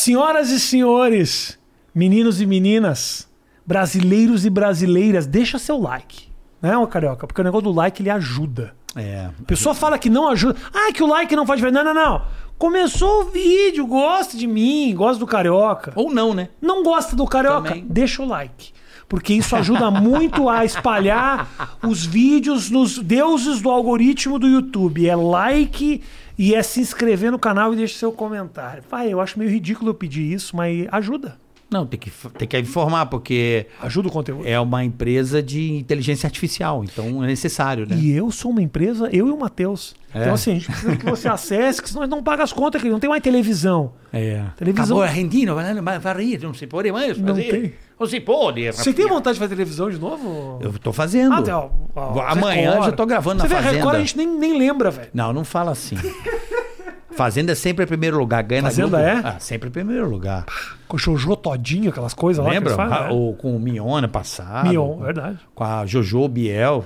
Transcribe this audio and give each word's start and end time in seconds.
Senhoras 0.00 0.48
e 0.48 0.58
senhores, 0.58 1.58
meninos 1.94 2.40
e 2.40 2.46
meninas, 2.46 3.28
brasileiros 3.66 4.46
e 4.46 4.50
brasileiras, 4.50 5.26
deixa 5.26 5.58
seu 5.58 5.78
like. 5.78 6.30
Né, 6.62 6.74
ô 6.74 6.86
Carioca? 6.86 7.26
Porque 7.26 7.42
o 7.42 7.44
negócio 7.44 7.64
do 7.64 7.70
like 7.70 8.00
ele 8.00 8.08
ajuda. 8.08 8.74
É. 8.96 9.28
A 9.38 9.44
pessoa 9.46 9.74
fala 9.74 9.98
que 9.98 10.08
não 10.08 10.26
ajuda. 10.30 10.58
Ah, 10.72 10.90
que 10.90 11.02
o 11.02 11.06
like 11.06 11.36
não 11.36 11.44
faz 11.44 11.58
diferença. 11.60 11.84
Não, 11.84 11.92
não, 11.92 12.02
não. 12.02 12.22
Começou 12.56 13.24
o 13.24 13.24
vídeo, 13.26 13.86
gosta 13.86 14.38
de 14.38 14.46
mim, 14.46 14.94
gosta 14.96 15.18
do 15.18 15.26
Carioca. 15.26 15.92
Ou 15.94 16.10
não, 16.10 16.32
né? 16.32 16.48
Não 16.62 16.82
gosta 16.82 17.14
do 17.14 17.26
Carioca? 17.26 17.68
Também. 17.68 17.86
Deixa 17.86 18.22
o 18.22 18.26
like. 18.26 18.72
Porque 19.06 19.34
isso 19.34 19.54
ajuda 19.54 19.90
muito 19.90 20.48
a 20.48 20.64
espalhar 20.64 21.76
os 21.86 22.06
vídeos 22.06 22.70
nos 22.70 22.98
deuses 22.98 23.60
do 23.60 23.68
algoritmo 23.68 24.38
do 24.38 24.46
YouTube. 24.46 25.06
É 25.06 25.14
like 25.14 26.02
e 26.42 26.54
é 26.54 26.62
se 26.62 26.80
inscrever 26.80 27.30
no 27.30 27.38
canal 27.38 27.72
e 27.72 27.76
deixa 27.76 27.98
seu 27.98 28.10
comentário. 28.12 28.82
Pai, 28.88 29.12
eu 29.12 29.20
acho 29.20 29.38
meio 29.38 29.50
ridículo 29.50 29.90
eu 29.90 29.94
pedir 29.94 30.22
isso, 30.32 30.56
mas 30.56 30.86
ajuda. 30.90 31.36
Não, 31.70 31.86
tem 31.86 32.00
que, 32.00 32.10
tem 32.36 32.48
que 32.48 32.58
informar, 32.58 33.06
porque 33.06 33.66
Ajuda 33.80 34.08
o 34.08 34.10
conteúdo. 34.10 34.42
é 34.44 34.58
uma 34.58 34.82
empresa 34.82 35.40
de 35.40 35.70
inteligência 35.74 36.26
artificial, 36.26 36.82
então 36.82 37.22
é 37.22 37.28
necessário, 37.28 37.86
né? 37.88 37.94
E 37.96 38.10
eu 38.10 38.28
sou 38.32 38.50
uma 38.50 38.60
empresa, 38.60 39.08
eu 39.12 39.28
e 39.28 39.30
o 39.30 39.38
Matheus. 39.38 39.94
É. 40.12 40.22
Então, 40.22 40.34
assim, 40.34 40.50
a 40.50 40.54
gente 40.54 40.66
precisa 40.66 40.96
que 40.96 41.04
você 41.04 41.28
acesse, 41.28 41.80
que 41.80 41.88
senão 41.88 42.04
não 42.08 42.24
paga 42.24 42.42
as 42.42 42.52
contas, 42.52 42.82
que 42.82 42.88
não 42.88 42.98
tem 42.98 43.08
mais 43.08 43.22
televisão. 43.22 43.92
É. 44.12 44.42
Televisão- 44.56 44.96
Acabou 44.96 45.02
argentino, 45.04 45.54
vai, 45.54 45.74
vai, 45.80 45.98
vai 46.00 46.24
rir, 46.24 46.40
não 46.42 46.52
se 46.52 46.66
pode 46.66 46.90
mais 46.90 47.16
Não 47.16 47.28
fazer. 47.28 47.44
tem. 47.48 47.72
Pode. 48.24 48.72
Você 48.72 48.92
tem 48.94 49.06
vontade 49.06 49.34
de 49.34 49.40
fazer 49.40 49.54
televisão 49.54 49.90
de 49.90 49.98
novo? 49.98 50.58
Eu 50.62 50.72
tô 50.78 50.90
fazendo. 50.92 51.34
Ah, 51.34 51.68
ó, 51.94 52.20
Amanhã 52.22 52.70
Record. 52.70 52.86
já 52.86 52.92
tô 52.92 53.04
gravando 53.04 53.42
Você 53.42 53.48
na 53.48 53.54
vê, 53.54 53.62
Fazenda. 53.62 53.76
Record 53.76 53.94
a 53.94 53.98
gente 53.98 54.16
nem, 54.16 54.26
nem 54.26 54.58
lembra, 54.58 54.90
velho. 54.90 55.10
Não, 55.12 55.32
não 55.32 55.44
fala 55.44 55.72
assim. 55.72 55.96
Fazenda 57.10 57.52
é 57.52 57.54
sempre 57.54 57.84
em 57.84 57.86
primeiro 57.86 58.18
lugar. 58.18 58.42
Ganha 58.42 58.62
Fazenda 58.62 58.98
na 58.98 59.02
é? 59.02 59.20
Ah, 59.22 59.36
sempre 59.38 59.68
em 59.68 59.72
primeiro 59.72 60.08
lugar. 60.08 60.46
Com 60.88 60.96
o 60.96 60.98
Jojo 60.98 61.36
Todinho, 61.36 61.90
aquelas 61.90 62.14
coisas 62.14 62.42
lá. 62.42 62.50
Lembra? 62.50 62.74
Né? 62.74 63.08
Ou 63.10 63.34
com 63.34 63.54
o 63.54 63.60
Mion 63.60 64.08
passado. 64.08 64.70
Mion, 64.70 64.94
com, 64.94 65.02
verdade. 65.02 65.38
Com 65.54 65.64
a 65.64 65.84
Jojo 65.84 66.26
Biel. 66.28 66.84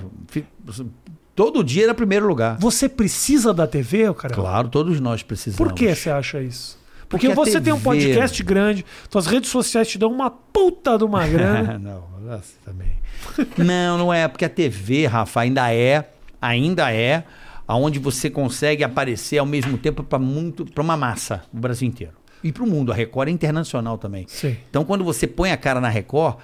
Todo 1.33 1.63
dia 1.63 1.85
era 1.85 1.93
primeiro 1.93 2.27
lugar. 2.27 2.57
Você 2.59 2.89
precisa 2.89 3.53
da 3.53 3.65
TV, 3.65 4.13
cara? 4.13 4.33
Claro, 4.33 4.67
todos 4.67 4.99
nós 4.99 5.23
precisamos. 5.23 5.57
Por 5.57 5.73
que 5.73 5.93
você 5.95 6.09
acha 6.09 6.41
isso? 6.41 6.77
Porque, 7.07 7.27
Porque 7.27 7.33
você 7.35 7.61
tem 7.61 7.71
um 7.71 7.77
TV 7.79 7.83
podcast 7.83 8.43
grande, 8.43 8.85
suas 9.09 9.27
redes 9.27 9.49
sociais 9.49 9.87
te 9.87 9.97
dão 9.97 10.11
uma 10.11 10.29
puta 10.29 10.97
de 10.97 11.03
uma 11.03 11.25
grana. 11.27 11.77
não, 11.77 12.03
nossa, 12.21 12.53
também. 12.65 12.91
não, 13.57 13.97
não 13.97 14.13
é. 14.13 14.27
Porque 14.27 14.45
a 14.45 14.49
TV, 14.49 15.05
Rafa, 15.05 15.41
ainda 15.41 15.71
é, 15.73 16.09
ainda 16.41 16.91
é, 16.91 17.23
aonde 17.67 17.99
você 17.99 18.29
consegue 18.29 18.83
aparecer 18.83 19.37
ao 19.37 19.45
mesmo 19.45 19.77
tempo 19.77 20.03
para 20.03 20.17
muito, 20.19 20.65
para 20.65 20.83
uma 20.83 20.97
massa, 20.97 21.43
o 21.53 21.57
Brasil 21.57 21.87
inteiro. 21.87 22.13
E 22.43 22.51
para 22.51 22.63
o 22.63 22.67
mundo. 22.67 22.91
A 22.91 22.95
Record 22.95 23.29
é 23.29 23.31
internacional 23.31 23.97
também. 23.97 24.25
Sim. 24.27 24.55
Então, 24.69 24.83
quando 24.83 25.03
você 25.03 25.25
põe 25.25 25.51
a 25.51 25.57
cara 25.57 25.81
na 25.81 25.89
Record, 25.89 26.37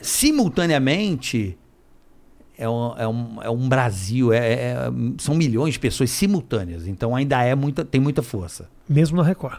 simultaneamente 0.00 1.56
é 2.56 2.68
um, 2.68 2.94
é 2.96 3.08
um, 3.08 3.42
é 3.42 3.50
um 3.50 3.68
Brasil, 3.68 4.32
é- 4.32 4.52
é- 4.52 4.76
são 5.18 5.34
milhões 5.34 5.74
de 5.74 5.80
pessoas 5.80 6.10
simultâneas. 6.10 6.86
Então, 6.86 7.14
ainda 7.14 7.42
é 7.42 7.54
muita, 7.54 7.84
tem 7.84 8.00
muita 8.00 8.22
força. 8.22 8.68
Mesmo 8.88 9.16
na 9.16 9.22
Record. 9.22 9.58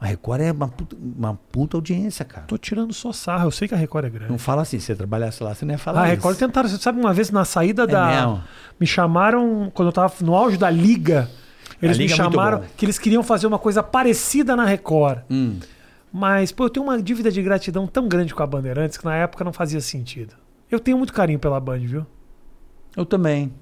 A 0.00 0.06
Record 0.06 0.40
é 0.42 0.52
uma 0.52 0.68
puta, 0.68 0.96
uma 0.96 1.34
puta 1.50 1.76
audiência, 1.76 2.24
cara. 2.24 2.46
Tô 2.46 2.56
tirando 2.56 2.92
só 2.92 3.12
sarro, 3.12 3.46
eu 3.46 3.50
sei 3.50 3.66
que 3.66 3.74
a 3.74 3.76
Record 3.76 4.04
é 4.04 4.10
grande. 4.10 4.30
Não 4.30 4.38
fala 4.38 4.62
assim, 4.62 4.78
se 4.78 4.86
você 4.86 4.94
trabalhasse 4.94 5.42
lá, 5.42 5.52
você 5.54 5.64
não 5.64 5.72
ia 5.72 5.78
falar 5.78 6.02
a 6.02 6.06
isso. 6.06 6.16
Record 6.16 6.38
tentaram, 6.38 6.68
você 6.68 6.78
sabe, 6.78 7.00
uma 7.00 7.12
vez 7.12 7.30
na 7.30 7.44
saída 7.44 7.86
da. 7.86 8.06
mesmo? 8.06 8.44
Me 8.78 8.86
chamaram, 8.86 9.70
quando 9.74 9.88
eu 9.88 9.92
tava 9.92 10.12
no 10.20 10.36
auge 10.36 10.56
da 10.56 10.70
Liga, 10.70 11.28
eles 11.82 11.96
A 11.96 11.98
me 11.98 12.06
Liga 12.06 12.14
é 12.14 12.22
muito 12.22 12.32
chamaram 12.34 12.58
bom. 12.60 12.64
que 12.76 12.84
eles 12.84 12.96
queriam 12.98 13.22
fazer 13.24 13.48
uma 13.48 13.58
coisa 13.58 13.82
parecida 13.82 14.54
na 14.54 14.64
Record. 14.64 15.18
Hum. 15.28 15.58
Mas, 16.12 16.52
pô, 16.52 16.64
eu 16.64 16.70
tenho 16.70 16.86
uma 16.86 17.02
dívida 17.02 17.30
de 17.30 17.42
gratidão 17.42 17.86
tão 17.86 18.06
grande 18.08 18.34
com 18.34 18.42
a 18.42 18.46
Bandeirantes 18.46 18.96
que 18.96 19.04
na 19.04 19.14
época 19.16 19.42
não 19.44 19.52
fazia 19.52 19.80
sentido. 19.80 20.34
Eu 20.70 20.78
tenho 20.78 20.96
muito 20.96 21.12
carinho 21.12 21.38
pela 21.40 21.58
Band, 21.58 21.78
viu? 21.80 22.06
Eu 22.96 23.04
também. 23.04 23.52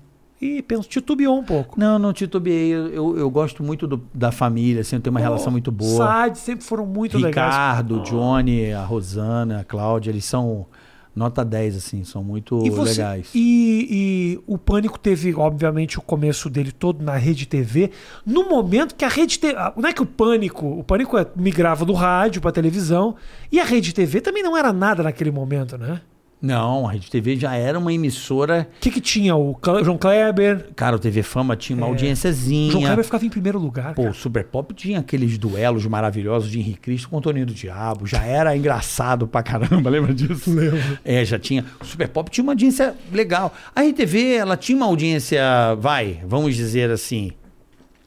E 0.40 0.60
penso, 0.62 0.88
titubeou 0.88 1.38
um 1.38 1.44
pouco. 1.44 1.78
Não, 1.80 1.98
não 1.98 2.12
titubeei. 2.12 2.74
Eu, 2.74 2.88
eu, 2.88 3.18
eu 3.18 3.30
gosto 3.30 3.62
muito 3.62 3.86
do- 3.86 4.02
da 4.12 4.30
família, 4.30 4.82
assim, 4.82 4.96
eu 4.96 5.00
tenho 5.02 5.12
uma 5.14 5.20
relação 5.20 5.50
muito 5.50 5.72
boa. 5.72 5.96
Saad 6.06 6.38
sempre 6.38 6.64
foram 6.64 6.84
muito 6.84 7.16
legais. 7.16 7.54
Ricardo, 7.54 8.00
Johnny, 8.02 8.72
a 8.72 8.82
Rosana, 8.84 9.60
a 9.60 9.64
Cláudia, 9.64 10.10
eles 10.10 10.24
são 10.26 10.66
nota 11.14 11.42
10, 11.42 11.76
assim, 11.76 12.04
são 12.04 12.22
muito 12.22 12.62
E, 12.66 12.68
você, 12.68 13.00
legais. 13.00 13.30
e, 13.34 13.88
e 13.90 14.40
o 14.46 14.58
Pânico 14.58 14.98
teve, 14.98 15.34
obviamente, 15.34 15.98
o 15.98 16.02
começo 16.02 16.50
dele 16.50 16.70
todo 16.70 17.02
na 17.02 17.16
Rede 17.16 17.46
TV. 17.46 17.90
No 18.26 18.46
momento 18.46 18.94
que 18.94 19.06
a 19.06 19.08
Rede 19.08 19.38
TV. 19.38 19.54
Não 19.74 19.88
é 19.88 19.94
que 19.94 20.02
o 20.02 20.06
Pânico. 20.06 20.66
O 20.66 20.84
Pânico 20.84 21.16
é- 21.16 21.26
migrava 21.34 21.86
do 21.86 21.94
rádio 21.94 22.42
pra 22.42 22.52
televisão. 22.52 23.14
E 23.50 23.58
a 23.58 23.64
Rede 23.64 23.94
TV 23.94 24.20
também 24.20 24.42
não 24.42 24.54
era 24.54 24.70
nada 24.74 25.02
naquele 25.02 25.30
momento, 25.30 25.78
né? 25.78 26.02
Não, 26.40 26.86
a 26.86 26.92
Rede 26.92 27.10
TV 27.10 27.34
já 27.36 27.54
era 27.56 27.78
uma 27.78 27.92
emissora. 27.92 28.68
O 28.76 28.80
que, 28.80 28.90
que 28.90 29.00
tinha? 29.00 29.34
O 29.34 29.54
Cle- 29.54 29.82
João 29.82 29.96
Kleber. 29.96 30.68
Cara, 30.76 30.94
o 30.94 30.98
TV 30.98 31.22
Fama 31.22 31.56
tinha 31.56 31.76
uma 31.76 31.86
É. 31.86 31.90
audiênciazinha. 31.90 32.68
O 32.68 32.72
João 32.72 32.84
Kleber 32.84 33.04
ficava 33.04 33.24
em 33.24 33.30
primeiro 33.30 33.58
lugar. 33.58 33.94
Pô, 33.94 34.02
cara. 34.02 34.12
o 34.12 34.14
Super 34.14 34.44
Pop 34.44 34.72
tinha 34.74 34.98
aqueles 35.00 35.38
duelos 35.38 35.86
maravilhosos 35.86 36.50
de 36.50 36.60
Henrique 36.60 36.80
Cristo 36.80 37.08
com 37.08 37.16
o 37.16 37.20
Toninho 37.22 37.46
do 37.46 37.54
Diabo. 37.54 38.06
Já 38.06 38.22
era 38.22 38.54
engraçado 38.56 39.26
pra 39.26 39.42
caramba, 39.42 39.88
lembra 39.90 40.12
disso? 40.14 40.52
Lembro. 40.54 40.78
É, 41.04 41.24
já 41.24 41.38
tinha. 41.38 41.64
O 41.80 41.84
Super 41.86 42.08
Pop 42.08 42.30
tinha 42.30 42.42
uma 42.44 42.52
audiência 42.52 42.94
legal. 43.10 43.52
A 43.74 43.80
RTV, 43.82 44.34
ela 44.34 44.56
tinha 44.58 44.76
uma 44.76 44.86
audiência, 44.86 45.40
vai, 45.80 46.20
vamos 46.26 46.54
dizer 46.54 46.90
assim, 46.90 47.32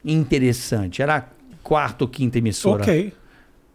interessante. 0.04 1.02
Era 1.02 1.16
a 1.16 1.24
quarta 1.62 2.04
ou 2.04 2.08
quinta 2.08 2.38
emissora. 2.38 2.82
Ok. 2.82 3.12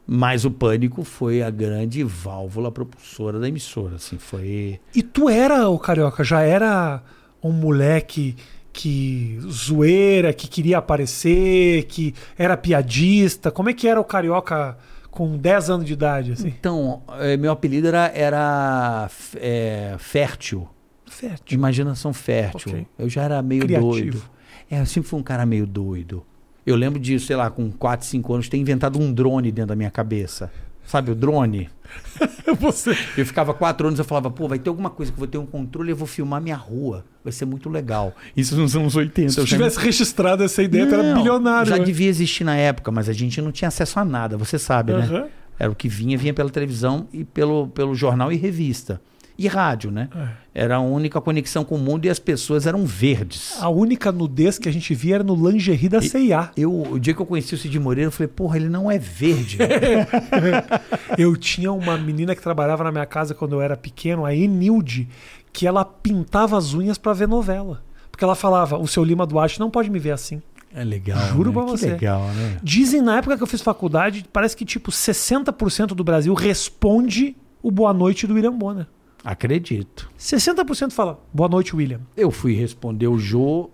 Mas 0.08 0.46
o 0.46 0.52
Pânico 0.52 1.04
foi 1.04 1.42
a 1.42 1.50
grande 1.50 2.04
válvula 2.04 2.72
propulsora 2.72 3.40
da 3.40 3.48
emissora, 3.48 3.96
assim, 3.96 4.18
foi... 4.18 4.80
E 4.94 5.02
tu 5.02 5.28
era, 5.28 5.68
o 5.68 5.80
Carioca, 5.80 6.24
já 6.24 6.42
era 6.42 7.02
um 7.44 7.52
moleque 7.52 8.36
que 8.72 9.40
zoeira, 9.50 10.34
que 10.34 10.48
queria 10.48 10.78
aparecer, 10.78 11.86
que 11.86 12.14
era 12.38 12.58
piadista. 12.58 13.50
Como 13.50 13.70
é 13.70 13.74
que 13.74 13.88
era 13.88 14.00
o 14.00 14.04
Carioca 14.04 14.78
com 15.10 15.38
10 15.38 15.70
anos 15.70 15.86
de 15.86 15.94
idade, 15.94 16.34
assim? 16.34 16.50
Então, 16.50 17.02
eh, 17.20 17.38
meu 17.38 17.52
apelido 17.52 17.88
era, 17.88 18.12
era 18.14 19.10
eh, 19.38 19.96
Fértil. 19.98 20.68
Fértil. 21.06 21.58
Imaginação 21.58 22.12
fértil. 22.12 22.74
Ok. 22.74 22.88
Eu 23.00 23.08
já 23.10 23.24
era 23.24 23.42
meio 23.42 23.62
Criativo. 23.62 23.92
doido. 23.92 24.22
É, 24.70 24.82
eu 24.82 24.86
sempre 24.86 25.10
fui 25.10 25.20
um 25.20 25.24
cara 25.24 25.46
meio 25.46 25.66
doido. 25.66 26.26
Eu 26.66 26.76
lembro 26.76 27.00
de, 27.00 27.20
sei 27.20 27.36
lá, 27.36 27.50
com 27.50 27.72
4, 27.72 28.08
5 28.08 28.34
anos, 28.34 28.50
ter 28.50 28.58
inventado 28.58 29.00
um 29.00 29.14
drone 29.14 29.52
dentro 29.52 29.70
da 29.70 29.76
minha 29.76 29.92
cabeça. 29.92 30.52
Sabe 30.86 31.12
o 31.12 31.16
drone? 31.16 31.70
Você. 32.60 32.92
Eu 33.18 33.26
ficava 33.26 33.54
quatro 33.54 33.88
anos, 33.88 34.00
eu 34.00 34.06
falava, 34.06 34.30
pô, 34.30 34.48
vai 34.48 34.60
ter 34.60 34.70
alguma 34.70 34.90
coisa 34.90 35.12
que 35.12 35.16
eu 35.16 35.20
vou 35.20 35.28
ter 35.28 35.38
um 35.38 35.46
controle, 35.46 35.92
eu 35.92 35.96
vou 35.96 36.08
filmar 36.08 36.42
minha 36.42 36.56
rua. 36.56 37.06
Vai 37.24 37.32
ser 37.32 37.46
muito 37.46 37.70
legal. 37.70 38.14
Isso 38.38 38.56
nos 38.56 38.76
anos 38.76 38.96
80. 38.96 39.30
Se 39.30 39.40
eu 39.40 39.46
tivesse 39.46 39.80
registrado 39.80 40.44
essa 40.44 40.62
ideia, 40.62 40.86
tu 40.86 40.94
era 40.94 41.04
Não, 41.04 41.18
bilionário. 41.18 41.70
Já 41.70 41.78
né? 41.78 41.84
devia 41.84 42.08
existir 42.08 42.44
na 42.44 42.56
época, 42.56 42.92
mas 42.92 43.10
a 43.10 43.14
gente 43.14 43.42
não 43.42 43.52
tinha 43.52 43.68
acesso 43.68 44.00
a 44.00 44.06
nada, 44.06 44.38
você 44.38 44.60
sabe, 44.60 44.94
né? 44.94 45.28
Era 45.58 45.72
o 45.72 45.76
que 45.76 45.88
vinha, 45.88 46.18
vinha 46.18 46.34
pela 46.34 46.50
televisão 46.50 47.08
e 47.14 47.24
pelo, 47.24 47.68
pelo 47.70 47.96
jornal 47.96 48.32
e 48.32 48.36
revista. 48.36 49.02
E 49.38 49.48
rádio, 49.48 49.92
né? 49.92 50.10
É. 50.16 50.64
Era 50.64 50.76
a 50.78 50.80
única 50.80 51.20
conexão 51.20 51.66
com 51.66 51.76
o 51.76 51.78
mundo 51.78 52.06
e 52.06 52.10
as 52.10 52.20
pessoas 52.20 52.66
eram 52.66 52.86
verdes. 52.86 53.58
A 53.62 53.68
única 53.70 54.12
nudez 54.12 54.58
que 54.58 54.70
a 54.70 54.72
gente 54.72 54.96
via 54.96 55.16
era 55.16 55.24
no 55.24 55.36
lingerie 55.36 55.90
da 55.90 56.02
CIA. 56.02 56.52
Eu, 56.56 56.72
o 56.92 56.98
dia 57.00 57.14
que 57.14 57.22
eu 57.22 57.26
conheci 57.26 57.54
o 57.54 57.58
Cid 57.58 57.78
Moreira, 57.80 58.08
eu 58.08 58.12
falei, 58.12 58.30
porra, 58.30 58.56
ele 58.56 58.70
não 58.70 58.90
é 58.90 58.98
verde. 58.98 59.58
Eu 61.18 61.36
tinha 61.36 61.72
uma 61.72 61.98
menina 61.98 62.36
que 62.36 62.42
trabalhava 62.42 62.84
na 62.84 62.92
minha 62.92 63.06
casa 63.06 63.34
quando 63.34 63.54
eu 63.54 63.62
era 63.62 63.78
pequeno, 63.78 64.26
a 64.26 64.34
Enilde, 64.34 65.08
que 65.54 65.66
ela 65.68 65.86
pintava 65.86 66.58
as 66.58 66.74
unhas 66.74 66.98
pra 66.98 67.14
ver 67.14 67.28
novela. 67.28 67.82
Porque 68.12 68.24
ela 68.24 68.36
falava, 68.36 68.78
o 68.78 68.88
seu 68.88 69.04
Lima 69.04 69.26
Duarte 69.26 69.60
não 69.60 69.70
pode 69.70 69.90
me 69.90 70.00
ver 70.00 70.12
assim. 70.12 70.42
É 70.74 70.84
legal. 70.84 71.20
Juro 71.30 71.50
né? 71.52 71.54
pra 71.54 71.64
Que 71.66 71.72
você. 71.72 71.90
legal, 71.92 72.28
né? 72.34 72.58
Dizem 72.62 73.02
na 73.02 73.18
época 73.18 73.38
que 73.38 73.44
eu 73.44 73.48
fiz 73.48 73.62
faculdade, 73.62 74.26
parece 74.32 74.56
que 74.58 74.66
tipo 74.66 74.92
60% 74.92 75.88
do 75.88 76.04
Brasil 76.04 76.34
responde 76.34 77.36
o 77.64 77.72
boa 77.72 77.94
noite 77.94 78.28
do 78.28 78.34
William 78.34 78.54
Bonner. 78.54 78.86
Acredito. 79.26 80.08
60% 80.20 80.92
fala 80.92 81.20
boa 81.34 81.50
noite, 81.50 81.76
William. 81.76 82.02
Eu 82.16 82.30
fui 82.30 82.54
responder 82.54 83.08
o 83.08 83.18
Jô 83.18 83.72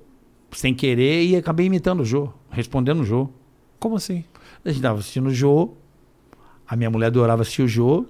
sem 0.50 0.74
querer 0.74 1.25
e 1.25 1.36
acabei 1.36 1.65
imitando 1.65 2.00
o 2.00 2.06
Jô, 2.06 2.30
respondendo 2.50 3.01
o 3.01 3.03
Jô. 3.03 3.30
Como 3.77 3.98
assim? 3.98 4.24
A 4.63 4.71
gente 4.71 4.81
tava 4.81 5.00
assistindo 5.00 5.27
o 5.27 5.33
Jô, 5.33 5.74
a 6.65 6.77
minha 6.77 6.89
mulher 6.89 7.07
adorava 7.07 7.42
assistir 7.42 7.63
o 7.63 7.68
Jô. 7.68 8.06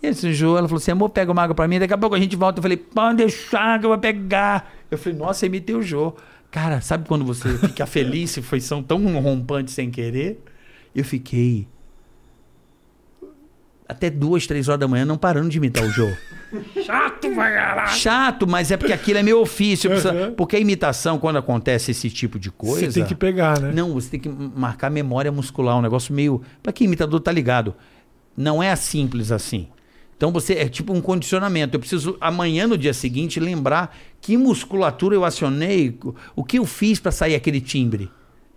E 0.00 0.06
esse 0.06 0.32
Jô, 0.32 0.56
ela 0.56 0.68
falou 0.68 0.80
assim: 0.80 0.92
amor, 0.92 1.10
pega 1.10 1.32
uma 1.32 1.42
água 1.42 1.56
pra 1.56 1.66
mim, 1.66 1.80
daqui 1.80 1.92
a 1.92 1.98
pouco 1.98 2.14
a 2.14 2.20
gente 2.20 2.36
volta. 2.36 2.60
Eu 2.60 2.62
falei: 2.62 2.76
pode 2.76 3.16
deixar 3.16 3.80
que 3.80 3.86
eu 3.86 3.90
vou 3.90 3.98
pegar. 3.98 4.72
Eu 4.88 4.96
falei: 4.96 5.18
nossa, 5.18 5.44
imitei 5.44 5.74
o 5.74 5.82
Jô. 5.82 6.14
Cara, 6.52 6.80
sabe 6.80 7.08
quando 7.08 7.24
você 7.24 7.58
fica 7.58 7.84
feliz 7.84 8.30
se 8.30 8.42
foi 8.42 8.60
tão 8.86 9.04
rompante 9.20 9.72
sem 9.72 9.90
querer? 9.90 10.40
Eu 10.94 11.04
fiquei 11.04 11.66
até 13.88 14.10
duas, 14.10 14.46
três 14.46 14.68
horas 14.68 14.80
da 14.80 14.86
manhã 14.86 15.04
não 15.04 15.16
parando 15.16 15.48
de 15.48 15.56
imitar 15.56 15.82
o 15.82 15.90
Jô. 15.90 16.08
Chato 16.84 17.34
vai 17.34 17.54
caralho. 17.54 17.96
Chato, 17.96 18.46
mas 18.46 18.70
é 18.70 18.76
porque 18.76 18.92
aquilo 18.92 19.18
é 19.18 19.22
meu 19.22 19.40
ofício. 19.40 19.90
Uhum. 19.90 20.34
Porque 20.34 20.56
a 20.56 20.58
imitação, 20.58 21.18
quando 21.18 21.36
acontece 21.36 21.90
esse 21.90 22.10
tipo 22.10 22.38
de 22.38 22.50
coisa. 22.50 22.90
Você 22.90 23.00
tem 23.00 23.04
que 23.04 23.14
pegar, 23.14 23.60
né? 23.60 23.72
Não, 23.74 23.92
você 23.92 24.10
tem 24.10 24.20
que 24.20 24.28
marcar 24.28 24.90
memória 24.90 25.32
muscular, 25.32 25.76
um 25.78 25.82
negócio 25.82 26.14
meio. 26.14 26.42
Pra 26.62 26.72
que 26.72 26.84
imitador 26.84 27.20
tá 27.20 27.32
ligado? 27.32 27.74
Não 28.36 28.62
é 28.62 28.74
simples 28.76 29.32
assim. 29.32 29.68
Então 30.16 30.32
você 30.32 30.54
é 30.54 30.68
tipo 30.68 30.92
um 30.92 31.00
condicionamento. 31.00 31.76
Eu 31.76 31.80
preciso 31.80 32.16
amanhã 32.20 32.66
no 32.66 32.76
dia 32.76 32.92
seguinte 32.92 33.38
lembrar 33.38 33.96
que 34.20 34.36
musculatura 34.36 35.14
eu 35.14 35.24
acionei, 35.24 35.98
o 36.34 36.42
que 36.42 36.58
eu 36.58 36.66
fiz 36.66 36.98
para 36.98 37.12
sair 37.12 37.34
aquele 37.34 37.60
timbre. 37.60 38.10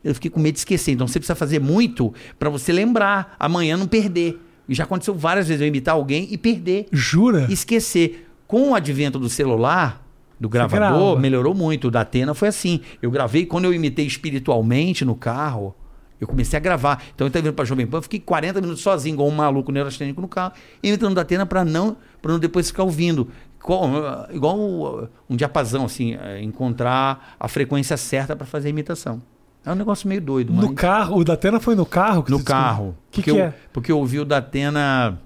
Eu 0.04 0.16
fiquei 0.16 0.32
com 0.32 0.40
medo 0.40 0.56
de 0.56 0.60
esquecer. 0.60 0.92
Então 0.92 1.08
você 1.08 1.20
precisa 1.20 1.36
fazer 1.36 1.60
muito 1.60 2.14
para 2.40 2.50
você 2.50 2.74
lembrar, 2.74 3.36
amanhã 3.40 3.78
não 3.78 3.88
perder. 3.88 4.40
E 4.72 4.74
já 4.74 4.86
aconteceu 4.86 5.14
várias 5.14 5.50
vezes 5.50 5.62
eu 5.62 5.68
imitar 5.68 5.96
alguém 5.96 6.30
e 6.32 6.38
perder 6.38 6.86
Jura? 6.94 7.46
esquecer. 7.50 8.26
Com 8.48 8.70
o 8.70 8.74
advento 8.74 9.20
do 9.20 9.28
celular, 9.28 10.02
do 10.40 10.48
gravador, 10.48 10.80
grava. 10.80 11.20
melhorou 11.20 11.54
muito. 11.54 11.90
O 11.90 11.92
da 11.92 12.02
Atena 12.02 12.34
foi 12.34 12.48
assim. 12.48 12.80
Eu 13.02 13.12
gravei, 13.12 13.46
quando 13.46 13.66
eu 13.66 13.74
imitei 13.74 14.06
espiritualmente 14.06 15.04
no 15.04 15.14
carro, 15.14 15.76
eu 16.22 16.26
comecei 16.26 16.56
a 16.56 16.60
gravar. 16.62 17.04
Então 17.14 17.26
eu 17.26 17.28
estava 17.28 17.44
vindo 17.44 17.54
pra 17.54 17.66
Jovem 17.66 17.86
Pan, 17.86 17.98
eu 17.98 18.02
fiquei 18.02 18.22
40 18.22 18.62
minutos 18.62 18.82
sozinho, 18.82 19.16
igual 19.16 19.28
um 19.28 19.36
maluco 19.36 19.74
neurastênico 19.74 20.22
no 20.22 20.28
carro, 20.30 20.54
imitando 20.82 21.16
da 21.16 21.22
Atena 21.22 21.46
para 21.46 21.66
não, 21.66 21.98
pra 22.22 22.32
não 22.32 22.40
depois 22.40 22.68
ficar 22.68 22.84
ouvindo. 22.84 23.28
Igual, 23.62 24.30
igual 24.32 24.58
uh, 24.58 25.10
um 25.30 25.36
diapasão, 25.36 25.84
assim, 25.84 26.16
eh, 26.16 26.42
encontrar 26.42 27.36
a 27.38 27.48
frequência 27.50 27.98
certa 27.98 28.38
para 28.38 28.48
fazer 28.48 28.68
a 28.68 28.72
imitação. 28.72 29.22
É 29.66 29.72
um 29.72 29.76
negócio 29.76 30.08
meio 30.10 30.22
doido, 30.22 30.52
mas... 30.54 30.66
No 30.66 30.74
carro, 30.74 31.18
o 31.18 31.24
da 31.24 31.34
Atena 31.34 31.60
foi 31.60 31.76
no 31.76 31.86
carro? 31.86 32.24
que 32.24 32.32
No 32.32 32.44
carro. 32.44 32.90
O 32.90 32.94
que, 33.12 33.22
porque 33.22 33.22
que 33.24 33.30
eu, 33.32 33.40
é? 33.44 33.54
Porque 33.72 33.92
eu 33.92 33.98
ouvi 34.00 34.20
o 34.20 34.26
Datena 34.26 35.20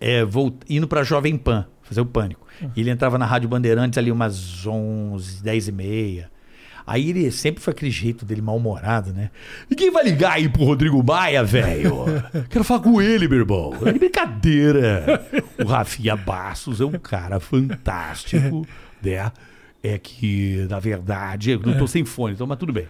é, 0.00 0.24
volt- 0.24 0.62
indo 0.68 0.88
pra 0.88 1.04
Jovem 1.04 1.36
Pan, 1.36 1.64
fazer 1.82 2.00
o 2.00 2.06
pânico. 2.06 2.46
Hum. 2.62 2.70
E 2.74 2.80
ele 2.80 2.90
entrava 2.90 3.16
na 3.16 3.26
Rádio 3.26 3.48
Bandeirantes 3.48 3.96
ali 3.98 4.10
umas 4.10 4.66
11, 4.66 5.42
10 5.42 5.68
e 5.68 5.72
meia. 5.72 6.30
Aí 6.86 7.08
ele 7.10 7.30
sempre 7.30 7.62
foi 7.62 7.72
aquele 7.72 7.90
jeito 7.90 8.26
dele 8.26 8.42
mal-humorado, 8.42 9.10
né? 9.12 9.30
E 9.70 9.74
quem 9.74 9.90
vai 9.90 10.04
ligar 10.04 10.32
aí 10.32 10.48
pro 10.50 10.64
Rodrigo 10.64 11.02
Baia, 11.02 11.42
velho? 11.42 12.04
Quero 12.50 12.62
falar 12.62 12.80
com 12.80 13.00
ele, 13.00 13.26
meu 13.26 13.38
irmão. 13.38 13.72
É 13.86 13.92
de 13.92 13.98
brincadeira. 13.98 15.24
O 15.64 15.66
Rafinha 15.66 16.14
Bastos 16.14 16.82
é 16.82 16.84
um 16.84 16.92
cara 16.92 17.40
fantástico, 17.40 18.66
né? 19.02 19.32
É 19.86 19.98
que, 19.98 20.66
na 20.70 20.78
verdade, 20.80 21.50
eu 21.50 21.60
não 21.60 21.76
tô 21.76 21.86
sem 21.86 22.06
fone, 22.06 22.32
então, 22.32 22.46
mas 22.46 22.56
tudo 22.56 22.72
bem. 22.72 22.88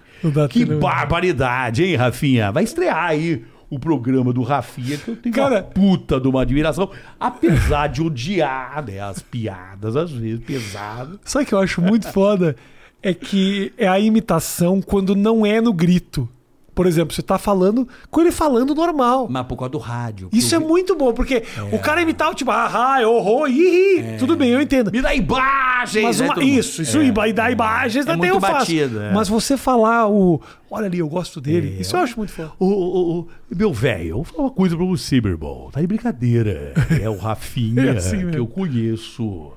Que 0.49 0.65
barbaridade, 0.79 1.83
hein, 1.83 1.97
Rafinha? 1.97 2.53
Vai 2.53 2.63
estrear 2.63 3.05
aí 3.07 3.45
o 3.69 3.81
programa 3.81 4.33
do 4.33 4.43
Rafinha, 4.43 4.97
que 4.99 5.09
eu 5.09 5.17
tenho 5.17 5.35
Cara- 5.35 5.57
uma 5.57 5.63
puta 5.63 6.21
de 6.21 6.29
uma 6.29 6.43
admiração, 6.43 6.89
apesar 7.19 7.89
de 7.89 8.01
odiar 8.01 8.85
né, 8.87 9.01
as 9.01 9.19
piadas, 9.21 9.97
às 9.97 10.13
vezes, 10.13 10.39
pesadas. 10.45 11.19
Sabe 11.25 11.45
o 11.45 11.49
que 11.49 11.55
eu 11.55 11.59
acho 11.59 11.81
muito 11.83 12.07
foda? 12.13 12.55
É 13.03 13.13
que 13.13 13.73
é 13.77 13.89
a 13.89 13.99
imitação 13.99 14.81
quando 14.81 15.17
não 15.17 15.45
é 15.45 15.61
no 15.61 15.73
grito. 15.73 16.29
Por 16.75 16.87
exemplo, 16.87 17.15
você 17.15 17.23
tá 17.23 17.39
falando 17.39 17.87
com 18.11 18.21
ele 18.21 18.33
falando 18.33 18.75
normal. 18.75 19.29
Mas 19.31 19.47
por 19.47 19.57
causa 19.57 19.71
do 19.71 19.79
rádio. 19.79 20.29
Isso 20.33 20.55
é 20.55 20.59
porque 20.59 20.73
muito 20.73 20.97
bom, 20.97 21.13
porque 21.13 21.43
o 21.73 21.79
cara 21.79 22.03
imitava, 22.03 22.35
tipo, 22.35 22.51
ah, 22.51 22.99
horror, 23.07 23.49
ih, 23.49 24.17
tudo 24.19 24.37
bem, 24.37 24.51
eu 24.51 24.61
entendo. 24.61 24.91
Me 24.91 25.01
dá 25.01 25.15
imagens! 25.15 26.05
Mas 26.05 26.19
né, 26.21 26.27
uma- 26.27 26.35
mundo? 26.35 26.45
isso, 26.45 26.83
isso, 26.83 26.99
É. 26.99 27.07
e 27.29 27.33
dá 27.33 27.51
imagens, 27.51 28.07
É 28.07 28.13
até 28.13 28.31
eu 28.31 28.41
faço. 28.41 28.53
batido, 28.55 29.01
é. 29.01 29.13
Mas 29.13 29.29
você 29.29 29.57
falar 29.57 30.09
o. 30.09 30.41
Olha 30.71 30.87
ali, 30.87 30.99
eu 30.99 31.09
gosto 31.09 31.41
dele. 31.41 31.77
É. 31.79 31.81
Isso 31.83 31.95
eu 31.97 32.01
acho 32.01 32.17
muito 32.17 32.33
foda. 32.33 32.51
Ô, 32.59 32.67
ô, 32.67 33.19
ô, 33.21 33.29
meu 33.55 33.73
velho, 33.73 34.09
eu 34.09 34.15
vou 34.17 34.25
falar 34.25 34.43
uma 34.45 34.51
coisa 34.51 34.77
pra 34.77 34.85
você, 34.85 35.21
meu 35.21 35.31
irmão. 35.33 35.69
Tá 35.73 35.81
de 35.81 35.87
brincadeira. 35.87 36.73
É 37.01 37.09
o 37.09 37.17
Rafinha 37.17 37.83
É 37.85 37.91
assim 37.99 38.19
que 38.19 38.25
mesmo. 38.25 38.39
eu 38.39 38.47
conheço. 38.47 39.53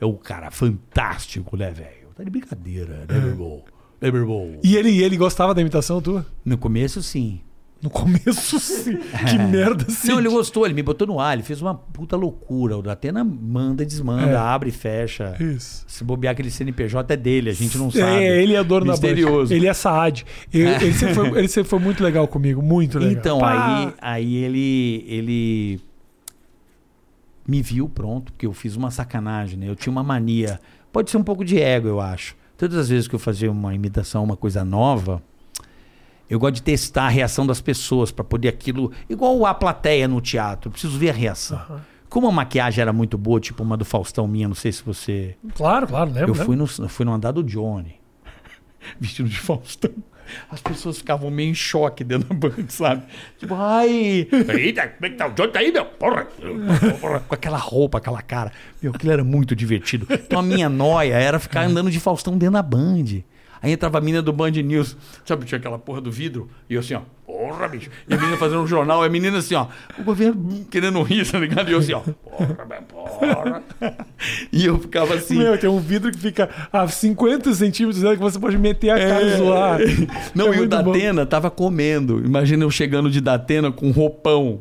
É 0.00 0.04
um 0.04 0.14
cara 0.16 0.50
fantástico, 0.50 1.56
né, 1.56 1.70
velho? 1.70 2.08
Tá 2.16 2.22
de 2.24 2.30
brincadeira, 2.30 3.06
né, 3.08 3.18
meu 3.18 3.28
irmão? 3.28 3.62
Irmão? 4.00 4.58
E 4.62 4.76
ele, 4.76 5.02
ele 5.02 5.16
gostava 5.16 5.54
da 5.54 5.60
imitação 5.60 6.00
tua? 6.00 6.24
No 6.44 6.56
começo, 6.56 7.02
sim. 7.02 7.40
No 7.80 7.90
começo, 7.90 8.58
sim. 8.58 8.96
Que 8.96 9.38
merda, 9.50 9.84
sim. 9.88 10.08
Não, 10.08 10.18
ele 10.18 10.28
gostou, 10.28 10.64
ele 10.66 10.74
me 10.74 10.82
botou 10.82 11.06
no 11.06 11.20
ar, 11.20 11.34
ele 11.34 11.44
fez 11.44 11.62
uma 11.62 11.74
puta 11.76 12.16
loucura. 12.16 12.76
O 12.76 12.82
Datena 12.82 13.22
manda 13.22 13.84
e 13.84 13.86
desmanda, 13.86 14.30
É. 14.32 14.36
abre 14.36 14.70
e 14.70 14.72
fecha. 14.72 15.36
Isso. 15.40 15.84
Se 15.86 16.02
bobear 16.02 16.32
aquele 16.32 16.50
CNPJ 16.50 17.14
é 17.14 17.16
dele, 17.16 17.50
a 17.50 17.52
gente 17.52 17.78
não 17.78 17.88
sabe. 17.88 18.24
É, 18.24 18.42
ele 18.42 18.54
é 18.54 18.64
dono 18.64 18.86
da 18.86 18.92
Misterioso. 18.92 19.54
Ele 19.54 19.68
é 19.68 19.72
Saad. 19.74 20.26
Eu- 20.52 20.66
Ele, 20.68 20.92
sempre 20.92 21.14
foi, 21.14 21.28
ele 21.38 21.48
sempre 21.48 21.70
foi 21.70 21.78
muito 21.78 22.02
legal 22.02 22.26
comigo, 22.26 22.60
muito 22.60 22.98
legal. 22.98 23.12
Então, 23.14 23.38
Pá! 23.38 23.76
aí, 23.78 23.94
aí 24.00 24.34
ele, 24.36 25.04
ele 25.06 25.80
me 27.46 27.62
viu 27.62 27.88
pronto, 27.88 28.32
porque 28.32 28.46
eu 28.46 28.52
fiz 28.52 28.76
uma 28.76 28.90
sacanagem, 28.90 29.58
né? 29.58 29.68
Eu 29.68 29.76
tinha 29.76 29.90
uma 29.90 30.02
mania. 30.02 30.60
Pode 30.92 31.10
ser 31.10 31.16
um 31.16 31.22
pouco 31.22 31.44
de 31.44 31.60
ego, 31.60 31.86
eu 31.88 32.00
acho. 32.00 32.36
Todas 32.58 32.76
as 32.76 32.88
vezes 32.88 33.06
que 33.06 33.14
eu 33.14 33.20
fazia 33.20 33.50
uma 33.50 33.72
imitação, 33.72 34.24
uma 34.24 34.36
coisa 34.36 34.64
nova, 34.64 35.22
eu 36.28 36.40
gosto 36.40 36.56
de 36.56 36.62
testar 36.62 37.04
a 37.04 37.08
reação 37.08 37.46
das 37.46 37.60
pessoas 37.60 38.10
para 38.10 38.24
poder 38.24 38.48
aquilo. 38.48 38.90
Igual 39.08 39.46
a 39.46 39.54
plateia 39.54 40.08
no 40.08 40.20
teatro, 40.20 40.68
eu 40.68 40.72
preciso 40.72 40.98
ver 40.98 41.10
a 41.10 41.12
reação. 41.12 41.80
Como 42.08 42.26
a 42.26 42.32
maquiagem 42.32 42.82
era 42.82 42.92
muito 42.92 43.16
boa, 43.16 43.38
tipo 43.38 43.62
uma 43.62 43.76
do 43.76 43.84
Faustão 43.84 44.26
minha, 44.26 44.48
não 44.48 44.56
sei 44.56 44.72
se 44.72 44.82
você. 44.82 45.36
Claro, 45.54 45.86
claro, 45.86 46.10
lembro. 46.10 46.30
Eu 46.30 46.34
lembro. 46.34 46.44
fui 46.44 46.56
no, 46.56 46.64
eu 46.84 46.88
fui 46.88 47.06
no 47.06 47.12
andar 47.12 47.30
do 47.30 47.44
Johnny, 47.44 48.00
vestido 48.98 49.28
de 49.28 49.38
Faustão. 49.38 49.92
As 50.50 50.60
pessoas 50.60 50.98
ficavam 50.98 51.30
meio 51.30 51.50
em 51.50 51.54
choque 51.54 52.04
dentro 52.04 52.28
da 52.28 52.34
banca, 52.34 52.64
sabe? 52.68 53.02
Tipo, 53.38 53.54
ai. 53.54 54.28
Eita, 54.58 54.88
como 54.88 55.06
é 55.06 55.10
que 55.10 55.16
tá 55.16 55.26
o 55.26 55.32
Johnny 55.32 55.52
tá 55.52 55.58
aí, 55.60 55.72
meu? 55.72 55.84
Porra, 55.84 56.26
porra. 57.00 57.20
Com 57.28 57.34
aquela 57.34 57.58
roupa, 57.58 57.98
aquela 57.98 58.22
cara. 58.22 58.52
Meu, 58.82 58.92
aquilo 58.94 59.12
era 59.12 59.24
muito 59.24 59.54
divertido. 59.54 60.06
Então 60.10 60.40
a 60.40 60.42
minha 60.42 60.68
noia 60.68 61.14
era 61.14 61.38
ficar 61.38 61.62
andando 61.64 61.90
de 61.90 62.00
Faustão 62.00 62.36
dentro 62.36 62.54
da 62.54 62.62
Band. 62.62 63.22
Aí 63.62 63.72
entrava 63.72 63.98
a 63.98 64.00
menina 64.00 64.22
do 64.22 64.32
Band 64.32 64.50
News, 64.50 64.96
sabe, 65.24 65.44
tinha 65.44 65.58
aquela 65.58 65.78
porra 65.78 66.00
do 66.00 66.10
vidro, 66.12 66.48
e 66.70 66.74
eu 66.74 66.80
assim, 66.80 66.94
ó, 66.94 67.00
porra, 67.26 67.66
bicho. 67.68 67.90
E 68.08 68.14
a 68.14 68.16
menina 68.16 68.36
fazendo 68.36 68.62
um 68.62 68.66
jornal, 68.66 69.02
e 69.02 69.06
a 69.06 69.10
menina 69.10 69.38
assim, 69.38 69.54
ó, 69.54 69.66
o 69.98 70.02
governo 70.04 70.64
querendo 70.70 71.02
rir, 71.02 71.26
tá 71.30 71.38
ligado? 71.38 71.68
E 71.68 71.72
eu 71.72 71.78
assim, 71.78 71.92
ó, 71.92 72.00
porra, 72.00 72.82
porra. 72.88 73.62
E 74.52 74.64
eu 74.64 74.78
ficava 74.78 75.14
assim. 75.14 75.38
Meu, 75.38 75.58
tem 75.58 75.68
um 75.68 75.80
vidro 75.80 76.10
que 76.12 76.18
fica 76.18 76.48
a 76.72 76.86
50 76.86 77.52
centímetros 77.54 78.00
dela 78.02 78.14
que 78.16 78.22
você 78.22 78.38
pode 78.38 78.56
meter 78.58 78.90
a 78.90 78.98
cara 78.98 79.22
e 79.22 79.36
zoar. 79.36 79.78
Não, 80.34 80.46
É 80.46 80.48
e 80.48 80.52
o 80.52 80.56
muito 80.58 80.76
bom. 80.76 80.92
Datena 80.92 81.26
tava 81.26 81.50
comendo. 81.50 82.22
Imagina 82.24 82.64
eu 82.64 82.70
chegando 82.70 83.10
de 83.10 83.20
Datena 83.20 83.70
com 83.72 83.88
um 83.88 83.90
roupão. 83.92 84.60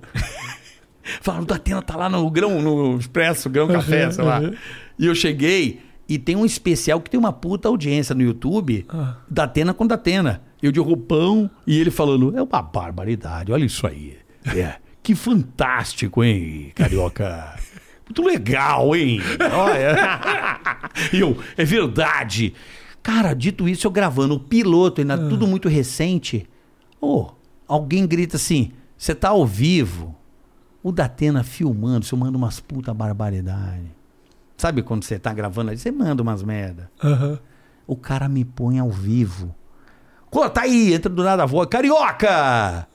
Falaram, 1.21 1.43
o 1.43 1.47
Datena 1.47 1.81
tá 1.81 1.95
lá 1.95 2.09
no 2.09 2.29
grão, 2.29 2.61
no 2.61 2.97
expresso, 2.97 3.49
grão 3.49 3.67
café, 3.67 4.05
Uhum, 4.07 4.11
sei 4.11 4.23
lá. 4.25 4.39
uhum. 4.39 4.53
E 4.99 5.05
eu 5.05 5.15
cheguei 5.15 5.79
e 6.07 6.17
tem 6.17 6.35
um 6.35 6.45
especial 6.45 7.01
que 7.01 7.09
tem 7.09 7.19
uma 7.19 7.33
puta 7.33 7.67
audiência 7.67 8.13
no 8.15 8.21
YouTube, 8.21 8.85
Ah. 8.89 9.17
Datena 9.29 9.73
com 9.73 9.85
Datena. 9.85 10.41
Eu 10.61 10.71
de 10.71 10.79
roupão 10.79 11.49
e 11.65 11.79
ele 11.79 11.91
falando, 11.91 12.35
é 12.37 12.41
uma 12.41 12.61
barbaridade, 12.61 13.51
olha 13.51 13.65
isso 13.65 13.85
aí. 13.85 14.17
É, 14.55 14.77
que 15.03 15.13
fantástico, 15.13 16.23
hein, 16.23 16.71
carioca. 16.73 17.55
Muito 18.07 18.21
legal, 18.23 18.95
hein? 18.95 19.19
Olha. 19.53 19.97
E 21.13 21.19
eu, 21.19 21.37
é 21.57 21.63
verdade. 21.65 22.53
Cara, 23.03 23.33
dito 23.33 23.67
isso, 23.69 23.85
eu 23.85 23.91
gravando 23.91 24.35
o 24.35 24.39
piloto, 24.39 25.01
ainda 25.01 25.13
Ah. 25.13 25.29
tudo 25.29 25.45
muito 25.45 25.67
recente. 25.69 26.47
Ô, 26.99 27.29
alguém 27.67 28.07
grita 28.07 28.35
assim: 28.37 28.71
você 28.97 29.13
tá 29.13 29.29
ao 29.29 29.45
vivo? 29.45 30.15
O 30.81 30.91
Datena 30.91 31.43
filmando, 31.43 32.05
você 32.05 32.15
manda 32.15 32.37
umas 32.37 32.59
puta 32.59 32.93
barbaridade. 32.93 33.83
Sabe 34.57 34.81
quando 34.81 35.03
você 35.03 35.19
tá 35.19 35.31
gravando 35.33 35.69
ali, 35.69 35.77
você 35.77 35.91
manda 35.91 36.21
umas 36.23 36.41
merda. 36.43 36.89
Aham. 37.03 37.39
O 37.85 37.95
cara 37.95 38.27
me 38.27 38.43
põe 38.43 38.79
ao 38.79 38.89
vivo. 38.89 39.55
Pô, 40.31 40.49
tá 40.49 40.61
aí, 40.61 40.93
entra 40.93 41.09
do 41.11 41.23
nada 41.23 41.43
a 41.43 41.45
voz. 41.45 41.67
Carioca! 41.69 42.87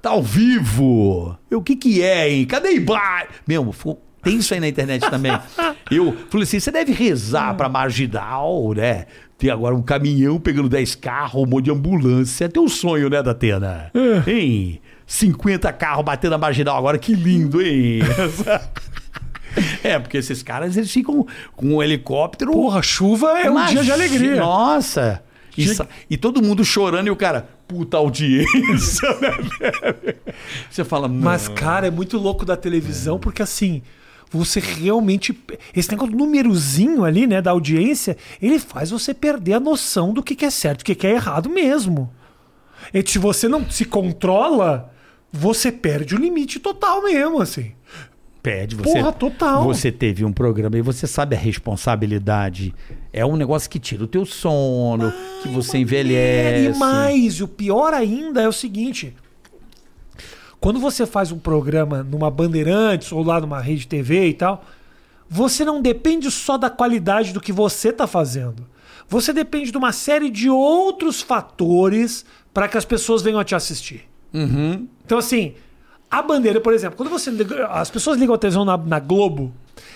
Tá 0.00 0.10
ao 0.10 0.22
vivo! 0.22 1.36
Eu, 1.50 1.58
o 1.58 1.62
que 1.62 1.74
que 1.74 2.02
é, 2.02 2.30
hein? 2.30 2.44
Cadê 2.44 2.74
Ibar? 2.74 3.26
Meu, 3.48 3.72
ficou- 3.72 4.00
tem 4.22 4.36
isso 4.36 4.54
aí 4.54 4.60
na 4.60 4.68
internet 4.68 5.00
também. 5.10 5.32
Eu 5.90 6.14
falei 6.30 6.44
assim, 6.44 6.60
você 6.60 6.70
deve 6.70 6.92
rezar 6.92 7.54
pra 7.56 7.68
marginal, 7.68 8.72
né? 8.74 9.06
Tem 9.36 9.50
agora 9.50 9.74
um 9.74 9.82
caminhão 9.82 10.38
pegando 10.38 10.68
10 10.68 10.94
carros, 10.94 11.42
um 11.42 11.46
monte 11.46 11.64
de 11.64 11.70
ambulância. 11.70 12.44
É 12.44 12.48
teu 12.48 12.68
sonho, 12.68 13.10
né, 13.10 13.22
Datena? 13.22 13.90
Hein? 14.26 14.80
50 15.06 15.72
carros 15.72 16.04
batendo 16.04 16.30
na 16.30 16.38
marginal 16.38 16.78
agora, 16.78 16.98
que 16.98 17.14
lindo, 17.14 17.60
hein? 17.60 18.00
É, 19.94 19.98
porque 19.98 20.16
esses 20.16 20.42
caras, 20.42 20.76
eles 20.78 20.90
ficam 20.90 21.26
com 21.54 21.66
um 21.76 21.82
helicóptero... 21.82 22.52
Porra, 22.52 22.82
chuva 22.82 23.38
é 23.38 23.50
um 23.50 23.66
dia 23.66 23.84
de 23.84 23.92
alegria. 23.92 24.36
Nossa! 24.36 25.22
E, 25.56 25.66
e 26.10 26.16
todo 26.16 26.42
mundo 26.42 26.64
chorando 26.64 27.06
e 27.06 27.10
o 27.10 27.16
cara, 27.16 27.48
puta 27.68 27.96
audiência, 27.96 29.08
né? 29.20 30.14
Você 30.70 30.84
fala, 30.84 31.06
Mas, 31.06 31.48
"Não." 31.48 31.54
cara, 31.54 31.86
é 31.86 31.90
muito 31.90 32.18
louco 32.18 32.44
da 32.44 32.56
televisão, 32.56 33.18
porque 33.18 33.42
assim, 33.42 33.82
você 34.30 34.58
realmente. 34.58 35.38
Esse 35.74 35.90
negócio 35.90 36.12
do 36.12 36.18
númerozinho 36.18 37.04
ali, 37.04 37.26
né, 37.26 37.40
da 37.40 37.52
audiência, 37.52 38.16
ele 38.42 38.58
faz 38.58 38.90
você 38.90 39.14
perder 39.14 39.54
a 39.54 39.60
noção 39.60 40.12
do 40.12 40.22
que 40.22 40.34
que 40.34 40.44
é 40.44 40.50
certo 40.50 40.80
e 40.80 40.82
o 40.82 40.86
que 40.86 40.94
que 40.94 41.06
é 41.06 41.12
errado 41.12 41.48
mesmo. 41.48 42.12
E 42.92 43.02
se 43.08 43.18
você 43.18 43.46
não 43.48 43.68
se 43.70 43.84
controla, 43.84 44.92
você 45.32 45.70
perde 45.70 46.14
o 46.14 46.18
limite 46.18 46.58
total 46.58 47.02
mesmo, 47.04 47.40
assim. 47.40 47.72
Pede, 48.44 48.76
você, 48.76 48.92
Porra, 48.92 49.10
total. 49.10 49.64
Você 49.64 49.90
teve 49.90 50.22
um 50.22 50.30
programa 50.30 50.76
e 50.76 50.82
você 50.82 51.06
sabe 51.06 51.34
a 51.34 51.38
responsabilidade. 51.38 52.74
É 53.10 53.24
um 53.24 53.36
negócio 53.36 53.70
que 53.70 53.78
tira 53.78 54.04
o 54.04 54.06
teu 54.06 54.26
sono, 54.26 55.10
que 55.42 55.48
você 55.48 55.78
envelhece. 55.78 56.76
E 56.76 56.78
mais, 56.78 57.40
o 57.40 57.48
pior 57.48 57.94
ainda 57.94 58.42
é 58.42 58.46
o 58.46 58.52
seguinte. 58.52 59.16
Quando 60.60 60.78
você 60.78 61.06
faz 61.06 61.32
um 61.32 61.38
programa 61.38 62.02
numa 62.02 62.30
Bandeirantes 62.30 63.12
ou 63.12 63.22
lá 63.22 63.40
numa 63.40 63.62
rede 63.62 63.86
TV 63.86 64.26
e 64.28 64.34
tal, 64.34 64.62
você 65.26 65.64
não 65.64 65.80
depende 65.80 66.30
só 66.30 66.58
da 66.58 66.68
qualidade 66.68 67.32
do 67.32 67.40
que 67.40 67.50
você 67.50 67.88
está 67.88 68.06
fazendo. 68.06 68.66
Você 69.08 69.32
depende 69.32 69.70
de 69.70 69.78
uma 69.78 69.90
série 69.90 70.28
de 70.28 70.50
outros 70.50 71.22
fatores 71.22 72.26
para 72.52 72.68
que 72.68 72.76
as 72.76 72.84
pessoas 72.84 73.22
venham 73.22 73.40
a 73.40 73.44
te 73.44 73.54
assistir. 73.54 74.02
Uhum. 74.34 74.86
Então, 75.02 75.16
assim, 75.16 75.54
a 76.18 76.22
bandeira, 76.22 76.60
por 76.60 76.72
exemplo, 76.72 76.96
quando 76.96 77.10
você. 77.10 77.30
As 77.70 77.90
pessoas 77.90 78.18
ligam 78.18 78.34
a 78.34 78.38
televisão 78.38 78.64
na, 78.64 78.76
na 78.76 78.98
Globo, 78.98 79.52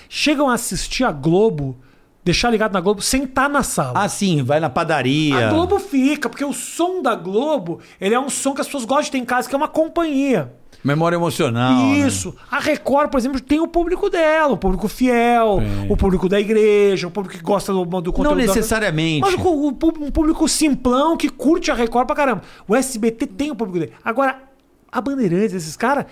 chegam 0.08 0.48
a 0.48 0.54
assistir 0.54 1.04
a 1.04 1.12
Globo, 1.12 1.76
deixar 2.24 2.50
ligado 2.50 2.72
na 2.72 2.80
Globo, 2.80 3.00
sem 3.00 3.24
estar 3.24 3.48
na 3.48 3.62
sala. 3.62 3.92
Ah, 3.94 4.08
sim, 4.08 4.42
vai 4.42 4.60
na 4.60 4.68
padaria. 4.68 5.48
A 5.48 5.50
Globo 5.50 5.78
fica, 5.78 6.28
porque 6.28 6.44
o 6.44 6.52
som 6.52 7.00
da 7.02 7.14
Globo, 7.14 7.80
ele 8.00 8.14
é 8.14 8.20
um 8.20 8.28
som 8.28 8.54
que 8.54 8.60
as 8.60 8.66
pessoas 8.66 8.84
gostam 8.84 9.04
de 9.04 9.10
ter 9.12 9.18
em 9.18 9.24
casa, 9.24 9.48
que 9.48 9.54
é 9.54 9.58
uma 9.58 9.68
companhia. 9.68 10.52
Memória 10.84 11.16
emocional. 11.16 11.86
né? 11.86 11.98
Isso. 11.98 12.34
A 12.50 12.60
Record, 12.60 13.10
por 13.10 13.18
exemplo, 13.18 13.40
tem 13.40 13.58
o 13.60 13.66
público 13.66 14.08
dela, 14.08 14.52
o 14.52 14.56
público 14.56 14.86
fiel, 14.86 15.60
o 15.88 15.96
público 15.96 16.28
da 16.28 16.38
igreja, 16.38 17.08
o 17.08 17.10
público 17.10 17.36
que 17.36 17.42
gosta 17.42 17.72
do, 17.72 17.84
do 17.84 18.12
conteúdo. 18.12 18.22
Não 18.22 18.46
da- 18.46 18.54
necessariamente. 18.54 19.20
Mas 19.20 19.34
o, 19.34 19.48
o 19.48 19.68
um 19.68 20.10
público 20.10 20.46
simplão 20.48 21.16
que 21.16 21.28
curte 21.28 21.70
a 21.70 21.74
Record 21.74 22.06
pra 22.06 22.14
caramba. 22.14 22.42
O 22.66 22.76
SBT 22.76 23.26
tem 23.26 23.50
o 23.50 23.56
público 23.56 23.80
dele. 23.80 23.92
Agora, 24.04 24.47
a 24.90 25.00
Bandeirantes, 25.00 25.54
esses 25.54 25.76
caras, 25.76 26.06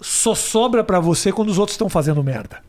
só 0.00 0.34
sobra 0.34 0.82
pra 0.84 1.00
você 1.00 1.32
quando 1.32 1.48
os 1.48 1.58
outros 1.58 1.74
estão 1.74 1.88
fazendo 1.88 2.22
merda. 2.22 2.62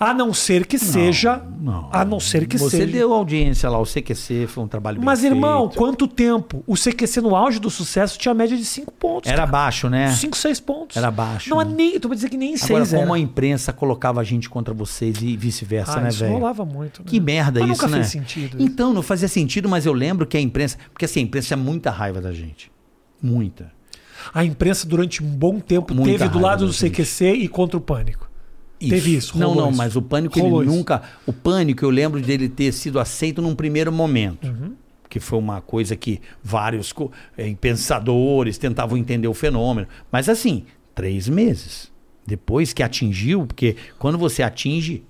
A 0.00 0.12
não 0.12 0.34
ser 0.34 0.66
que 0.66 0.76
seja. 0.76 1.40
não. 1.60 1.88
A 1.92 2.04
não 2.04 2.18
ser 2.18 2.48
que 2.48 2.58
Você 2.58 2.78
seja. 2.78 2.92
deu 2.92 3.12
audiência 3.12 3.68
lá, 3.70 3.78
o 3.78 3.84
CQC 3.84 4.46
foi 4.48 4.64
um 4.64 4.66
trabalho 4.66 4.98
bem 4.98 5.04
Mas, 5.04 5.22
irmão, 5.22 5.68
feito. 5.68 5.78
quanto 5.78 6.08
tempo? 6.08 6.64
O 6.66 6.74
CQC 6.74 7.20
no 7.20 7.36
auge 7.36 7.60
do 7.60 7.70
sucesso 7.70 8.18
tinha 8.18 8.34
média 8.34 8.56
de 8.56 8.64
5 8.64 8.90
pontos. 8.92 9.30
Era 9.30 9.46
baixo, 9.46 9.88
né? 9.88 10.10
5, 10.10 10.36
6 10.36 10.58
pontos. 10.58 10.96
Era 10.96 11.12
baixo, 11.12 11.48
Não 11.48 11.60
é 11.60 11.64
né? 11.64 11.74
nem. 11.76 12.00
Tu 12.00 12.08
vai 12.08 12.16
dizer 12.16 12.28
que 12.28 12.36
nem 12.36 12.56
6 12.56 12.70
Agora, 12.70 12.88
era. 12.88 12.98
como 12.98 13.14
a 13.14 13.18
imprensa 13.20 13.72
colocava 13.72 14.20
a 14.20 14.24
gente 14.24 14.50
contra 14.50 14.74
vocês 14.74 15.22
e 15.22 15.36
vice-versa, 15.36 15.98
Ah, 15.98 16.00
né, 16.00 16.08
isso 16.08 16.20
velho? 16.20 16.32
rolava 16.32 16.64
muito. 16.64 17.00
Né? 17.02 17.06
Que 17.08 17.20
merda 17.20 17.60
Mas 17.60 17.70
isso, 17.70 17.82
nunca 17.82 17.92
né? 17.96 18.02
fez 18.02 18.10
sentido. 18.10 18.56
isso. 18.56 18.66
Então, 18.66 18.92
não 18.92 19.02
fazia 19.02 19.28
sentido, 19.28 19.68
mas 19.68 19.86
eu 19.86 19.92
lembro 19.92 20.26
que 20.26 20.36
a 20.36 20.40
imprensa... 20.40 20.76
Porque 20.92 21.04
assim, 21.04 21.20
a 21.20 21.22
imprensa 21.22 21.48
tinha 21.48 21.56
muita 21.58 21.90
raiva 21.92 22.20
da 22.20 22.32
gente. 22.32 22.72
Muita. 23.22 23.70
A 24.32 24.44
imprensa, 24.44 24.86
durante 24.86 25.22
um 25.22 25.26
bom 25.26 25.60
tempo, 25.60 25.94
Muita 25.94 26.18
teve 26.18 26.28
do 26.30 26.38
lado 26.38 26.66
do. 26.66 26.72
CQC 26.72 27.32
e 27.32 27.48
contra 27.48 27.76
o 27.76 27.80
Pânico. 27.80 28.30
Teve 28.78 29.16
isso, 29.16 29.38
Não, 29.38 29.54
não, 29.54 29.68
isso. 29.70 29.78
mas 29.78 29.96
o 29.96 30.02
pânico 30.02 30.38
Rolou 30.38 30.60
ele 30.60 30.68
isso. 30.68 30.76
nunca. 30.76 31.02
O 31.26 31.32
pânico 31.32 31.84
eu 31.84 31.90
lembro 31.90 32.20
dele 32.20 32.48
ter 32.50 32.70
sido 32.72 33.00
aceito 33.00 33.40
num 33.40 33.54
primeiro 33.54 33.90
momento. 33.90 34.46
Uhum. 34.46 34.74
Que 35.08 35.18
foi 35.20 35.38
uma 35.38 35.60
coisa 35.62 35.96
que 35.96 36.20
vários 36.42 36.92
eh, 37.38 37.54
pensadores 37.58 38.58
tentavam 38.58 38.98
entender 38.98 39.28
o 39.28 39.32
fenômeno. 39.32 39.86
Mas 40.12 40.28
assim, 40.28 40.66
três 40.94 41.28
meses. 41.28 41.90
Depois 42.26 42.72
que 42.74 42.82
atingiu, 42.82 43.46
porque 43.46 43.76
quando 43.98 44.18
você 44.18 44.42
atinge, 44.42 45.02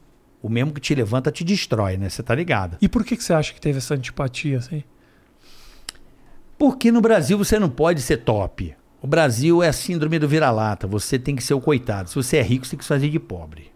o 0.42 0.48
mesmo 0.48 0.72
que 0.72 0.80
te 0.80 0.94
levanta 0.94 1.32
te 1.32 1.42
destrói, 1.42 1.96
né? 1.96 2.08
Você 2.08 2.22
tá 2.22 2.34
ligado? 2.34 2.76
E 2.80 2.88
por 2.88 3.02
que, 3.04 3.16
que 3.16 3.24
você 3.24 3.32
acha 3.32 3.52
que 3.52 3.60
teve 3.60 3.78
essa 3.78 3.94
antipatia, 3.94 4.58
assim? 4.58 4.84
Porque 6.58 6.92
no 6.92 7.00
Brasil 7.00 7.36
você 7.36 7.58
não 7.58 7.68
pode 7.68 8.00
ser 8.00 8.18
top. 8.18 8.74
O 9.04 9.06
Brasil 9.06 9.62
é 9.62 9.68
a 9.68 9.72
síndrome 9.74 10.18
do 10.18 10.26
vira-lata. 10.26 10.86
Você 10.86 11.18
tem 11.18 11.36
que 11.36 11.44
ser 11.44 11.52
o 11.52 11.60
coitado. 11.60 12.08
Se 12.08 12.16
você 12.16 12.38
é 12.38 12.42
rico, 12.42 12.64
você 12.64 12.70
tem 12.70 12.78
que 12.78 12.84
se 12.84 12.88
fazer 12.88 13.10
de 13.10 13.18
pobre. 13.18 13.70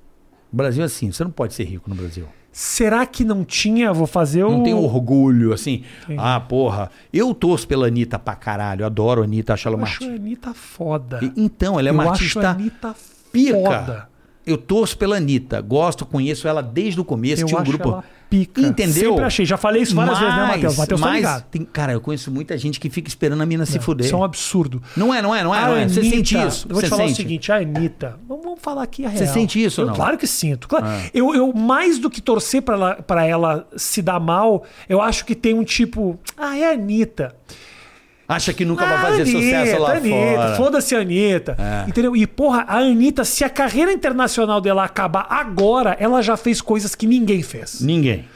O 0.50 0.56
Brasil 0.56 0.82
é 0.82 0.86
assim. 0.86 1.12
Você 1.12 1.22
não 1.22 1.30
pode 1.30 1.52
ser 1.52 1.64
rico 1.64 1.90
no 1.90 1.94
Brasil. 1.94 2.24
Será 2.50 3.04
que 3.04 3.24
não 3.24 3.44
tinha? 3.44 3.92
Vou 3.92 4.06
fazer 4.06 4.42
o. 4.42 4.50
Não 4.50 4.62
tem 4.62 4.72
orgulho, 4.72 5.52
assim. 5.52 5.82
Ah, 6.16 6.40
porra. 6.40 6.90
Eu 7.12 7.34
torço 7.34 7.68
pela 7.68 7.88
Anitta 7.88 8.18
pra 8.18 8.34
caralho. 8.34 8.86
Adoro 8.86 9.20
a 9.20 9.24
Anitta, 9.24 9.52
acho 9.52 9.68
ela 9.68 9.74
Eu 9.74 9.78
uma 9.80 9.86
acho 9.86 10.02
a. 10.02 10.06
Anitta 10.06 10.54
foda. 10.54 11.20
E- 11.22 11.30
Então, 11.36 11.78
ela 11.78 11.88
é 11.88 11.90
Eu 11.90 11.94
uma 11.94 12.04
acho 12.04 12.10
a 12.10 12.14
artista 12.14 12.48
Anitta 12.48 12.94
pica. 13.30 13.52
foda. 13.58 14.08
Eu 14.46 14.56
torço 14.56 14.96
pela 14.96 15.18
Anitta. 15.18 15.60
Gosto, 15.60 16.06
conheço 16.06 16.48
ela 16.48 16.62
desde 16.62 16.98
o 16.98 17.04
começo. 17.04 17.42
Eu 17.42 17.46
Tinha 17.48 17.60
um 17.60 17.64
grupo. 17.64 17.88
ela 17.90 18.04
pica. 18.28 18.60
Entendeu? 18.60 19.10
Sempre 19.12 19.24
achei. 19.24 19.46
Já 19.46 19.56
falei 19.56 19.82
isso 19.82 19.94
várias 19.94 20.18
vezes, 20.18 20.34
né, 20.34 20.46
Matheus? 20.46 20.76
Matheus 20.76 21.00
tá 21.00 21.06
mas 21.06 21.16
ligado. 21.16 21.42
tem, 21.50 21.64
cara, 21.64 21.92
eu 21.92 22.00
conheço 22.00 22.30
muita 22.30 22.56
gente 22.58 22.78
que 22.78 22.90
fica 22.90 23.08
esperando 23.08 23.42
a 23.42 23.46
mina 23.46 23.64
se 23.66 23.78
fuder. 23.78 24.06
Isso 24.06 24.14
é 24.14 24.18
um 24.18 24.24
absurdo. 24.24 24.82
Não 24.96 25.14
é, 25.14 25.20
não 25.22 25.34
é, 25.34 25.42
não 25.42 25.54
é, 25.54 25.60
não 25.66 25.76
é. 25.76 25.88
Você 25.88 26.00
Anitta- 26.00 26.16
sente 26.16 26.38
isso. 26.38 26.66
Eu 26.68 26.74
vou 26.74 26.82
te 26.82 26.86
Você 26.86 26.90
falar 26.90 27.04
o 27.04 27.08
sente? 27.08 27.16
seguinte, 27.16 27.52
a 27.52 27.56
Anitta. 27.56 28.16
Vamos, 28.28 28.58
falar 28.60 28.82
aqui 28.82 29.04
a 29.04 29.08
real. 29.08 29.24
Você 29.26 29.32
sente 29.32 29.62
isso 29.62 29.80
ou 29.80 29.86
Eu, 29.86 29.88
não? 29.90 29.96
Claro 29.96 30.18
que 30.18 30.26
sinto. 30.26 30.68
Claro. 30.68 30.86
Ah. 30.86 31.00
Eu, 31.14 31.34
eu, 31.34 31.52
mais 31.52 31.98
do 31.98 32.10
que 32.10 32.20
torcer 32.20 32.60
pra 32.62 32.74
ela, 32.74 32.94
pra 32.96 33.24
ela 33.24 33.68
se 33.76 34.02
dar 34.02 34.18
mal, 34.20 34.64
eu 34.88 35.00
acho 35.00 35.24
que 35.24 35.34
tem 35.34 35.54
um 35.54 35.64
tipo. 35.64 36.18
Ah, 36.36 36.56
é 36.58 36.64
a 36.68 36.72
Anitta. 36.72 37.34
Acha 38.30 38.52
que 38.52 38.62
nunca 38.62 38.84
vai 38.84 38.94
Ah, 38.96 39.00
fazer 39.00 39.24
sucesso 39.24 39.80
lá 39.80 39.92
Anitta, 39.96 40.10
fora. 40.36 40.54
Foda-se 40.56 40.94
a 40.94 41.00
Anitta. 41.00 41.56
É. 41.58 41.88
Entendeu? 41.88 42.14
E, 42.14 42.26
porra, 42.26 42.62
a 42.68 42.76
Anitta, 42.76 43.24
se 43.24 43.42
a 43.42 43.48
carreira 43.48 43.90
internacional 43.90 44.60
dela 44.60 44.84
acabar 44.84 45.26
agora, 45.30 45.96
ela 45.98 46.20
já 46.20 46.36
fez 46.36 46.60
coisas 46.60 46.94
que 46.94 47.06
ninguém 47.06 47.42
fez. 47.42 47.80
Ninguém. 47.80 48.26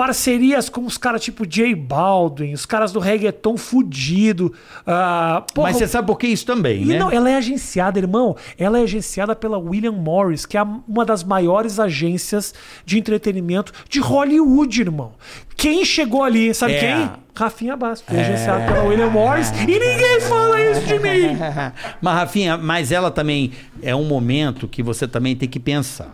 Parcerias 0.00 0.70
com 0.70 0.86
os 0.86 0.96
caras 0.96 1.22
tipo 1.22 1.46
J 1.46 1.74
Baldwin, 1.74 2.54
os 2.54 2.64
caras 2.64 2.90
do 2.90 2.98
reggaeton 2.98 3.56
fudido. 3.58 4.50
ah, 4.86 5.44
porra, 5.54 5.68
Mas 5.68 5.76
você 5.76 5.86
sabe 5.86 6.06
por 6.06 6.16
que 6.18 6.26
isso 6.26 6.46
também, 6.46 6.82
e 6.82 6.86
né? 6.86 6.98
não, 6.98 7.10
ela 7.10 7.28
é 7.28 7.36
agenciada, 7.36 7.98
irmão. 7.98 8.34
Ela 8.56 8.78
é 8.78 8.82
agenciada 8.82 9.36
pela 9.36 9.58
William 9.58 9.92
Morris, 9.92 10.46
que 10.46 10.56
é 10.56 10.62
uma 10.88 11.04
das 11.04 11.22
maiores 11.22 11.78
agências 11.78 12.54
de 12.86 12.98
entretenimento 12.98 13.72
de 13.90 14.00
Hollywood, 14.00 14.80
irmão. 14.80 15.12
Quem 15.54 15.84
chegou 15.84 16.24
ali, 16.24 16.54
sabe 16.54 16.72
É. 16.74 16.78
quem? 16.80 17.10
Rafinha 17.34 17.76
Bastos. 17.76 18.08
Foi 18.08 18.20
agenciado 18.20 18.64
pela 18.72 18.84
William 18.84 19.10
Morris 19.10 19.50
e 19.50 19.66
ninguém 19.66 20.20
fala 20.22 20.62
isso 20.62 20.80
de 20.86 20.98
mim. 20.98 21.36
mas, 22.00 22.14
Rafinha, 22.14 22.56
mas 22.56 22.90
ela 22.90 23.10
também 23.10 23.52
é 23.82 23.94
um 23.94 24.04
momento 24.04 24.66
que 24.66 24.82
você 24.82 25.06
também 25.06 25.36
tem 25.36 25.48
que 25.48 25.60
pensar, 25.60 26.10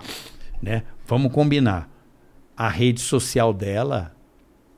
né? 0.61 0.83
Vamos 1.07 1.31
combinar. 1.33 1.89
A 2.57 2.69
rede 2.69 3.01
social 3.01 3.53
dela 3.53 4.13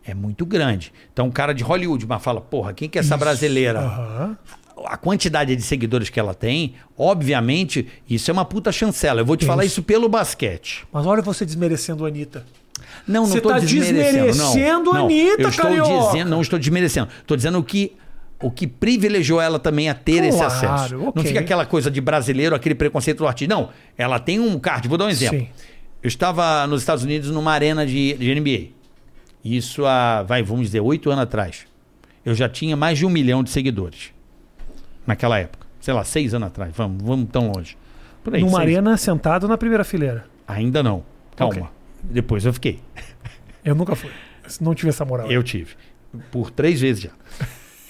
é 0.05 0.15
muito 0.15 0.45
grande. 0.47 0.93
Então, 1.13 1.27
um 1.27 1.31
cara 1.31 1.53
de 1.53 1.63
Hollywood, 1.63 2.07
mas 2.07 2.23
fala, 2.23 2.41
porra, 2.41 2.73
quem 2.73 2.89
que 2.89 2.99
é 2.99 3.01
essa 3.01 3.17
brasileira? 3.17 3.81
Aham. 3.81 4.39
A 4.87 4.97
quantidade 4.97 5.55
de 5.57 5.63
seguidores 5.63 6.09
que 6.09 6.21
ela 6.21 6.35
tem, 6.35 6.75
obviamente, 6.97 7.87
isso 8.09 8.31
é 8.31 8.33
uma 8.33 8.45
puta 8.45 8.71
chancela. 8.71 9.21
Eu 9.21 9.27
vou 9.27 9.37
te 9.37 9.45
falar 9.45 9.65
Isso. 9.65 9.81
isso 9.81 9.83
pelo 9.83 10.09
basquete. 10.09 10.87
Mas 10.93 11.05
olha 11.05 11.21
você 11.21 11.45
desmerecendo 11.45 12.05
a 12.05 12.09
Anitta. 12.09 12.47
Não, 13.07 13.27
não 13.27 13.37
estou 13.37 13.51
tá 13.53 13.59
desmerecendo. 13.59 14.27
desmerecendo 14.27 14.85
não, 14.85 14.93
a 14.93 14.99
não. 14.99 15.05
Anitta, 15.07 15.43
eu 15.43 15.49
estou 15.49 15.65
carioca. 15.65 16.07
dizendo, 16.13 16.31
não 16.31 16.41
estou 16.41 16.59
desmerecendo. 16.59 17.09
Estou 17.21 17.37
dizendo 17.37 17.63
que 17.63 17.97
o 18.41 18.51
que 18.51 18.67
privilegiou 18.69 19.41
ela 19.41 19.59
também 19.59 19.89
a 19.89 19.95
ter 19.95 20.23
esse 20.25 20.39
Claro, 20.39 20.53
acesso. 20.53 20.97
Não 20.97 21.09
ok. 21.09 21.25
fica 21.25 21.41
aquela 21.41 21.67
coisa 21.67 21.91
de 21.91 22.01
brasileiro, 22.01 22.55
aquele 22.55 22.75
preconceito 22.75 23.19
do 23.19 23.27
artista. 23.27 23.53
Não, 23.53 23.71
ela 23.97 24.21
tem 24.21 24.39
um 24.39 24.59
card. 24.61 24.87
Vou 24.89 24.97
dar 24.97 25.07
um 25.07 25.11
exemplo. 25.11 25.41
Sim. 25.41 25.49
Eu 26.03 26.09
estava 26.09 26.67
nos 26.67 26.81
Estados 26.83 27.05
Unidos 27.05 27.31
numa 27.31 27.53
arena 27.53 27.87
de, 27.87 28.15
de 28.15 28.35
NBA. 28.35 28.69
Isso 29.45 29.85
há, 29.87 30.23
vai, 30.23 30.43
vamos 30.43 30.67
dizer, 30.67 30.81
oito 30.81 31.11
anos 31.11 31.23
atrás. 31.25 31.67
Eu 32.25 32.35
já 32.35 32.49
tinha 32.49 32.77
mais 32.77 32.99
de 32.99 33.07
um 33.07 33.11
milhão 33.11 33.43
de 33.43 33.51
seguidores. 33.51 34.13
Naquela 35.07 35.39
época. 35.39 35.67
Sei 35.81 35.95
lá, 35.95 36.05
seis 36.05 36.35
anos 36.35 36.49
atrás. 36.49 36.73
Vamos, 36.77 37.03
vamos 37.03 37.29
tão 37.31 37.51
longe. 37.51 37.77
Por 38.23 38.35
aí, 38.35 38.41
Numa 38.41 38.59
seis. 38.59 38.63
arena 38.63 38.97
sentado 38.97 39.49
na 39.49 39.57
primeira 39.57 39.85
fileira. 39.85 40.25
Ainda 40.47 40.83
não. 40.83 41.05
Calma. 41.37 41.55
Ok. 41.55 41.67
Depois 42.03 42.45
eu 42.45 42.53
fiquei. 42.53 42.81
Eu 43.65 43.75
nunca 43.75 43.95
fui. 43.97 44.11
Não 44.61 44.75
tive 44.75 44.91
essa 44.91 45.05
moral. 45.05 45.31
Eu 45.31 45.43
tive. 45.43 45.75
Por 46.31 46.51
três 46.51 46.81
vezes 46.81 47.03
já. 47.05 47.11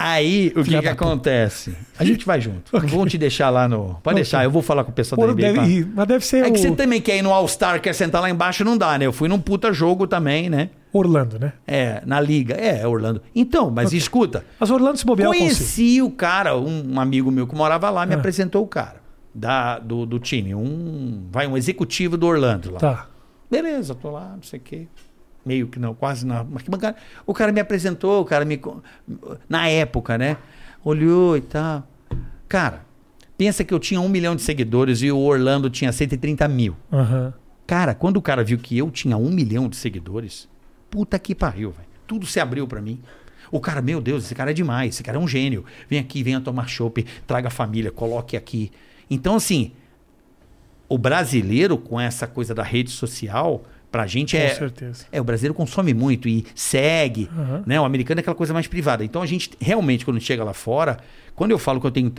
Aí, 0.01 0.47
o 0.55 0.59
que, 0.59 0.63
Filha 0.63 0.81
que 0.81 0.87
acontece? 0.87 1.75
A 1.97 2.05
gente 2.05 2.25
vai 2.25 2.39
junto. 2.39 2.71
Não 2.71 2.87
vão 2.87 3.05
te 3.05 3.17
deixar 3.17 3.49
lá 3.49 3.67
no. 3.67 3.95
Pode 3.95 3.99
Ok. 4.07 4.13
deixar, 4.15 4.45
eu 4.45 4.49
vou 4.51 4.61
falar 4.61 4.85
com 4.85 4.91
o 4.91 4.93
pessoal 4.93 5.19
Pô, 5.19 5.27
da 5.27 5.33
NBA. 5.33 5.41
deve 5.47 5.59
pra- 5.59 5.67
ir, 5.67 5.85
mas 5.93 6.07
deve 6.07 6.25
ser 6.25 6.45
É 6.45 6.49
que 6.49 6.57
o 6.57 6.61
você 6.61 6.71
também 6.71 7.01
quer 7.01 7.17
ir 7.17 7.21
no 7.21 7.33
All-Star, 7.33 7.81
quer 7.81 7.93
sentar 7.93 8.21
lá 8.21 8.29
embaixo, 8.29 8.63
não 8.63 8.77
dá, 8.77 8.97
né? 8.97 9.05
Eu 9.05 9.11
fui 9.11 9.27
num 9.27 9.39
puta 9.39 9.73
jogo 9.73 10.07
também, 10.07 10.49
né? 10.49 10.69
Orlando, 10.93 11.37
né? 11.37 11.51
É, 11.67 12.01
na 12.05 12.21
liga. 12.21 12.55
É, 12.55 12.87
Orlando. 12.87 13.21
Então, 13.35 13.69
mas 13.69 13.91
escuta. 13.91 14.45
Mas 14.57 14.71
Orlando 14.71 14.97
se 14.97 15.05
bobear. 15.05 15.27
Conheci 15.29 16.01
o 16.01 16.09
cara, 16.09 16.57
um, 16.57 16.93
um 16.95 16.99
amigo 16.99 17.29
meu 17.29 17.45
que 17.45 17.53
morava 17.53 17.89
lá, 17.89 18.05
me 18.05 18.13
Ah. 18.15 18.17
apresentou 18.17 18.63
o 18.63 18.67
cara. 18.67 19.01
Da, 19.35 19.77
do, 19.79 20.05
do 20.05 20.17
time. 20.17 20.55
Um. 20.55 21.27
Vai, 21.29 21.45
um 21.45 21.55
executivo 21.57 22.17
do 22.17 22.25
Orlando 22.25 22.71
lá. 22.71 22.79
Tá. 22.79 23.07
Beleza, 23.51 23.93
tô 23.95 24.09
lá, 24.11 24.31
não 24.35 24.43
sei 24.43 24.59
o 24.59 24.63
quê. 24.63 24.87
Meio 25.49 25.67
que 25.67 25.79
não, 25.79 25.95
quase 25.95 26.27
na 26.27 26.41
arquibancada. 26.41 26.95
O 27.25 27.33
cara 27.33 27.51
me 27.51 27.59
apresentou, 27.59 28.21
o 28.21 28.25
cara 28.25 28.45
me. 28.45 28.61
Na 29.49 29.67
época, 29.67 30.15
né? 30.15 30.37
Olhou 30.85 31.35
e 31.35 31.41
tal. 31.41 31.87
Cara, 32.47 32.85
pensa 33.35 33.63
que 33.63 33.73
eu 33.73 33.79
tinha 33.79 33.99
um 33.99 34.07
milhão 34.07 34.35
de 34.35 34.43
seguidores 34.43 35.01
e 35.01 35.11
o 35.11 35.17
Orlando 35.17 35.67
tinha 35.67 35.91
130 35.91 36.47
mil. 36.47 36.75
Aham. 36.93 37.33
Cara, 37.65 37.95
quando 37.95 38.17
o 38.17 38.21
cara 38.21 38.43
viu 38.43 38.59
que 38.59 38.77
eu 38.77 38.91
tinha 38.91 39.17
um 39.17 39.31
milhão 39.31 39.67
de 39.67 39.75
seguidores, 39.75 40.47
puta 40.87 41.17
que 41.17 41.33
pariu, 41.33 41.71
velho. 41.71 41.89
Tudo 42.05 42.27
se 42.27 42.39
abriu 42.39 42.67
pra 42.67 42.79
mim. 42.79 43.01
O 43.51 43.59
cara, 43.59 43.81
meu 43.81 43.99
Deus, 43.99 44.25
esse 44.25 44.35
cara 44.35 44.51
é 44.51 44.53
demais, 44.53 44.93
esse 44.93 45.03
cara 45.03 45.17
é 45.17 45.19
um 45.19 45.27
gênio. 45.27 45.65
Vem 45.89 45.97
aqui, 45.97 46.21
venha 46.21 46.39
tomar 46.39 46.67
chopp, 46.67 47.03
traga 47.25 47.47
a 47.47 47.51
família, 47.51 47.91
coloque 47.91 48.37
aqui. 48.37 48.71
Então, 49.09 49.35
assim, 49.35 49.71
o 50.87 50.95
brasileiro 50.95 51.75
com 51.75 51.99
essa 51.99 52.27
coisa 52.27 52.53
da 52.53 52.61
rede 52.61 52.91
social, 52.91 53.63
pra 53.91 54.05
gente 54.07 54.35
Com 54.37 54.43
é. 54.43 54.49
certeza. 54.53 55.05
É, 55.11 55.19
o 55.19 55.23
brasileiro 55.23 55.53
consome 55.53 55.93
muito 55.93 56.27
e 56.27 56.45
segue, 56.55 57.29
Aham. 57.37 57.63
né? 57.65 57.79
O 57.79 57.85
americano 57.85 58.19
é 58.19 58.21
aquela 58.21 58.35
coisa 58.35 58.53
mais 58.53 58.67
privada. 58.67 59.03
Então 59.03 59.21
a 59.21 59.25
gente 59.25 59.51
realmente, 59.59 60.05
quando 60.05 60.19
chega 60.19 60.43
lá 60.43 60.53
fora, 60.53 60.97
quando 61.35 61.51
eu 61.51 61.59
falo 61.59 61.79
que 61.79 61.87
eu 61.87 61.91
tenho. 61.91 62.13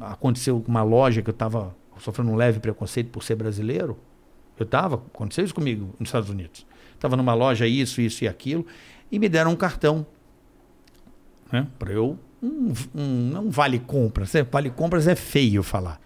Aconteceu 0.00 0.64
uma 0.66 0.82
loja 0.82 1.22
que 1.22 1.30
eu 1.30 1.34
tava 1.34 1.74
sofrendo 1.98 2.30
um 2.30 2.34
leve 2.34 2.58
preconceito 2.58 3.10
por 3.10 3.22
ser 3.22 3.36
brasileiro. 3.36 3.96
Eu 4.58 4.66
tava, 4.66 4.96
aconteceu 4.96 5.44
isso 5.44 5.54
comigo 5.54 5.94
nos 5.98 6.08
Estados 6.08 6.28
Unidos. 6.28 6.66
Tava 6.98 7.16
numa 7.16 7.34
loja, 7.34 7.66
isso, 7.66 8.00
isso 8.00 8.24
e 8.24 8.28
aquilo, 8.28 8.66
e 9.10 9.18
me 9.18 9.28
deram 9.28 9.52
um 9.52 9.56
cartão. 9.56 10.04
Né? 11.52 11.66
Pra 11.78 11.92
eu. 11.92 12.18
Um, 12.42 12.72
um, 12.94 13.30
não 13.32 13.50
vale 13.50 13.78
compras. 13.78 14.32
né? 14.32 14.42
Vale 14.50 14.70
compras 14.70 15.06
é 15.06 15.14
feio 15.14 15.62
falar. 15.62 16.00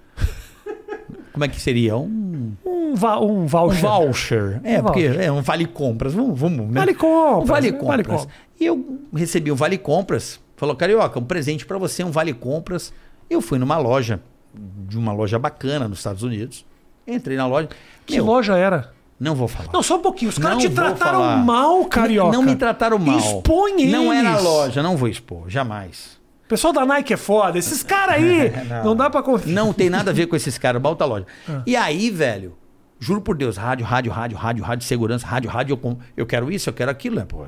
Como 1.36 1.44
é 1.44 1.48
que 1.48 1.60
seria? 1.60 1.94
Um 1.98 2.54
Um, 2.64 2.94
va 2.94 3.20
um 3.20 3.42
um 3.42 3.46
voucher. 3.46 3.82
voucher. 3.82 4.60
É, 4.64 4.80
Um 4.80 4.84
porque 4.84 5.06
voucher. 5.06 5.22
é 5.22 5.30
um 5.30 5.42
vale 5.42 5.66
compras. 5.66 6.14
Vamos, 6.14 6.40
vamos, 6.40 6.66
né? 6.68 6.80
Vale 6.80 6.94
compras. 6.94 7.42
Um 7.42 7.44
vale 7.44 7.72
compras. 7.72 8.06
compras. 8.06 8.28
E 8.58 8.64
eu 8.64 8.98
recebi 9.14 9.52
um 9.52 9.54
vale 9.54 9.76
compras. 9.76 10.40
Falou, 10.56 10.74
Carioca, 10.74 11.18
um 11.18 11.24
presente 11.24 11.66
pra 11.66 11.76
você, 11.76 12.02
um 12.02 12.10
vale 12.10 12.32
compras. 12.32 12.90
Eu 13.28 13.42
fui 13.42 13.58
numa 13.58 13.76
loja, 13.76 14.18
de 14.88 14.96
uma 14.96 15.12
loja 15.12 15.38
bacana 15.38 15.86
nos 15.86 15.98
Estados 15.98 16.22
Unidos. 16.22 16.64
Entrei 17.06 17.36
na 17.36 17.46
loja. 17.46 17.68
Que 18.06 18.14
Meu, 18.16 18.24
loja 18.24 18.56
era? 18.56 18.94
Não 19.20 19.34
vou 19.34 19.46
falar. 19.46 19.68
Não, 19.74 19.82
só 19.82 19.96
um 19.96 20.02
pouquinho. 20.02 20.30
Os 20.30 20.38
caras 20.38 20.54
Não 20.56 20.60
te 20.62 20.70
trataram 20.70 21.18
falar. 21.20 21.36
mal, 21.36 21.84
carioca. 21.84 22.32
Não 22.32 22.42
me 22.42 22.56
trataram 22.56 22.98
mal. 22.98 23.18
Expõe 23.18 23.74
eles. 23.82 23.92
Não 23.92 24.10
era 24.10 24.40
loja, 24.40 24.82
não 24.82 24.96
vou 24.96 25.06
expor, 25.08 25.50
jamais. 25.50 26.18
O 26.46 26.48
pessoal 26.48 26.72
da 26.72 26.86
Nike 26.86 27.12
é 27.12 27.16
foda. 27.16 27.58
Esses 27.58 27.82
caras 27.82 28.14
aí, 28.14 28.50
não. 28.68 28.84
Não. 28.84 28.96
dá 28.96 29.10
pra 29.10 29.20
confiar. 29.22 29.52
Não 29.52 29.72
tem 29.72 29.90
nada 29.90 30.12
a 30.12 30.14
ver 30.14 30.26
com 30.28 30.36
esses 30.36 30.56
caras, 30.56 30.80
balta 30.80 31.04
loja. 31.04 31.26
Ah. 31.48 31.62
E 31.66 31.74
aí, 31.74 32.08
velho, 32.08 32.56
juro 33.00 33.20
por 33.20 33.36
Deus, 33.36 33.56
rádio, 33.56 33.84
rádio, 33.84 34.12
rádio, 34.12 34.36
rádio, 34.38 34.64
rádio, 34.64 34.86
segurança, 34.86 35.26
rádio, 35.26 35.50
rádio, 35.50 35.78
eu, 35.82 35.98
eu 36.16 36.24
quero 36.24 36.50
isso, 36.50 36.68
eu 36.70 36.72
quero 36.72 36.90
aquilo, 36.90 37.16
né, 37.16 37.24
pô? 37.24 37.44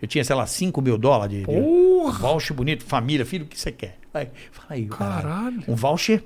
Eu 0.00 0.06
tinha, 0.06 0.22
sei 0.22 0.36
lá, 0.36 0.46
5 0.46 0.82
mil 0.82 0.98
dólares 0.98 1.32
de, 1.34 1.40
de 1.40 1.46
Porra. 1.46 2.18
voucher 2.18 2.54
bonito, 2.54 2.84
família, 2.84 3.24
filho, 3.24 3.46
o 3.46 3.48
que 3.48 3.58
você 3.58 3.72
quer? 3.72 3.96
Aí, 4.12 4.28
fala 4.52 4.68
aí, 4.70 4.86
Caralho. 4.86 5.62
Um 5.66 5.74
voucher 5.74 6.22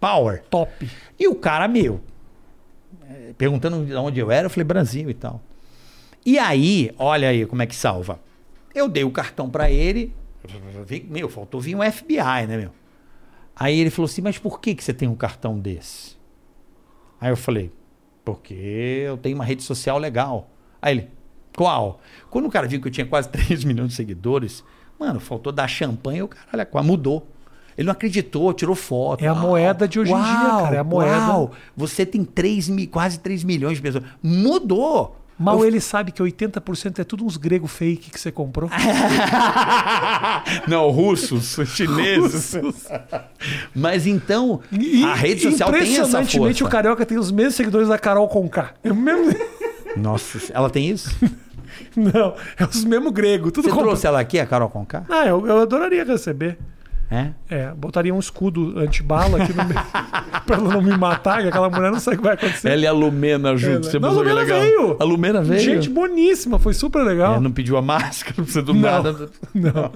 power. 0.00 0.42
Top. 0.50 0.90
E 1.16 1.28
o 1.28 1.36
cara, 1.36 1.68
meu, 1.68 2.00
eh, 3.08 3.32
perguntando 3.38 3.84
de 3.86 3.94
onde 3.94 4.18
eu 4.18 4.32
era, 4.32 4.46
eu 4.46 4.50
falei, 4.50 4.64
Brasil 4.64 5.08
e 5.08 5.14
tal. 5.14 5.40
E 6.26 6.38
aí, 6.38 6.90
olha 6.98 7.28
aí 7.28 7.46
como 7.46 7.62
é 7.62 7.66
que 7.66 7.74
salva. 7.76 8.18
Eu 8.74 8.88
dei 8.88 9.04
o 9.04 9.10
cartão 9.10 9.48
pra 9.48 9.70
ele, 9.70 10.12
meu, 11.08 11.28
faltou 11.28 11.60
vir 11.60 11.74
um 11.74 11.82
FBI, 11.82 12.46
né, 12.48 12.56
meu? 12.56 12.70
Aí 13.54 13.78
ele 13.78 13.90
falou 13.90 14.06
assim, 14.06 14.22
mas 14.22 14.38
por 14.38 14.60
que, 14.60 14.74
que 14.74 14.82
você 14.82 14.92
tem 14.92 15.08
um 15.08 15.14
cartão 15.14 15.58
desse? 15.58 16.16
Aí 17.20 17.30
eu 17.30 17.36
falei, 17.36 17.70
porque 18.24 18.54
eu 18.54 19.18
tenho 19.18 19.36
uma 19.36 19.44
rede 19.44 19.62
social 19.62 19.98
legal. 19.98 20.50
Aí 20.80 20.94
ele, 20.94 21.10
qual? 21.56 22.00
Quando 22.30 22.46
o 22.46 22.50
cara 22.50 22.66
viu 22.66 22.80
que 22.80 22.88
eu 22.88 22.92
tinha 22.92 23.06
quase 23.06 23.28
3 23.30 23.64
milhões 23.64 23.90
de 23.90 23.94
seguidores, 23.96 24.64
mano, 24.98 25.20
faltou 25.20 25.52
dar 25.52 25.68
champanhe 25.68 26.22
o 26.22 26.28
caralho, 26.28 26.68
quase 26.70 26.86
mudou. 26.86 27.28
Ele 27.76 27.86
não 27.86 27.92
acreditou, 27.92 28.52
tirou 28.52 28.74
foto. 28.74 29.24
É 29.24 29.28
a 29.28 29.34
moeda 29.34 29.86
de 29.86 29.98
hoje 30.00 30.12
em 30.12 30.16
dia, 30.16 30.24
cara, 30.24 30.76
é 30.76 30.78
a 30.78 30.84
moeda. 30.84 31.28
Uau, 31.28 31.52
você 31.76 32.04
tem 32.04 32.24
3 32.24 32.68
mi, 32.68 32.86
quase 32.86 33.18
3 33.20 33.44
milhões 33.44 33.76
de 33.76 33.82
pessoas. 33.82 34.04
Mudou. 34.22 35.16
Mal 35.40 35.58
Eu- 35.60 35.64
ele 35.64 35.80
sabe 35.80 36.12
que 36.12 36.22
80% 36.22 36.98
é 37.00 37.04
tudo 37.04 37.24
uns 37.24 37.38
grego 37.38 37.66
fake 37.66 38.10
que 38.10 38.20
você 38.20 38.30
comprou. 38.30 38.68
não, 40.68 40.90
russos, 40.90 41.56
chineses. 41.74 42.54
Mas 43.74 44.06
então, 44.06 44.60
E- 44.70 45.04
a 45.04 45.14
rede 45.14 45.42
social 45.42 45.70
tem 45.70 45.80
essa 45.80 45.90
Impressionantemente, 45.92 46.58
força. 46.60 46.64
o 46.64 46.68
Carioca 46.68 47.06
tem 47.06 47.18
os 47.18 47.30
mesmos 47.30 47.54
seguidores 47.54 47.88
da 47.88 47.98
Carol 47.98 48.28
Conká. 48.28 48.74
É 48.84 48.92
mesmo... 48.92 49.34
Nossa, 49.96 50.38
ela 50.52 50.70
tem 50.70 50.88
isso? 50.90 51.10
Não, 51.96 52.34
é 52.58 52.64
os 52.64 52.84
mesmos 52.84 53.12
gregos. 53.12 53.52
Tudo 53.52 53.64
Você 53.64 53.70
compra- 53.70 53.86
trouxe 53.86 54.06
ela 54.06 54.20
aqui, 54.20 54.38
a 54.38 54.46
Carol 54.46 54.68
Conká? 54.68 55.04
Ah, 55.08 55.26
eu, 55.26 55.46
eu 55.46 55.60
adoraria 55.60 56.04
receber. 56.04 56.58
É? 57.12 57.30
É, 57.50 57.72
botaria 57.76 58.14
um 58.14 58.20
escudo 58.20 58.78
antibala 58.78 59.42
aqui 59.42 59.52
no 59.52 59.64
meio 59.64 59.80
pra 60.46 60.56
ela 60.56 60.74
não 60.74 60.80
me 60.80 60.96
matar, 60.96 61.42
que 61.42 61.48
aquela 61.48 61.68
mulher 61.68 61.90
não 61.90 61.98
sabe 61.98 62.16
o 62.16 62.20
que 62.20 62.24
vai 62.24 62.34
acontecer. 62.34 62.68
Ela 62.68 62.82
e 62.82 62.86
a 62.86 62.92
Lumena 62.92 63.56
juntos. 63.56 63.88
Ela- 63.88 63.90
Você 63.90 63.98
Não, 63.98 64.08
a 64.10 64.12
Lumena 64.12 64.34
legal? 64.34 64.60
veio. 64.60 64.96
A 65.00 65.04
Lumena 65.04 65.42
veio. 65.42 65.60
Gente 65.60 65.88
boníssima, 65.90 66.56
foi 66.60 66.72
super 66.72 67.02
legal. 67.02 67.34
É, 67.34 67.40
não 67.40 67.50
pediu 67.50 67.76
a 67.76 67.82
máscara, 67.82 68.34
não 68.38 68.44
precisa 68.44 68.62
do 68.62 68.72
Não. 68.72 68.80
nada. 68.80 69.28
Não. 69.52 69.90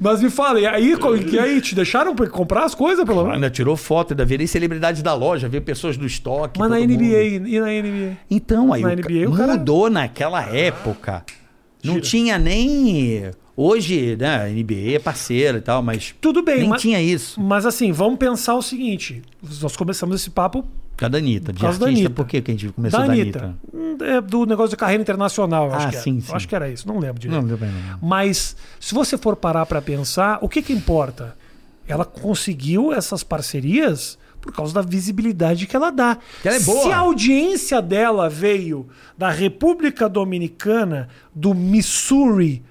Mas 0.00 0.22
me 0.22 0.30
fala, 0.30 0.60
e 0.60 0.66
aí, 0.66 0.94
e 1.32 1.38
aí 1.40 1.60
te 1.60 1.74
deixaram 1.74 2.14
pra 2.14 2.28
comprar 2.28 2.64
as 2.64 2.74
coisas, 2.74 3.04
pelo 3.04 3.22
menos? 3.22 3.34
Ainda 3.34 3.50
tirou 3.50 3.76
foto, 3.76 4.12
ainda 4.12 4.24
virei 4.24 4.46
celebridade 4.46 5.02
da 5.02 5.12
loja, 5.12 5.48
veio 5.48 5.62
pessoas 5.62 5.96
do 5.96 6.06
estoque. 6.06 6.60
Mas 6.60 6.70
na 6.70 6.78
NBA, 6.78 6.86
mundo. 6.94 7.48
e 7.48 7.58
na 7.60 7.66
NBA? 7.66 8.16
Então, 8.30 8.72
aí 8.72 8.80
Na 8.82 8.92
o 8.92 8.96
ca- 8.96 9.08
NBA, 9.10 9.28
o 9.28 9.36
cara- 9.36 9.52
mudou 9.56 9.90
naquela 9.90 10.42
época. 10.44 11.24
Não 11.82 11.94
Tira. 11.94 12.06
tinha 12.06 12.38
nem. 12.38 13.30
Hoje, 13.56 14.16
né, 14.16 14.44
a 14.44 14.48
NBA 14.48 14.96
é 14.96 14.98
parceira 14.98 15.58
e 15.58 15.60
tal, 15.60 15.80
mas 15.82 16.14
Tudo 16.20 16.42
bem, 16.42 16.60
nem 16.60 16.68
mas, 16.68 16.82
tinha 16.82 17.00
isso. 17.00 17.40
mas 17.40 17.64
assim, 17.64 17.92
vamos 17.92 18.18
pensar 18.18 18.54
o 18.56 18.62
seguinte: 18.62 19.22
nós 19.62 19.76
começamos 19.76 20.20
esse 20.20 20.28
papo 20.30 20.62
Por 20.62 20.96
causa 20.96 21.12
da 21.12 21.18
Anitta. 21.18 21.52
De 21.52 21.60
da 21.62 21.68
artista, 21.68 21.86
Anitta. 21.88 22.10
por 22.10 22.26
que 22.26 22.42
que 22.42 22.50
a 22.50 22.54
gente 22.54 22.72
começou 22.72 22.98
da 23.00 23.06
da 23.06 23.12
Anitta. 23.12 23.38
Anitta? 23.44 23.58
Hum, 23.72 23.96
É 24.00 24.20
do 24.20 24.44
negócio 24.44 24.70
de 24.70 24.76
carreira 24.76 25.00
internacional, 25.02 25.66
eu 25.68 25.74
acho 25.74 25.86
Ah, 25.86 25.90
que 25.90 25.94
era. 25.96 26.02
sim, 26.04 26.20
sim. 26.20 26.32
acho 26.34 26.48
que 26.48 26.54
era 26.56 26.68
isso, 26.68 26.88
não 26.88 26.98
lembro 26.98 27.20
direito. 27.20 27.46
Não, 27.46 27.56
bem, 27.56 27.70
não. 27.70 27.98
Mas 28.02 28.56
se 28.80 28.92
você 28.92 29.16
for 29.16 29.36
parar 29.36 29.66
pra 29.66 29.80
pensar, 29.80 30.38
o 30.42 30.48
que 30.48 30.60
que 30.60 30.72
importa? 30.72 31.36
Ela 31.86 32.04
conseguiu 32.04 32.92
essas 32.92 33.22
parcerias 33.22 34.18
por 34.40 34.52
causa 34.52 34.74
da 34.74 34.82
visibilidade 34.82 35.66
que 35.66 35.76
ela 35.76 35.90
dá. 35.90 36.18
Que 36.42 36.48
ela 36.48 36.56
é 36.56 36.60
boa. 36.60 36.82
Se 36.82 36.90
a 36.90 36.98
audiência 36.98 37.80
dela 37.80 38.28
veio 38.28 38.88
da 39.16 39.30
República 39.30 40.08
Dominicana, 40.08 41.08
do 41.34 41.54
Missouri 41.54 42.62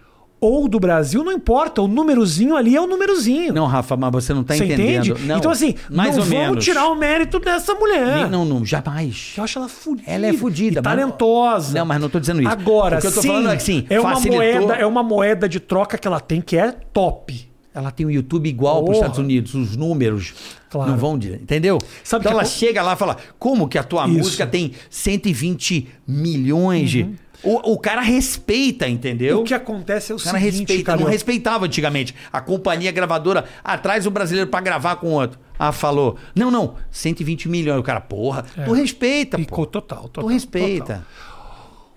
ou 0.44 0.68
do 0.68 0.80
Brasil, 0.80 1.24
não 1.24 1.32
importa. 1.32 1.82
O 1.82 1.88
númerozinho 1.88 2.56
ali 2.56 2.76
é 2.76 2.82
o 2.82 2.86
númerozinho. 2.88 3.54
Não, 3.54 3.66
Rafa, 3.66 3.96
mas 3.96 4.12
você 4.12 4.34
não 4.34 4.44
tá 4.44 4.54
Você 4.56 4.66
entendendo. 4.66 5.06
entende? 5.12 5.28
Não, 5.28 5.38
então, 5.38 5.52
assim, 5.52 5.76
mais 5.90 6.16
não 6.16 6.24
ou 6.24 6.30
vamos 6.30 6.44
menos. 6.48 6.64
tirar 6.66 6.88
o 6.90 6.96
mérito 6.96 7.40
dessa 7.40 7.74
mulher. 7.74 8.30
Não, 8.30 8.44
não, 8.44 8.66
jamais. 8.66 9.34
Eu 9.38 9.44
acho 9.44 9.60
ela 9.60 9.70
fudida. 9.70 10.12
Ela 10.12 10.28
é 10.28 10.34
fudida, 10.34 10.80
e 10.80 10.84
talentosa. 10.84 11.78
Não, 11.80 11.86
mas 11.86 12.02
não 12.02 12.10
tô 12.10 12.20
dizendo 12.20 12.42
isso. 12.42 12.50
Agora, 12.52 12.98
O 12.98 13.02
que 13.02 13.08
eu 13.08 13.12
tô 13.14 13.22
sim, 13.22 13.28
falando 13.28 13.50
é 13.50 13.56
que, 13.58 13.64
sim, 13.64 13.86
é 13.90 14.00
uma 14.00 14.16
facilitou- 14.16 14.38
moeda, 14.40 14.74
é 14.76 14.86
uma 14.86 15.04
moeda 15.04 15.48
de 15.50 15.60
troca 15.60 15.98
que 15.98 16.08
ela 16.08 16.20
tem 16.20 16.42
que 16.42 16.58
é 16.58 16.72
top. 16.72 17.50
Ela 17.76 17.90
tem 17.90 18.06
o 18.06 18.12
YouTube 18.12 18.48
igual 18.48 18.84
para 18.84 18.92
os. 18.92 18.98
Estados 18.98 19.18
Unidos, 19.18 19.56
os 19.56 19.76
números 19.76 20.34
Claro. 20.70 20.92
não 20.92 20.98
vão 20.98 21.18
de, 21.18 21.34
entendeu? 21.34 21.80
Sabe 22.04 22.22
então 22.22 22.32
que 22.32 22.36
ela 22.36 22.42
a- 22.44 22.46
chega 22.46 22.84
lá 22.84 22.94
e 22.94 22.96
fala: 22.96 23.18
"Como 23.40 23.68
que 23.68 23.80
a 23.80 23.84
tua 23.84 24.06
Isso. 24.08 24.16
música 24.18 24.46
tem 24.46 24.74
120 24.92 25.88
milhões 26.08 26.90
de 26.92 27.10
o, 27.44 27.74
o 27.74 27.78
cara 27.78 28.02
respeita, 28.02 28.88
entendeu? 28.88 29.42
O 29.42 29.44
que 29.44 29.54
acontece 29.54 30.12
é 30.12 30.16
o 30.16 30.18
O 30.18 30.24
cara 30.24 30.40
seguinte, 30.40 30.60
respeita, 30.60 30.84
Carioca. 30.84 31.04
não 31.06 31.12
respeitava 31.12 31.66
antigamente. 31.66 32.16
A 32.32 32.40
companhia 32.42 32.92
gravadora 32.92 33.46
atrás 33.64 34.06
o 34.06 34.12
brasileiro 34.12 34.50
pra 34.50 34.62
gravar 34.62 34.96
com 34.98 35.08
outro. 35.12 35.40
Ah, 35.60 35.72
falou. 35.72 36.18
Não, 36.36 36.50
não, 36.50 36.76
120 36.92 37.48
milhões. 37.50 37.80
O 37.80 37.84
cara, 37.84 38.02
porra, 38.02 38.44
tu 38.66 38.74
respeita, 38.74 39.38
pô. 39.38 39.46
co- 39.46 39.66
total, 39.66 40.04
total. 40.10 40.24
Tu 40.24 40.28
respeita. 40.28 40.86
total. 40.86 41.04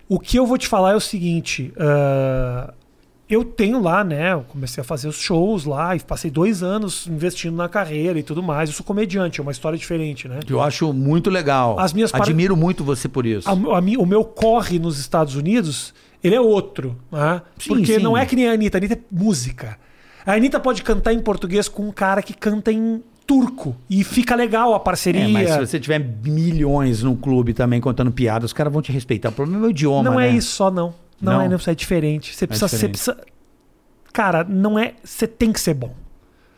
O 0.09 0.21
que 0.21 0.37
eu 0.39 0.47
vou 0.47 0.57
te 0.59 0.69
falar 0.69 0.93
é 0.93 0.97
o 0.97 1.01
seguinte: 1.01 1.73
ah, 1.79 2.73
eu 3.29 3.45
tenho 3.45 3.81
lá, 3.83 4.05
né? 4.05 4.33
Eu 4.33 4.43
comecei 4.43 4.81
a 4.81 4.85
fazer 4.85 5.09
os 5.09 5.17
shows 5.17 5.65
lá 5.65 5.97
e 5.97 6.01
passei 6.01 6.31
dois 6.31 6.63
anos 6.63 7.07
investindo 7.09 7.57
na 7.57 7.69
carreira 7.69 8.19
e 8.19 8.23
tudo 8.23 8.43
mais. 8.43 8.69
Eu 8.71 8.75
sou 8.77 8.87
comediante, 8.87 9.41
é 9.41 9.43
uma 9.43 9.51
história 9.53 9.77
diferente, 9.79 10.29
né? 10.29 10.41
Eu 10.49 10.61
acho 10.63 10.93
muito 10.93 11.29
legal. 11.31 11.79
As 11.79 11.93
minhas 11.93 12.13
par- 12.13 12.23
Admiro 12.23 12.57
muito 12.57 12.85
você 12.85 13.09
por 13.09 13.27
isso. 13.27 13.49
A- 13.49 13.79
a 13.79 13.81
mi- 13.81 13.97
o 13.97 14.07
meu 14.07 14.25
corre 14.25 14.79
nos 14.79 14.99
Estados 14.99 15.35
Unidos, 15.35 15.93
ele 16.23 16.35
é 16.37 16.41
outro. 16.41 16.97
Né? 17.11 17.43
Sim, 17.59 17.69
Porque 17.69 17.95
sim. 17.97 18.03
não 18.03 18.17
é 18.17 18.25
que 18.25 18.37
nem 18.37 18.49
a 18.49 18.53
Anitta. 18.53 18.77
A 18.77 18.79
Anitta 18.79 18.95
é 18.95 18.99
música. 19.11 19.77
A 20.25 20.33
Anitta 20.35 20.59
pode 20.61 20.83
cantar 20.83 21.13
em 21.13 21.21
português 21.21 21.69
com 21.69 21.89
um 21.89 21.93
cara 21.93 22.23
que 22.23 22.33
canta 22.35 22.71
em 22.73 23.03
turco. 23.27 23.75
E 23.91 24.05
fica 24.05 24.37
legal 24.37 24.73
a 24.73 24.79
parceria. 24.79 25.25
É, 25.25 25.29
mas 25.29 25.51
se 25.51 25.59
você 25.59 25.81
tiver 25.81 25.99
milhões 26.25 27.03
no 27.03 27.17
clube 27.17 27.53
também 27.55 27.81
contando 27.81 28.13
piadas, 28.13 28.51
os 28.51 28.53
caras 28.53 28.73
vão 28.73 28.81
te 28.81 28.93
respeitar. 28.93 29.31
O 29.31 29.33
problema 29.33 29.65
é 29.65 29.69
o 29.69 29.71
idioma, 29.71 30.03
não 30.11 30.21
é 30.21 30.29
né? 30.31 30.37
isso 30.37 30.51
só, 30.51 30.71
não. 30.71 30.95
Não, 31.21 31.33
Não? 31.35 31.43
é 31.43 31.49
é 31.71 31.75
diferente. 31.75 32.35
Você 32.35 32.47
precisa, 32.47 32.69
você 32.69 32.77
diferente. 32.77 32.93
precisa. 32.93 33.27
Cara, 34.13 34.45
não 34.45 34.79
é. 34.79 34.95
Você 35.03 35.27
tem 35.27 35.53
que 35.53 35.61
ser 35.61 35.75
bom. 35.75 35.95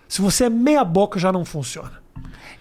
Se 0.08 0.20
você 0.22 0.44
é 0.44 0.50
meia 0.50 0.84
boca, 0.84 1.18
já 1.18 1.30
não 1.30 1.44
funciona. 1.44 2.02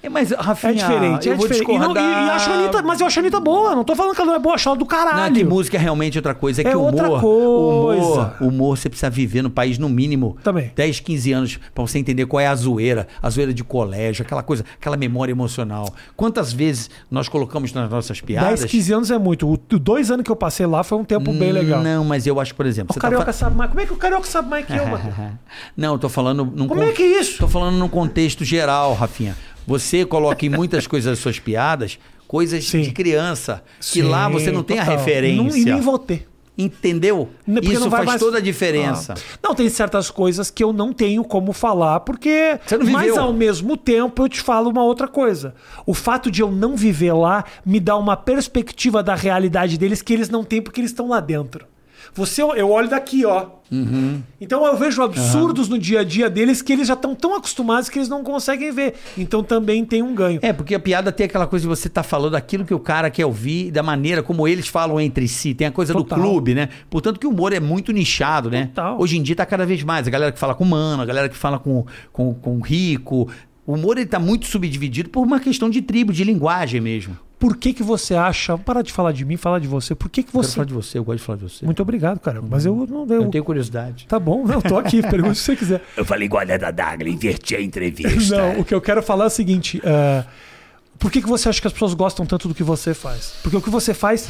É, 0.08 0.10
mas, 0.10 0.32
Rafinha, 0.32 0.72
É 0.72 0.76
diferente, 0.76 1.28
eu 1.28 1.34
é 1.34 1.36
vou 1.38 1.48
diferente. 1.48 1.72
E, 1.72 1.80
não- 1.80 1.92
e- 1.92 1.94
discordar. 1.94 2.28
e 2.28 2.30
acho 2.32 2.50
a 2.50 2.54
Anitta, 2.54 2.82
mas 2.82 3.02
eu 3.02 3.08
acho 3.08 3.20
a 3.20 3.22
Anitta 3.22 3.40
boa. 3.40 3.76
Não 3.76 3.84
tô 3.84 3.96
falando 3.96 4.16
que 4.16 4.22
ela 4.22 4.30
não 4.32 4.36
é 4.36 4.40
boa, 4.40 4.56
acho 4.56 4.70
ela 4.70 4.78
do 4.78 4.86
Não, 4.90 4.98
é 5.00 5.04
caralho. 5.06 5.36
que 5.36 5.44
música 5.44 5.78
é 5.78 5.80
realmente 5.80 6.18
outra 6.18 6.34
coisa. 6.34 6.62
É 6.62 6.64
que 6.64 6.70
É 6.70 6.76
o 6.76 6.80
humor, 6.80 6.94
outra 6.94 7.08
humor, 7.10 7.86
coisa. 7.98 8.36
humor, 8.42 8.78
você 8.78 8.90
precisa 8.90 9.10
viver 9.10 9.42
no 9.42 9.50
país 9.50 9.78
no 9.78 9.90
mínimo 9.90 10.38
Também. 10.44 10.72
10, 10.76 11.00
15 11.02 11.32
anos 11.34 11.60
pra 11.76 11.82
você 11.86 12.00
entender 12.00 12.26
qual 12.26 12.40
é 12.40 12.48
a 12.48 12.56
zoeira, 12.56 13.08
a 13.22 13.30
zoeira 13.30 13.54
de 13.54 13.64
colégio, 13.64 14.24
aquela 14.24 14.42
coisa, 14.42 14.64
aquela 14.80 14.96
memória 14.98 15.32
emocional. 15.32 15.94
Quantas 16.16 16.54
vezes 16.54 16.90
nós 17.12 17.28
colocamos 17.28 17.74
nas 17.74 17.90
nossas 17.90 18.22
piadas? 18.22 18.60
10, 18.62 18.66
15 18.72 18.94
anos 18.94 19.12
é 19.12 19.18
muito. 19.18 19.48
O 19.52 19.58
dois 19.80 20.10
anos 20.10 20.24
que 20.24 20.32
eu 20.32 20.36
passei 20.36 20.66
lá 20.66 20.84
foi 20.84 20.98
um 20.98 21.04
tempo 21.04 21.32
bem 21.34 21.52
legal. 21.52 21.82
Não, 21.82 22.04
mas 22.06 22.26
eu 22.26 22.40
acho, 22.40 22.56
por 22.56 22.66
exemplo, 22.66 22.92
O 22.92 22.94
você 22.94 23.00
carioca 23.00 23.26
tá 23.26 23.34
sabe 23.34 23.56
mais. 23.56 23.70
Como 23.70 23.82
é 23.82 23.86
que 23.86 23.94
o 23.94 23.98
carioca 23.98 24.26
sabe 24.28 24.50
mais 24.50 24.66
que 24.66 24.74
eu? 24.74 24.78
Não, 25.76 25.94
eu 25.94 26.00
tô 26.00 26.08
falando 26.10 26.46
Como 26.68 26.82
é 26.84 26.92
que 26.92 27.04
é 27.04 27.20
isso? 27.20 27.40
Tô 27.40 27.48
falando 27.48 27.76
num 27.78 27.90
contexto 27.90 28.46
geral, 28.46 28.94
Rafinha. 28.94 29.36
Você 29.68 30.04
coloca 30.06 30.44
em 30.46 30.50
muitas 30.50 30.88
coisas 30.88 31.12
das 31.12 31.20
suas 31.20 31.38
piadas 31.40 32.00
coisas 32.28 32.66
Sim. 32.66 32.82
de 32.82 32.92
criança, 32.92 33.64
que 33.80 33.86
Sim, 33.86 34.02
lá 34.04 34.28
você 34.28 34.52
não 34.52 34.62
tem 34.62 34.80
a 34.80 34.84
referência. 34.84 35.44
Não- 35.44 35.56
e 35.56 35.64
nem 35.64 35.80
vou 35.80 35.98
ter. 36.00 36.28
Entendeu? 36.58 37.30
Porque 37.46 37.72
Isso 37.72 37.90
faz 37.90 38.04
mais- 38.06 38.20
toda 38.20 38.40
a 38.40 38.42
diferença. 38.42 39.14
Ah. 39.16 39.38
Não, 39.44 39.54
tem 39.56 39.70
certas 39.70 40.10
coisas 40.10 40.50
que 40.50 40.64
eu 40.64 40.74
não 40.74 40.92
tenho 40.92 41.24
como 41.24 41.54
falar, 41.54 42.00
porque. 42.00 42.60
Você 42.66 42.78
não 42.78 42.86
viveu. 42.86 43.00
Mas 43.00 43.18
ao 43.18 43.32
mesmo 43.32 43.78
tempo 43.78 44.24
eu 44.24 44.28
te 44.28 44.42
falo 44.42 44.70
uma 44.72 44.84
outra 44.84 45.08
coisa. 45.08 45.54
O 45.86 45.94
fato 45.94 46.32
de 46.32 46.42
eu 46.42 46.52
não 46.52 46.76
viver 46.76 47.14
lá 47.14 47.46
me 47.64 47.80
dá 47.80 47.96
uma 47.96 48.18
perspectiva 48.18 49.04
da 49.04 49.14
realidade 49.16 49.78
deles 49.78 50.02
que 50.02 50.12
eles 50.12 50.30
não 50.30 50.44
têm 50.44 50.60
porque 50.62 50.82
eles 50.82 50.90
estão 50.92 51.08
lá 51.10 51.20
dentro. 51.20 51.66
Você, 52.14 52.42
eu 52.42 52.70
olho 52.70 52.90
daqui, 52.90 53.26
ó. 53.26 53.58
Uhum. 53.72 54.22
Então 54.40 54.66
eu 54.66 54.78
vejo 54.78 55.02
absurdos 55.02 55.68
no 55.68 55.78
dia 55.78 56.00
a 56.00 56.04
dia 56.04 56.30
deles 56.30 56.62
que 56.62 56.72
eles 56.72 56.88
já 56.88 56.94
estão 56.94 57.14
tão 57.14 57.36
acostumados 57.36 57.90
que 57.90 58.00
eles 58.00 58.08
não 58.08 58.24
conseguem 58.24 58.72
ver. 58.72 58.96
Então 59.18 59.44
também 59.44 59.84
tem 59.84 60.02
um 60.02 60.16
ganho. 60.16 60.40
É, 60.42 60.54
porque 60.54 60.74
a 60.74 60.80
piada 60.80 61.12
tem 61.12 61.26
aquela 61.26 61.46
coisa 61.46 61.64
de 61.64 61.68
você 61.68 61.88
estar 61.88 62.04
falando 62.04 62.36
aquilo 62.36 62.66
que 62.66 62.74
o 62.74 62.80
cara 62.80 63.10
quer 63.10 63.26
ouvir, 63.26 63.72
da 63.72 63.84
maneira 63.84 64.24
como 64.24 64.48
eles 64.48 64.68
falam 64.68 65.00
entre 65.00 65.28
si. 65.28 65.54
Tem 65.54 65.68
a 65.68 65.72
coisa 65.72 65.94
Total. 65.94 66.18
do 66.18 66.24
clube, 66.24 66.54
né? 66.54 66.70
Portanto, 66.90 67.20
que 67.20 67.28
o 67.28 67.30
humor 67.30 67.52
é 67.52 67.60
muito 67.60 67.92
nichado, 67.92 68.50
né? 68.50 68.68
Total. 68.68 69.00
Hoje 69.00 69.18
em 69.18 69.22
dia 69.22 69.36
tá 69.36 69.46
cada 69.46 69.66
vez 69.66 69.84
mais. 69.84 70.08
A 70.08 70.10
galera 70.10 70.32
que 70.32 70.40
fala 70.40 70.56
com 70.56 70.64
mano, 70.64 71.04
a 71.04 71.06
galera 71.06 71.30
que 71.30 71.38
fala 71.38 71.60
com, 71.60 71.86
com, 72.12 72.34
com 72.34 72.60
rico. 72.62 73.30
O 73.66 73.74
humor 73.74 73.98
ele 73.98 74.06
tá 74.06 74.18
muito 74.18 74.46
subdividido 74.46 75.10
por 75.10 75.22
uma 75.24 75.42
questão 75.42 75.70
de 75.70 75.82
tribo, 75.82 76.14
de 76.14 76.24
linguagem 76.24 76.80
mesmo. 76.80 77.18
Por 77.40 77.56
que 77.56 77.72
que 77.72 77.84
você 77.84 78.16
acha. 78.16 78.54
Vamos 78.54 78.66
parar 78.66 78.82
de 78.82 78.92
falar 78.92 79.12
de 79.12 79.24
mim, 79.24 79.38
falar 79.38 79.60
de 79.60 79.68
você. 79.68 79.94
Por 79.94 80.10
que 80.10 80.24
que 80.24 80.30
Eu 80.30 80.34
quero 80.34 80.44
você. 80.44 80.56
falar 80.56 80.66
de 80.66 80.74
você, 80.74 80.98
eu 80.98 81.04
gosto 81.04 81.20
de 81.20 81.24
falar 81.24 81.38
de 81.38 81.44
você. 81.44 81.66
Muito 81.66 81.82
obrigado, 81.82 82.20
cara. 82.20 82.42
Mas 82.42 82.66
eu 82.66 82.88
não 82.90 83.06
eu, 83.08 83.24
Eu 83.24 83.30
tenho 83.30 83.44
curiosidade. 83.44 84.08
Tá 84.08 84.20
bom, 84.20 84.44
não, 84.44 84.60
tô 84.60 84.78
aqui. 84.78 85.02
Pergunta 85.08 85.36
se 85.36 85.42
você 85.42 85.56
quiser. 85.56 85.84
Eu 85.96 86.04
falei 86.04 86.26
igual 86.26 86.42
a 86.42 86.58
da 86.58 86.72
Dagla, 86.72 87.08
inverti 87.08 87.56
a 87.56 87.62
entrevista. 87.62 88.36
Não, 88.36 88.62
o 88.62 88.66
que 88.66 88.74
eu 88.74 88.82
quero 88.82 89.04
falar 89.04 89.26
é 89.26 89.28
o 89.28 89.32
seguinte: 89.32 89.80
é, 89.84 90.24
por 90.98 91.12
que, 91.12 91.22
que 91.22 91.28
você 91.28 91.48
acha 91.48 91.62
que 91.62 91.68
as 91.68 91.74
pessoas 91.74 91.94
gostam 91.94 92.26
tanto 92.26 92.48
do 92.48 92.56
que 92.56 92.64
você 92.64 92.94
faz? 92.94 93.36
Porque 93.44 93.56
o 93.56 93.62
que 93.62 93.70
você 93.70 93.94
faz, 93.94 94.28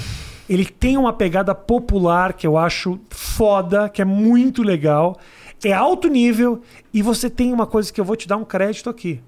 ele 0.49 0.65
tem 0.65 0.97
uma 0.97 1.13
pegada 1.13 1.55
popular 1.55 2.33
que 2.33 2.45
eu 2.45 2.57
acho 2.57 2.99
foda, 3.09 3.87
que 3.87 4.01
é 4.01 4.05
muito 4.05 4.63
legal, 4.63 5.17
é 5.63 5.71
alto 5.71 6.09
nível 6.09 6.61
e 6.93 7.01
você 7.01 7.29
tem 7.29 7.53
uma 7.53 7.65
coisa 7.65 7.91
que 7.91 8.01
eu 8.01 8.05
vou 8.05 8.15
te 8.15 8.27
dar 8.27 8.37
um 8.37 8.43
crédito 8.43 8.89
aqui. 8.89 9.21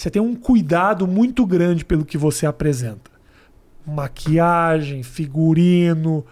Você 0.00 0.08
tem 0.08 0.22
um 0.22 0.34
cuidado 0.34 1.06
muito 1.06 1.44
grande 1.44 1.84
pelo 1.84 2.06
que 2.06 2.16
você 2.16 2.46
apresenta. 2.46 3.10
Maquiagem, 3.86 5.02
figurino, 5.02 6.24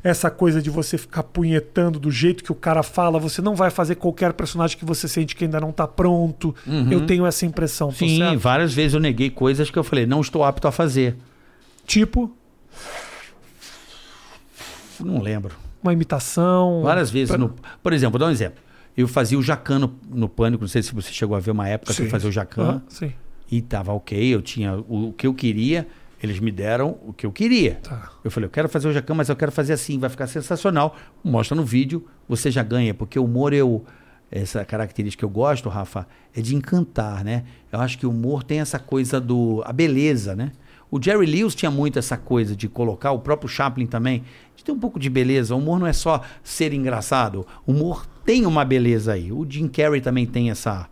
essa 0.00 0.30
coisa 0.30 0.62
de 0.62 0.70
você 0.70 0.96
ficar 0.96 1.24
punhetando 1.24 1.98
do 1.98 2.08
jeito 2.08 2.44
que 2.44 2.52
o 2.52 2.54
cara 2.54 2.84
fala, 2.84 3.18
você 3.18 3.42
não 3.42 3.56
vai 3.56 3.68
fazer 3.68 3.96
qualquer 3.96 4.32
personagem 4.32 4.78
que 4.78 4.84
você 4.84 5.08
sente 5.08 5.34
que 5.34 5.42
ainda 5.42 5.58
não 5.58 5.72
tá 5.72 5.88
pronto. 5.88 6.54
Eu 6.88 7.04
tenho 7.04 7.26
essa 7.26 7.44
impressão. 7.44 7.90
Sim, 7.90 8.16
certo? 8.18 8.38
várias 8.38 8.72
vezes 8.72 8.94
eu 8.94 9.00
neguei 9.00 9.28
coisas 9.28 9.72
que 9.72 9.76
eu 9.76 9.82
falei, 9.82 10.06
não 10.06 10.20
estou 10.20 10.44
apto 10.44 10.68
a 10.68 10.70
fazer. 10.70 11.16
Tipo, 11.84 12.30
Não 15.00 15.20
lembro. 15.20 15.52
uma 15.82 15.92
imitação. 15.92 16.82
Várias 16.84 17.10
vezes. 17.10 17.30
Pra- 17.30 17.38
No, 17.38 17.52
por 17.82 17.92
exemplo, 17.92 18.12
vou 18.12 18.20
dar 18.20 18.26
um 18.26 18.32
exemplo. 18.32 18.64
Eu 18.96 19.06
fazia 19.06 19.38
o 19.38 19.42
Jacan 19.42 19.78
no, 19.80 19.94
no 20.08 20.28
Pânico, 20.28 20.62
não 20.62 20.68
sei 20.68 20.82
se 20.82 20.94
você 20.94 21.12
chegou 21.12 21.36
a 21.36 21.40
ver 21.40 21.50
uma 21.50 21.68
época 21.68 21.92
que 21.92 22.00
eu 22.00 22.06
Sim. 22.06 22.10
fazia 22.10 22.28
o 22.28 22.32
Jacan. 22.32 22.62
Aham, 22.62 22.82
sim. 22.88 23.12
E 23.50 23.60
tava 23.60 23.92
ok, 23.92 24.34
eu 24.34 24.42
tinha 24.42 24.74
o, 24.76 25.08
o 25.08 25.12
que 25.12 25.26
eu 25.26 25.34
queria, 25.34 25.86
eles 26.22 26.40
me 26.40 26.50
deram 26.50 26.98
o 27.06 27.12
que 27.12 27.26
eu 27.26 27.30
queria. 27.30 27.76
Tá. 27.82 28.10
Eu 28.24 28.30
falei, 28.30 28.46
eu 28.46 28.50
quero 28.50 28.68
fazer 28.68 28.88
o 28.88 28.92
Jacan, 28.92 29.14
mas 29.14 29.28
eu 29.28 29.36
quero 29.36 29.52
fazer 29.52 29.74
assim, 29.74 29.98
vai 29.98 30.08
ficar 30.10 30.26
sensacional. 30.26 30.96
Mostra 31.22 31.54
no 31.54 31.64
vídeo, 31.64 32.06
você 32.28 32.50
já 32.50 32.62
ganha, 32.62 32.94
porque 32.94 33.18
o 33.18 33.24
humor 33.24 33.52
eu. 33.52 33.84
Essa 34.28 34.64
característica 34.64 35.20
que 35.20 35.24
eu 35.24 35.28
gosto, 35.30 35.68
Rafa, 35.68 36.04
é 36.34 36.40
de 36.40 36.56
encantar, 36.56 37.22
né? 37.22 37.44
Eu 37.70 37.78
acho 37.78 37.96
que 37.96 38.04
o 38.04 38.10
humor 38.10 38.42
tem 38.42 38.58
essa 38.58 38.76
coisa 38.76 39.20
do. 39.20 39.62
a 39.64 39.72
beleza, 39.72 40.34
né? 40.34 40.50
O 40.90 41.00
Jerry 41.00 41.26
Lewis 41.26 41.54
tinha 41.54 41.70
muito 41.70 41.96
essa 41.98 42.16
coisa 42.16 42.56
de 42.56 42.68
colocar, 42.68 43.12
o 43.12 43.20
próprio 43.20 43.48
Chaplin 43.48 43.86
também, 43.86 44.24
de 44.56 44.64
ter 44.64 44.72
um 44.72 44.78
pouco 44.80 44.98
de 44.98 45.08
beleza. 45.08 45.54
O 45.54 45.58
humor 45.58 45.78
não 45.78 45.86
é 45.86 45.92
só 45.92 46.22
ser 46.42 46.72
engraçado, 46.72 47.46
o 47.64 47.70
humor 47.70 48.04
tem 48.26 48.44
uma 48.44 48.64
beleza 48.64 49.12
aí. 49.14 49.32
O 49.32 49.46
Jim 49.48 49.68
Carrey 49.68 50.00
também 50.00 50.26
tem 50.26 50.50
essa, 50.50 50.88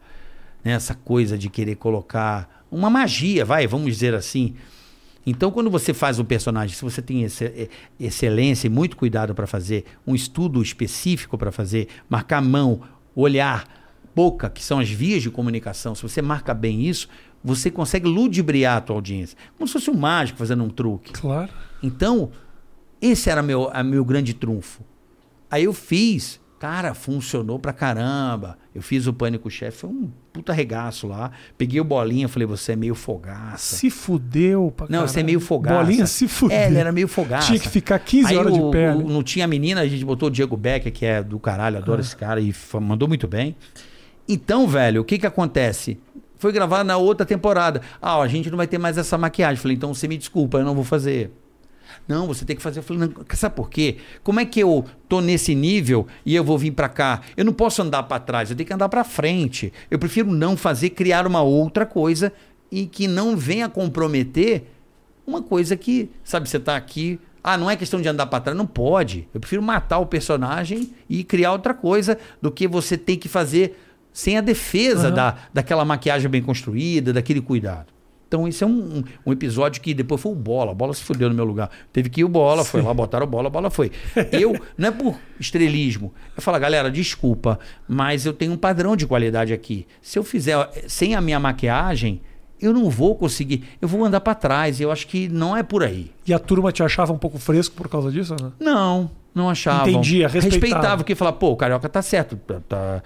né, 0.65 0.73
essa 0.73 0.95
coisa 0.95 1.37
de 1.37 1.51
querer 1.51 1.75
colocar 1.75 2.65
uma 2.71 2.89
magia, 2.89 3.45
vai, 3.45 3.67
vamos 3.67 3.93
dizer 3.93 4.15
assim. 4.15 4.55
Então, 5.27 5.51
quando 5.51 5.71
você 5.71 5.93
faz 5.95 6.19
um 6.19 6.25
personagem, 6.25 6.77
se 6.77 6.83
você 6.83 7.01
tem 7.03 7.23
esse- 7.23 7.45
eh, 7.47 7.69
excelência 7.99 8.67
e 8.67 8.71
muito 8.71 8.97
cuidado 8.97 9.35
para 9.35 9.47
fazer, 9.47 9.85
um 10.07 10.15
estudo 10.15 10.63
específico 10.63 11.37
para 11.39 11.51
fazer, 11.51 11.89
marcar 12.09 12.41
mão, 12.43 12.81
olhar, 13.17 13.65
boca, 14.15 14.49
que 14.51 14.63
são 14.63 14.79
as 14.79 14.89
vias 14.91 15.23
de 15.23 15.31
comunicação, 15.31 15.95
se 15.95 16.03
você 16.03 16.21
marca 16.23 16.53
bem 16.55 16.87
isso, 16.87 17.09
você 17.43 17.71
consegue 17.71 18.07
ludibriar 18.07 18.77
a 18.77 18.81
tua 18.81 18.97
audiência. 18.97 19.37
Como 19.57 19.67
se 19.67 19.73
fosse 19.73 19.91
um 19.91 19.95
mágico 19.95 20.39
fazendo 20.39 20.63
um 20.63 20.69
truque. 20.71 21.13
Claro. 21.13 21.51
Então, 21.83 22.31
esse 23.01 23.29
era 23.31 23.43
meu, 23.43 23.71
meu 23.85 24.05
grande 24.05 24.35
trunfo. 24.35 24.83
Aí 25.51 25.65
eu 25.65 25.73
fiz, 25.73 26.41
cara, 26.65 26.95
funcionou 26.95 27.59
pra 27.59 27.75
caramba. 27.75 28.57
Eu 28.75 28.81
fiz 28.81 29.07
o 29.07 29.13
Pânico 29.13 29.51
Chefe, 29.51 29.77
foi 29.81 29.91
um 29.91 30.11
puta 30.33 30.51
regaço 30.51 31.07
lá. 31.07 31.31
Peguei 31.59 31.79
o 31.79 31.85
Bolinha, 31.85 32.27
falei, 32.27 32.47
você 32.47 32.73
é 32.73 32.77
meio 32.77 32.95
fogaça. 32.95 33.77
Se 33.77 33.91
fudeu 33.91 34.73
pra 34.75 34.87
Não, 34.89 35.07
você 35.07 35.21
é 35.21 35.23
meio 35.23 35.41
fogaça. 35.41 35.77
Bolinha 35.85 36.07
se 36.07 36.27
fudeu. 36.27 36.57
É, 36.57 36.67
ele 36.69 36.79
era 36.79 36.91
meio 36.91 37.07
fogaça. 37.07 37.49
Tinha 37.49 37.59
que 37.59 37.69
ficar 37.69 37.99
15 37.99 38.29
Aí 38.31 38.37
horas 38.39 38.55
o- 38.57 38.65
de 38.65 38.71
pé. 38.73 38.95
né? 38.95 39.05
não 39.07 39.23
tinha 39.23 39.47
menina, 39.47 39.83
a 39.83 39.87
gente 39.87 40.03
botou 40.07 40.29
o 40.29 40.31
Diego 40.31 40.57
Becker, 40.57 40.91
que 40.91 41.05
é 41.05 41.23
do 41.23 41.39
caralho, 41.39 41.77
adoro 41.77 42.01
esse 42.01 42.17
cara, 42.17 42.41
e 42.41 42.55
mandou 42.81 43.07
muito 43.07 43.29
bem. 43.29 43.55
Então, 44.27 44.67
velho, 44.67 45.03
o 45.03 45.05
que 45.05 45.19
que 45.19 45.27
acontece? 45.27 45.99
Foi 46.39 46.51
gravado 46.51 46.85
na 46.89 46.97
outra 46.97 47.27
temporada. 47.27 47.83
Ah, 48.01 48.17
ó, 48.17 48.23
a 48.23 48.29
gente 48.29 48.51
não 48.51 48.57
vai 48.57 48.67
ter 48.67 48.79
mais 48.79 48.97
essa 48.97 49.19
maquiagem. 49.19 49.57
Falei, 49.61 49.77
então 49.77 49.93
você 49.93 50.09
me 50.09 50.17
desculpa, 50.17 50.57
eu 50.59 50.65
não 50.65 50.75
vou 50.75 50.85
fazer. 50.85 51.31
Não, 52.07 52.27
você 52.27 52.45
tem 52.45 52.55
que 52.55 52.63
fazer. 52.63 52.81
Eu 52.81 52.83
falei, 52.83 53.09
não, 53.09 53.25
sabe 53.35 53.55
por 53.55 53.71
quê? 53.71 53.97
Como 54.23 54.39
é 54.39 54.45
que 54.45 54.61
eu 54.61 54.85
tô 55.09 55.21
nesse 55.21 55.55
nível 55.55 56.07
e 56.25 56.35
eu 56.35 56.45
vou 56.45 56.59
vir 56.59 56.71
pra 56.71 56.89
cá? 56.89 57.23
Eu 57.37 57.45
não 57.45 57.53
posso 57.53 57.81
andar 57.81 58.03
pra 58.03 58.19
trás, 58.19 58.51
eu 58.51 58.57
tenho 58.57 58.67
que 58.67 58.73
andar 58.75 58.89
pra 58.89 59.05
frente. 59.05 59.73
Eu 59.91 59.99
prefiro 59.99 60.31
não 60.31 60.57
fazer, 60.57 60.91
criar 60.91 61.27
uma 61.27 61.43
outra 61.43 61.87
coisa 61.87 62.33
e 62.71 62.87
que 62.87 63.09
não 63.09 63.37
venha 63.37 63.69
comprometer 63.69 64.65
uma 65.27 65.43
coisa 65.43 65.77
que, 65.77 66.11
sabe, 66.23 66.49
você 66.49 66.61
tá 66.61 66.77
aqui. 66.77 67.19
Ah, 67.43 67.57
não 67.57 67.71
é 67.71 67.77
questão 67.77 68.01
de 68.01 68.09
andar 68.09 68.27
pra 68.27 68.41
trás, 68.41 68.57
não 68.57 68.67
pode. 68.67 69.29
Eu 69.33 69.41
prefiro 69.41 69.63
matar 69.63 69.99
o 69.99 70.07
personagem 70.07 70.91
e 71.09 71.23
criar 71.25 71.53
outra 71.53 71.73
coisa 71.73 72.19
do 72.41 72.51
que 72.51 72.67
você 72.67 72.97
tem 72.97 73.17
que 73.19 73.29
fazer 73.29 73.79
sem 74.13 74.37
a 74.37 74.41
defesa 74.41 75.09
Aham. 75.09 75.15
da, 75.15 75.37
daquela 75.53 75.85
maquiagem 75.85 76.31
bem 76.31 76.43
construída, 76.43 77.13
daquele 77.13 77.41
cuidado. 77.41 77.94
Então, 78.35 78.49
esse 78.49 78.65
é 78.65 78.67
um, 78.67 78.71
um- 78.99 79.05
um 79.27 79.33
episódio 79.33 79.81
que 79.81 79.95
depois 79.95 80.21
foi 80.21 80.33
o 80.33 80.35
Bola. 80.35 80.73
A 80.73 80.75
Bola 80.75 80.93
se 80.93 81.03
fudeu 81.03 81.29
no 81.29 81.35
meu 81.37 81.45
lugar. 81.45 81.71
Teve 81.93 82.09
que 82.11 82.21
ir 82.23 82.25
o 82.25 82.29
Bola, 82.29 82.65
foi 82.65 82.83
lá, 82.83 82.93
botaram 82.93 83.25
o 83.27 83.29
Bola, 83.29 83.47
a 83.47 83.51
Bola 83.51 83.71
foi. 83.71 83.93
Eu, 84.33 84.59
não 84.77 84.89
é 84.89 84.91
por 84.91 85.15
estrelismo. 85.39 86.13
Eu 86.37 86.43
falo, 86.43 86.59
galera, 86.59 86.91
desculpa, 86.91 87.61
mas 87.87 88.27
eu 88.27 88.33
tenho 88.33 88.53
um 88.53 88.57
padrão 88.57 88.97
de 88.97 89.07
qualidade 89.07 89.53
aqui. 89.53 89.87
Se 90.03 90.19
eu 90.19 90.25
fizer 90.25 90.59
eh, 90.75 90.85
sem 90.89 91.15
a 91.15 91.21
minha 91.21 91.39
maquiagem, 91.39 92.21
eu 92.61 92.73
não 92.73 92.91
vou 92.91 93.15
conseguir. 93.15 93.63
Eu 93.81 93.87
vou 93.87 94.05
andar 94.05 94.21
pra 94.21 94.35
trás. 94.35 94.81
Eu 94.81 94.91
acho 94.91 95.07
que 95.07 95.29
não 95.29 95.57
é 95.57 95.63
por 95.63 95.85
aí. 95.85 96.11
E 96.27 96.35
a 96.35 96.39
turma 96.41 96.73
te 96.73 96.83
achava 96.83 97.13
um 97.13 97.19
pouco 97.19 97.39
fresco 97.39 97.77
por 97.77 97.89
causa 97.89 98.11
disso, 98.11 98.35
né? 98.41 98.51
Não, 98.59 99.11
não 99.35 99.49
achavam. 99.49 99.89
Entendia, 99.89 100.27
respeitava. 100.27 100.61
Respeitava, 100.61 100.97
porque 100.99 101.15
falava, 101.15 101.37
pô, 101.37 101.51
o 101.53 101.57
Carioca 101.57 101.89
tá 101.89 102.03
certo. 102.03 102.37
Tá, 102.37 102.61
tá, 102.69 103.03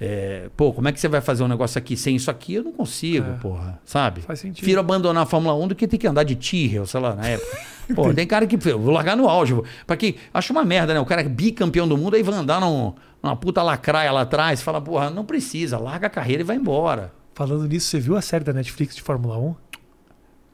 é, 0.00 0.48
pô, 0.56 0.72
como 0.72 0.88
é 0.88 0.92
que 0.92 0.98
você 0.98 1.08
vai 1.08 1.20
fazer 1.20 1.42
um 1.44 1.48
negócio 1.48 1.78
aqui 1.78 1.94
sem 1.96 2.16
isso 2.16 2.30
aqui? 2.30 2.54
Eu 2.54 2.64
não 2.64 2.72
consigo, 2.72 3.30
É. 3.30 3.34
porra. 3.34 3.78
Sabe? 3.84 4.22
Faz 4.22 4.40
sentido. 4.40 4.56
Prefiro 4.56 4.80
abandonar 4.80 5.24
a 5.24 5.26
Fórmula 5.26 5.54
1 5.54 5.68
do 5.68 5.74
que 5.74 5.86
ter 5.86 5.98
que 5.98 6.06
andar 6.06 6.22
de 6.24 6.34
Tyrrell, 6.36 6.86
sei 6.86 7.00
lá, 7.00 7.14
na 7.14 7.26
época. 7.28 7.58
pô, 7.94 8.14
tem 8.14 8.26
cara 8.26 8.46
que, 8.46 8.56
vou 8.56 8.90
largar 8.90 9.16
no 9.16 9.28
auge. 9.28 9.54
Pra 9.86 9.96
que, 9.96 10.16
acho 10.32 10.52
uma 10.54 10.64
merda, 10.64 10.94
né? 10.94 11.00
O 11.00 11.04
cara 11.04 11.20
é 11.20 11.28
bicampeão 11.28 11.86
do 11.86 11.98
mundo, 11.98 12.16
aí 12.16 12.22
vai 12.22 12.34
andar 12.34 12.60
num, 12.60 12.94
numa 13.22 13.36
puta 13.36 13.62
lacraia 13.62 14.10
lá 14.10 14.22
atrás, 14.22 14.62
fala, 14.62 14.80
porra, 14.80 15.10
não 15.10 15.24
precisa, 15.24 15.76
larga 15.78 16.06
a 16.06 16.10
carreira 16.10 16.40
e 16.42 16.44
vai 16.44 16.56
embora. 16.56 17.12
Falando 17.34 17.66
nisso, 17.68 17.88
você 17.88 18.00
viu 18.00 18.16
a 18.16 18.22
série 18.22 18.44
da 18.44 18.52
Netflix 18.52 18.94
de 18.96 19.02
Fórmula 19.02 19.38
1? 19.38 19.54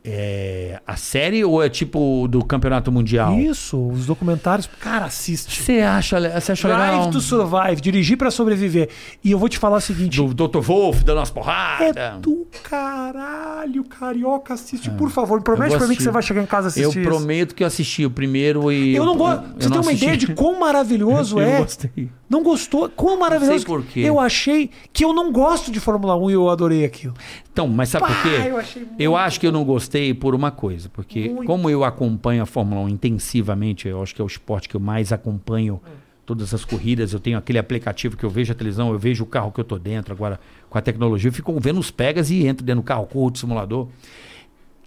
É, 0.08 0.80
a 0.86 0.96
série 0.96 1.44
ou 1.44 1.62
é 1.62 1.68
tipo 1.68 2.28
do 2.28 2.44
Campeonato 2.44 2.92
Mundial? 2.92 3.34
Isso, 3.38 3.88
os 3.88 4.06
documentários. 4.06 4.68
Cara, 4.80 5.06
assiste. 5.06 5.60
Você 5.62 5.80
acha, 5.80 6.18
você 6.40 6.52
acha 6.52 6.68
legal? 6.68 7.00
Drive 7.00 7.12
to 7.12 7.20
Survive, 7.20 7.80
dirigir 7.80 8.16
pra 8.16 8.30
sobreviver. 8.30 8.88
E 9.24 9.30
eu 9.32 9.38
vou 9.38 9.48
te 9.48 9.58
falar 9.58 9.78
o 9.78 9.80
seguinte: 9.80 10.16
Do 10.22 10.48
Dr. 10.48 10.60
Wolf, 10.60 11.02
dando 11.02 11.18
umas 11.18 11.30
porradas. 11.30 11.96
é 11.96 12.16
do 12.20 12.46
caralho, 12.62 13.84
carioca, 13.84 14.54
assiste, 14.54 14.90
por 14.90 15.10
favor. 15.10 15.42
Promete 15.42 15.76
pra 15.76 15.80
mim 15.80 15.86
que 15.88 15.92
assistir. 15.94 16.04
você 16.04 16.10
vai 16.10 16.22
chegar 16.22 16.42
em 16.42 16.46
casa 16.46 16.68
e 16.78 16.82
Eu 16.82 16.90
assistir. 16.90 17.00
isso. 17.00 17.08
prometo 17.10 17.54
que 17.54 17.62
eu 17.62 17.66
assisti 17.66 18.04
o 18.06 18.10
primeiro 18.10 18.70
e. 18.70 18.94
Eu 18.94 19.04
não 19.04 19.16
gosto. 19.16 19.42
eu 19.44 19.50
Você 19.54 19.68
tem 19.68 19.70
uma 19.72 19.80
assisti. 19.80 20.04
ideia 20.04 20.16
de 20.16 20.26
quão 20.34 20.58
maravilhoso 20.60 21.38
Eu 21.40 21.46
é? 21.46 21.58
gostei. 21.58 22.10
Não 22.28 22.42
gostou? 22.42 22.88
Quão 22.88 23.18
maravilhoso? 23.18 23.64
por 23.64 23.84
quê. 23.84 24.00
Eu 24.00 24.18
achei 24.18 24.70
que 24.92 25.04
eu 25.04 25.12
não 25.12 25.30
gosto 25.30 25.70
de 25.70 25.78
Fórmula 25.78 26.16
1 26.16 26.30
e 26.30 26.32
eu 26.32 26.50
adorei 26.50 26.84
aquilo. 26.84 27.14
Então, 27.52 27.68
mas 27.68 27.88
sabe 27.88 28.06
por 28.06 28.14
Pá, 28.14 28.22
quê? 28.22 28.48
eu 28.48 28.58
achei 28.58 28.82
muito 28.82 29.00
Eu 29.00 29.16
acho 29.16 29.38
que 29.40 29.46
eu 29.46 29.52
não 29.52 29.64
gostei 29.64 30.12
por 30.12 30.34
uma 30.34 30.50
coisa, 30.50 30.88
porque 30.88 31.28
Muito. 31.28 31.46
como 31.46 31.70
eu 31.70 31.84
acompanho 31.84 32.42
a 32.42 32.46
Fórmula 32.46 32.80
1 32.82 32.88
intensivamente, 32.88 33.86
eu 33.86 34.02
acho 34.02 34.14
que 34.14 34.20
é 34.20 34.24
o 34.24 34.26
esporte 34.26 34.68
que 34.68 34.74
eu 34.74 34.80
mais 34.80 35.12
acompanho 35.12 35.80
todas 36.24 36.52
as 36.52 36.64
corridas, 36.64 37.12
eu 37.12 37.20
tenho 37.20 37.38
aquele 37.38 37.58
aplicativo 37.58 38.16
que 38.16 38.24
eu 38.24 38.30
vejo 38.30 38.50
a 38.50 38.54
televisão, 38.54 38.90
eu 38.92 38.98
vejo 38.98 39.22
o 39.22 39.26
carro 39.26 39.52
que 39.52 39.60
eu 39.60 39.64
tô 39.64 39.78
dentro 39.78 40.12
agora 40.12 40.40
com 40.68 40.76
a 40.76 40.80
tecnologia, 40.82 41.28
eu 41.28 41.32
fico 41.32 41.56
vendo 41.60 41.78
os 41.78 41.92
pegas 41.92 42.30
e 42.30 42.44
entro 42.44 42.66
dentro 42.66 42.82
do 42.82 42.84
carro, 42.84 43.06
corro 43.06 43.30
de 43.30 43.38
simulador. 43.38 43.86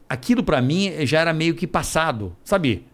Aquilo 0.09 0.43
pra 0.43 0.61
mim 0.61 0.91
já 1.05 1.21
era 1.21 1.31
meio 1.31 1.55
que 1.55 1.65
passado, 1.65 2.35
sabe? 2.43 2.85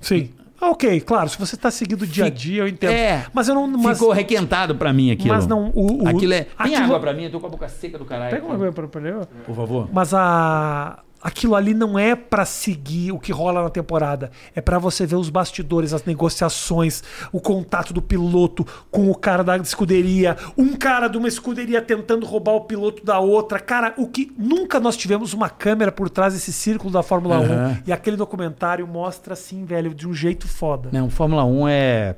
Sim. 0.00 0.30
Ah, 0.38 0.43
ok, 0.70 1.00
claro. 1.00 1.28
Se 1.28 1.38
você 1.38 1.56
tá 1.56 1.70
seguindo 1.70 2.06
dia 2.06 2.24
a 2.26 2.30
dia, 2.30 2.62
eu 2.62 2.68
entendo. 2.68 2.90
É. 2.92 3.26
Mas 3.32 3.48
eu 3.48 3.54
não. 3.54 3.66
Mas, 3.66 3.98
Ficou 3.98 4.12
requentado 4.12 4.74
pra 4.74 4.92
mim 4.92 5.10
aquilo. 5.10 5.34
mas 5.34 5.46
não. 5.46 5.70
O, 5.74 6.04
o, 6.04 6.08
Aquilo 6.08 6.32
é. 6.32 6.42
Tem 6.44 6.74
aquilo- 6.74 6.84
água 6.84 7.00
pra 7.00 7.12
mim? 7.12 7.24
Eu 7.24 7.30
tô 7.30 7.40
com 7.40 7.46
a 7.46 7.50
boca 7.50 7.68
seca 7.68 7.98
do 7.98 8.04
caralho. 8.04 8.30
Pega 8.30 8.44
uma 8.46 8.54
água 8.54 8.72
pra, 8.72 8.88
pra 8.88 9.00
eu. 9.08 9.26
Por 9.46 9.54
favor. 9.54 9.88
Mas 9.92 10.12
a. 10.14 11.03
Aquilo 11.24 11.54
ali 11.54 11.72
não 11.72 11.98
é 11.98 12.14
pra 12.14 12.44
seguir 12.44 13.10
o 13.10 13.18
que 13.18 13.32
rola 13.32 13.62
na 13.62 13.70
temporada. 13.70 14.30
É 14.54 14.60
pra 14.60 14.78
você 14.78 15.06
ver 15.06 15.16
os 15.16 15.30
bastidores, 15.30 15.94
as 15.94 16.04
negociações, 16.04 17.02
o 17.32 17.40
contato 17.40 17.94
do 17.94 18.02
piloto 18.02 18.66
com 18.90 19.10
o 19.10 19.14
cara 19.14 19.42
da 19.42 19.56
escuderia, 19.56 20.36
um 20.54 20.76
cara 20.76 21.08
de 21.08 21.16
uma 21.16 21.26
escuderia 21.26 21.80
tentando 21.80 22.26
roubar 22.26 22.52
o 22.52 22.66
piloto 22.66 23.02
da 23.02 23.18
outra. 23.18 23.58
Cara, 23.58 23.94
o 23.96 24.06
que 24.06 24.30
nunca 24.36 24.78
nós 24.78 24.98
tivemos 24.98 25.32
uma 25.32 25.48
câmera 25.48 25.90
por 25.90 26.10
trás 26.10 26.34
desse 26.34 26.52
círculo 26.52 26.92
da 26.92 27.02
Fórmula 27.02 27.36
Aham. 27.36 27.78
1. 27.80 27.88
E 27.88 27.92
aquele 27.92 28.18
documentário 28.18 28.86
mostra 28.86 29.32
assim, 29.32 29.64
velho, 29.64 29.94
de 29.94 30.06
um 30.06 30.12
jeito 30.12 30.46
foda. 30.46 30.90
Não, 30.92 31.08
Fórmula 31.08 31.42
1 31.42 31.68
é 31.68 32.16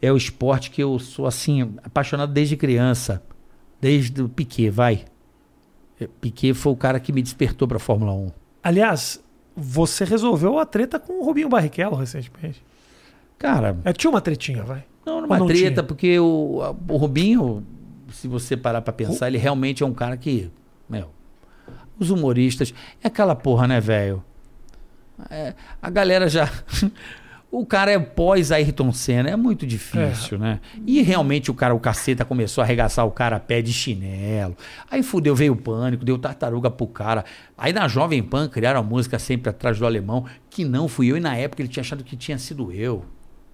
é 0.00 0.12
o 0.12 0.16
esporte 0.16 0.70
que 0.70 0.82
eu 0.82 0.98
sou 0.98 1.26
assim 1.26 1.74
apaixonado 1.84 2.32
desde 2.32 2.56
criança, 2.56 3.22
desde 3.80 4.22
o 4.22 4.28
Piquet, 4.28 4.70
vai. 4.70 5.04
É, 6.00 6.06
Piquet 6.20 6.54
foi 6.54 6.72
o 6.72 6.76
cara 6.76 6.98
que 7.00 7.12
me 7.12 7.22
despertou 7.22 7.66
para 7.68 7.78
Fórmula 7.78 8.12
1. 8.12 8.30
Aliás, 8.62 9.22
você 9.56 10.04
resolveu 10.04 10.58
a 10.58 10.66
treta 10.66 10.98
com 10.98 11.20
o 11.20 11.24
Rubinho 11.24 11.48
Barrichello 11.48 11.96
recentemente. 11.96 12.62
Cara, 13.38 13.76
É, 13.84 13.92
tinha 13.92 14.10
uma 14.10 14.20
tretinha, 14.20 14.62
vai. 14.64 14.84
não 15.06 15.20
numa 15.22 15.34
Ou 15.34 15.40
não 15.40 15.46
treta, 15.46 15.70
tinha? 15.74 15.82
porque 15.82 16.18
o, 16.18 16.60
a- 16.62 16.92
o 16.92 16.96
Rubinho, 16.96 17.64
se 18.12 18.26
você 18.28 18.56
parar 18.56 18.80
para 18.82 18.92
pensar, 18.92 19.28
ele 19.28 19.38
realmente 19.38 19.82
é 19.82 19.86
um 19.86 19.94
cara 19.94 20.16
que, 20.16 20.50
meu, 20.88 21.10
os 21.98 22.10
humoristas, 22.10 22.72
é 23.02 23.06
aquela 23.08 23.34
porra, 23.34 23.66
né, 23.68 23.80
velho? 23.80 24.22
É, 25.30 25.54
a 25.82 25.90
galera 25.90 26.28
já 26.28 26.48
O 27.50 27.64
cara 27.64 27.90
é 27.90 27.98
pós 27.98 28.52
Ayrton 28.52 28.92
Senna, 28.92 29.30
é 29.30 29.36
muito 29.36 29.66
difícil, 29.66 30.38
né? 30.38 30.60
E 30.86 31.00
realmente 31.00 31.50
o 31.50 31.54
cara, 31.54 31.74
o 31.74 31.80
caceta, 31.80 32.22
começou 32.22 32.60
a 32.60 32.64
arregaçar 32.66 33.06
o 33.06 33.10
cara 33.10 33.36
a 33.36 33.40
pé 33.40 33.62
de 33.62 33.72
chinelo. 33.72 34.54
Aí 34.90 35.02
fudeu, 35.02 35.34
veio 35.34 35.54
o 35.54 35.56
pânico, 35.56 36.04
deu 36.04 36.18
tartaruga 36.18 36.70
pro 36.70 36.86
cara. 36.86 37.24
Aí 37.56 37.72
na 37.72 37.88
Jovem 37.88 38.22
Pan 38.22 38.48
criaram 38.48 38.80
a 38.80 38.82
música 38.82 39.18
sempre 39.18 39.48
atrás 39.48 39.78
do 39.78 39.86
alemão, 39.86 40.26
que 40.50 40.62
não 40.62 40.88
fui 40.88 41.10
eu, 41.10 41.16
e 41.16 41.20
na 41.20 41.36
época 41.36 41.62
ele 41.62 41.70
tinha 41.70 41.80
achado 41.80 42.04
que 42.04 42.16
tinha 42.16 42.36
sido 42.36 42.70
eu. 42.70 43.02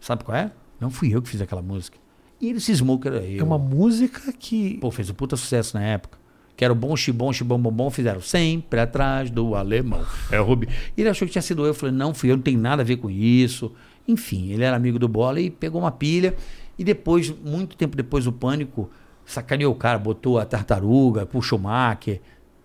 Sabe 0.00 0.24
qual 0.24 0.37
é? 0.37 0.50
Não 0.80 0.90
fui 0.90 1.14
eu 1.14 1.22
que 1.22 1.28
fiz 1.28 1.40
aquela 1.40 1.62
música. 1.62 1.96
E 2.40 2.50
ele 2.50 2.59
cismou 2.59 2.98
que 2.98 3.07
era 3.07 3.24
eu. 3.24 3.40
É 3.40 3.44
uma 3.44 3.59
música 3.59 4.33
que. 4.33 4.76
Pô, 4.78 4.90
fez 4.90 5.09
um 5.09 5.14
puta 5.14 5.37
sucesso 5.37 5.76
na 5.76 5.85
época. 5.85 6.18
Que 6.56 6.64
era 6.64 6.72
o 6.72 6.76
bom 6.76 6.94
xibom, 6.96 7.32
xibom, 7.32 7.58
bombom, 7.58 7.90
fizeram 7.90 8.20
sempre 8.20 8.78
atrás 8.80 9.28
do 9.30 9.54
alemão. 9.56 10.04
É 10.30 10.40
o 10.40 10.44
Rubi. 10.44 10.68
E 10.96 11.00
ele 11.00 11.08
achou 11.10 11.26
que 11.26 11.32
tinha 11.32 11.42
sido 11.42 11.62
eu. 11.62 11.68
Eu 11.68 11.74
falei, 11.74 11.94
não, 11.94 12.14
fui 12.14 12.30
eu, 12.30 12.36
não 12.36 12.42
tem 12.42 12.56
nada 12.56 12.82
a 12.82 12.84
ver 12.84 12.96
com 12.96 13.10
isso. 13.10 13.72
Enfim, 14.06 14.50
ele 14.52 14.62
era 14.62 14.76
amigo 14.76 14.98
do 14.98 15.08
Bola 15.08 15.40
e 15.40 15.50
pegou 15.50 15.80
uma 15.80 15.90
pilha. 15.90 16.34
E 16.78 16.84
depois, 16.84 17.30
muito 17.44 17.76
tempo 17.76 17.96
depois, 17.96 18.26
o 18.26 18.32
Pânico 18.32 18.88
sacaneou 19.24 19.72
o 19.72 19.76
cara, 19.76 19.98
botou 19.98 20.38
a 20.38 20.44
tartaruga, 20.44 21.24
puxou 21.26 21.58
o 21.58 21.62
Schumacher. 21.62 22.20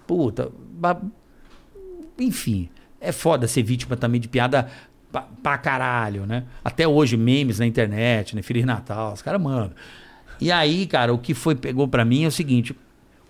Puta, 0.06 0.52
ba- 0.74 1.02
enfim, 2.20 2.70
é 3.00 3.12
foda 3.12 3.48
ser 3.48 3.64
vítima 3.64 3.96
também 3.96 4.20
de 4.20 4.28
piada 4.28 4.68
pra, 5.12 5.22
pra 5.42 5.58
caralho, 5.58 6.26
né? 6.26 6.44
Até 6.64 6.88
hoje, 6.88 7.16
memes 7.18 7.60
na 7.60 7.66
internet, 7.66 8.36
né? 8.36 8.42
Feliz 8.42 8.66
Natal, 8.66 9.14
os 9.14 9.22
caras 9.22 9.42
mandam. 9.42 9.72
E 10.42 10.52
aí, 10.52 10.86
cara, 10.86 11.14
o 11.14 11.18
que 11.18 11.34
foi, 11.34 11.56
pegou 11.56 11.88
pra 11.88 12.04
mim 12.04 12.24
é 12.24 12.28
o 12.28 12.32
seguinte: 12.32 12.76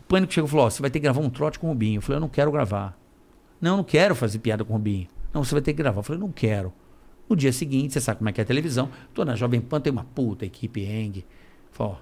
pânico 0.10 0.34
chegou 0.34 0.48
e 0.48 0.52
falou: 0.52 0.65
Ó, 0.65 0.69
você 0.69 0.82
vai 0.82 0.89
ter 0.91 1.00
que 1.00 1.04
gravar 1.04 1.22
um 1.22 1.30
trote 1.30 1.58
com 1.60 1.67
o 1.67 1.69
Rubinho. 1.69 2.00
Eu 2.00 2.02
falei: 2.02 2.17
eu 2.17 2.22
não 2.22 2.28
quero 2.30 2.52
gravar. 2.52 2.98
Não, 3.62 3.72
eu 3.72 3.78
não 3.78 3.84
quero 3.84 4.15
fazer 4.15 4.39
piada 4.39 4.65
com 4.65 4.74
o 4.74 4.76
Rubinho. 4.76 5.08
Não, 5.34 5.43
você 5.43 5.54
vai 5.54 5.62
ter 5.62 5.72
que 5.74 5.78
gravar. 5.78 6.00
Eu 6.00 6.04
falei: 6.04 6.19
não 6.19 6.32
quero. 6.32 6.74
No 7.30 7.36
dia 7.36 7.54
seguinte, 7.54 7.93
você 7.93 8.02
sabe 8.02 8.17
como 8.17 8.30
é 8.30 8.34
que 8.34 8.41
é 8.41 8.43
a 8.43 8.48
televisão. 8.48 8.89
Tô 9.13 9.24
na 9.24 9.36
Jovem 9.36 9.62
Pan, 9.62 9.80
tem 9.80 9.93
uma 9.93 10.04
puta 10.04 10.45
equipe 10.45 10.82
Eng. 10.84 11.24
Falei: 11.72 11.93
ó, 11.93 11.98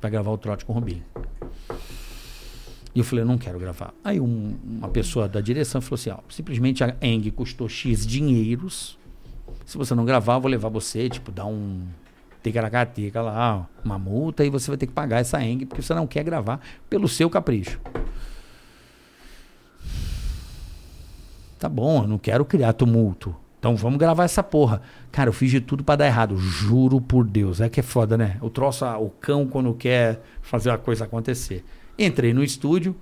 vai 0.00 0.10
gravar 0.10 0.30
o 0.30 0.38
trote 0.38 0.64
com 0.64 0.72
o 0.72 0.76
Rubinho. 0.76 1.02
E 2.94 3.00
eu 3.00 3.04
falei, 3.04 3.22
eu 3.24 3.26
não 3.26 3.36
quero 3.38 3.58
gravar. 3.58 3.92
Aí 4.04 4.20
um- 4.20 4.56
uma 4.64 4.88
pessoa 4.88 5.26
da 5.28 5.40
direção 5.40 5.80
falou 5.80 5.94
assim, 5.96 6.10
ó, 6.10 6.18
simplesmente 6.28 6.84
a 6.84 6.94
Eng 7.02 7.28
custou 7.32 7.68
X 7.68 8.06
dinheiros. 8.06 8.96
Se 9.66 9.76
você 9.76 9.94
não 9.96 10.04
gravar, 10.04 10.34
eu 10.34 10.40
vou 10.40 10.48
levar 10.50 10.68
você, 10.68 11.08
tipo, 11.08 11.32
dar 11.32 11.46
um 11.46 11.82
ticaracatica 12.44 13.22
lá, 13.22 13.66
uma 13.82 13.98
multa, 13.98 14.44
e 14.44 14.50
você 14.50 14.70
vai 14.70 14.76
ter 14.76 14.86
que 14.86 14.92
pagar 14.92 15.20
essa 15.20 15.42
Eng, 15.42 15.64
porque 15.64 15.82
você 15.82 15.94
não 15.94 16.06
quer 16.06 16.22
gravar 16.22 16.60
pelo 16.90 17.08
seu 17.08 17.30
capricho. 17.30 17.80
Tá 21.58 21.68
bom, 21.68 22.02
eu 22.02 22.08
não 22.08 22.18
quero 22.18 22.44
criar 22.44 22.74
tumulto. 22.74 23.34
Então 23.58 23.74
vamos 23.74 23.98
gravar 23.98 24.24
essa 24.24 24.42
porra. 24.42 24.82
Cara, 25.10 25.30
eu 25.30 25.32
fiz 25.32 25.50
de 25.50 25.58
tudo 25.58 25.82
pra 25.82 25.96
dar 25.96 26.04
errado. 26.04 26.36
Juro 26.36 27.00
por 27.00 27.24
Deus. 27.24 27.62
É 27.62 27.68
que 27.70 27.80
é 27.80 27.82
foda, 27.82 28.14
né? 28.18 28.36
O 28.42 28.50
troço, 28.50 28.84
ah, 28.84 28.98
o 28.98 29.08
cão 29.08 29.46
quando 29.46 29.72
quer 29.72 30.20
fazer 30.42 30.68
a 30.68 30.76
coisa 30.76 31.04
acontecer. 31.04 31.64
Entrei 31.98 32.34
no 32.34 32.44
estúdio. 32.44 32.94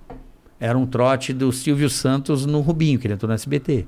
Era 0.57 0.77
um 0.77 0.85
trote 0.85 1.33
do 1.33 1.51
Silvio 1.51 1.89
Santos 1.89 2.45
no 2.45 2.61
Rubinho, 2.61 2.97
que 2.97 3.05
ele 3.05 3.15
entrou 3.15 3.27
no 3.27 3.33
SBT. 3.33 3.85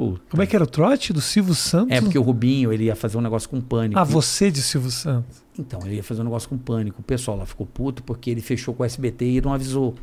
Puta. 0.00 0.22
Como 0.30 0.42
é 0.42 0.46
que 0.46 0.56
era 0.56 0.64
o 0.64 0.66
trote 0.66 1.12
do 1.12 1.20
Silvio 1.20 1.54
Santos? 1.54 1.94
É 1.94 2.00
porque 2.00 2.18
o 2.18 2.22
Rubinho, 2.22 2.72
ele 2.72 2.84
ia 2.84 2.96
fazer 2.96 3.18
um 3.18 3.20
negócio 3.20 3.46
com 3.50 3.60
pânico. 3.60 4.00
Ah, 4.00 4.04
você 4.04 4.50
de 4.50 4.62
Silvio 4.62 4.90
Santos. 4.90 5.44
Então, 5.58 5.78
ele 5.84 5.96
ia 5.96 6.02
fazer 6.02 6.22
um 6.22 6.24
negócio 6.24 6.48
com 6.48 6.56
pânico. 6.56 7.02
O 7.02 7.04
pessoal 7.04 7.36
lá 7.36 7.44
ficou 7.44 7.66
puto 7.66 8.02
porque 8.02 8.30
ele 8.30 8.40
fechou 8.40 8.72
com 8.72 8.82
o 8.82 8.86
SBT 8.86 9.26
e 9.26 9.40
não 9.42 9.52
avisou. 9.52 9.94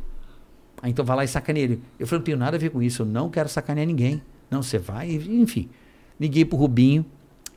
Aí 0.80 0.92
então 0.92 1.04
vai 1.04 1.16
lá 1.16 1.24
e 1.24 1.28
sacaneia 1.28 1.64
ele. 1.64 1.82
Eu 1.98 2.06
falei, 2.06 2.20
não 2.20 2.24
tenho 2.24 2.38
nada 2.38 2.56
a 2.56 2.60
ver 2.60 2.70
com 2.70 2.80
isso, 2.80 3.02
eu 3.02 3.06
não 3.06 3.28
quero 3.28 3.48
sacanear 3.48 3.88
ninguém. 3.88 4.22
Não, 4.48 4.62
você 4.62 4.78
vai, 4.78 5.10
enfim. 5.10 5.68
Liguei 6.20 6.44
pro 6.44 6.56
Rubinho 6.56 7.04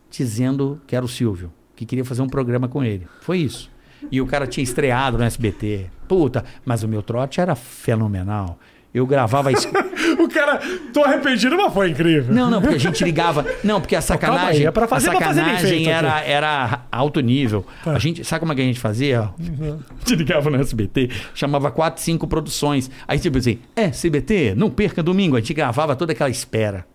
dizendo 0.10 0.82
que 0.88 0.96
era 0.96 1.06
o 1.06 1.08
Silvio, 1.08 1.54
que 1.76 1.86
queria 1.86 2.04
fazer 2.04 2.24
um 2.24 2.28
programa 2.28 2.68
com 2.68 2.84
ele. 2.84 3.08
Foi 3.22 3.38
isso. 3.38 3.70
E 4.12 4.20
o 4.20 4.26
cara 4.26 4.48
tinha 4.48 4.64
estreado 4.64 5.16
no 5.16 5.24
SBT. 5.24 5.92
Puta, 6.08 6.44
mas 6.66 6.82
o 6.82 6.88
meu 6.88 7.04
trote 7.04 7.40
era 7.40 7.54
fenomenal. 7.54 8.58
Eu 8.94 9.08
gravava 9.08 9.52
isso. 9.54 9.70
o 10.20 10.28
cara, 10.28 10.60
tô 10.94 11.02
arrependido, 11.04 11.56
mas 11.56 11.74
foi 11.74 11.92
incrível. 11.92 12.34
Não, 12.36 12.50
não, 12.50 12.60
porque 12.62 12.76
a 12.76 12.80
gente 12.80 13.02
ligava. 13.04 13.46
Não, 13.64 13.80
porque 13.80 13.96
a 13.96 14.02
calma 14.02 14.16
aí, 14.16 14.20
sacanagem. 14.20 14.66
é 14.66 14.72
pra 14.72 14.88
fazer- 14.88 15.10
a 15.10 15.12
pra 15.16 15.22
fazer 15.28 15.40
sacanagem 15.40 15.70
feito 15.70 15.90
era, 15.90 16.18
aqui. 16.18 16.30
era 16.30 16.82
alto 16.92 17.22
nível. 17.22 17.66
Tá. 17.86 17.92
A 17.94 18.00
gente, 18.00 18.24
sabe 18.26 18.42
como 18.42 18.52
é 18.52 18.56
que 18.56 18.62
a 18.62 18.66
gente 18.66 18.80
fazia? 18.80 19.22
A 19.40 20.00
gente 20.10 20.16
ligava 20.16 20.50
no 20.50 20.58
SBT, 20.60 21.10
chamava 21.34 21.72
quatro, 21.72 22.02
cinco 22.04 22.28
produções. 22.28 22.92
Aí 23.08 23.18
tipo 23.18 23.38
assim, 23.38 23.60
é, 23.76 23.84
SBT, 23.86 24.56
não 24.56 24.70
perca 24.70 25.02
domingo. 25.02 25.38
A 25.38 25.40
gente 25.40 25.54
gravava 25.54 25.96
toda 25.96 26.12
aquela 26.12 26.30
espera. 26.30 26.86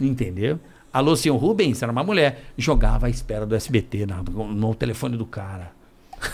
Entendeu? 0.00 0.60
Alô, 0.92 1.14
senhor 1.16 1.36
Rubens, 1.36 1.82
era 1.82 1.90
uma 1.90 2.02
mulher. 2.04 2.44
Jogava 2.56 3.06
a 3.06 3.10
espera 3.10 3.44
do 3.46 3.54
SBT 3.54 4.06
na- 4.06 4.22
no 4.22 4.74
telefone 4.74 5.16
do 5.16 5.26
cara. 5.26 5.72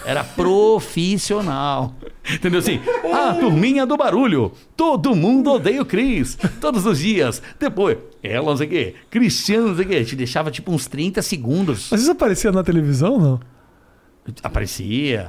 Era 0.04 0.24
profissional. 0.24 1.94
Entendeu 2.32 2.58
assim? 2.58 2.80
A 3.12 3.34
turminha 3.34 3.86
do 3.86 3.96
barulho. 3.96 4.52
Todo 4.76 5.14
mundo 5.14 5.52
odeia 5.52 5.82
o 5.82 5.86
Cris. 5.86 6.36
Todos 6.60 6.84
os 6.86 6.98
dias. 6.98 7.40
Depois, 7.58 7.98
ela 8.22 8.50
não 8.50 8.56
sei 8.56 8.66
o 8.66 8.70
quê. 8.70 8.94
Cristiano 9.10 9.68
não 9.68 9.76
sei 9.76 9.84
o 9.84 9.88
quê. 9.88 10.04
Te 10.04 10.16
deixava 10.16 10.50
tipo 10.50 10.72
uns 10.72 10.86
30 10.86 11.22
segundos. 11.22 11.88
Mas 11.90 12.02
isso 12.02 12.10
aparecia 12.10 12.50
na 12.50 12.64
televisão, 12.64 13.18
não? 13.18 13.40
Aparecia. 14.42 15.28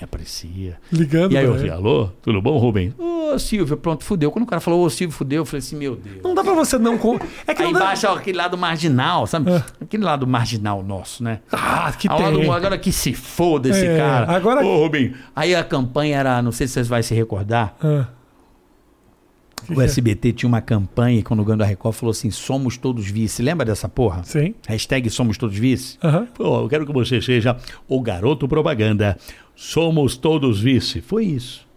Aparecia. 0.00 0.78
Ligando 0.92 1.32
E 1.32 1.36
aí 1.36 1.44
eu 1.44 1.54
falei, 1.54 1.70
alô, 1.70 2.08
tudo 2.22 2.40
bom, 2.40 2.56
Rubem? 2.58 2.94
Ô, 2.98 3.38
Silvio, 3.38 3.76
pronto, 3.76 4.04
fudeu. 4.04 4.30
Quando 4.30 4.44
o 4.44 4.46
cara 4.48 4.60
falou, 4.60 4.84
ô, 4.84 4.90
Silvio, 4.90 5.14
fudeu, 5.16 5.42
eu 5.42 5.44
falei 5.46 5.58
assim, 5.58 5.76
meu 5.76 5.94
Deus. 5.96 6.18
Não 6.22 6.34
dá 6.34 6.42
pra 6.42 6.52
você 6.54 6.78
não... 6.78 6.98
com- 6.98 7.18
É 7.46 7.54
que 7.54 7.62
Aí 7.62 7.72
dá... 7.72 7.78
embaixo, 7.78 8.06
ó, 8.08 8.14
aquele 8.16 8.38
lado 8.38 8.56
marginal, 8.58 9.26
sabe? 9.26 9.50
É. 9.50 9.62
Aquele 9.80 10.02
lado 10.04 10.26
marginal 10.26 10.82
nosso, 10.82 11.22
né? 11.22 11.40
Ah, 11.52 11.92
que 11.96 12.08
Ao 12.08 12.20
lado, 12.20 12.38
tem. 12.40 12.50
agora 12.50 12.76
que 12.78 12.90
se 12.92 13.12
foda 13.14 13.68
esse 13.68 13.86
É, 13.86 13.96
cara. 13.96 14.32
agora- 14.36 14.64
Ô, 14.64 14.78
Rubem. 14.84 15.14
Aí 15.34 15.54
a 15.54 15.62
campanha 15.62 16.18
era, 16.18 16.42
não 16.42 16.52
sei 16.52 16.66
se 16.66 16.74
vocês 16.74 16.88
vão 16.88 17.02
se 17.02 17.14
recordar, 17.14 17.74
Ah, 17.82 18.06
O 19.68 19.80
SBT 19.80 20.32
tinha 20.32 20.48
uma 20.48 20.60
campanha 20.60 21.22
quando 21.22 21.40
o 21.40 21.44
Gando 21.44 21.58
da 21.58 21.64
Record 21.64 21.94
falou 21.94 22.10
assim: 22.10 22.30
somos 22.30 22.76
todos 22.76 23.06
vice. 23.06 23.42
Lembra 23.42 23.66
dessa 23.66 23.88
porra? 23.88 24.22
Sim. 24.24 24.54
Hashtag 24.66 25.10
somos 25.10 25.36
todos 25.36 25.56
vice. 25.56 25.98
Aham. 26.02 26.26
Pô, 26.34 26.62
eu 26.62 26.68
quero 26.68 26.86
que 26.86 26.92
você 26.92 27.20
seja 27.20 27.56
o 27.88 28.00
garoto 28.00 28.48
propaganda. 28.48 29.16
Somos 29.54 30.16
todos 30.16 30.60
vice. 30.60 31.00
Foi 31.00 31.24
isso. 31.24 31.68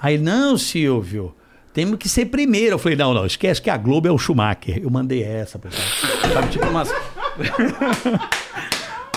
Aí, 0.00 0.18
não, 0.18 0.58
Silvio, 0.58 1.34
temos 1.72 1.98
que 1.98 2.08
ser 2.08 2.26
primeiro. 2.26 2.74
Eu 2.74 2.78
falei, 2.78 2.96
não, 2.96 3.12
não, 3.12 3.26
esquece 3.26 3.60
que 3.60 3.70
a 3.70 3.76
Globo 3.76 4.08
é 4.08 4.10
o 4.10 4.18
Schumacher. 4.18 4.78
Eu 4.82 4.90
mandei 4.90 5.22
essa, 5.22 5.58
pessoal. 5.58 5.86
Sabe, 6.32 6.48
tipo 6.48 6.66
umas... 6.66 6.90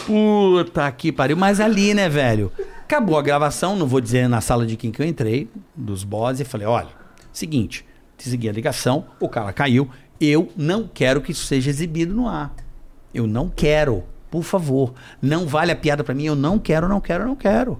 Puta 0.06 0.92
que 0.92 1.12
pariu. 1.12 1.38
Mas 1.38 1.60
ali, 1.60 1.94
né, 1.94 2.10
velho? 2.10 2.52
Acabou 2.84 3.18
a 3.18 3.22
gravação, 3.22 3.76
não 3.76 3.86
vou 3.86 4.02
dizer 4.02 4.28
na 4.28 4.42
sala 4.42 4.65
de 4.65 4.76
quem 4.76 4.92
que 4.92 5.02
eu 5.02 5.06
entrei, 5.06 5.48
dos 5.76 6.04
bosses, 6.04 6.42
e 6.42 6.44
falei, 6.44 6.65
olha, 6.65 6.88
seguinte, 7.32 7.86
segui 8.18 8.50
a 8.50 8.52
ligação, 8.52 9.06
o 9.20 9.30
cara 9.30 9.52
caiu, 9.54 9.89
eu 10.20 10.50
não 10.58 10.89
quero 10.92 11.22
que 11.22 11.32
isso 11.32 11.46
seja 11.46 11.70
exibido 11.70 12.13
no 12.13 12.28
ar. 12.28 12.54
Eu 13.13 13.26
não 13.26 13.50
quero, 13.50 14.04
por 14.30 14.44
favor. 14.44 14.94
Não 15.22 15.48
vale 15.48 15.72
a 15.72 15.76
piada 15.76 16.04
pra 16.04 16.13
mim, 16.13 16.26
eu 16.26 16.36
não 16.36 16.60
quero, 16.60 16.88
não 16.88 17.00
quero, 17.02 17.26
não 17.26 17.36
quero. 17.36 17.80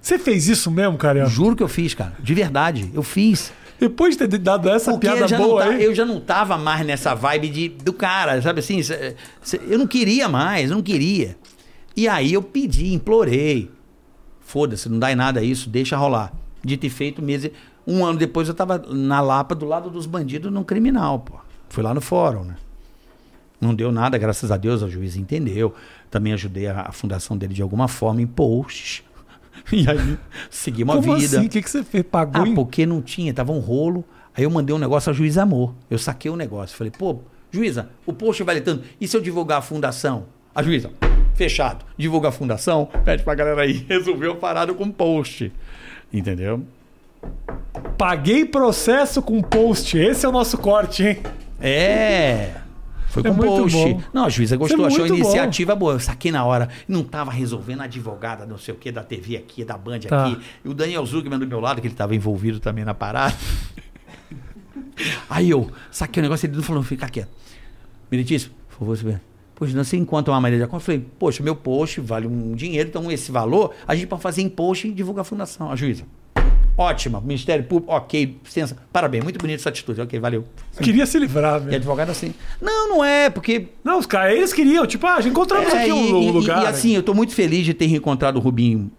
Você 0.00 0.18
fez 0.18 0.48
isso 0.48 0.70
mesmo, 0.70 0.96
cara? 0.98 1.26
Juro 1.26 1.56
que 1.56 1.62
eu 1.62 1.68
fiz, 1.68 1.94
cara. 1.94 2.14
De 2.20 2.34
verdade, 2.34 2.90
eu 2.94 3.02
fiz. 3.02 3.52
Depois 3.80 4.16
de 4.16 4.26
ter 4.26 4.38
dado 4.38 4.68
essa 4.68 4.90
Porque 4.90 5.06
piada 5.06 5.20
eu 5.22 5.28
já, 5.28 5.38
não 5.38 5.46
boa 5.48 5.62
tá- 5.64 5.70
aí. 5.70 5.84
eu 5.84 5.94
já 5.94 6.04
não 6.04 6.20
tava 6.20 6.58
mais 6.58 6.84
nessa 6.84 7.14
vibe 7.14 7.48
de, 7.48 7.68
do 7.68 7.92
cara, 7.92 8.40
sabe 8.42 8.58
assim? 8.60 8.80
eu 9.68 9.78
não 9.78 9.86
queria 9.86 10.28
mais, 10.28 10.70
eu 10.70 10.76
não 10.76 10.82
queria. 10.82 11.36
E 11.96 12.08
aí 12.08 12.32
eu 12.32 12.42
pedi, 12.42 12.92
implorei. 12.92 13.70
Foda-se, 14.40 14.88
não 14.88 14.98
dá 14.98 15.12
em 15.12 15.16
nada 15.16 15.42
isso, 15.42 15.68
deixa 15.68 15.96
rolar. 15.96 16.32
Dito 16.64 16.86
e 16.86 16.90
feito, 16.90 17.22
mês, 17.22 17.48
um 17.90 18.04
ano 18.04 18.18
depois 18.18 18.46
eu 18.48 18.54
tava 18.54 18.78
na 18.90 19.20
Lapa 19.20 19.54
do 19.54 19.64
lado 19.66 19.88
dos 19.90 20.04
bandidos 20.06 20.52
num 20.52 20.62
criminal, 20.62 21.20
pô. 21.20 21.34
Fui 21.68 21.82
lá 21.82 21.94
no 21.94 22.00
fórum, 22.00 22.44
né? 22.44 22.56
Não 23.60 23.74
deu 23.74 23.90
nada, 23.90 24.16
graças 24.18 24.50
a 24.52 24.56
Deus, 24.56 24.82
o 24.82 24.88
juiz 24.90 25.16
entendeu. 25.16 25.74
Também 26.10 26.32
ajudei 26.32 26.68
a, 26.68 26.82
a 26.82 26.92
fundação 26.92 27.36
dele 27.36 27.54
de 27.54 27.62
alguma 27.62 27.88
forma 27.88 28.20
em 28.22 28.26
posts. 28.26 29.02
E 29.72 29.86
aí, 29.90 30.16
segui 30.48 30.82
uma 30.84 30.94
Como 30.94 31.16
vida. 31.16 31.38
assim? 31.38 31.46
O 31.46 31.50
que, 31.50 31.60
que 31.60 31.68
você 31.68 31.82
fez? 31.82 32.02
Pagou 32.04 32.42
Ah, 32.42 32.48
em... 32.48 32.54
porque 32.54 32.86
não 32.86 33.02
tinha, 33.02 33.34
tava 33.34 33.52
um 33.52 33.58
rolo. 33.58 34.02
Aí 34.34 34.44
eu 34.44 34.50
mandei 34.50 34.74
um 34.74 34.78
negócio 34.78 35.10
ao 35.10 35.14
juiz 35.14 35.36
Amor. 35.36 35.74
Eu 35.90 35.98
saquei 35.98 36.30
o 36.30 36.36
negócio. 36.36 36.74
Falei, 36.76 36.92
pô, 36.96 37.18
juíza, 37.50 37.90
o 38.06 38.12
post 38.12 38.42
vale 38.44 38.60
tanto. 38.62 38.84
E 39.00 39.06
se 39.08 39.14
eu 39.16 39.20
divulgar 39.20 39.58
a 39.58 39.62
fundação? 39.62 40.24
A 40.54 40.62
juíza, 40.62 40.90
fechado. 41.34 41.84
Divulga 41.98 42.28
a 42.28 42.32
fundação, 42.32 42.88
pede 43.04 43.24
pra 43.24 43.34
galera 43.34 43.60
aí. 43.62 43.84
Resolveu 43.88 44.32
a 44.32 44.36
parada 44.36 44.72
com 44.72 44.90
post. 44.90 45.52
Entendeu? 46.10 46.62
Paguei 47.96 48.44
processo 48.44 49.20
com 49.22 49.42
post. 49.42 49.96
Esse 49.98 50.24
é 50.24 50.28
o 50.28 50.32
nosso 50.32 50.56
corte, 50.58 51.02
hein? 51.02 51.18
É. 51.60 52.54
Foi 53.08 53.22
É 53.22 53.28
com 53.30 53.34
muito 53.36 53.62
post. 53.62 53.76
bom. 53.76 54.02
Não, 54.12 54.24
a 54.24 54.28
juíza 54.28 54.56
gostou, 54.56 54.78
Isso 54.78 54.84
é 54.84 54.86
achou 54.88 55.04
a 55.04 55.08
muito 55.08 55.22
bom. 55.22 55.28
iniciativa 55.30 55.74
boa. 55.74 55.92
Eu 55.94 56.00
saquei 56.00 56.30
na 56.30 56.44
hora. 56.44 56.68
Não 56.86 57.02
tava 57.02 57.30
resolvendo 57.30 57.80
a 57.80 57.84
advogada, 57.84 58.46
não 58.46 58.58
sei 58.58 58.74
o 58.74 58.76
que, 58.76 58.92
da 58.92 59.02
TV 59.02 59.36
aqui, 59.36 59.64
da 59.64 59.76
Band 59.76 60.00
Tá. 60.00 60.26
aqui. 60.26 60.38
E 60.64 60.68
o 60.68 60.74
Daniel 60.74 61.04
Zuckerman 61.06 61.38
do 61.38 61.46
meu 61.46 61.58
lado, 61.58 61.80
que 61.80 61.86
ele 61.88 61.94
tava 61.94 62.14
envolvido 62.14 62.60
também 62.60 62.84
na 62.84 62.94
parada. 62.94 63.34
Aí 65.28 65.50
eu 65.50 65.70
saquei 65.90 66.20
o 66.20 66.24
negócio 66.24 66.46
e 66.46 66.50
ele 66.52 66.62
falou, 66.62 66.82
fica 66.82 67.08
quieto. 67.08 67.28
Meritíssimo, 68.10 68.54
por 68.68 68.78
favor, 68.80 68.96
você. 68.96 69.20
Poxa, 69.54 69.76
não 69.76 69.82
você 69.84 69.96
encontra 69.96 70.32
uma 70.32 70.40
maneira 70.40 70.64
de 70.64 70.68
acordo. 70.68 70.82
Eu 70.82 70.86
falei, 70.86 71.06
poxa, 71.18 71.42
meu 71.42 71.56
post 71.56 72.00
vale 72.00 72.26
um 72.26 72.54
dinheiro, 72.54 72.88
então 72.88 73.10
esse 73.10 73.32
valor 73.32 73.74
a 73.86 73.94
gente 73.94 74.06
pode 74.06 74.22
fazer 74.22 74.42
em 74.42 74.48
post 74.48 74.86
e 74.86 74.92
divulgar 74.92 75.22
a 75.22 75.24
fundação. 75.24 75.70
A 75.70 75.74
juíza. 75.76 76.04
Ótima, 76.78 77.20
Ministério 77.20 77.64
Público, 77.64 77.92
ok, 77.92 78.38
licença. 78.44 78.76
Parabéns, 78.92 79.24
muito 79.24 79.36
bonita 79.38 79.60
essa 79.60 79.68
atitude. 79.68 80.00
Ok, 80.00 80.18
valeu. 80.20 80.44
Queria 80.80 81.04
se 81.06 81.18
livrar, 81.18 81.56
E 81.60 81.64
velho. 81.64 81.76
advogado 81.76 82.10
assim. 82.10 82.32
Não, 82.62 82.88
não 82.88 83.04
é, 83.04 83.28
porque. 83.28 83.66
Não, 83.82 83.98
os 83.98 84.06
caras, 84.06 84.36
eles 84.36 84.52
queriam. 84.52 84.86
Tipo, 84.86 85.04
ah, 85.08 85.20
já 85.20 85.28
encontramos 85.28 85.72
É, 85.72 85.78
aqui 85.80 85.88
e, 85.88 85.92
um, 85.92 86.22
e- 86.22 86.30
lugar. 86.30 86.62
e 86.62 86.66
assim, 86.68 86.94
eu 86.94 87.02
tô 87.02 87.12
muito 87.12 87.34
feliz 87.34 87.64
de 87.64 87.74
ter 87.74 87.86
reencontrado 87.86 88.38
o 88.38 88.40
Rubinho 88.42 88.90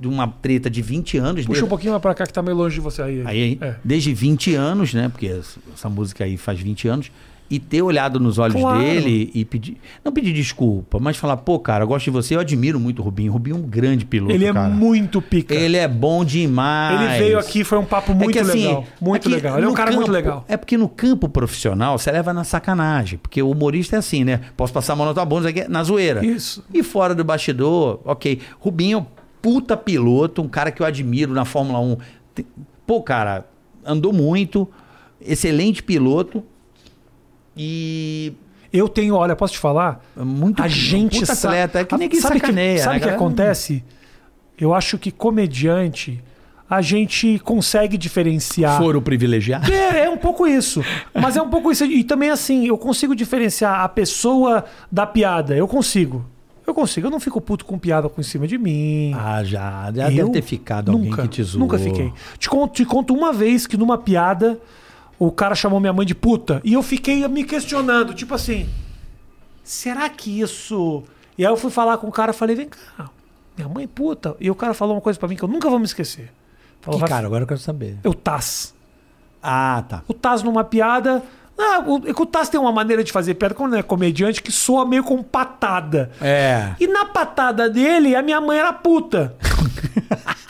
de 0.00 0.08
uma 0.08 0.26
treta 0.28 0.70
de 0.70 0.80
20 0.80 1.18
anos. 1.18 1.42
Puxa 1.42 1.48
desde- 1.48 1.64
um 1.64 1.68
pouquinho 1.68 1.92
mais 1.92 2.00
pra 2.00 2.14
cá 2.14 2.26
que 2.26 2.32
tá 2.32 2.40
meio 2.42 2.56
longe 2.56 2.76
de 2.76 2.80
você 2.80 3.02
aí. 3.02 3.22
Aí, 3.26 3.58
É. 3.60 3.74
desde 3.84 4.14
20 4.14 4.54
anos, 4.54 4.94
né? 4.94 5.10
Porque 5.10 5.26
essa 5.26 5.88
música 5.90 6.24
aí 6.24 6.38
faz 6.38 6.58
20 6.58 6.88
anos. 6.88 7.10
E 7.48 7.60
ter 7.60 7.80
olhado 7.80 8.18
nos 8.18 8.38
olhos 8.38 8.60
Claro. 8.60 8.80
dele 8.80 9.30
e 9.32 9.44
pedir. 9.44 9.76
Não 10.04 10.10
pedir 10.12 10.32
desculpa, 10.32 10.98
mas 10.98 11.16
falar, 11.16 11.36
pô, 11.36 11.60
cara, 11.60 11.84
eu 11.84 11.88
gosto 11.88 12.04
de 12.06 12.10
você, 12.10 12.34
eu 12.34 12.40
admiro 12.40 12.80
muito 12.80 12.98
o 13.00 13.04
Rubinho. 13.04 13.30
O 13.30 13.34
Rubinho 13.34 13.54
é 13.56 13.58
um 13.60 13.62
grande 13.62 14.04
piloto. 14.04 14.32
Ele 14.34 14.46
é 14.46 14.52
cara. 14.52 14.68
muito 14.68 15.22
pica. 15.22 15.54
Ele 15.54 15.76
é 15.76 15.86
bom 15.86 16.24
demais. 16.24 17.00
Ele 17.00 17.18
veio 17.18 17.38
aqui, 17.38 17.62
foi 17.62 17.78
um 17.78 17.84
papo 17.84 18.12
muito 18.14 18.32
que, 18.32 18.38
assim, 18.40 18.66
legal. 18.66 18.84
Muito 19.00 19.16
é 19.16 19.22
que 19.22 19.28
legal. 19.28 19.56
Ele 19.58 19.66
é 19.66 19.68
um 19.68 19.74
cara 19.74 19.90
muito 19.92 20.00
campo- 20.06 20.12
legal. 20.12 20.44
É 20.48 20.56
porque 20.56 20.76
no 20.76 20.88
campo 20.88 21.28
profissional 21.28 21.96
você 21.96 22.10
leva 22.10 22.32
na 22.32 22.42
sacanagem. 22.42 23.18
Porque 23.18 23.40
o 23.40 23.50
humorista 23.50 23.94
é 23.94 23.98
assim, 24.00 24.24
né? 24.24 24.40
Posso 24.56 24.72
passar 24.72 24.94
a 24.94 24.96
mão 24.96 25.06
na 25.06 25.14
tua 25.14 25.24
bunda 25.24 25.48
aqui, 25.48 25.68
na 25.68 25.84
zoeira. 25.84 26.26
Isso. 26.26 26.64
E 26.74 26.82
fora 26.82 27.14
do 27.14 27.22
bastidor, 27.22 28.00
ok. 28.04 28.40
Rubinho, 28.58 28.98
é 28.98 29.06
puta 29.40 29.76
piloto, 29.76 30.42
um 30.42 30.48
cara 30.48 30.72
que 30.72 30.82
eu 30.82 30.86
admiro 30.86 31.32
na 31.32 31.44
Fórmula 31.44 31.78
1. 31.78 31.96
Tem- 32.34 32.46
Pô, 32.84 33.00
cara, 33.02 33.46
andou 33.84 34.12
muito, 34.12 34.68
excelente 35.20 35.80
piloto. 35.82 36.42
E 37.56 38.32
Eu 38.72 38.88
tenho, 38.88 39.14
olha, 39.14 39.34
posso 39.34 39.54
te 39.54 39.58
falar? 39.58 40.04
muito 40.16 40.62
a 40.62 40.68
gente 40.68 41.20
puta 41.20 41.34
sa- 41.34 41.48
atleta, 41.48 41.80
é 41.80 41.84
que 41.84 41.96
nem 41.96 42.08
que 42.08 42.20
sabe 42.20 42.38
sacaneia. 42.40 42.78
sabe 42.78 42.90
né, 42.90 42.96
o 42.96 43.00
que 43.00 43.04
cara? 43.06 43.16
acontece? 43.16 43.82
Eu 44.58 44.74
acho 44.74 44.98
que 44.98 45.10
comediante 45.10 46.22
a 46.68 46.82
gente 46.82 47.38
consegue 47.44 47.96
diferenciar. 47.96 48.76
Foro 48.78 49.00
privilegiado. 49.00 49.70
É, 49.72 50.04
é 50.04 50.10
um 50.10 50.16
pouco 50.16 50.46
isso. 50.46 50.82
Mas 51.14 51.36
é 51.36 51.42
um 51.42 51.48
pouco 51.48 51.70
isso. 51.70 51.84
E 51.84 52.02
também, 52.02 52.28
assim, 52.30 52.66
eu 52.66 52.76
consigo 52.76 53.14
diferenciar 53.14 53.80
a 53.80 53.88
pessoa 53.88 54.64
da 54.90 55.06
piada. 55.06 55.54
Eu 55.56 55.68
consigo. 55.68 56.24
Eu 56.66 56.74
consigo. 56.74 57.06
Eu 57.06 57.10
não 57.12 57.20
fico 57.20 57.40
puto 57.40 57.64
com 57.64 57.78
piada 57.78 58.08
com 58.08 58.20
em 58.20 58.24
cima 58.24 58.48
de 58.48 58.58
mim. 58.58 59.12
Ah, 59.16 59.44
já. 59.44 59.92
Já 59.94 60.10
Eu 60.10 60.16
deve 60.26 60.30
ter 60.32 60.42
ficado 60.42 60.90
alguém 60.90 61.10
nunca, 61.10 61.22
que 61.22 61.28
te 61.28 61.42
zoou. 61.44 61.60
Nunca 61.60 61.78
fiquei. 61.78 62.12
Te 62.38 62.48
conto, 62.50 62.72
te 62.74 62.84
conto 62.84 63.14
uma 63.14 63.32
vez 63.32 63.66
que 63.66 63.76
numa 63.76 63.96
piada 63.96 64.58
o 65.18 65.30
cara 65.30 65.54
chamou 65.54 65.80
minha 65.80 65.92
mãe 65.92 66.06
de 66.06 66.14
puta 66.14 66.60
e 66.64 66.72
eu 66.74 66.82
fiquei 66.82 67.26
me 67.28 67.44
questionando, 67.44 68.12
tipo 68.14 68.34
assim, 68.34 68.68
será 69.64 70.08
que 70.08 70.40
isso... 70.40 71.02
E 71.38 71.44
aí 71.44 71.52
eu 71.52 71.56
fui 71.56 71.70
falar 71.70 71.98
com 71.98 72.06
o 72.08 72.12
cara, 72.12 72.32
falei, 72.32 72.56
vem 72.56 72.68
cá, 72.68 73.10
minha 73.56 73.68
mãe 73.68 73.84
é 73.84 73.88
puta. 73.88 74.36
E 74.40 74.50
o 74.50 74.54
cara 74.54 74.74
falou 74.74 74.94
uma 74.94 75.00
coisa 75.00 75.18
pra 75.18 75.28
mim 75.28 75.36
que 75.36 75.42
eu 75.42 75.48
nunca 75.48 75.68
vou 75.68 75.78
me 75.78 75.84
esquecer. 75.84 76.32
Falou, 76.80 76.98
Que 76.98 77.02
"Rafa, 77.02 77.14
cara, 77.14 77.26
agora 77.26 77.42
eu 77.44 77.48
quero 77.48 77.60
saber. 77.60 77.98
Eu 78.04 78.14
Taz. 78.14 78.74
Ah, 79.42 79.82
tá. 79.88 80.02
O 80.08 80.14
Taz 80.14 80.42
numa 80.42 80.64
piada... 80.64 81.22
Ah, 81.58 81.82
o, 81.86 82.06
é 82.06 82.10
o 82.10 82.26
Taz 82.26 82.50
tem 82.50 82.60
uma 82.60 82.70
maneira 82.70 83.02
de 83.02 83.10
fazer 83.10 83.34
piada, 83.34 83.54
quando 83.54 83.76
é 83.76 83.82
comediante, 83.82 84.42
que 84.42 84.52
soa 84.52 84.84
meio 84.84 85.02
com 85.02 85.22
patada. 85.22 86.10
É. 86.20 86.74
E 86.78 86.86
na 86.86 87.06
patada 87.06 87.70
dele, 87.70 88.14
a 88.14 88.20
minha 88.20 88.40
mãe 88.42 88.58
era 88.58 88.74
puta. 88.74 89.34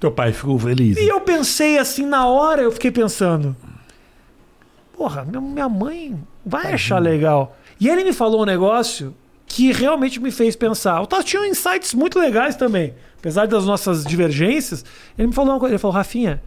Teu 0.00 0.12
pai 0.12 0.32
ficou 0.32 0.58
feliz. 0.58 0.96
E 0.96 1.08
eu 1.08 1.20
pensei 1.20 1.78
assim, 1.78 2.06
na 2.06 2.26
hora 2.26 2.62
eu 2.62 2.70
fiquei 2.72 2.90
pensando. 2.90 3.56
Porra, 4.96 5.24
minha- 5.24 5.40
minha 5.40 5.68
mãe 5.68 6.18
vai 6.44 6.72
achar 6.72 6.98
legal. 7.00 7.56
E 7.80 7.88
ele 7.88 8.04
me 8.04 8.12
falou 8.12 8.42
um 8.42 8.44
negócio 8.44 9.14
que 9.46 9.72
realmente 9.72 10.20
me 10.20 10.30
fez 10.30 10.56
pensar. 10.56 11.00
O 11.00 11.06
Tato 11.06 11.24
tinha 11.24 11.46
insights 11.46 11.94
muito 11.94 12.18
legais 12.18 12.56
também. 12.56 12.94
Apesar 13.18 13.46
das 13.46 13.64
nossas 13.64 14.04
divergências, 14.04 14.84
ele 15.16 15.28
me 15.28 15.34
falou 15.34 15.52
uma 15.54 15.60
coisa. 15.60 15.74
Ele 15.74 15.78
falou, 15.80 15.96
Rafinha, 15.96 16.42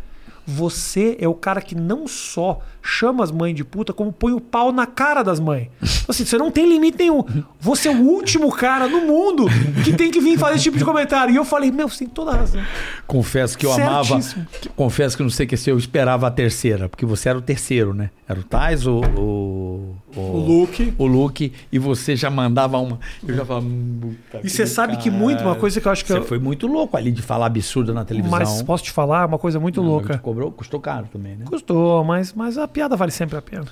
você 0.46 1.18
é 1.20 1.28
o 1.28 1.34
cara 1.34 1.62
que 1.62 1.76
não 1.76 2.08
só 2.08 2.60
chama 2.82 3.24
as 3.24 3.32
mães 3.32 3.56
de 3.56 3.64
puta, 3.64 3.94
como 3.94 4.12
põe 4.12 4.34
o 4.34 4.40
pau 4.42 4.72
na 4.72 4.86
cara 4.86 5.24
das 5.24 5.40
mães. 5.40 5.68
Assim, 6.08 6.26
você 6.26 6.38
não 6.38 6.50
tem 6.52 6.68
limite 6.68 6.98
nenhum. 6.98 7.24
Você 7.60 7.88
é 7.88 7.92
o 7.96 8.00
último 8.02 8.52
cara 8.52 8.88
no 8.88 9.02
mundo 9.02 9.46
que 9.84 9.94
tem 9.94 10.10
que 10.12 10.20
vir 10.20 10.38
fazer 10.38 10.56
esse 10.56 10.64
tipo 10.64 10.78
de 10.78 10.86
comentário. 10.86 11.34
E 11.34 11.36
eu 11.38 11.46
falei, 11.46 11.72
meu, 11.72 11.88
você 11.88 12.00
tem 12.00 12.08
toda 12.08 12.32
a 12.32 12.36
razão. 12.38 12.62
Confesso 13.08 13.58
que 13.58 13.66
eu 13.66 13.72
amava. 13.74 14.04
Certíssimo. 14.06 14.48
Confesso 14.76 15.16
que 15.18 15.24
não 15.24 15.30
sei 15.30 15.46
que 15.46 15.56
se 15.58 15.70
eu 15.70 15.78
esperava 15.78 16.28
a 16.28 16.32
terceira, 16.32 16.90
porque 16.90 17.06
você 17.06 17.30
era 17.30 17.38
o 17.38 17.42
terceiro, 17.42 17.94
né? 17.94 18.10
Era 18.28 18.40
o 18.40 18.44
Tais, 18.44 18.88
o. 18.88 19.02
O, 19.18 19.96
O 20.16 20.38
Luke. 20.38 20.94
O 20.98 21.06
Luke, 21.06 21.54
e 21.72 21.80
você 21.80 22.16
já 22.16 22.30
mandava 22.30 22.78
uma. 22.78 23.00
Eu 23.26 23.36
já 23.36 23.46
falava. 23.46 23.66
"Hum, 23.66 24.00
puta 24.32 24.46
E 24.46 24.50
você 24.50 24.66
sabe 24.66 24.98
que 24.98 25.10
muito, 25.10 25.42
uma 25.44 25.56
coisa 25.56 25.80
que 25.80 25.88
eu 25.88 25.92
acho 25.92 26.04
que 26.04 26.12
Você 26.12 26.20
eu- 26.20 26.24
foi 26.26 26.40
muito 26.40 26.68
louco 26.68 26.98
ali 26.98 27.12
de 27.12 27.22
falar 27.22 27.46
absurdo 27.48 27.94
na 27.94 28.04
televisão. 28.04 28.38
Mas 28.40 28.62
posso 28.62 28.84
te 28.84 28.92
falar 28.92 29.26
uma 29.28 29.38
coisa 29.38 29.60
muito 29.60 29.82
Não, 29.82 29.90
louca. 29.90 30.18
Cobrou, 30.18 30.52
custou 30.52 30.80
caro 30.80 31.08
também, 31.12 31.36
né? 31.36 31.46
Custou, 31.46 32.04
mas, 32.04 32.34
mas 32.34 32.58
a 32.58 32.68
piada 32.72 32.96
vale 32.96 33.12
sempre 33.12 33.38
a 33.38 33.42
pena. 33.42 33.66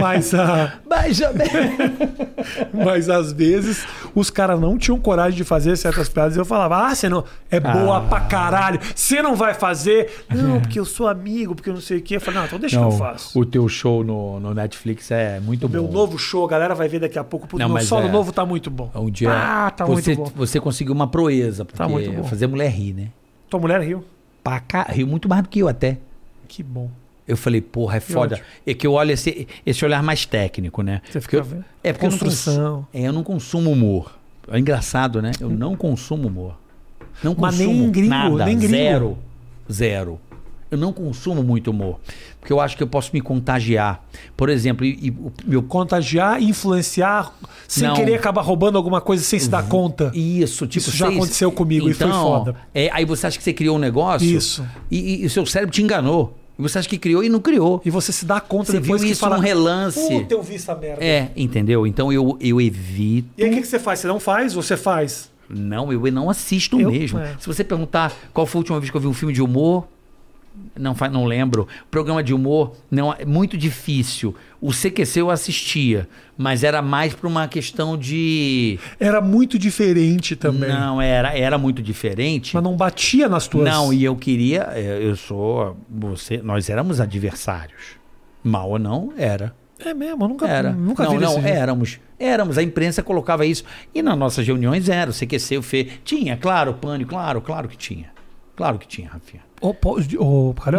mas, 0.00 0.32
ah, 0.32 0.74
Mas 2.72 3.08
às 3.08 3.32
vezes 3.32 3.84
os 4.14 4.30
caras 4.30 4.60
não 4.60 4.78
tinham 4.78 4.98
coragem 5.00 5.36
de 5.36 5.42
fazer 5.44 5.76
certas 5.76 6.08
piadas. 6.08 6.36
E 6.36 6.38
eu 6.38 6.44
falava, 6.44 6.86
ah, 6.86 6.94
você 6.94 7.08
não. 7.08 7.24
É 7.50 7.58
boa 7.58 7.98
Ah. 7.98 8.00
pra 8.02 8.20
caralho. 8.20 8.78
Você 8.94 9.20
não 9.20 9.34
vai 9.34 9.54
fazer. 9.54 10.24
Não, 10.28 10.60
porque 10.60 10.78
eu 10.78 10.84
sou 10.84 11.08
amigo, 11.08 11.54
porque 11.54 11.68
eu 11.68 11.74
não 11.74 11.80
sei 11.80 11.98
o 11.98 12.02
quê. 12.02 12.16
Eu 12.16 12.20
falei, 12.20 12.38
não, 12.40 12.46
então 12.46 12.58
deixa 12.60 12.78
Não, 12.80 12.88
que 12.88 12.94
eu 12.94 12.98
faço. 12.98 13.38
o 13.38 13.44
teu 13.44 13.68
show 13.68 14.04
no, 14.04 14.38
no 14.40 14.54
Netflix 14.54 15.10
é 15.10 15.40
muito 15.40 15.68
Meu 15.68 15.82
bom. 15.84 15.92
novo 15.92 16.16
show, 16.18 16.44
a 16.44 16.48
galera 16.48 16.74
vai 16.74 16.88
ver 16.88 17.00
daqui 17.00 17.18
a 17.18 17.24
pouco. 17.24 17.58
Não, 17.58 17.68
meu 17.68 17.82
solo 17.82 18.06
é- 18.06 18.12
novo 18.12 18.32
tá 18.32 18.46
muito 18.46 18.70
bom. 18.70 18.90
Um 18.94 19.10
dia 19.10 19.30
Ah, 19.32 19.70
tá 19.70 19.84
você, 19.84 20.14
muito 20.14 20.30
bom. 20.30 20.32
você 20.36 20.60
conseguiu 20.60 20.94
uma 20.94 21.08
proeza, 21.08 21.64
porque 21.64 21.78
Tá 21.78 21.88
muito 21.88 22.10
bom. 22.12 22.24
fazer 22.24 22.46
mulher 22.46 22.70
rir, 22.70 22.92
né? 22.92 23.08
Tua 23.48 23.58
mulher 23.58 23.80
riu. 23.80 24.04
Pra 24.44 24.60
cá, 24.60 24.84
riu 24.88 25.06
muito 25.06 25.28
mais 25.28 25.42
do 25.42 25.48
que 25.48 25.58
eu 25.58 25.68
até. 25.68 25.98
Que 26.46 26.62
bom. 26.62 26.88
Eu 27.28 27.36
falei, 27.36 27.60
porra, 27.60 27.96
é 27.98 28.00
foda. 28.00 28.34
ótimo. 28.36 28.48
É 28.66 28.74
que 28.74 28.86
eu 28.86 28.92
olho 28.92 29.12
esse, 29.12 29.46
esse 29.64 29.84
olhar 29.84 30.02
mais 30.02 30.26
técnico, 30.26 30.82
né? 30.82 31.00
Você 31.04 31.20
Porque 31.20 31.20
fica 31.20 31.36
eu- 31.36 31.44
vendo. 31.44 31.64
é 31.84 31.92
porque 31.92 32.06
eu 32.06 32.10
não, 32.10 32.18
Construção. 32.18 32.54
consumo, 32.54 32.88
é, 32.92 33.02
eu 33.08 33.12
não 33.12 33.22
consumo 33.22 33.70
humor. 33.70 34.12
É 34.50 34.58
engraçado, 34.58 35.22
né? 35.22 35.30
Eu 35.40 35.48
não 35.48 35.76
consumo 35.76 36.26
humor. 36.28 36.56
Não 37.22 37.36
Mas 37.38 37.56
consumo 37.56 37.80
nem 37.82 37.90
gringo, 37.92 38.08
nada, 38.10 38.44
nem 38.46 38.56
gringo. 38.58 38.72
zero, 38.74 39.18
zero. 39.70 40.20
Eu 40.70 40.78
não 40.78 40.92
consumo 40.92 41.42
muito 41.42 41.72
humor, 41.72 41.98
porque 42.38 42.52
eu 42.52 42.60
acho 42.60 42.76
que 42.76 42.82
eu 42.82 42.86
posso 42.86 43.10
me 43.12 43.20
contagiar. 43.20 44.04
Por 44.36 44.48
exemplo, 44.48 44.84
e, 44.86 45.08
e 45.08 45.14
meu 45.44 45.62
Contagiar, 45.64 46.40
influenciar, 46.40 47.32
sem 47.66 47.88
Não. 47.88 47.94
querer 47.94 48.14
acabar 48.14 48.40
roubando 48.42 48.76
alguma 48.78 49.00
coisa 49.00 49.22
sem 49.24 49.38
se 49.38 49.48
dar 49.50 49.64
conta. 49.66 50.12
Isso, 50.14 50.68
tipo, 50.68 50.78
Isso 50.88 50.96
já 50.96 51.08
aconteceu 51.08 51.50
comigo 51.50 51.88
e 51.90 51.94
foi 51.94 52.06
Então, 52.06 52.22
foda. 52.22 52.56
É, 52.72 52.88
aí 52.92 53.04
você 53.04 53.26
acha 53.26 53.36
que 53.36 53.42
você 53.42 53.52
criou 53.52 53.76
um 53.76 53.80
negócio 53.80 54.24
Isso. 54.26 54.64
E, 54.88 54.96
e- 55.16 55.22
e 55.22 55.26
o 55.26 55.30
seu 55.30 55.44
cérebro 55.44 55.74
te 55.74 55.82
enganou. 55.82 56.38
E 56.60 56.62
você 56.62 56.78
acha 56.78 56.88
que 56.88 56.98
criou 56.98 57.24
e 57.24 57.28
não 57.30 57.40
criou. 57.40 57.80
E 57.84 57.90
você 57.90 58.12
se 58.12 58.26
dá 58.26 58.38
conta 58.40 58.66
Você 58.72 58.80
depois 58.80 59.00
viu 59.00 59.08
que 59.08 59.12
isso 59.12 59.20
fala, 59.20 59.36
num 59.36 59.42
relance. 59.42 59.98
Puta, 59.98 60.34
eu 60.34 60.42
vi 60.42 60.56
essa 60.56 60.74
merda. 60.74 61.02
É, 61.02 61.30
entendeu? 61.34 61.86
Então 61.86 62.12
eu, 62.12 62.36
eu 62.38 62.60
evito. 62.60 63.28
E 63.38 63.44
aí 63.44 63.50
o 63.50 63.54
que, 63.54 63.62
que 63.62 63.66
você 63.66 63.78
faz? 63.78 63.98
Você 64.00 64.06
não 64.06 64.20
faz? 64.20 64.52
Você 64.52 64.76
faz? 64.76 65.30
Não, 65.48 65.90
eu 65.92 66.00
não 66.12 66.28
assisto 66.28 66.78
Eu- 66.78 66.90
mesmo. 66.90 67.18
é. 67.18 67.34
Se 67.40 67.46
você 67.46 67.64
perguntar 67.64 68.12
qual 68.32 68.46
foi 68.46 68.58
a 68.58 68.60
última 68.60 68.78
vez 68.78 68.90
que 68.90 68.96
eu 68.96 69.00
vi 69.00 69.06
um 69.06 69.14
filme 69.14 69.32
de 69.34 69.42
humor, 69.42 69.86
não, 70.76 70.94
não 71.12 71.24
lembro. 71.24 71.66
Programa 71.90 72.22
de 72.22 72.34
humor, 72.34 72.76
não 72.90 73.12
é 73.12 73.24
muito 73.24 73.56
difícil. 73.56 74.34
O 74.60 74.72
CQC 74.72 75.20
eu 75.20 75.30
assistia, 75.30 76.08
mas 76.36 76.64
era 76.64 76.82
mais 76.82 77.14
por 77.14 77.26
uma 77.26 77.48
questão 77.48 77.96
de. 77.96 78.78
Era 78.98 79.20
muito 79.20 79.58
diferente 79.58 80.36
também. 80.36 80.68
Não, 80.68 81.00
era, 81.00 81.36
era 81.36 81.56
muito 81.56 81.82
diferente. 81.82 82.54
Mas 82.54 82.62
não 82.62 82.76
batia 82.76 83.28
nas 83.28 83.46
tuas... 83.46 83.64
Não, 83.64 83.92
e 83.92 84.04
eu 84.04 84.16
queria. 84.16 84.68
é, 84.74 84.98
Eu 85.02 85.16
sou. 85.16 85.76
Você, 85.88 86.38
nós 86.38 86.68
éramos 86.68 87.00
adversários. 87.00 87.98
Mal 88.42 88.70
ou 88.70 88.78
não, 88.78 89.12
era. 89.16 89.54
É 89.82 89.94
mesmo, 89.94 90.24
eu 90.24 90.28
nunca, 90.28 90.46
Era. 90.46 90.72
nunca 90.72 91.04
não, 91.04 91.12
vi 91.12 91.24
não, 91.24 91.38
éramos. 91.38 91.98
Éramos. 92.18 92.58
A 92.58 92.62
imprensa 92.62 93.02
colocava 93.02 93.46
isso. 93.46 93.64
E 93.94 94.02
nas 94.02 94.16
nossas 94.16 94.46
reuniões 94.46 94.90
era. 94.90 95.10
O 95.10 95.14
CQC, 95.14 95.56
o 95.56 95.62
FE. 95.62 95.84
Tinha, 96.04 96.36
claro, 96.36 96.74
pânico, 96.74 97.10
claro, 97.10 97.40
claro 97.40 97.66
que 97.66 97.78
tinha. 97.78 98.10
Claro 98.54 98.78
que 98.78 98.86
tinha, 98.86 99.08
Rafinha. 99.08 99.42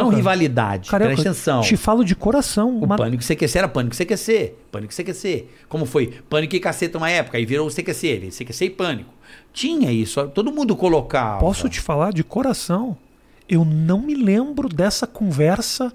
Não 0.04 0.10
rivalidade. 0.10 0.90
Carioca, 0.90 1.14
presta 1.14 1.30
atenção. 1.30 1.62
Te 1.62 1.78
falo 1.78 2.04
de 2.04 2.16
coração. 2.16 2.76
O 2.78 2.86
uma- 2.86 2.98
pânico 2.98 3.24
CQC 3.24 3.58
era 3.60 3.68
pânico 3.68 3.96
CQC. 3.96 4.54
Pânico 4.72 4.94
CQC. 4.94 5.46
Como 5.70 5.86
foi? 5.86 6.08
Pânico 6.30 6.56
e 6.56 6.60
caceta 6.60 6.98
uma 6.98 7.10
época. 7.10 7.38
Aí 7.38 7.46
virou 7.46 7.70
CQC. 7.70 8.30
CQC 8.32 8.66
e 8.66 8.70
pânico. 8.72 9.14
Tinha 9.54 9.92
isso. 9.92 10.28
Todo 10.30 10.52
mundo 10.52 10.76
colocava. 10.76 11.40
Posso 11.40 11.70
te 11.70 11.80
falar 11.80 12.12
de 12.12 12.24
coração? 12.24 12.98
Eu 13.48 13.64
não 13.66 14.02
me 14.02 14.16
lembro 14.16 14.68
dessa 14.70 15.06
conversa 15.06 15.94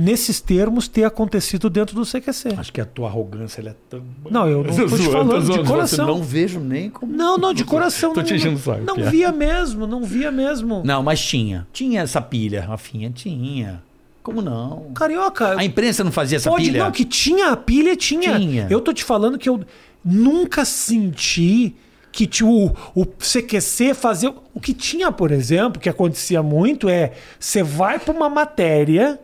nesses 0.00 0.40
termos 0.40 0.86
ter 0.86 1.02
acontecido 1.02 1.68
dentro 1.68 1.96
do 1.96 2.06
CQC. 2.06 2.54
Acho 2.56 2.72
que 2.72 2.80
a 2.80 2.84
tua 2.84 3.08
arrogância 3.08 3.60
é 3.60 3.74
tão. 3.90 4.04
Não, 4.30 4.46
eu 4.48 4.62
não 4.62 4.72
tô 4.72 4.86
te 4.86 5.02
zoando, 5.02 5.10
falando 5.10 5.30
tô 5.32 5.40
de 5.40 5.46
zoando. 5.46 5.64
coração. 5.68 6.06
Não 6.06 6.22
vejo 6.22 6.60
nem 6.60 6.88
como. 6.88 7.12
Não, 7.12 7.36
não, 7.36 7.52
de 7.52 7.64
coração. 7.64 8.12
Tô 8.14 8.20
não, 8.20 8.26
te 8.26 8.34
enchendo 8.34 8.54
o 8.54 8.58
saco, 8.60 8.84
Não 8.84 8.94
Pierre. 8.94 9.10
via 9.10 9.32
mesmo, 9.32 9.88
não 9.88 10.04
via 10.04 10.30
mesmo. 10.30 10.82
Não, 10.84 11.02
mas 11.02 11.20
tinha. 11.20 11.66
Tinha 11.72 12.02
essa 12.02 12.20
pilha, 12.22 12.60
Rafinha. 12.60 13.10
Tinha. 13.10 13.82
Como 14.22 14.40
não? 14.40 14.92
Carioca, 14.94 15.58
A 15.58 15.64
imprensa 15.64 16.04
não 16.04 16.12
fazia 16.12 16.36
essa 16.36 16.48
pode 16.48 16.66
pilha? 16.66 16.84
não, 16.84 16.92
que 16.92 17.04
tinha 17.04 17.48
a 17.50 17.56
pilha, 17.56 17.96
tinha. 17.96 18.38
Tinha. 18.38 18.66
Eu 18.70 18.80
tô 18.80 18.92
te 18.92 19.02
falando 19.02 19.36
que 19.36 19.48
eu 19.48 19.64
nunca 20.04 20.64
senti 20.64 21.74
que 22.12 22.28
o, 22.44 22.70
o 22.94 23.04
CQC 23.04 23.94
fazer. 23.94 24.32
O 24.54 24.60
que 24.60 24.72
tinha, 24.72 25.10
por 25.10 25.32
exemplo, 25.32 25.80
que 25.80 25.88
acontecia 25.88 26.40
muito 26.40 26.88
é: 26.88 27.14
você 27.40 27.64
vai 27.64 27.98
pra 27.98 28.14
uma 28.14 28.28
matéria 28.28 29.18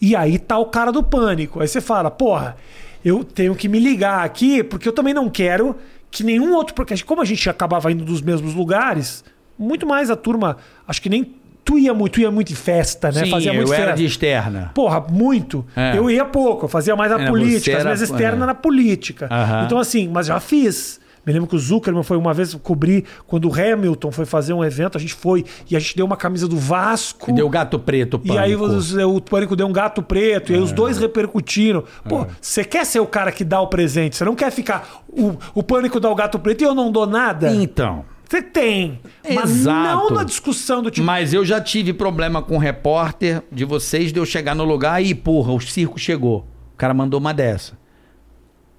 e 0.00 0.14
aí 0.16 0.38
tá 0.38 0.58
o 0.58 0.66
cara 0.66 0.90
do 0.92 1.02
pânico. 1.02 1.60
Aí 1.60 1.68
você 1.68 1.80
fala, 1.80 2.10
porra, 2.10 2.56
eu 3.04 3.22
tenho 3.24 3.54
que 3.54 3.68
me 3.68 3.78
ligar 3.78 4.24
aqui, 4.24 4.62
porque 4.62 4.88
eu 4.88 4.92
também 4.92 5.14
não 5.14 5.28
quero 5.30 5.76
que 6.10 6.22
nenhum 6.24 6.54
outro. 6.54 6.74
Porque 6.74 6.96
como 7.02 7.22
a 7.22 7.24
gente 7.24 7.48
acabava 7.48 7.90
indo 7.90 8.04
dos 8.04 8.20
mesmos 8.22 8.54
lugares, 8.54 9.24
muito 9.58 9.86
mais 9.86 10.10
a 10.10 10.16
turma. 10.16 10.56
Acho 10.86 11.00
que 11.02 11.08
nem. 11.08 11.34
Tu 11.64 11.78
ia 11.80 11.92
muito, 11.92 12.12
tu 12.12 12.20
ia 12.20 12.30
muito 12.30 12.52
em 12.52 12.54
festa, 12.54 13.10
né? 13.10 13.24
Sim, 13.24 13.30
Fazia 13.32 13.52
muito 13.52 13.68
eu 13.68 13.74
era 13.74 13.84
festa. 13.86 13.96
de 13.96 14.04
externa. 14.06 14.70
Porra, 14.72 15.00
muito. 15.00 15.66
É. 15.74 15.98
Eu 15.98 16.08
ia 16.08 16.24
pouco, 16.24 16.66
eu 16.66 16.68
fazia 16.68 16.94
mais 16.94 17.10
a 17.10 17.20
É, 17.20 17.26
política, 17.26 17.76
às 17.76 17.80
era- 17.80 17.90
vezes 17.90 18.08
externa 18.08 18.44
é. 18.44 18.46
na 18.46 18.54
política. 18.54 19.28
Então, 19.64 19.76
assim, 19.76 20.06
mas 20.08 20.26
já 20.28 20.38
fiz. 20.38 21.00
Me 21.26 21.32
lembro 21.32 21.48
que 21.48 21.56
o 21.56 21.58
Zuckerman 21.58 22.04
foi 22.04 22.16
uma 22.16 22.32
vez 22.32 22.54
cobrir, 22.54 23.04
quando 23.26 23.48
o 23.48 23.52
Hamilton 23.52 24.12
foi 24.12 24.24
fazer 24.24 24.52
um 24.52 24.64
evento, 24.64 24.96
a 24.96 25.00
gente 25.00 25.12
foi 25.12 25.44
e 25.68 25.74
a 25.74 25.78
gente 25.80 25.96
deu 25.96 26.06
uma 26.06 26.16
camisa 26.16 26.46
do 26.46 26.56
Vasco. 26.56 27.30
E 27.32 27.34
deu 27.34 27.48
gato 27.50 27.80
preto, 27.80 28.20
E 28.22 28.30
aí 28.38 28.56
pânico. 28.56 28.64
os- 28.76 28.94
o 28.94 29.20
Pânico 29.20 29.56
deu 29.56 29.66
um 29.66 29.72
gato 29.72 30.00
preto, 30.02 30.52
e 30.52 30.54
aí 30.54 30.60
os 30.60 30.70
dois 30.70 30.98
repercutindo. 30.98 31.84
Pô, 32.08 32.24
você 32.40 32.64
quer 32.64 32.86
ser 32.86 33.00
o 33.00 33.06
cara 33.06 33.32
que 33.32 33.42
dá 33.44 33.60
o 33.60 33.66
presente, 33.66 34.14
você 34.14 34.24
não 34.24 34.36
quer 34.36 34.52
ficar. 34.52 35.02
O, 35.08 35.34
o 35.52 35.62
Pânico 35.64 35.98
dá 35.98 36.08
o 36.08 36.14
gato 36.14 36.38
preto 36.38 36.62
e 36.62 36.64
eu 36.64 36.74
não 36.76 36.92
dou 36.92 37.06
nada? 37.06 37.52
Então. 37.52 38.04
Você 38.28 38.40
tem. 38.42 39.00
Mas 39.34 39.50
Exato. 39.50 39.96
não 39.96 40.10
na 40.10 40.22
discussão 40.24 40.80
do 40.82 40.90
tipo. 40.92 41.04
Mas 41.06 41.32
eu 41.32 41.44
já 41.44 41.60
tive 41.60 41.92
problema 41.92 42.40
com 42.42 42.54
o 42.56 42.58
repórter 42.58 43.42
de 43.50 43.64
vocês, 43.64 44.12
de 44.12 44.18
eu 44.20 44.26
chegar 44.26 44.54
no 44.54 44.64
lugar 44.64 45.02
e, 45.02 45.12
porra, 45.14 45.52
o 45.52 45.60
circo 45.60 45.98
chegou. 45.98 46.46
O 46.74 46.76
cara 46.76 46.92
mandou 46.94 47.18
uma 47.18 47.32
dessa. 47.34 47.74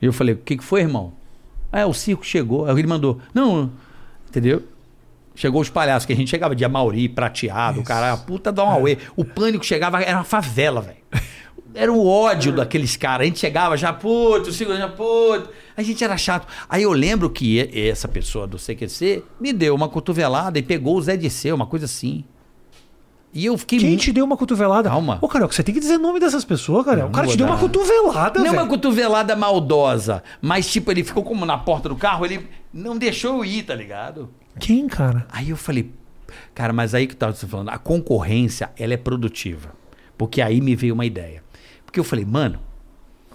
E 0.02 0.06
eu 0.06 0.14
falei, 0.14 0.34
o 0.36 0.38
que, 0.38 0.58
que 0.58 0.64
foi, 0.64 0.82
irmão? 0.82 1.14
Ah, 1.82 1.88
o 1.88 1.94
circo 1.94 2.26
chegou. 2.26 2.66
Aí 2.66 2.78
ele 2.78 2.88
mandou, 2.88 3.20
não, 3.34 3.72
entendeu? 4.28 4.64
Chegou 5.36 5.62
os 5.62 5.70
palhaços, 5.70 6.06
que 6.06 6.14
a 6.14 6.16
gente 6.16 6.30
chegava 6.30 6.56
de 6.56 6.66
Amauri, 6.66 7.08
prateado, 7.08 7.82
o 7.82 7.84
cara, 7.84 8.12
a 8.12 8.18
puta 8.18 8.52
da 8.52 8.64
uma 8.64 8.90
É. 8.90 8.98
O 9.16 9.24
pânico 9.24 9.64
chegava, 9.64 10.02
era 10.02 10.18
uma 10.18 10.24
favela, 10.24 10.82
velho. 10.82 10.98
Era 11.76 11.94
o 11.94 12.08
ódio 12.08 12.52
daqueles 12.52 12.98
caras. 12.98 13.26
A 13.26 13.28
gente 13.28 13.38
chegava 13.38 13.78
já, 13.78 13.94
puto, 13.94 14.52
segurança, 14.52 14.88
já, 14.88 14.90
puto. 14.90 15.50
A 15.76 15.84
gente 15.84 16.04
era 16.04 16.18
chato. 16.18 16.48
Aí 16.68 16.82
eu 16.82 16.92
lembro 16.92 17.30
que 17.30 17.70
essa 17.72 18.08
pessoa 18.08 18.48
do 18.48 18.58
CQC 18.58 19.24
me 19.40 19.54
deu 19.54 19.76
uma 19.76 19.88
cotovelada 19.88 20.58
e 20.58 20.64
pegou 20.64 20.98
o 20.98 21.02
Zé 21.04 21.16
Disseu, 21.16 21.56
uma 21.56 21.68
coisa 21.68 21.86
assim. 21.86 22.26
E 23.38 23.46
eu 23.46 23.56
fiquei 23.56 23.78
Quem 23.78 23.90
muito- 23.90 24.02
te 24.02 24.12
deu 24.12 24.26
uma 24.26 24.36
cotovelada? 24.36 24.90
Calma. 24.90 25.20
Ô, 25.22 25.28
Carioca, 25.28 25.54
você 25.54 25.62
tem 25.62 25.72
que 25.76 25.80
dizer 25.80 25.98
o 25.98 26.00
nome 26.02 26.20
dessas 26.20 26.44
pessoas, 26.44 26.84
cara. 26.84 27.02
Não, 27.02 27.10
o 27.10 27.12
cara 27.12 27.28
te 27.28 27.38
deu 27.38 27.46
uma 27.46 27.58
cotovelada, 27.58 28.40
Não 28.40 28.48
é 28.48 28.52
uma 28.52 28.66
cotovelada 28.68 29.36
maldosa, 29.36 30.24
mas 30.42 30.68
tipo, 30.72 30.90
ele 30.92 31.04
ficou 31.04 31.24
como 31.24 31.46
na 31.46 31.56
porta 31.56 31.88
do 31.88 31.96
carro, 31.96 32.26
ele 32.26 32.48
não 32.74 32.98
deixou 32.98 33.38
eu 33.38 33.46
ir, 33.46 33.62
tá 33.64 33.76
ligado? 33.76 34.30
Quem, 34.60 34.88
cara? 34.88 35.28
Aí 35.32 35.52
eu 35.52 35.56
falei, 35.58 35.92
cara, 36.56 36.74
mas 36.74 36.96
aí 36.96 37.06
que 37.06 37.16
tava 37.16 37.34
você 37.34 37.46
falando, 37.46 37.70
a 37.70 37.78
concorrência, 37.78 38.72
ela 38.76 38.96
é 38.96 38.98
produtiva. 38.98 39.70
Porque 40.18 40.42
aí 40.42 40.60
me 40.60 40.76
veio 40.76 40.96
uma 40.96 41.06
ideia. 41.06 41.44
Porque 41.86 42.00
eu 42.00 42.04
falei, 42.04 42.26
mano, 42.26 42.58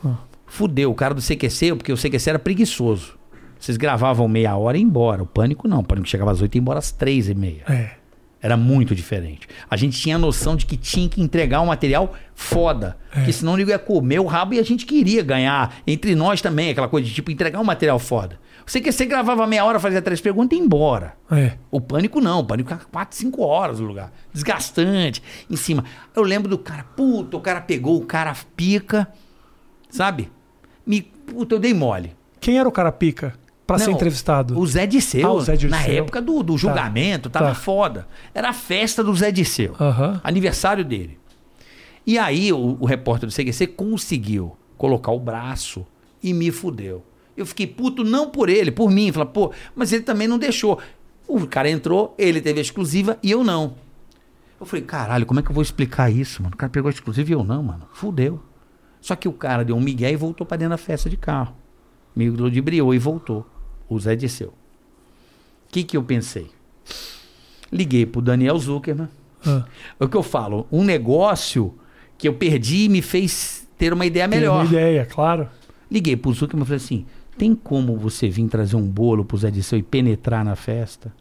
Ah. 0.04 0.16
fudeu, 0.46 0.90
o 0.90 0.94
cara 0.96 1.14
do 1.14 1.20
CQC, 1.22 1.76
porque 1.76 1.92
o 1.92 1.96
CQC 1.96 2.28
era 2.30 2.38
preguiçoso. 2.40 3.16
Vocês 3.56 3.76
gravavam 3.76 4.26
meia 4.26 4.56
hora 4.56 4.76
e 4.76 4.80
ia 4.80 4.84
embora. 4.84 5.22
O 5.22 5.26
pânico 5.26 5.68
não, 5.68 5.78
o 5.78 5.84
pânico 5.84 6.08
chegava 6.08 6.32
às 6.32 6.42
oito 6.42 6.56
e 6.56 6.58
ia 6.58 6.60
embora 6.60 6.80
às 6.80 6.90
três 6.90 7.28
e 7.28 7.34
meia. 7.36 7.62
É. 7.68 8.01
Era 8.42 8.56
muito 8.56 8.92
diferente. 8.92 9.46
A 9.70 9.76
gente 9.76 9.96
tinha 9.96 10.16
a 10.16 10.18
noção 10.18 10.56
de 10.56 10.66
que 10.66 10.76
tinha 10.76 11.08
que 11.08 11.22
entregar 11.22 11.60
um 11.60 11.66
material 11.66 12.12
foda. 12.34 12.96
Porque 13.12 13.32
senão 13.32 13.56
ele 13.56 13.70
ia 13.70 13.78
comer 13.78 14.18
o 14.18 14.26
rabo 14.26 14.54
e 14.54 14.58
a 14.58 14.64
gente 14.64 14.84
queria 14.84 15.22
ganhar. 15.22 15.76
Entre 15.86 16.16
nós 16.16 16.42
também, 16.42 16.70
aquela 16.70 16.88
coisa 16.88 17.06
de 17.06 17.14
tipo 17.14 17.30
entregar 17.30 17.60
um 17.60 17.64
material 17.64 18.00
foda. 18.00 18.40
Você 18.66 18.80
que 18.80 18.90
você 18.90 19.06
gravava 19.06 19.46
meia 19.46 19.64
hora, 19.64 19.78
fazia 19.78 20.02
três 20.02 20.20
perguntas 20.20 20.56
e 20.56 20.60
ia 20.60 20.66
embora. 20.66 21.14
É. 21.30 21.52
O 21.70 21.80
pânico 21.80 22.20
não, 22.20 22.40
o 22.40 22.44
pânico 22.44 22.68
ficava 22.68 22.88
quatro, 22.90 23.16
cinco 23.16 23.42
horas 23.42 23.78
no 23.78 23.86
lugar. 23.86 24.12
Desgastante, 24.32 25.22
em 25.48 25.56
cima. 25.56 25.84
Eu 26.14 26.22
lembro 26.22 26.48
do 26.48 26.58
cara, 26.58 26.82
puta, 26.82 27.36
o 27.36 27.40
cara 27.40 27.60
pegou 27.60 27.96
o 27.96 28.04
cara 28.04 28.34
pica, 28.56 29.06
sabe? 29.88 30.30
Me, 30.84 31.02
puta, 31.02 31.54
eu 31.54 31.58
dei 31.60 31.72
mole. 31.72 32.16
Quem 32.40 32.58
era 32.58 32.68
o 32.68 32.72
cara 32.72 32.90
pica 32.90 33.34
pra 33.76 33.84
ser 33.84 33.90
entrevistado? 33.90 34.58
O 34.58 34.66
Zé 34.66 34.86
Disseu. 34.86 35.26
Ah, 35.26 35.32
o 35.32 35.40
Zé 35.40 35.56
Disseu. 35.56 35.70
Na 35.70 35.82
época 35.82 36.20
do, 36.20 36.42
do 36.42 36.56
julgamento, 36.56 37.30
tava 37.30 37.48
tá. 37.48 37.54
foda. 37.54 38.06
Era 38.34 38.50
a 38.50 38.52
festa 38.52 39.02
do 39.02 39.14
Zé 39.14 39.30
Disseu. 39.30 39.74
Aham. 39.80 40.20
Aniversário 40.22 40.84
dele. 40.84 41.18
E 42.06 42.18
aí 42.18 42.52
o, 42.52 42.76
o 42.80 42.84
repórter 42.84 43.28
do 43.28 43.34
CQC 43.34 43.68
conseguiu 43.68 44.56
colocar 44.76 45.12
o 45.12 45.20
braço 45.20 45.86
e 46.22 46.32
me 46.32 46.50
fudeu. 46.50 47.04
Eu 47.36 47.46
fiquei 47.46 47.66
puto 47.66 48.04
não 48.04 48.30
por 48.30 48.48
ele, 48.48 48.70
por 48.70 48.90
mim. 48.90 49.10
Falei, 49.12 49.28
pô, 49.28 49.52
mas 49.74 49.92
ele 49.92 50.02
também 50.02 50.28
não 50.28 50.38
deixou. 50.38 50.78
O 51.26 51.46
cara 51.46 51.70
entrou, 51.70 52.14
ele 52.18 52.40
teve 52.40 52.58
a 52.58 52.62
exclusiva 52.62 53.18
e 53.22 53.30
eu 53.30 53.42
não. 53.42 53.74
Eu 54.60 54.66
falei, 54.66 54.84
caralho, 54.84 55.26
como 55.26 55.40
é 55.40 55.42
que 55.42 55.50
eu 55.50 55.54
vou 55.54 55.62
explicar 55.62 56.10
isso, 56.10 56.42
mano? 56.42 56.54
O 56.54 56.58
cara 56.58 56.70
pegou 56.70 56.88
a 56.88 56.92
exclusiva 56.92 57.30
e 57.30 57.32
eu 57.32 57.42
não, 57.42 57.62
mano. 57.62 57.88
Fudeu. 57.92 58.40
Só 59.00 59.16
que 59.16 59.26
o 59.26 59.32
cara 59.32 59.64
deu 59.64 59.74
um 59.74 59.80
migué 59.80 60.12
e 60.12 60.16
voltou 60.16 60.46
pra 60.46 60.56
dentro 60.56 60.70
da 60.70 60.76
festa 60.76 61.10
de 61.10 61.16
carro. 61.16 61.56
Me 62.14 62.30
ludibriou 62.30 62.94
e 62.94 62.98
voltou. 62.98 63.46
O 63.92 64.00
Zé 64.00 64.16
disseu. 64.16 64.48
O 64.48 64.52
que 65.70 65.82
que 65.84 65.96
eu 65.96 66.02
pensei? 66.02 66.50
Liguei 67.70 68.04
pro 68.06 68.20
Daniel 68.20 68.58
Zuckerman. 68.58 69.08
Ah. 69.46 69.64
É 69.98 70.04
o 70.04 70.08
que 70.08 70.16
eu 70.16 70.22
falo, 70.22 70.66
um 70.70 70.84
negócio 70.84 71.74
que 72.16 72.28
eu 72.28 72.34
perdi 72.34 72.88
me 72.88 73.02
fez 73.02 73.66
ter 73.76 73.92
uma 73.92 74.06
ideia 74.06 74.28
Tem 74.28 74.38
melhor. 74.38 74.60
uma 74.60 74.64
ideia, 74.64 75.04
claro. 75.06 75.48
Liguei 75.90 76.16
pro 76.16 76.32
Zuckerman 76.32 76.62
e 76.64 76.66
falei 76.66 76.76
assim: 76.76 77.06
tem 77.36 77.54
como 77.54 77.96
você 77.96 78.28
vir 78.28 78.46
trazer 78.48 78.76
um 78.76 78.86
bolo 78.86 79.24
pro 79.24 79.36
Zé 79.36 79.50
Disseu 79.50 79.78
e 79.78 79.82
penetrar 79.82 80.44
na 80.44 80.54
festa? 80.54 81.12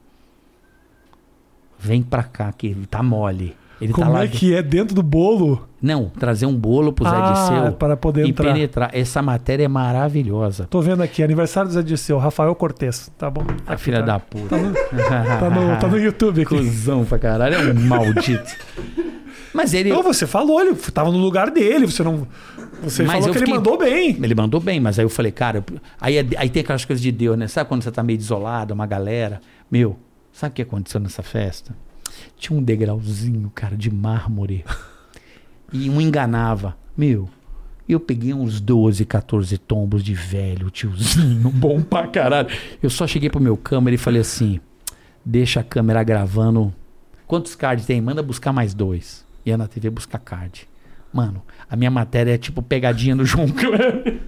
Vem 1.79 2.03
pra 2.03 2.23
cá, 2.23 2.51
que 2.53 2.67
ele 2.67 2.85
tá 2.85 3.01
mole. 3.01 3.55
Ele 3.81 3.91
Como 3.93 4.05
tá 4.07 4.13
lá 4.13 4.23
é 4.23 4.27
que 4.27 4.53
é? 4.53 4.61
Dentro 4.61 4.93
do 4.93 5.01
bolo? 5.01 5.67
Não, 5.81 6.09
trazer 6.09 6.45
um 6.45 6.55
bolo 6.55 6.93
pro 6.93 7.03
Zé 7.03 7.15
Ah, 7.15 7.31
Disseu 7.31 7.71
para 7.73 7.97
poder 7.97 8.25
e 8.25 8.29
entrar. 8.29 8.53
penetrar. 8.53 8.89
Essa 8.93 9.21
matéria 9.23 9.65
é 9.65 9.67
maravilhosa. 9.67 10.67
Tô 10.69 10.79
vendo 10.81 11.01
aqui, 11.01 11.23
aniversário 11.23 11.67
do 11.69 11.73
Zé 11.73 11.81
Disseu, 11.81 12.19
Rafael 12.19 12.53
Cortez. 12.53 13.11
Tá 13.17 13.27
bom. 13.31 13.43
A 13.65 13.73
Aqui, 13.73 13.81
filha 13.83 13.99
tá. 14.01 14.05
da 14.05 14.19
puta. 14.19 14.49
Tá 14.49 14.57
no, 14.61 14.73
tá 15.39 15.49
no, 15.49 15.79
tá 15.79 15.87
no 15.87 15.97
YouTube 15.97 16.43
aqui. 16.43 16.55
Cusão 16.55 17.03
pra 17.05 17.17
caralho, 17.17 17.55
é 17.55 17.71
um 17.73 17.87
maldito. 17.87 18.55
Mas 19.53 19.73
ele. 19.73 19.89
Não, 19.89 20.03
você 20.03 20.27
falou, 20.27 20.61
ele 20.61 20.75
tava 20.75 21.11
no 21.11 21.17
lugar 21.17 21.49
dele, 21.49 21.87
você 21.87 22.03
não. 22.03 22.27
Você 22.83 23.03
Mas 23.03 23.13
falou 23.19 23.27
que 23.33 23.39
fiquei- 23.39 23.43
ele 23.51 23.57
mandou 23.57 23.77
bem. 23.77 24.17
Ele 24.21 24.35
mandou 24.35 24.59
bem, 24.59 24.79
mas 24.79 24.97
aí 24.99 25.05
eu 25.05 25.09
falei, 25.09 25.31
cara, 25.31 25.57
eu- 25.67 25.79
aí, 25.99 26.17
é- 26.17 26.25
aí 26.37 26.49
tem 26.49 26.61
aquelas 26.61 26.85
coisas 26.85 27.01
de 27.01 27.11
Deus, 27.11 27.37
né? 27.37 27.47
Sabe 27.47 27.67
quando 27.67 27.83
você 27.83 27.91
tá 27.91 28.01
meio 28.03 28.17
desolado, 28.17 28.73
uma 28.73 28.85
galera? 28.85 29.41
Meu, 29.69 29.97
sabe 30.31 30.51
o 30.51 30.55
que 30.55 30.61
aconteceu 30.61 30.99
nessa 30.99 31.21
festa? 31.21 31.75
Tinha 32.37 32.57
um 32.57 32.63
degrauzinho, 32.63 33.51
cara, 33.53 33.75
de 33.77 33.91
mármore. 33.91 34.65
e 35.71 35.89
um 35.89 36.01
enganava. 36.01 36.77
Meu, 36.97 37.29
eu 37.87 37.99
peguei 37.99 38.33
uns 38.33 38.59
12, 38.61 39.05
14 39.05 39.57
tombos 39.57 40.03
de 40.03 40.13
velho, 40.13 40.69
tiozinho, 40.69 41.49
bom 41.51 41.81
pra 41.81 42.07
caralho. 42.07 42.49
Eu 42.81 42.89
só 42.89 43.05
cheguei 43.07 43.29
pro 43.29 43.39
meu 43.41 43.57
câmera 43.57 43.95
e 43.95 43.97
falei 43.97 44.21
assim: 44.21 44.59
deixa 45.25 45.59
a 45.59 45.63
câmera 45.63 46.03
gravando. 46.03 46.73
Quantos 47.27 47.55
cards 47.55 47.85
tem? 47.85 48.01
Manda 48.01 48.21
buscar 48.21 48.51
mais 48.51 48.73
dois. 48.73 49.25
Ia 49.45 49.57
na 49.57 49.67
TV 49.67 49.89
buscar 49.89 50.19
card. 50.19 50.67
Mano, 51.13 51.41
a 51.69 51.75
minha 51.75 51.91
matéria 51.91 52.33
é 52.33 52.37
tipo 52.37 52.61
pegadinha 52.61 53.15
do 53.15 53.25
João 53.25 53.47
Kleber. 53.51 54.21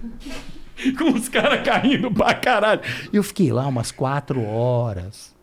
Com 0.98 1.14
os 1.14 1.28
caras 1.28 1.62
caindo 1.64 2.10
pra 2.10 2.34
caralho. 2.34 2.80
E 3.12 3.16
eu 3.16 3.22
fiquei 3.22 3.52
lá 3.52 3.66
umas 3.66 3.90
quatro 3.90 4.42
horas. 4.42 5.33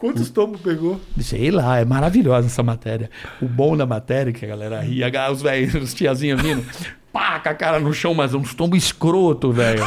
Quantos 0.00 0.30
tombos 0.30 0.62
pegou? 0.62 0.98
Sei 1.20 1.50
lá, 1.50 1.78
é 1.78 1.84
maravilhosa 1.84 2.46
essa 2.46 2.62
matéria. 2.62 3.10
O 3.40 3.46
bom 3.46 3.76
da 3.76 3.84
matéria 3.84 4.30
é 4.30 4.32
que 4.32 4.46
a 4.46 4.48
galera 4.48 4.80
ria, 4.80 5.12
os 5.30 5.42
velhos, 5.42 5.74
os 5.76 5.92
tiazinhos 5.92 6.40
vindo, 6.40 6.64
pá, 7.12 7.38
com 7.38 7.50
a 7.50 7.54
cara 7.54 7.78
no 7.78 7.92
chão, 7.92 8.14
mas 8.14 8.32
uns 8.32 8.54
tombos 8.54 8.82
escroto, 8.82 9.52
velho. 9.52 9.84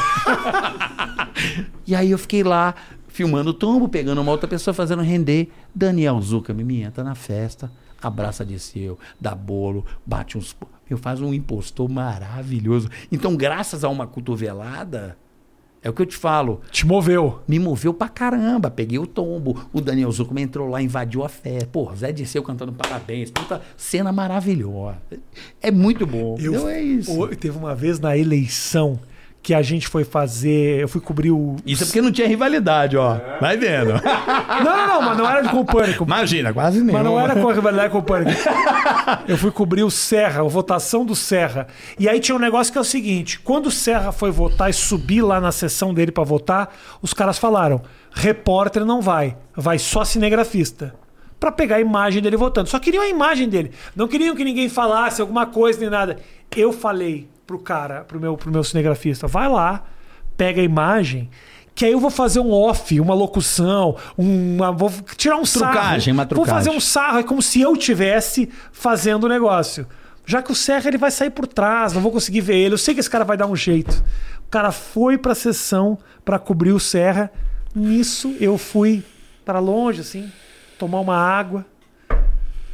e 1.88 1.96
aí 1.96 2.12
eu 2.12 2.20
fiquei 2.20 2.44
lá, 2.44 2.76
filmando 3.08 3.50
o 3.50 3.54
tombo, 3.56 3.90
pegando 3.90 4.22
uma 4.22 4.32
outra 4.32 4.48
pessoa, 4.48 4.72
fazendo 4.72 5.02
render. 5.02 5.50
Daniel 5.74 6.22
Zucca 6.22 6.54
me 6.54 6.84
entra 6.84 7.04
na 7.04 7.16
festa, 7.16 7.72
abraça 8.00 8.46
de 8.46 8.60
seu, 8.60 9.00
dá 9.20 9.34
bolo, 9.34 9.84
bate 10.06 10.38
uns. 10.38 10.56
Eu 10.88 10.98
faz 11.00 11.22
um 11.22 11.34
impostor 11.34 11.90
maravilhoso. 11.90 12.88
Então, 13.12 13.36
graças 13.36 13.84
a 13.84 13.90
uma 13.90 14.06
cotovelada, 14.06 15.18
é 15.84 15.90
o 15.90 15.94
que 15.94 16.02
eu 16.02 16.06
te 16.06 16.16
falo 16.16 16.62
Te 16.72 16.86
moveu. 16.88 17.42
me 17.48 17.60
moveu 17.60 17.94
pra 17.94 18.08
caramba. 18.08 18.72
Peguei 18.72 18.98
o 18.98 19.06
tombo. 19.06 19.66
O 19.74 19.82
Daniel 19.82 20.12
Zucco 20.12 20.38
entrou 20.40 20.70
lá, 20.70 20.82
invadiu 20.82 21.24
a 21.24 21.30
festa. 21.30 21.68
Pô, 21.72 21.92
Zé 21.96 22.12
Disseu 22.12 22.42
cantando 22.42 22.72
parabéns. 22.72 23.30
Puta 23.30 23.62
cena 23.76 24.12
maravilhosa. 24.12 24.98
É 25.62 25.70
muito 25.70 26.08
bom. 26.08 26.38
Eu, 26.40 26.54
então 26.54 26.70
é 26.70 26.82
isso. 26.82 27.12
o- 27.20 27.36
teve 27.36 27.58
uma 27.58 27.76
vez 27.76 28.00
na 28.00 28.18
eleição 28.18 29.00
que 29.44 29.54
a 29.54 29.62
gente 29.62 29.90
foi 29.90 30.06
fazer. 30.06 30.80
Eu 30.80 30.88
fui 30.88 31.02
cobrir 31.02 31.30
o. 31.30 31.58
Isso 31.66 31.84
é 31.84 31.86
porque 31.86 32.02
não 32.02 32.14
tinha 32.14 32.26
rivalidade, 32.26 32.96
ó. 32.96 33.20
Vai 33.42 33.58
vendo. 33.58 33.94
Não, 34.64 34.64
não, 34.64 34.88
não, 34.88 35.02
mas 35.02 35.18
não 35.18 35.30
era 35.30 35.50
com 35.50 35.60
o 35.60 35.66
pânico. 35.66 36.04
Imagina, 36.06 36.54
quase 36.54 36.80
nenhum. 36.80 36.94
Mas 36.94 37.04
não 37.04 37.20
era 37.20 37.36
com 37.36 37.50
a 37.50 37.54
rivalidade 37.54 37.92
com 37.92 37.98
o 37.98 38.04
Pânico. 38.04 38.32
Eu 39.28 39.38
fui 39.38 39.52
cobrir 39.52 39.84
o 39.84 39.90
Serra, 39.90 40.42
a 40.42 40.44
votação 40.44 41.04
do 41.04 41.16
Serra. 41.16 41.68
E 42.00 42.08
aí 42.08 42.20
tinha 42.20 42.36
um 42.36 42.40
negócio 42.40 42.72
que 42.72 42.78
é 42.78 42.82
o 42.82 42.86
seguinte: 42.86 43.40
quando 43.40 43.66
o 43.68 43.72
Serra 43.72 44.12
foi 44.12 44.32
votar 44.32 44.70
e 44.70 44.74
subir 44.74 45.22
lá 45.22 45.42
na 45.42 45.52
sessão 45.52 45.94
dele 45.94 46.12
pra 46.12 46.24
votar, 46.24 46.74
os 47.02 47.14
caras 47.14 47.38
falaram: 47.38 47.82
repórter 48.12 48.86
não 48.86 49.02
vai, 49.02 49.36
vai 49.56 49.78
só 49.80 50.06
cinegrafista. 50.06 50.94
Pra 51.40 51.52
pegar 51.52 51.78
a 51.78 51.82
imagem 51.82 52.22
dele 52.22 52.38
votando. 52.38 52.70
Só 52.70 52.80
queriam 52.80 53.04
a 53.04 53.10
imagem 53.10 53.50
dele. 53.50 53.72
Não 53.96 54.08
queriam 54.08 54.36
que 54.36 54.46
ninguém 54.46 54.70
falasse 54.70 55.20
alguma 55.20 55.46
coisa 55.46 55.80
nem 55.80 55.90
nada. 55.90 56.18
Eu 56.56 56.72
falei 56.72 57.28
pro 57.46 57.60
cara, 57.60 58.04
pro 58.04 58.20
meu, 58.20 58.36
pro 58.38 58.52
meu 58.52 58.64
cinegrafista: 58.64 59.28
vai 59.28 59.48
lá, 59.50 59.84
pega 60.38 60.62
a 60.62 60.64
imagem. 60.64 61.30
Que 61.76 61.86
aí 61.86 61.92
eu 61.92 62.00
vou 62.00 62.12
fazer 62.12 62.40
um 62.40 62.52
off, 62.52 63.00
uma 63.00 63.16
locução, 63.16 63.98
uma, 64.16 64.72
vou 64.72 64.92
tirar 65.18 65.38
um 65.38 65.46
sarro. 65.46 65.72
Trucagem, 65.72 66.14
uma 66.14 66.26
Vou 66.26 66.46
fazer 66.46 66.70
um 66.70 66.80
sarro, 66.80 67.18
é 67.18 67.24
como 67.24 67.42
se 67.42 67.62
eu 67.62 67.76
tivesse 67.76 68.48
fazendo 68.72 69.24
o 69.24 69.28
negócio. 69.28 69.88
Já 70.26 70.42
que 70.42 70.52
o 70.52 70.56
Serra 70.56 70.88
ele 70.88 70.98
vai 70.98 71.12
sair 71.12 71.32
por 71.32 71.48
trás, 71.48 71.94
não 71.94 72.02
vou 72.02 72.12
conseguir 72.12 72.42
ver 72.42 72.56
ele. 72.56 72.76
Eu 72.76 72.78
sei 72.78 72.94
que 72.94 73.00
esse 73.00 73.10
cara 73.10 73.26
vai 73.26 73.36
dar 73.36 73.48
um 73.48 73.56
jeito. 73.56 74.04
O 74.46 74.50
cara 74.50 74.72
foi 74.72 75.18
pra 75.18 75.36
sessão 75.36 75.98
pra 76.24 76.40
cobrir 76.40 76.72
o 76.72 76.80
Serra. 76.80 77.32
Nisso 77.76 78.36
eu 78.40 78.58
fui 78.58 79.04
pra 79.44 79.60
longe 79.60 80.02
assim, 80.02 80.32
tomar 80.78 81.00
uma 81.00 81.18
água. 81.18 81.66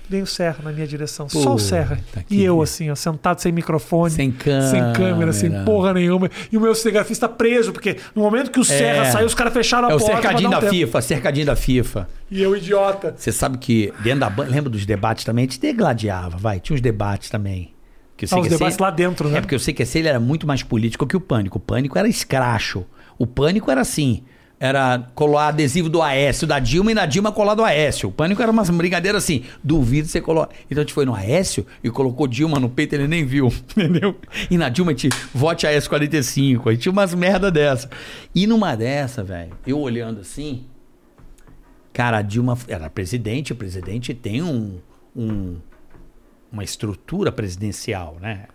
Vem 0.09 0.23
o 0.23 0.25
Serra 0.25 0.57
na 0.63 0.71
minha 0.71 0.87
direção, 0.87 1.29
só 1.29 1.53
o 1.53 1.59
Serra. 1.59 1.99
que 2.27 2.35
E 2.35 2.43
eu 2.43 2.59
assim, 2.63 2.89
ó, 2.89 2.95
sentado 2.95 3.39
sem 3.39 3.51
microfone, 3.51 4.09
Sem 4.11 4.31
câmera. 4.31 4.67
sem 4.67 4.93
câmera, 4.93 5.33
sem 5.33 5.63
porra 5.63 5.93
nenhuma. 5.93 6.29
E 6.51 6.57
o 6.57 6.61
meu 6.61 6.73
cinegrafista 6.73 7.29
preso, 7.29 7.71
porque 7.71 7.97
no 8.15 8.23
momento 8.23 8.49
que 8.49 8.59
o 8.59 8.63
Serra 8.63 9.05
saiu, 9.11 9.27
os 9.27 9.35
caras 9.35 9.53
fecharam 9.53 9.87
a 9.87 9.91
É 9.91 9.95
o 9.95 9.99
porta. 9.99 10.13
pra 10.13 10.21
cercadinho 10.21 10.49
dar 10.49 10.57
um 10.57 10.61
da 10.61 10.67
tempo. 10.67 10.73
FIFA, 10.87 11.01
cercadinho 11.01 11.45
da 11.45 11.55
FIFA. 11.55 12.09
E 12.31 12.41
eu, 12.41 12.55
idiota. 12.57 13.13
Você 13.15 13.31
sabe 13.31 13.59
que 13.59 13.93
dentro 14.01 14.21
da 14.21 14.29
banda, 14.31 14.49
lembra 14.49 14.69
dos 14.71 14.83
debates 14.85 15.23
também? 15.23 15.43
A 15.43 15.47
gente 15.47 15.59
degladiava, 15.59 16.37
vai. 16.37 16.59
Tinha 16.59 16.73
uns 16.75 16.81
debates 16.81 17.29
também. 17.29 17.71
Que 18.17 18.25
eu 18.25 18.29
Ah, 18.31 18.35
os 18.37 18.41
que 18.41 18.47
esse- 18.47 18.57
debates 18.57 18.77
lá 18.79 18.89
dentro, 18.91 19.29
né? 19.29 19.37
É 19.37 19.41
porque 19.41 19.53
eu 19.55 19.59
sei 19.59 19.73
que 19.73 19.83
esse 19.83 19.99
ele 19.99 20.07
era 20.07 20.19
muito 20.19 20.47
mais 20.47 20.63
político 20.63 21.05
que 21.05 21.15
o 21.15 21.21
pânico. 21.21 21.57
O 21.57 21.61
pânico 21.61 21.97
era 21.99 22.07
escracho. 22.07 22.83
O 23.17 23.27
pânico 23.27 23.69
era 23.69 23.81
assim. 23.81 24.23
Era 24.61 25.07
colar 25.15 25.47
adesivo 25.49 25.87
do 25.87 26.01
Aécio, 26.01 26.45
da 26.45 26.59
Dilma 26.59 26.91
e 26.91 26.93
na 26.93 27.05
Dilma 27.05 27.31
colar 27.31 27.55
do 27.55 27.63
Aécio. 27.63 28.09
O 28.09 28.11
pânico 28.11 28.41
era 28.41 28.51
umas 28.51 28.69
brincadeiras 28.69 29.23
assim. 29.23 29.45
Duvido 29.63 30.07
você 30.09 30.19
colar. 30.19 30.49
Então 30.69 30.81
a 30.81 30.85
gente 30.85 30.93
foi 30.93 31.05
no 31.05 31.15
Aécio 31.15 31.65
e 31.81 31.89
colocou 31.89 32.27
Dilma 32.27 32.59
no 32.59 32.69
peito, 32.69 32.93
ele 32.93 33.07
nem 33.07 33.25
viu. 33.25 33.47
Entendeu? 33.71 34.17
E 34.51 34.57
na 34.57 34.67
Dilma 34.67 34.91
a 34.91 34.93
gente 34.95 35.07
vote 35.33 35.65
Aécio 35.65 35.89
45. 35.89 36.67
Aí 36.69 36.75
tinha 36.77 36.91
umas 36.91 37.13
merda 37.13 37.49
dessa. 37.49 37.89
E 38.35 38.45
numa 38.45 38.75
dessa, 38.75 39.23
velho, 39.23 39.53
eu 39.65 39.79
olhando 39.79 40.19
assim. 40.19 40.65
Cara, 41.93 42.17
a 42.17 42.21
Dilma 42.21 42.57
era 42.67 42.89
presidente, 42.89 43.53
o 43.53 43.55
presidente 43.55 44.13
tem 44.13 44.41
um, 44.41 44.77
um- 45.15 45.55
uma 46.51 46.63
estrutura 46.65 47.31
presidencial, 47.31 48.17
né? 48.21 48.45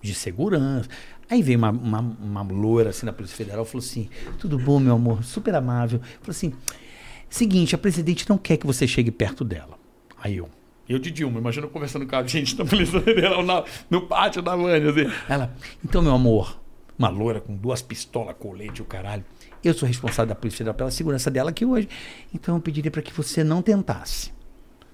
De 0.00 0.14
segurança. 0.14 0.88
Aí 1.34 1.42
veio 1.42 1.58
uma, 1.58 1.70
uma, 1.70 1.98
uma 2.00 2.42
loira 2.42 2.90
assim 2.90 3.04
da 3.04 3.12
Polícia 3.12 3.36
Federal 3.36 3.64
falou 3.64 3.84
assim: 3.84 4.08
tudo 4.38 4.56
bom, 4.56 4.78
meu 4.78 4.94
amor? 4.94 5.24
Super 5.24 5.54
amável. 5.56 5.98
Falou 6.20 6.30
assim: 6.30 6.52
seguinte, 7.28 7.74
a 7.74 7.78
presidente 7.78 8.28
não 8.30 8.38
quer 8.38 8.56
que 8.56 8.64
você 8.66 8.86
chegue 8.86 9.10
perto 9.10 9.44
dela. 9.44 9.76
Aí 10.22 10.36
eu. 10.36 10.48
Eu 10.88 10.98
de 11.00 11.10
Dilma, 11.10 11.40
imagina 11.40 11.66
conversando 11.66 12.06
com 12.06 12.14
a 12.14 12.24
gente 12.24 12.54
da 12.54 12.64
Polícia 12.64 13.00
Federal 13.00 13.42
na- 13.42 13.64
no 13.90 14.02
pátio 14.02 14.40
da 14.42 14.54
Vânia. 14.54 14.90
Assim. 14.90 15.10
Ela, 15.28 15.52
então, 15.84 16.02
meu 16.02 16.12
amor, 16.12 16.60
uma 16.96 17.08
loira 17.08 17.40
com 17.40 17.56
duas 17.56 17.82
pistolas, 17.82 18.36
colete, 18.38 18.80
o 18.80 18.84
caralho. 18.84 19.24
Eu 19.64 19.74
sou 19.74 19.88
responsável 19.88 20.26
da 20.28 20.34
Polícia 20.36 20.58
Federal 20.58 20.74
pela 20.74 20.90
segurança 20.92 21.30
dela 21.32 21.50
aqui 21.50 21.64
hoje. 21.64 21.88
Então 22.32 22.54
eu 22.54 22.60
pediria 22.60 22.90
para 22.92 23.02
que 23.02 23.12
você 23.12 23.42
não 23.42 23.60
tentasse. 23.60 24.30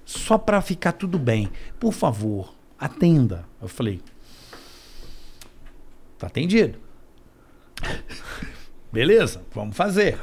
Só 0.05 0.37
para 0.39 0.59
ficar 0.61 0.93
tudo 0.93 1.19
bem. 1.19 1.49
Por 1.79 1.93
favor, 1.93 2.51
atenda. 2.79 3.45
Eu 3.61 3.67
falei, 3.67 4.01
tá 6.21 6.27
atendido. 6.27 6.77
Beleza, 8.91 9.41
vamos 9.53 9.75
fazer. 9.75 10.17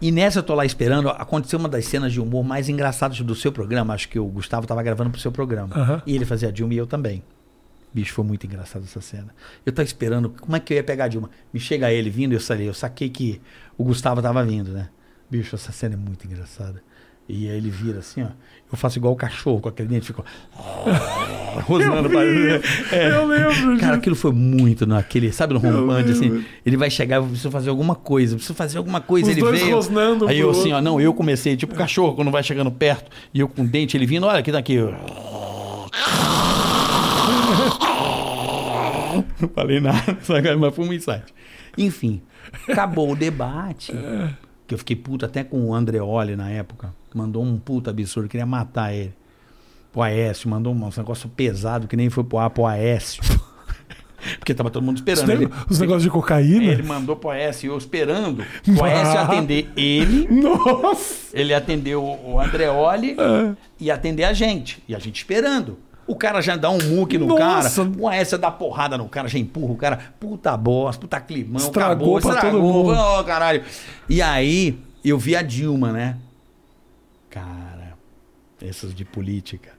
E 0.00 0.12
nessa 0.12 0.38
eu 0.38 0.42
tô 0.42 0.54
lá 0.54 0.64
esperando, 0.64 1.08
aconteceu 1.08 1.58
uma 1.58 1.68
das 1.68 1.84
cenas 1.86 2.12
de 2.12 2.20
humor 2.20 2.44
mais 2.44 2.68
engraçadas 2.68 3.20
do 3.20 3.34
seu 3.34 3.50
programa. 3.50 3.94
Acho 3.94 4.08
que 4.08 4.18
o 4.18 4.26
Gustavo 4.26 4.66
tava 4.66 4.82
gravando 4.82 5.10
pro 5.10 5.20
seu 5.20 5.32
programa. 5.32 5.74
Aham. 5.76 6.02
E 6.06 6.14
ele 6.14 6.24
fazia 6.24 6.48
a 6.48 6.52
Dilma 6.52 6.74
e 6.74 6.76
eu 6.76 6.86
também. 6.86 7.22
Bicho, 7.92 8.12
foi 8.14 8.24
muito 8.24 8.46
engraçado 8.46 8.84
essa 8.84 9.00
cena. 9.00 9.34
Eu 9.66 9.72
tava 9.72 9.86
esperando, 9.86 10.30
como 10.30 10.56
é 10.56 10.60
que 10.60 10.72
eu 10.72 10.76
ia 10.76 10.84
pegar 10.84 11.04
a 11.04 11.08
Dilma? 11.08 11.30
Me 11.52 11.58
chega 11.58 11.90
ele 11.90 12.10
vindo, 12.10 12.32
eu 12.32 12.40
saí, 12.40 12.66
eu 12.66 12.74
saquei 12.74 13.08
que 13.08 13.40
o 13.76 13.84
Gustavo 13.84 14.22
tava 14.22 14.44
vindo, 14.44 14.70
né? 14.70 14.88
Bicho, 15.30 15.56
essa 15.56 15.72
cena 15.72 15.94
é 15.94 15.98
muito 15.98 16.26
engraçada. 16.26 16.82
E 17.28 17.48
aí 17.48 17.56
ele 17.56 17.70
vira 17.70 17.98
assim, 17.98 18.22
ó. 18.22 18.28
Eu 18.70 18.76
faço 18.76 18.98
igual 18.98 19.12
o 19.12 19.16
cachorro 19.16 19.60
com 19.60 19.68
aquele 19.68 19.88
dente, 19.88 20.06
fico 20.06 20.24
rosnando 21.64 22.10
pra 22.10 22.24
é. 22.24 23.10
Eu 23.10 23.26
lembro 23.26 23.78
Cara, 23.78 23.96
aquilo 23.96 24.14
foi 24.14 24.32
muito 24.32 24.86
naquele, 24.86 25.32
sabe, 25.32 25.54
no 25.54 25.60
rompante, 25.60 26.10
assim. 26.10 26.44
Ele 26.64 26.76
vai 26.76 26.90
chegar, 26.90 27.16
eu 27.16 27.24
preciso 27.24 27.50
fazer 27.50 27.70
alguma 27.70 27.94
coisa, 27.94 28.34
eu 28.34 28.36
preciso 28.36 28.54
fazer 28.54 28.78
alguma 28.78 29.00
coisa. 29.00 29.26
Os 29.26 29.32
ele 29.32 29.40
dois 29.40 29.60
veio. 29.60 29.74
rosnando 29.74 30.26
Aí 30.26 30.38
eu 30.38 30.50
assim, 30.50 30.72
ó, 30.72 30.80
não, 30.80 31.00
eu 31.00 31.14
comecei, 31.14 31.56
tipo 31.56 31.74
cachorro, 31.74 32.14
quando 32.14 32.30
vai 32.30 32.42
chegando 32.42 32.70
perto, 32.70 33.10
e 33.32 33.40
eu 33.40 33.48
com 33.48 33.62
o 33.62 33.66
dente, 33.66 33.96
ele 33.96 34.06
vindo, 34.06 34.26
olha 34.26 34.38
aqui, 34.38 34.52
tá 34.52 34.58
aqui. 34.58 34.76
Não 39.40 39.48
falei 39.48 39.80
nada, 39.80 40.18
sabe? 40.22 40.54
mas 40.56 40.74
foi 40.74 40.86
um 40.86 40.92
insight. 40.92 41.34
Enfim, 41.76 42.20
acabou 42.68 43.12
o 43.12 43.16
debate. 43.16 43.92
Que 44.66 44.74
eu 44.74 44.78
fiquei 44.78 44.96
puto 44.96 45.24
até 45.24 45.42
com 45.44 45.66
o 45.66 45.74
Andreoli 45.74 46.36
na 46.36 46.50
época. 46.50 46.92
Mandou 47.14 47.42
um 47.42 47.58
puto 47.58 47.88
absurdo, 47.90 48.28
queria 48.28 48.46
matar 48.46 48.92
ele. 48.92 49.14
Pro 49.92 50.02
Aécio, 50.02 50.48
mandou 50.50 50.72
um 50.74 50.90
negócio 50.96 51.28
pesado 51.30 51.88
que 51.88 51.96
nem 51.96 52.10
foi 52.10 52.22
pro 52.24 52.38
A, 52.38 52.50
pro 52.50 52.66
Aécio. 52.66 53.22
Porque 54.38 54.52
tava 54.52 54.68
todo 54.68 54.82
mundo 54.82 54.96
esperando. 54.96 55.30
Ele, 55.30 55.48
os 55.70 55.78
negócios 55.78 56.02
de 56.02 56.10
cocaína. 56.10 56.72
ele 56.72 56.82
mandou 56.82 57.14
pro 57.16 57.30
Oeste, 57.30 57.66
eu 57.68 57.78
esperando 57.78 58.44
o 58.66 58.82
Oeste 58.82 59.16
Ah. 59.16 59.22
atender 59.22 59.70
ele, 59.76 60.26
Nossa! 60.42 61.28
ele 61.32 61.54
atendeu 61.54 62.02
o 62.02 62.38
Andreoli 62.40 63.12
É. 63.12 63.54
e 63.78 63.90
atender 63.90 64.24
a 64.24 64.32
gente. 64.32 64.82
E 64.88 64.94
a 64.94 64.98
gente 64.98 65.18
esperando. 65.18 65.78
O 66.06 66.16
cara 66.16 66.40
já 66.40 66.56
dá 66.56 66.68
um 66.68 66.78
muque 66.82 67.16
no 67.16 67.26
Nossa. 67.26 67.84
cara, 67.84 67.92
o 67.98 68.08
Aécio 68.08 68.36
dá 68.38 68.50
porrada 68.50 68.98
no 68.98 69.08
cara, 69.08 69.28
já 69.28 69.38
empurra 69.38 69.72
o 69.72 69.76
cara. 69.76 69.98
Puta 70.18 70.56
bosta, 70.56 71.00
puta 71.00 71.20
climão, 71.20 71.56
Estragou 71.60 72.16
acabou, 72.16 72.20
pra 72.20 72.30
estragou. 72.34 72.60
todo 72.60 72.72
mundo. 72.94 72.98
Ô, 73.20 73.24
caralho. 73.24 73.62
E 74.08 74.20
aí, 74.20 74.78
eu 75.04 75.16
vi 75.18 75.36
a 75.36 75.42
Dilma, 75.42 75.92
né? 75.92 76.16
Cara, 77.30 77.96
essas 78.60 78.94
de 78.94 79.04
política. 79.04 79.72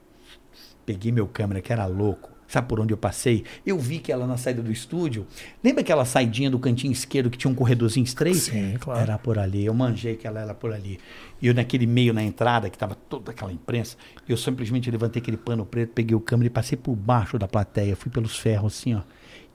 Peguei 0.85 1.11
meu 1.11 1.27
câmera, 1.27 1.61
que 1.61 1.71
era 1.71 1.85
louco. 1.85 2.29
Sabe 2.49 2.67
por 2.67 2.79
onde 2.79 2.91
eu 2.91 2.97
passei? 2.97 3.43
Eu 3.63 3.77
vi 3.77 3.99
que 3.99 4.11
ela 4.11 4.25
na 4.25 4.35
saída 4.35 4.63
do 4.63 4.71
estúdio. 4.71 5.27
Lembra 5.63 5.81
aquela 5.81 6.03
saidinha 6.03 6.49
do 6.49 6.57
cantinho 6.57 6.91
esquerdo 6.91 7.29
que 7.29 7.37
tinha 7.37 7.51
um 7.51 7.53
corredorzinho 7.53 8.03
estreito? 8.03 8.39
Sim, 8.39 8.75
claro. 8.79 8.99
Era 8.99 9.19
por 9.19 9.37
ali. 9.37 9.65
Eu 9.65 9.73
manjei 9.75 10.15
que 10.15 10.25
ela 10.25 10.39
era 10.39 10.55
por 10.55 10.73
ali. 10.73 10.99
E 11.39 11.45
eu, 11.45 11.53
naquele 11.53 11.85
meio 11.85 12.11
na 12.11 12.23
entrada, 12.23 12.67
que 12.67 12.77
tava 12.77 12.95
toda 12.95 13.29
aquela 13.29 13.53
imprensa, 13.53 13.97
eu 14.27 14.35
simplesmente 14.35 14.89
levantei 14.89 15.21
aquele 15.21 15.37
pano 15.37 15.63
preto, 15.63 15.91
peguei 15.93 16.15
o 16.15 16.19
câmera 16.19 16.47
e 16.47 16.49
passei 16.49 16.75
por 16.75 16.95
baixo 16.95 17.37
da 17.37 17.47
plateia. 17.47 17.95
Fui 17.95 18.11
pelos 18.11 18.39
ferros 18.39 18.75
assim, 18.75 18.95
ó. 18.95 19.01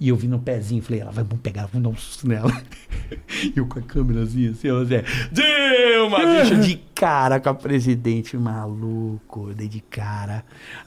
E 0.01 0.09
eu 0.09 0.17
vi 0.17 0.27
no 0.27 0.39
pezinho, 0.39 0.83
falei, 0.83 1.01
ela 1.01 1.13
vai, 1.13 1.25
pegar, 1.43 1.67
vamos 1.67 1.83
dar 1.83 1.89
um 1.89 1.97
susto 1.97 2.27
nela. 2.29 2.51
e 3.45 3.53
eu 3.57 3.67
com 3.67 3.79
a 3.79 3.83
câmerazinha 3.83 4.51
assim, 4.51 4.69
ó, 4.71 4.85
Zé. 4.85 5.05
Dilma, 5.31 6.19
bicho, 6.19 6.57
de 6.61 6.77
cara 6.95 7.39
com 7.39 7.49
a 7.49 7.55
presidente, 7.55 8.37
maluco, 8.37 9.51
eu 9.51 9.55
dei 9.55 9.69
de 9.69 9.81
cara. 9.81 10.45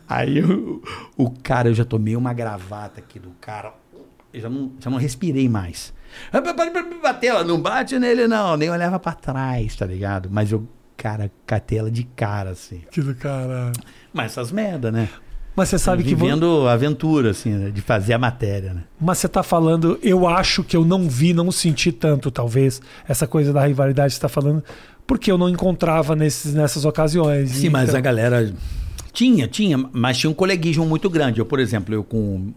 Aí 0.07 0.39
eu- 0.39 0.83
o 1.15 1.31
cara, 1.31 1.69
eu 1.69 1.73
já 1.73 1.85
tomei 1.85 2.15
uma 2.15 2.33
gravata 2.33 2.99
aqui 2.99 3.17
do 3.17 3.29
cara. 3.39 3.73
Eu 4.33 4.41
já 4.41 4.49
não, 4.49 4.73
já 4.79 4.89
não 4.89 4.97
respirei 4.97 5.47
mais. 5.47 5.93
Bater 7.01 7.27
ela, 7.27 7.43
não 7.43 7.59
bate 7.61 7.97
nele 7.97 8.27
não, 8.27 8.57
nem 8.57 8.69
olhava 8.69 8.99
pra 8.99 9.13
trás, 9.13 9.75
tá 9.75 9.85
ligado? 9.85 10.29
Mas 10.29 10.51
eu, 10.51 10.67
cara, 10.95 11.31
catei 11.45 11.79
ela 11.79 11.89
de 11.89 12.03
cara, 12.03 12.51
assim. 12.51 12.83
Que 12.91 13.01
do 13.01 13.15
caralho. 13.15 13.73
Mas 14.13 14.33
essas 14.33 14.51
merda, 14.51 14.91
né? 14.91 15.09
Mas 15.57 15.69
você 15.69 15.79
sabe 15.79 16.03
que. 16.03 16.13
vo- 16.13 16.25
Vivendo 16.25 16.67
aventura, 16.67 17.31
assim, 17.31 17.49
né? 17.49 17.71
de 17.71 17.81
fazer 17.81 18.13
a 18.13 18.19
matéria, 18.19 18.73
né? 18.75 18.83
Mas 19.01 19.17
você 19.17 19.27
tá 19.27 19.41
falando, 19.41 19.97
eu 20.03 20.27
acho 20.27 20.63
que 20.63 20.77
eu 20.77 20.85
não 20.85 21.09
vi, 21.09 21.33
não 21.33 21.51
senti 21.51 21.91
tanto, 21.91 22.29
talvez, 22.29 22.79
essa 23.07 23.25
coisa 23.25 23.51
da 23.51 23.65
rivalidade 23.65 24.09
que 24.11 24.15
você 24.15 24.21
tá 24.21 24.29
falando, 24.29 24.63
porque 25.07 25.31
eu 25.31 25.37
não 25.37 25.49
encontrava 25.49 26.15
nesses, 26.15 26.53
nessas 26.53 26.85
ocasiões. 26.85 27.49
Sim, 27.49 27.69
mas 27.69 27.89
Então- 27.89 27.97
a 27.97 28.01
galera. 28.01 28.53
Tinha, 29.11 29.47
tinha, 29.47 29.77
mas 29.91 30.19
tinha 30.19 30.29
um 30.29 30.33
coleguismo 30.33 30.85
muito 30.85 31.09
grande. 31.09 31.39
Eu, 31.39 31.45
por 31.45 31.59
exemplo, 31.59 31.93
eu 31.95 32.03
com. 32.03 32.53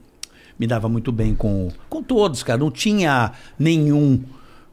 Me 0.58 0.66
dava 0.66 0.90
muito 0.90 1.10
bem 1.10 1.34
com, 1.34 1.68
com 1.88 2.02
todos, 2.02 2.42
cara. 2.42 2.58
Não 2.58 2.70
tinha 2.70 3.32
nenhum 3.58 4.22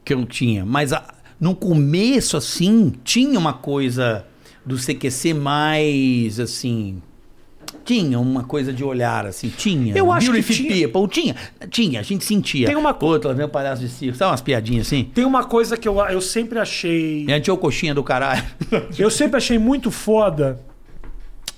que 0.04 0.12
eu 0.12 0.26
tinha. 0.26 0.66
Mas 0.66 0.92
a- 0.92 1.02
no 1.40 1.54
começo, 1.54 2.36
assim, 2.36 2.92
tinha 3.02 3.38
uma 3.38 3.54
coisa 3.54 4.26
do 4.66 4.76
CQC 4.76 5.32
mais, 5.32 6.38
assim. 6.38 7.00
Tinha 7.88 8.20
uma 8.20 8.44
coisa 8.44 8.70
de 8.70 8.84
olhar, 8.84 9.24
assim, 9.24 9.48
tinha. 9.48 9.96
Eu 9.96 10.12
acho 10.12 10.30
que 10.30 10.42
tinha. 10.42 10.88
People, 10.88 11.08
tinha. 11.08 11.34
Tinha, 11.70 12.00
a 12.00 12.02
gente 12.02 12.22
sentia. 12.22 12.66
Tem 12.66 12.76
uma 12.76 12.92
co- 12.92 13.06
Outra, 13.06 13.32
vem 13.32 13.46
o 13.46 13.48
palhaço 13.48 13.80
de 13.80 13.88
circo. 13.88 14.18
Sabe 14.18 14.30
umas 14.30 14.42
piadinhas 14.42 14.86
assim? 14.86 15.04
Tem 15.04 15.24
uma 15.24 15.42
coisa 15.44 15.74
que 15.74 15.88
eu, 15.88 15.98
eu 16.10 16.20
sempre 16.20 16.58
achei. 16.58 17.24
É 17.26 17.50
o 17.50 17.56
coxinha 17.56 17.94
do 17.94 18.04
caralho. 18.04 18.44
Eu 18.98 19.10
sempre 19.10 19.38
achei 19.38 19.58
muito 19.58 19.90
foda. 19.90 20.60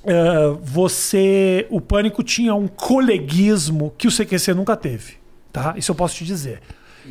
eh, 0.04 0.54
você. 0.62 1.66
O 1.68 1.80
Pânico 1.80 2.22
tinha 2.22 2.54
um 2.54 2.68
coleguismo 2.68 3.92
que 3.98 4.06
o 4.06 4.10
CQC 4.12 4.54
nunca 4.54 4.76
teve. 4.76 5.14
Tá? 5.52 5.74
Isso 5.76 5.90
eu 5.90 5.96
posso 5.96 6.14
te 6.14 6.24
dizer. 6.24 6.60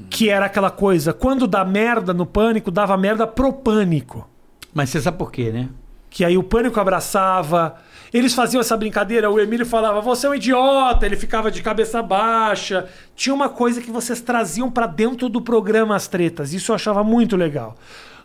Que 0.09 0.29
era 0.29 0.45
aquela 0.45 0.71
coisa, 0.71 1.11
quando 1.11 1.45
dá 1.45 1.65
merda 1.65 2.13
no 2.13 2.25
pânico, 2.25 2.71
dava 2.71 2.95
merda 2.95 3.27
pro 3.27 3.51
pânico. 3.51 4.25
Mas 4.73 4.89
você 4.91 5.01
sabe 5.01 5.17
por 5.17 5.29
quê, 5.29 5.51
né? 5.51 5.67
Que 6.09 6.23
aí 6.23 6.37
o 6.37 6.43
pânico 6.43 6.79
abraçava. 6.79 7.75
Eles 8.13 8.33
faziam 8.33 8.59
essa 8.61 8.75
brincadeira, 8.75 9.29
o 9.29 9.39
Emílio 9.39 9.65
falava, 9.65 10.01
você 10.01 10.25
é 10.27 10.29
um 10.29 10.35
idiota, 10.35 11.05
ele 11.05 11.15
ficava 11.15 11.51
de 11.51 11.61
cabeça 11.61 12.01
baixa. 12.01 12.87
Tinha 13.15 13.33
uma 13.35 13.49
coisa 13.49 13.81
que 13.81 13.91
vocês 13.91 14.19
traziam 14.21 14.69
pra 14.71 14.87
dentro 14.87 15.29
do 15.29 15.41
programa 15.41 15.95
as 15.95 16.07
tretas. 16.07 16.53
Isso 16.53 16.71
eu 16.71 16.75
achava 16.75 17.03
muito 17.03 17.35
legal. 17.35 17.75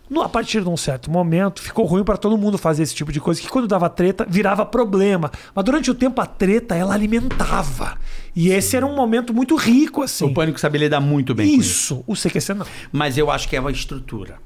No- 0.09 0.20
a 0.22 0.28
partir 0.28 0.61
de 0.62 0.68
um 0.68 0.76
certo 0.76 1.11
momento, 1.11 1.62
ficou 1.62 1.87
ruim 1.87 2.05
pra 2.05 2.16
todo 2.18 2.37
mundo 2.37 2.59
fazer 2.59 2.82
esse 2.82 2.95
tipo 2.95 3.11
de 3.11 3.20
coisa, 3.20 3.41
que 3.41 3.49
quando 3.49 3.66
dava 3.66 3.89
treta, 3.89 4.26
virava 4.28 4.64
problema. 4.66 5.30
Mas 5.55 5.64
durante 5.64 5.91
o 5.91 5.95
tempo, 5.95 6.20
a 6.20 6.26
treta, 6.26 6.74
ela 6.74 6.93
alimentava. 6.95 7.97
E 8.37 8.51
esse 8.51 8.76
era 8.76 8.85
um 8.87 8.95
momento 8.95 9.32
muito 9.32 9.55
rico, 9.57 10.03
assim. 10.03 10.26
O 10.26 10.35
pânico 10.35 10.61
sabe 10.61 10.76
lidar 10.78 11.01
muito 11.01 11.35
bem 11.35 11.49
com 11.57 11.61
isso. 11.61 11.95
Isso, 11.95 12.05
o 12.07 12.14
CQC 12.14 12.53
não. 12.55 12.66
Mas 12.93 13.16
eu 13.16 13.30
acho 13.30 13.49
que 13.49 13.57
é 13.57 13.59
a 13.59 13.70
estrutura. 13.70 14.37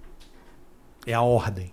É 1.07 1.13
a 1.15 1.23
ordem. 1.23 1.73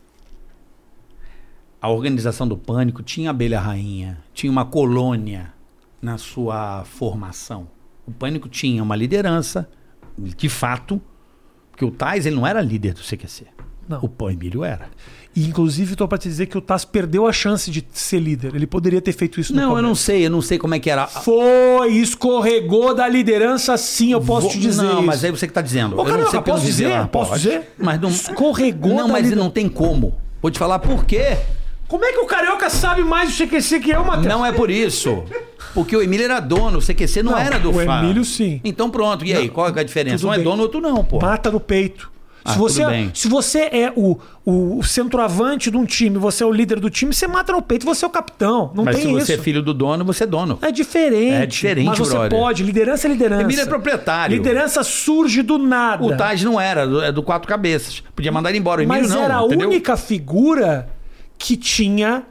A 1.86 1.90
organização 1.90 2.48
do 2.48 2.58
pânico 2.58 3.04
tinha 3.04 3.30
abelha 3.30 3.60
rainha, 3.60 4.18
tinha 4.34 4.52
uma 4.52 4.66
colônia 4.66 5.54
na 6.02 6.18
sua 6.18 6.84
formação. 6.84 7.68
O 8.08 8.12
pânico 8.12 8.50
tinha 8.50 8.82
uma 8.82 8.96
liderança, 8.96 9.70
de 10.18 10.50
fato, 10.50 11.00
porque 11.70 11.86
o 11.86 11.92
Tais 11.92 12.26
ele 12.26 12.36
não 12.38 12.48
era 12.48 12.60
líder 12.60 12.96
do 12.96 13.02
CQC. 13.02 13.46
Não. 13.88 14.00
O 14.02 14.10
Pão 14.10 14.32
Emílio 14.32 14.64
era. 14.64 14.90
E, 15.36 15.46
inclusive, 15.46 15.92
estou 15.92 16.08
para 16.08 16.18
te 16.18 16.28
dizer 16.28 16.48
que 16.48 16.58
o 16.58 16.62
Tass 16.62 16.84
perdeu 16.84 17.28
a 17.28 17.32
chance 17.32 17.70
de 17.70 17.86
ser 17.92 18.18
líder. 18.18 18.56
Ele 18.56 18.66
poderia 18.66 19.00
ter 19.00 19.14
feito 19.14 19.40
isso 19.40 19.54
no 19.54 19.62
Não, 19.62 19.76
eu 19.76 19.84
não 19.84 19.94
sei, 19.94 20.26
eu 20.26 20.32
não 20.32 20.42
sei 20.42 20.58
como 20.58 20.74
é 20.74 20.80
que 20.80 20.90
era. 20.90 21.06
Foi, 21.06 21.94
escorregou 21.94 22.96
da 22.96 23.08
liderança 23.08 23.78
sim, 23.78 24.12
eu 24.12 24.22
posso 24.22 24.48
Vou- 24.48 24.52
te 24.54 24.60
dizer 24.60 24.82
Não, 24.82 24.94
isso. 24.94 25.04
mas 25.04 25.24
aí 25.24 25.30
você 25.30 25.46
que 25.46 25.54
tá 25.54 25.62
dizendo. 25.62 25.96
Ô, 25.98 26.00
eu 26.00 26.06
Carioca, 26.06 26.24
não 26.24 26.32
sei 26.32 26.40
eu 26.40 26.44
posso 26.44 26.66
dizer? 26.66 26.88
lá. 26.88 27.08
Posso 27.08 27.30
Pode. 27.30 27.44
dizer? 27.44 27.76
Mas 27.78 28.02
não. 28.02 28.10
Escorregou 28.10 28.96
Não, 28.96 29.08
mas 29.08 29.26
lider- 29.26 29.38
não 29.38 29.52
tem 29.52 29.70
como. 29.70 30.16
Vou 30.42 30.50
te 30.50 30.58
falar 30.58 30.80
por 30.80 31.06
quê. 31.06 31.38
Como 31.88 32.04
é 32.04 32.12
que 32.12 32.20
o 32.20 32.26
Carioca 32.26 32.70
sabe 32.70 33.04
mais 33.04 33.30
do 33.36 33.46
CQC 33.46 33.80
que 33.80 33.92
eu, 33.92 34.04
Matheus? 34.04 34.26
Não 34.26 34.46
é 34.46 34.52
por 34.52 34.70
isso. 34.72 35.24
Porque 35.74 35.96
o 35.96 36.02
Emílio 36.02 36.24
era 36.26 36.40
dono, 36.40 36.80
o 36.80 36.82
CQC 36.82 37.22
não, 37.22 37.34
Não, 37.34 37.40
era 37.40 37.60
do 37.60 37.70
o 37.70 37.86
Fá. 37.86 38.04
Emílio, 38.04 38.24
sim. 38.24 38.60
Então 38.64 38.90
pronto, 38.90 39.26
e 39.26 39.34
aí, 39.34 39.50
qual 39.50 39.68
é 39.68 39.80
a 39.80 39.84
diferença? 39.84 40.26
Um 40.26 40.34
é 40.34 40.38
bem. 40.38 40.44
dono, 40.44 40.64
outro 40.64 40.80
não, 40.82 41.04
pô. 41.04 41.20
Mata 41.20 41.52
no 41.52 41.60
peito. 41.60 42.12
Ah, 42.48 42.54
se, 42.54 42.60
você, 42.60 42.86
bem. 42.86 43.12
se 43.12 43.28
você 43.28 43.62
é 43.72 43.92
o, 43.96 44.18
o 44.46 44.84
centroavante 44.84 45.72
de 45.72 45.78
um 45.78 45.84
time, 45.84 46.20
você 46.20 46.44
é 46.44 46.46
o 46.46 46.52
líder 46.52 46.80
do 46.80 46.92
time, 46.92 47.12
você 47.12 47.28
mata 47.28 47.52
no 47.52 47.60
peito, 47.60 47.84
você 47.84 48.06
é 48.06 48.08
o 48.08 48.12
capitão. 48.12 48.72
Não 48.76 48.84
Mas 48.84 48.98
tem 48.98 49.06
se 49.08 49.12
você 49.12 49.34
isso. 49.34 49.42
é 49.42 49.44
filho 49.44 49.64
do 49.64 49.74
dono, 49.74 50.06
você 50.06 50.26
é 50.26 50.28
dono. 50.28 50.60
É 50.62 50.72
diferente. 50.72 51.34
É 51.34 51.46
diferente, 51.48 51.88
Mas 51.88 51.98
você 51.98 52.12
brother. 52.12 52.30
pode. 52.30 52.62
Liderança 52.64 53.08
é 53.08 53.10
liderança. 53.12 53.42
Emílio 53.42 53.64
é 53.64 53.66
proprietário. 53.66 54.38
Liderança 54.38 54.84
surge 54.84 55.42
do 55.42 55.58
nada. 55.58 56.04
O 56.04 56.16
Taj 56.16 56.46
não 56.46 56.62
era, 56.62 56.82
é 57.08 57.12
do 57.12 57.24
quatro 57.24 57.48
cabeças. 57.50 58.04
Podia 58.16 58.32
mandar 58.32 58.50
ele 58.52 58.60
embora. 58.60 58.80
O 58.80 58.84
Emílio 58.84 59.02
Mas 59.02 59.12
não, 59.12 59.24
era 59.24 59.40
a 59.40 59.44
entendeu? 59.44 59.68
única 59.68 59.98
figura 59.98 60.88
que 61.38 61.58
tinha 61.58 62.26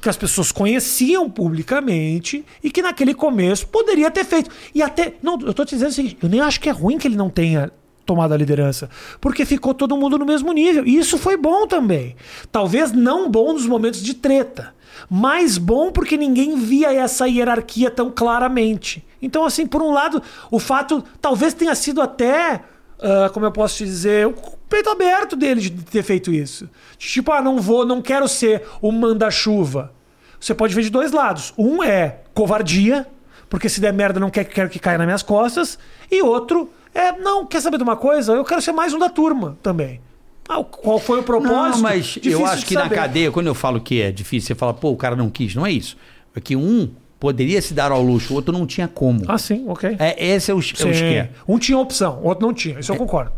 que 0.00 0.08
as 0.08 0.16
pessoas 0.16 0.50
conheciam 0.50 1.30
publicamente 1.30 2.44
e 2.62 2.72
que 2.72 2.82
naquele 2.82 3.14
começo 3.14 3.68
poderia 3.68 4.10
ter 4.10 4.24
feito. 4.24 4.50
E 4.74 4.82
até, 4.82 5.14
não, 5.22 5.40
eu 5.40 5.54
tô 5.54 5.64
te 5.64 5.76
dizendo 5.76 5.90
o 5.90 5.94
seguinte, 5.94 6.18
eu 6.20 6.28
nem 6.28 6.40
acho 6.40 6.60
que 6.60 6.68
é 6.68 6.72
ruim 6.72 6.98
que 6.98 7.06
ele 7.06 7.16
não 7.16 7.30
tenha 7.30 7.70
tomado 8.04 8.34
a 8.34 8.36
liderança, 8.36 8.90
porque 9.20 9.44
ficou 9.44 9.72
todo 9.72 9.96
mundo 9.96 10.18
no 10.18 10.26
mesmo 10.26 10.52
nível. 10.52 10.84
E 10.84 10.98
isso 10.98 11.16
foi 11.16 11.36
bom 11.36 11.68
também. 11.68 12.16
Talvez 12.50 12.90
não 12.90 13.30
bom 13.30 13.52
nos 13.52 13.64
momentos 13.64 14.02
de 14.02 14.14
treta, 14.14 14.74
mas 15.08 15.56
bom 15.56 15.92
porque 15.92 16.16
ninguém 16.16 16.56
via 16.56 16.92
essa 16.92 17.28
hierarquia 17.28 17.88
tão 17.88 18.10
claramente. 18.10 19.04
Então, 19.20 19.44
assim, 19.44 19.68
por 19.68 19.80
um 19.80 19.92
lado, 19.92 20.20
o 20.50 20.58
fato 20.58 21.04
talvez 21.20 21.54
tenha 21.54 21.76
sido 21.76 22.02
até 22.02 22.62
ah, 23.02 23.30
como 23.30 23.44
eu 23.44 23.52
posso 23.52 23.78
te 23.78 23.84
dizer, 23.84 24.26
o 24.26 24.34
peito 24.68 24.88
aberto 24.88 25.34
dele 25.36 25.60
de 25.60 25.70
ter 25.70 26.02
feito 26.02 26.32
isso. 26.32 26.68
Tipo, 26.96 27.32
ah, 27.32 27.42
não 27.42 27.58
vou, 27.58 27.84
não 27.84 28.00
quero 28.00 28.28
ser 28.28 28.62
o 28.80 28.92
manda-chuva. 28.92 29.92
Você 30.38 30.54
pode 30.54 30.74
ver 30.74 30.82
de 30.82 30.90
dois 30.90 31.12
lados. 31.12 31.52
Um 31.58 31.82
é 31.82 32.20
covardia, 32.32 33.06
porque 33.50 33.68
se 33.68 33.80
der 33.80 33.92
merda 33.92 34.18
não 34.18 34.30
quer, 34.30 34.44
quero 34.44 34.70
que 34.70 34.78
caia 34.78 34.98
nas 34.98 35.06
minhas 35.06 35.22
costas. 35.22 35.78
E 36.10 36.22
outro 36.22 36.70
é, 36.94 37.12
não, 37.12 37.44
quer 37.44 37.60
saber 37.60 37.76
de 37.76 37.82
uma 37.82 37.96
coisa? 37.96 38.32
Eu 38.32 38.44
quero 38.44 38.62
ser 38.62 38.72
mais 38.72 38.92
um 38.94 38.98
da 38.98 39.08
turma 39.08 39.58
também. 39.62 40.00
Ah, 40.48 40.62
qual 40.62 40.98
foi 40.98 41.20
o 41.20 41.22
propósito? 41.22 41.76
Não, 41.76 41.82
mas 41.82 42.04
Difícil 42.04 42.32
eu 42.32 42.46
acho 42.46 42.66
que 42.66 42.74
na 42.74 42.82
saber. 42.82 42.94
cadeia, 42.94 43.30
quando 43.30 43.46
eu 43.46 43.54
falo 43.54 43.80
que 43.80 44.00
é 44.00 44.10
difícil, 44.12 44.48
você 44.48 44.54
fala, 44.54 44.74
pô, 44.74 44.90
o 44.90 44.96
cara 44.96 45.16
não 45.16 45.30
quis. 45.30 45.54
Não 45.54 45.64
é 45.66 45.72
isso. 45.72 45.96
É 46.34 46.40
que 46.40 46.56
um 46.56 46.90
poderia 47.22 47.62
se 47.62 47.72
dar 47.72 47.92
ao 47.92 48.02
luxo, 48.02 48.32
o 48.32 48.36
outro 48.36 48.52
não 48.52 48.66
tinha 48.66 48.88
como. 48.88 49.22
Ah, 49.28 49.38
sim, 49.38 49.64
ok. 49.68 49.94
É, 49.96 50.26
esse 50.34 50.50
é 50.50 50.54
o, 50.54 50.56
é 50.56 50.58
o 50.58 50.60
esquema. 50.60 51.28
Um 51.46 51.56
tinha 51.56 51.78
opção, 51.78 52.18
o 52.20 52.26
outro 52.26 52.44
não 52.44 52.52
tinha. 52.52 52.80
Isso 52.80 52.90
eu 52.90 52.96
concordo. 52.96 53.30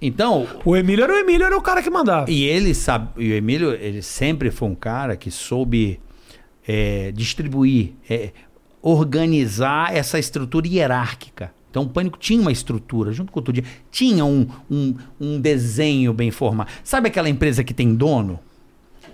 Então, 0.00 0.46
O 0.64 0.74
Emílio 0.74 1.04
era 1.04 1.12
o 1.12 1.16
Emílio, 1.18 1.44
era 1.44 1.54
o 1.54 1.60
cara 1.60 1.82
que 1.82 1.90
mandava. 1.90 2.30
E 2.30 2.44
ele 2.44 2.72
sabe, 2.72 3.08
e 3.18 3.32
o 3.32 3.34
Emílio, 3.34 3.72
ele 3.74 4.00
sempre 4.00 4.50
foi 4.50 4.66
um 4.68 4.74
cara 4.74 5.16
que 5.16 5.30
soube 5.30 6.00
é, 6.66 7.12
distribuir, 7.12 7.92
é, 8.08 8.30
organizar 8.80 9.94
essa 9.94 10.18
estrutura 10.18 10.66
hierárquica. 10.66 11.52
Então 11.70 11.82
o 11.82 11.88
Pânico 11.90 12.16
tinha 12.18 12.40
uma 12.40 12.52
estrutura, 12.52 13.12
junto 13.12 13.30
com 13.30 13.40
o 13.40 13.42
Tudinho, 13.42 13.66
tinha 13.90 14.24
um, 14.24 14.46
um, 14.70 14.94
um 15.20 15.38
desenho 15.38 16.14
bem 16.14 16.30
formado. 16.30 16.70
Sabe 16.82 17.08
aquela 17.08 17.28
empresa 17.28 17.62
que 17.62 17.74
tem 17.74 17.94
dono? 17.94 18.40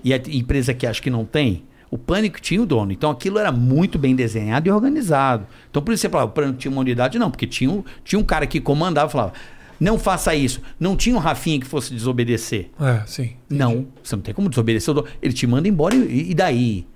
E 0.05 0.15
a 0.15 0.21
empresa 0.29 0.73
que 0.73 0.87
acha 0.87 1.03
que 1.03 1.11
não 1.11 1.25
tem? 1.25 1.65
O 1.93 1.99
Pânico 1.99 2.41
tinha 2.41 2.61
o 2.63 2.65
dono. 2.67 2.91
Então 2.91 3.11
aquilo 3.11 3.39
era 3.39 3.53
muito 3.53 3.99
bem 3.99 4.17
desenhado 4.17 4.67
e 4.67 4.73
organizado. 4.73 5.47
Então 5.71 5.83
por 5.83 5.93
isso 5.93 6.01
você 6.01 6.09
falava, 6.09 6.31
o 6.31 6.33
Pânico 6.33 6.59
tinha 6.59 6.73
uma 6.73 6.81
unidade? 6.81 7.19
Não, 7.19 7.31
porque 7.31 7.47
tinha, 7.47 7.71
um- 7.71 7.85
tinha 8.03 8.19
um 8.19 8.25
cara 8.25 8.47
que 8.47 8.61
comandava 8.61 9.09
e 9.11 9.13
falava, 9.13 9.33
não 9.79 9.99
faça 9.99 10.35
isso. 10.35 10.63
Não 10.81 10.97
tinha 10.97 11.15
um 11.15 11.19
Rafinha 11.19 11.61
que 11.61 11.67
fosse 11.67 11.93
desobedecer. 11.93 12.71
É, 12.81 13.03
sim. 13.07 13.33
Não, 13.51 13.87
você 14.03 14.17
não 14.17 14.23
tem 14.23 14.33
como 14.33 14.49
desobedecer 14.49 14.91
o 14.91 14.95
dono. 14.95 15.07
Ele 15.21 15.35
te 15.35 15.47
manda 15.47 15.69
embora 15.69 15.95
e, 15.95 16.31
e 16.31 16.35
daí? 16.35 16.87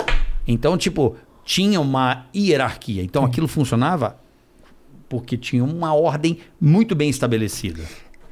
Então, 0.48 0.78
tipo, 0.78 1.14
tinha 1.44 1.78
uma 1.80 2.24
hierarquia. 2.34 3.02
Então 3.02 3.22
aquilo 3.24 3.46
funcionava 3.48 4.16
porque 5.10 5.36
tinha 5.36 5.62
uma 5.62 5.94
ordem 5.94 6.38
muito 6.60 6.94
bem 6.94 7.10
estabelecida. 7.10 7.82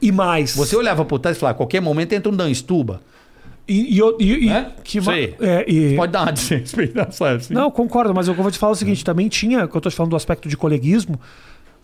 E 0.01 0.11
mais. 0.11 0.55
Você 0.57 0.75
olhava 0.77 1.05
por 1.05 1.19
trás 1.19 1.37
e 1.37 1.41
falava, 1.41 1.55
a 1.55 1.59
qualquer 1.59 1.81
momento 1.81 2.13
entra 2.15 2.33
um 2.33 2.37
Dan 2.37 2.53
Stuba. 2.55 3.01
E, 3.67 3.99
e, 3.99 4.03
e, 4.21 4.45
e- 4.47 4.49
É? 4.51 4.73
que 4.85 4.99
aí. 5.11 5.35
é, 5.41 5.65
e- 5.71 5.97
Pode 5.97 6.13
dar 6.13 6.23
uma 6.23 6.33
desrespeitação 6.33 7.27
assim. 7.29 7.55
Não, 7.55 7.71
concordo, 7.71 8.15
mas 8.15 8.29
eu 8.29 8.35
vou 8.35 8.51
te 8.51 8.59
falar 8.59 8.73
o 8.73 8.77
seguinte: 8.77 9.05
também 9.05 9.29
tinha, 9.29 9.67
que 9.67 9.75
eu 9.77 9.81
tô 9.81 9.89
te 9.89 9.97
falando 9.97 10.11
do 10.11 10.17
aspecto 10.17 10.49
de 10.49 10.57
coleguismo. 10.57 11.19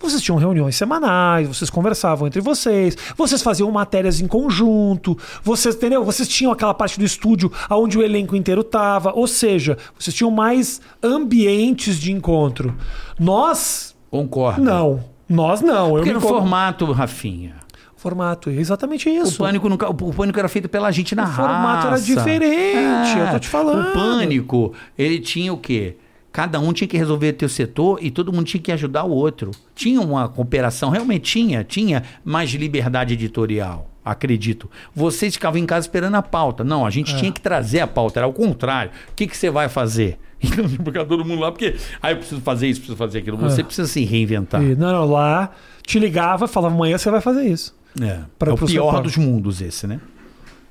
Vocês 0.02 0.22
tinham 0.22 0.38
reuniões 0.38 0.76
semanais, 0.76 1.46
vocês 1.46 1.68
conversavam 1.68 2.26
entre 2.26 2.40
vocês, 2.40 2.96
vocês 3.18 3.42
faziam 3.42 3.70
matérias 3.70 4.18
em 4.18 4.26
conjunto, 4.26 5.16
vocês, 5.42 5.74
entendeu? 5.74 6.02
Vocês 6.02 6.26
tinham 6.26 6.50
aquela 6.50 6.72
parte 6.72 6.98
do 6.98 7.04
estúdio 7.04 7.52
onde 7.70 7.98
o 7.98 8.02
elenco 8.02 8.34
inteiro 8.34 8.64
tava, 8.64 9.12
ou 9.14 9.26
seja, 9.26 9.76
vocês 9.98 10.16
tinham 10.16 10.30
mais 10.30 10.80
ambientes 11.02 12.00
de 12.00 12.12
encontro. 12.12 12.74
Nós, 13.18 13.94
Concordo. 14.10 14.62
não. 14.62 15.04
Nós 15.28 15.60
não. 15.60 15.88
Eu 15.90 15.94
Porque 15.96 16.08
me 16.08 16.14
no 16.14 16.20
con- 16.22 16.28
formato, 16.28 16.90
Rafinha. 16.92 17.56
Formato, 18.00 18.48
é 18.48 18.54
exatamente 18.54 19.08
O 19.08 19.22
isso. 19.22 19.36
pânico, 19.38 19.68
nunca, 19.68 19.88
o 19.90 19.94
pânico 20.14 20.38
era 20.38 20.48
feito 20.48 20.68
pela 20.70 20.90
gente 20.90 21.14
na 21.14 21.24
O 21.24 21.32
formato 21.32 21.86
era 21.88 22.00
diferente, 22.00 23.18
eu 23.18 23.30
tô 23.32 23.38
te 23.38 23.48
falando. 23.48 23.88
O 23.90 23.92
pânico, 23.92 24.72
ele 24.98 25.18
tinha 25.18 25.52
o 25.52 25.58
quê? 25.58 25.96
Cada 26.32 26.58
um 26.60 26.72
tinha 26.72 26.88
que 26.88 26.96
resolver 26.96 27.32
teu 27.34 27.48
setor 27.48 27.98
e 28.00 28.10
todo 28.10 28.32
mundo 28.32 28.46
tinha 28.46 28.62
que 28.62 28.72
ajudar 28.72 29.04
o 29.04 29.10
outro. 29.10 29.50
Tinha 29.74 30.00
uma 30.00 30.28
cooperação, 30.28 30.88
realmente 30.88 31.30
tinha, 31.30 31.62
tinha 31.62 32.02
mais 32.24 32.50
liberdade 32.52 33.12
editorial, 33.14 33.90
acredito. 34.02 34.70
Vocês 34.94 35.34
ficavam 35.34 35.58
em 35.60 35.66
casa 35.66 35.86
esperando 35.86 36.14
a 36.14 36.22
pauta. 36.22 36.64
Não, 36.64 36.86
a 36.86 36.90
gente 36.90 37.14
tinha 37.16 37.30
que 37.32 37.40
trazer 37.40 37.80
a 37.80 37.86
pauta, 37.86 38.20
era 38.20 38.26
o 38.26 38.32
contrário. 38.32 38.92
O 39.10 39.14
que, 39.14 39.26
que 39.26 39.36
você 39.36 39.50
vai 39.50 39.68
fazer? 39.68 40.18
Então, 40.42 40.66
ficar 40.66 41.04
todo 41.04 41.22
mundo 41.22 41.40
lá, 41.42 41.52
porque 41.52 41.76
ah, 42.00 42.12
eu 42.12 42.16
preciso 42.16 42.40
fazer 42.40 42.66
isso, 42.66 42.80
preciso 42.80 42.96
fazer 42.96 43.18
aquilo. 43.18 43.36
Você 43.36 43.60
É. 43.60 43.64
precisa 43.64 43.86
se 43.86 44.02
reinventar. 44.06 44.62
E, 44.62 44.74
não, 44.74 44.90
não, 44.90 45.04
lá 45.04 45.50
te 45.86 45.98
ligava, 45.98 46.48
falava 46.48 46.74
amanhã 46.74 46.96
você 46.96 47.10
vai 47.10 47.20
fazer 47.20 47.44
isso. 47.46 47.78
É, 48.00 48.20
Pra- 48.38 48.50
é 48.50 48.54
o 48.54 48.58
pior 48.58 49.02
dos 49.02 49.16
mundos 49.16 49.60
esse, 49.60 49.86
né? 49.86 50.00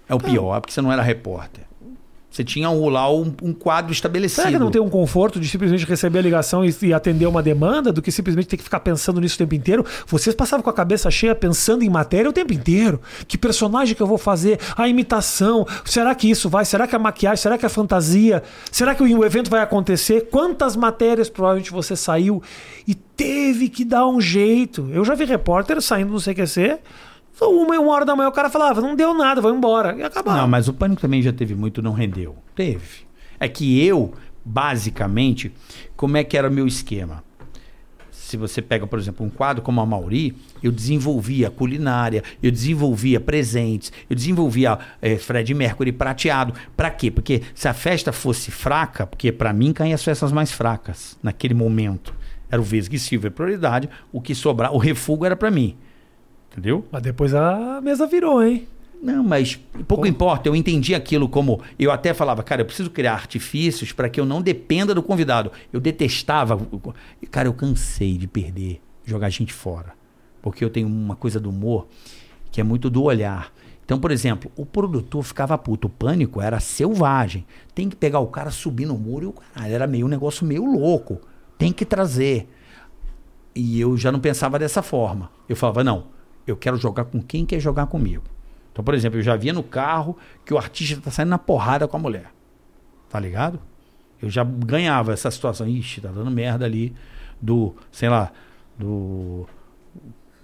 É 0.08 0.16
o 0.16 0.20
pior, 0.20 0.60
porque 0.62 0.74
você 0.74 0.82
não 0.82 0.92
era 0.92 1.02
repórter. 1.02 1.70
Você 2.32 2.44
tinha 2.44 2.70
um, 2.70 2.88
lá 2.90 3.12
um, 3.12 3.34
um 3.42 3.52
quadro 3.52 3.92
estabelecido. 3.92 4.44
Será 4.44 4.52
que 4.52 4.60
não 4.60 4.70
tem 4.70 4.80
um 4.80 4.88
conforto 4.88 5.40
de 5.40 5.48
simplesmente 5.48 5.84
receber 5.84 6.20
a 6.20 6.22
ligação 6.22 6.64
e, 6.64 6.74
e 6.84 6.94
atender 6.94 7.26
uma 7.26 7.42
demanda 7.42 7.92
do 7.92 8.04
que 8.04 8.12
simplesmente 8.12 8.48
ter 8.48 8.58
que 8.58 8.64
ficar 8.64 8.82
pensando 8.82 9.20
nisso 9.20 9.34
o 9.34 9.38
tempo 9.40 9.56
inteiro? 9.56 9.84
Vocês 10.06 10.36
passavam 10.36 10.64
com 10.64 10.70
a 10.70 10.74
cabeça 10.74 11.10
cheia 11.10 11.34
pensando 11.34 11.84
em 11.84 11.90
matéria 11.90 12.30
o 12.30 12.34
tempo 12.34 12.54
inteiro. 12.54 13.02
Que 13.28 13.36
personagem 13.36 13.96
que 13.96 14.02
eu 14.02 14.06
vou 14.06 14.20
fazer? 14.20 14.60
A 14.78 14.88
imitação? 14.88 15.66
Será 15.84 16.14
que 16.14 16.30
isso 16.30 16.48
vai? 16.50 16.66
Será 16.66 16.86
que 16.88 16.96
a 16.96 17.00
maquiagem? 17.00 17.42
Será 17.42 17.58
que 17.58 17.66
a 17.66 17.70
fantasia? 17.70 18.44
Será 18.72 18.94
que 18.94 19.02
o, 19.02 19.18
o 19.18 19.26
evento 19.26 19.50
vai 19.50 19.62
acontecer? 19.62 20.30
Quantas 20.30 20.76
matérias 20.76 21.30
provavelmente 21.32 21.72
você 21.72 21.96
saiu 21.96 22.44
e 22.88 22.94
teve 22.94 23.70
que 23.70 23.84
dar 23.84 24.08
um 24.08 24.22
jeito? 24.22 24.88
Eu 24.94 25.04
já 25.04 25.16
vi 25.16 25.26
repórter 25.26 25.82
saindo 25.82 26.14
do 26.14 26.22
CQC. 26.22 26.78
Uma, 27.42 27.80
uma 27.80 27.94
hora 27.94 28.06
da 28.06 28.16
manhã 28.16 28.30
o 28.30 28.32
cara 28.32 28.50
falava, 28.50 28.82
não 28.82 28.96
deu 28.96 29.14
nada, 29.14 29.42
vou 29.42 29.54
embora. 29.54 29.96
E 29.96 30.04
acabava. 30.04 30.42
Não, 30.42 30.48
mas 30.48 30.68
o 30.68 30.74
pânico 30.74 31.02
também 31.02 31.22
já 31.22 31.32
teve 31.32 31.56
muito, 31.56 31.82
não 31.82 31.94
rendeu. 31.94 32.36
Teve. 32.56 33.08
É 33.40 33.48
que 33.48 33.84
eu, 33.86 34.14
basicamente, 34.44 35.52
como 35.96 36.18
é 36.18 36.24
que 36.24 36.38
era 36.38 36.50
o 36.50 36.52
meu 36.52 36.68
esquema? 36.68 37.24
Se 38.12 38.38
você 38.38 38.62
pega, 38.62 38.86
por 38.86 39.00
exemplo, 39.00 39.26
um 39.26 39.30
quadro 39.30 39.64
como 39.64 39.82
a 39.82 39.86
Mauri, 39.86 40.36
eu 40.62 40.72
desenvolvia 40.72 41.50
culinária, 41.50 42.24
eu 42.44 42.52
desenvolvia 42.52 43.20
presentes, 43.20 43.92
eu 44.08 44.16
desenvolvia 44.16 44.78
eh, 45.02 45.18
Fred 45.18 45.52
Mercury 45.54 45.92
prateado. 45.92 46.54
Pra 46.78 46.92
quê? 46.92 47.10
Porque 47.10 47.42
se 47.56 47.68
a 47.68 47.74
festa 47.74 48.12
fosse 48.12 48.52
fraca, 48.52 49.08
porque 49.08 49.32
pra 49.32 49.52
mim 49.52 49.74
caem 49.74 49.94
as 49.94 50.04
festas 50.04 50.32
mais 50.32 50.52
fracas 50.52 51.18
naquele 51.24 51.56
momento. 51.56 52.14
Era 52.52 52.62
o 52.62 52.64
Vesga 52.64 52.96
e 52.96 53.00
Silva 53.00 53.32
prioridade, 53.32 53.90
o 54.12 54.22
que 54.22 54.36
sobrar, 54.36 54.74
o 54.74 54.78
refugo 54.78 55.26
era 55.26 55.36
pra 55.36 55.50
mim. 55.50 55.76
Entendeu? 56.52 56.86
Mas 56.92 57.02
depois 57.02 57.34
a 57.34 57.80
mesa 57.82 58.08
virou, 58.08 58.44
hein? 58.44 58.68
Não, 59.02 59.24
mas 59.24 59.56
pouco 59.88 60.06
importa. 60.06 60.50
Eu 60.50 60.56
entendi 60.56 60.94
aquilo 60.94 61.30
como. 61.30 61.62
Eu 61.78 61.92
até 61.92 62.14
falava, 62.14 62.44
cara, 62.44 62.62
eu 62.62 62.66
preciso 62.66 62.90
criar 62.90 63.14
artifícios 63.14 63.94
para 63.94 64.10
que 64.10 64.20
eu 64.20 64.26
não 64.26 64.42
dependa 64.42 64.94
do 64.94 65.02
convidado. 65.02 65.52
Eu 65.72 65.80
detestava. 65.80 66.60
Cara, 67.32 67.48
eu 67.48 67.54
cansei 67.54 68.18
de 68.18 68.28
perder, 68.28 68.82
jogar 69.06 69.30
gente 69.30 69.54
fora. 69.54 69.94
Porque 70.42 70.64
eu 70.64 70.70
tenho 70.70 70.88
uma 70.88 71.16
coisa 71.16 71.40
do 71.40 71.50
humor 71.50 71.88
que 72.52 72.60
é 72.60 72.64
muito 72.64 72.90
do 72.90 73.04
olhar. 73.04 73.54
Então, 73.86 74.00
por 74.00 74.12
exemplo, 74.12 74.52
o 74.56 74.66
produtor 74.66 75.24
ficava 75.24 75.58
puto. 75.58 75.88
O 75.88 75.90
pânico 75.90 76.42
era 76.42 76.60
selvagem. 76.60 77.46
Tem 77.74 77.90
que 77.90 77.96
pegar 77.96 78.20
o 78.20 78.28
cara 78.28 78.52
subir 78.52 78.86
no 78.86 78.98
muro 78.98 79.26
e 79.26 79.28
o 79.28 79.34
caralho. 79.34 79.74
Era 79.74 79.88
meio 79.88 80.06
um 80.06 80.10
negócio 80.10 80.46
meio 80.46 80.66
louco. 80.66 81.22
Tem 81.58 81.72
que 81.72 81.86
trazer. 81.86 82.50
E 83.56 83.80
eu 83.80 83.98
já 83.98 84.12
não 84.12 84.20
pensava 84.20 84.60
dessa 84.60 84.82
forma. 84.82 85.32
Eu 85.48 85.56
falava, 85.56 85.84
não, 85.84 86.06
eu 86.52 86.58
quero 86.58 86.78
jogar 86.78 87.06
com 87.06 87.22
quem 87.22 87.46
quer 87.46 87.60
jogar 87.60 87.88
comigo. 87.88 88.24
Então, 88.72 88.84
por 88.84 88.94
exemplo, 88.94 89.20
eu 89.20 89.24
já 89.24 89.36
via 89.36 89.52
no 89.54 89.64
carro 89.64 90.18
que 90.46 90.54
o 90.54 90.58
artista 90.58 91.02
tá 91.02 91.12
saindo 91.12 91.30
na 91.30 91.38
porrada 91.38 91.88
com 91.88 91.98
a 91.98 92.00
mulher. 92.00 92.32
Tá 93.10 93.20
ligado? 93.20 93.60
Eu 94.22 94.30
já 94.30 94.44
ganhava 94.44 95.12
essa 95.14 95.30
situação. 95.32 95.68
Ixi, 95.68 96.02
tá 96.02 96.10
dando 96.10 96.30
merda 96.32 96.66
ali 96.66 96.94
do, 97.42 97.76
sei 97.92 98.10
lá, 98.10 98.32
do 98.78 99.46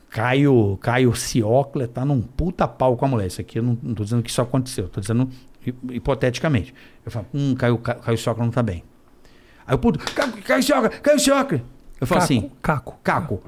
Caio, 0.09 0.77
Caio 0.81 1.13
Ciocler 1.13 1.87
tá 1.87 2.05
num 2.05 2.21
puta 2.21 2.67
pau 2.67 2.95
com 2.95 3.05
a 3.05 3.07
mulher. 3.07 3.27
Isso 3.27 3.41
aqui 3.41 3.59
eu 3.59 3.63
não, 3.63 3.77
não 3.81 3.93
tô 3.93 4.03
dizendo 4.03 4.23
que 4.23 4.29
isso 4.29 4.41
aconteceu, 4.41 4.87
tô 4.87 5.01
dizendo 5.01 5.29
hi- 5.65 5.75
hipoteticamente. 5.91 6.73
Eu 7.05 7.11
falo, 7.11 7.25
hum, 7.33 7.53
Caio, 7.55 7.77
Ca- 7.77 7.95
Caio 7.95 8.17
Ciocler 8.17 8.45
não 8.45 8.51
tá 8.51 8.63
bem. 8.63 8.83
Aí 9.67 9.75
o 9.75 9.77
puto, 9.77 9.99
Caio, 10.13 10.31
Caio 10.43 10.63
Ciocler, 10.63 11.01
Caio 11.01 11.19
Ciocler. 11.19 11.61
Eu 11.99 12.07
falo 12.07 12.21
Caco, 12.21 12.33
assim, 12.33 12.51
Caco. 12.61 12.99
Caco. 13.03 13.43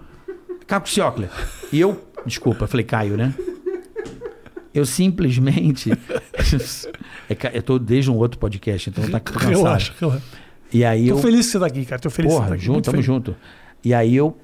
Caco 0.68 0.88
Ciocler. 0.90 1.30
E 1.72 1.80
eu, 1.80 2.04
desculpa, 2.26 2.66
eu 2.66 2.68
falei 2.68 2.86
Caio, 2.86 3.16
né? 3.18 3.34
Eu 4.74 4.86
simplesmente. 4.86 5.92
É 7.30 7.58
eu 7.58 7.62
tô 7.62 7.78
desde 7.78 8.10
um 8.10 8.16
outro 8.16 8.40
podcast, 8.40 8.90
então 8.90 9.06
tá 9.10 9.20
cansado. 9.20 9.50
Relaxa, 9.50 9.94
relaxa. 10.00 10.24
E 10.72 10.86
aí 10.86 11.10
Tô 11.10 11.16
eu. 11.16 11.18
feliz 11.18 11.46
que 11.48 11.52
você 11.52 11.60
tá 11.60 11.66
aqui, 11.66 11.86
cara. 11.86 12.02
Tô 12.02 12.10
feliz 12.10 12.30
que 12.32 12.34
você 12.34 12.38
Porra, 12.40 12.50
tá 12.50 12.56
aqui. 12.56 12.64
junto, 12.64 12.82
tamo 12.86 12.92
feliz. 12.94 13.06
junto. 13.06 13.36
E 13.84 13.94
aí 13.94 14.16
eu. 14.16 14.38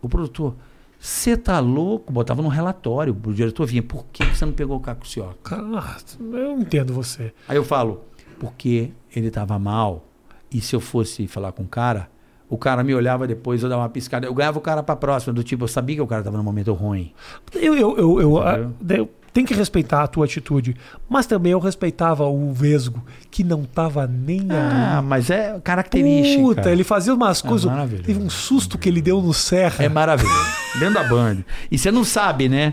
O 0.00 0.08
produtor, 0.08 0.56
você 0.98 1.36
tá 1.36 1.58
louco? 1.60 2.10
Botava 2.10 2.40
no 2.40 2.48
relatório. 2.48 3.14
O 3.26 3.34
diretor 3.34 3.66
vinha, 3.66 3.82
por 3.82 4.06
que 4.10 4.24
você 4.24 4.44
não 4.46 4.54
pegou 4.54 4.78
o 4.78 4.80
Caco 4.80 5.06
Ciocler? 5.06 5.60
Ah, 5.76 5.96
eu 6.20 6.58
entendo 6.58 6.94
você. 6.94 7.34
Aí 7.46 7.56
eu 7.58 7.64
falo, 7.64 8.04
porque 8.38 8.90
ele 9.14 9.30
tava 9.30 9.58
mal. 9.58 10.08
E 10.50 10.62
se 10.62 10.74
eu 10.74 10.80
fosse 10.80 11.26
falar 11.26 11.52
com 11.52 11.64
o 11.64 11.68
cara, 11.68 12.08
o 12.48 12.58
cara 12.58 12.82
me 12.84 12.94
olhava 12.94 13.26
depois, 13.26 13.62
eu 13.62 13.68
dava 13.68 13.82
uma 13.82 13.88
piscada. 13.88 14.26
Eu 14.26 14.34
ganhava 14.34 14.58
o 14.58 14.60
cara 14.60 14.82
pra 14.82 14.94
próxima, 14.96 15.32
do 15.32 15.42
tipo, 15.42 15.64
eu 15.64 15.68
sabia 15.68 15.96
que 15.96 16.02
o 16.02 16.06
cara 16.06 16.22
tava 16.22 16.36
num 16.36 16.42
momento 16.44 16.72
ruim. 16.72 17.12
Eu, 17.54 17.74
eu, 17.74 17.96
eu, 17.96 18.20
eu, 18.20 18.38
ah, 18.42 18.68
eu 18.90 19.10
tenho 19.32 19.46
que 19.46 19.54
respeitar 19.54 20.02
a 20.02 20.06
tua 20.06 20.26
atitude, 20.26 20.76
mas 21.08 21.26
também 21.26 21.50
eu 21.52 21.58
respeitava 21.58 22.24
o 22.26 22.52
Vesgo, 22.52 23.04
que 23.30 23.42
não 23.42 23.64
tava 23.64 24.06
nem 24.06 24.46
Ah, 24.50 24.98
aí. 25.00 25.04
mas 25.04 25.28
é 25.30 25.58
característica. 25.64 26.40
Puta, 26.40 26.70
ele 26.70 26.84
fazia 26.84 27.12
umas 27.14 27.42
coisas. 27.42 27.64
maravilhoso. 27.68 28.04
teve 28.04 28.20
um 28.22 28.30
susto 28.30 28.78
que 28.78 28.88
ele 28.88 29.02
deu 29.02 29.20
no 29.20 29.34
Serra. 29.34 29.84
É 29.84 29.88
maravilhoso. 29.88 30.46
Dentro 30.78 30.94
da 30.94 31.04
Band. 31.04 31.38
E 31.70 31.76
você 31.76 31.90
não 31.90 32.04
sabe, 32.04 32.48
né? 32.48 32.72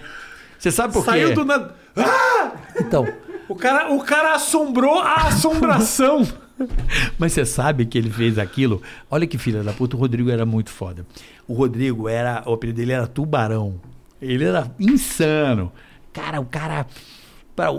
Você 0.59 0.69
sabe 0.69 0.93
por 0.93 1.03
quê? 1.03 1.09
Saiu 1.09 1.33
do 1.33 1.43
nada. 1.43 1.73
Ah! 1.97 2.51
Então, 2.79 3.07
O 3.49 3.55
cara, 3.55 3.91
o 3.91 3.99
cara 4.03 4.35
assombrou 4.35 4.99
a 4.99 5.27
assombração. 5.27 6.27
mas 7.17 7.33
você 7.33 7.45
sabe 7.45 7.85
que 7.85 7.97
ele 7.97 8.09
fez 8.09 8.37
aquilo? 8.37 8.81
Olha 9.09 9.27
que 9.27 9.37
filha 9.37 9.63
da 9.63 9.73
puta, 9.73 9.95
o 9.95 9.99
Rodrigo 9.99 10.29
era 10.29 10.45
muito 10.45 10.69
foda. 10.69 11.05
O 11.47 11.53
Rodrigo 11.53 12.07
era, 12.07 12.43
o 12.45 12.53
apelido 12.53 12.77
dele 12.77 12.91
era 12.93 13.07
Tubarão. 13.07 13.79
Ele 14.21 14.43
era 14.45 14.71
insano. 14.79 15.71
Cara, 16.13 16.39
o 16.39 16.45
cara 16.45 16.85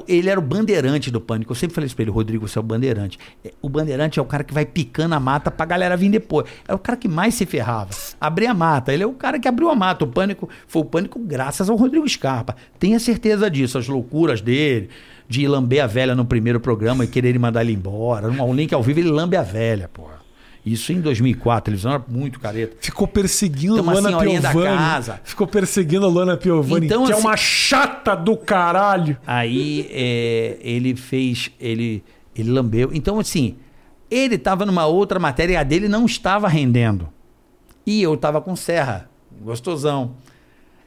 Ele 0.08 0.28
era 0.28 0.38
o 0.38 0.42
bandeirante 0.42 1.10
do 1.10 1.20
pânico. 1.20 1.52
Eu 1.52 1.56
sempre 1.56 1.74
falei 1.74 1.86
isso 1.86 1.94
pra 1.94 2.02
ele, 2.02 2.10
Rodrigo, 2.10 2.46
você 2.46 2.58
é 2.58 2.60
o 2.60 2.64
bandeirante. 2.64 3.18
É, 3.44 3.52
O 3.62 3.68
bandeirante 3.68 4.18
é 4.18 4.22
o 4.22 4.24
cara 4.24 4.42
que 4.42 4.52
vai 4.52 4.66
picando 4.66 5.14
a 5.14 5.20
mata 5.20 5.50
pra 5.50 5.64
galera 5.64 5.96
vir 5.96 6.10
depois. 6.10 6.48
É 6.66 6.74
o 6.74 6.78
cara 6.78 6.96
que 6.96 7.08
mais 7.08 7.34
se 7.34 7.46
ferrava. 7.46 7.90
Abrir 8.20 8.46
a 8.46 8.54
mata. 8.54 8.92
Ele 8.92 9.02
é 9.02 9.06
o 9.06 9.12
cara 9.12 9.38
que 9.38 9.46
abriu 9.48 9.70
a 9.70 9.74
mata. 9.74 10.04
O 10.04 10.08
pânico 10.08 10.48
foi 10.66 10.82
o 10.82 10.84
pânico 10.84 11.18
graças 11.18 11.70
ao 11.70 11.76
Rodrigo 11.76 12.08
Scarpa. 12.08 12.56
Tenha 12.78 12.98
certeza 12.98 13.50
disso. 13.50 13.78
As 13.78 13.86
loucuras 13.86 14.40
dele, 14.40 14.90
de 15.28 15.46
lamber 15.48 15.82
a 15.82 15.86
velha 15.86 16.14
no 16.14 16.24
primeiro 16.24 16.60
programa 16.60 17.04
e 17.04 17.08
querer 17.08 17.38
mandar 17.38 17.62
ele 17.62 17.72
embora. 17.72 18.28
Um 18.28 18.54
link 18.54 18.72
ao 18.74 18.82
vivo, 18.82 19.00
ele 19.00 19.10
lambe 19.10 19.36
a 19.36 19.42
velha, 19.42 19.88
porra. 19.92 20.20
Isso 20.64 20.92
em 20.92 21.00
2004. 21.00 21.58
A 21.58 21.60
televisão 21.60 21.92
era 21.92 22.04
muito 22.08 22.38
careta. 22.38 22.76
Ficou 22.80 23.08
perseguindo 23.08 23.78
a 23.78 23.82
Luana 23.82 24.08
senhorinha 24.10 24.40
da 24.40 24.50
Piovani. 24.52 24.76
casa. 24.76 25.20
Ficou 25.24 25.46
perseguindo 25.46 26.06
a 26.06 26.08
Luana 26.08 26.36
Piovani, 26.36 26.86
Então, 26.86 27.04
que 27.04 27.10
é 27.10 27.14
assim- 27.16 27.26
uma 27.26 27.36
chata 27.36 28.14
do 28.14 28.36
caralho. 28.36 29.16
Aí 29.26 29.88
é, 29.90 30.58
ele 30.60 30.94
fez. 30.94 31.50
Ele, 31.58 32.04
ele 32.36 32.50
lambeu. 32.50 32.90
Então, 32.92 33.18
assim, 33.18 33.56
Ele 34.08 34.36
tava 34.36 34.66
numa 34.66 34.84
outra 34.86 35.18
matéria 35.18 35.54
e 35.54 35.56
a 35.56 35.62
dele 35.62 35.88
não 35.88 36.04
estava 36.04 36.46
rendendo. 36.46 37.08
E 37.86 38.02
eu 38.02 38.14
tava 38.16 38.40
com 38.42 38.54
serra, 38.54 39.08
gostosão. 39.42 40.12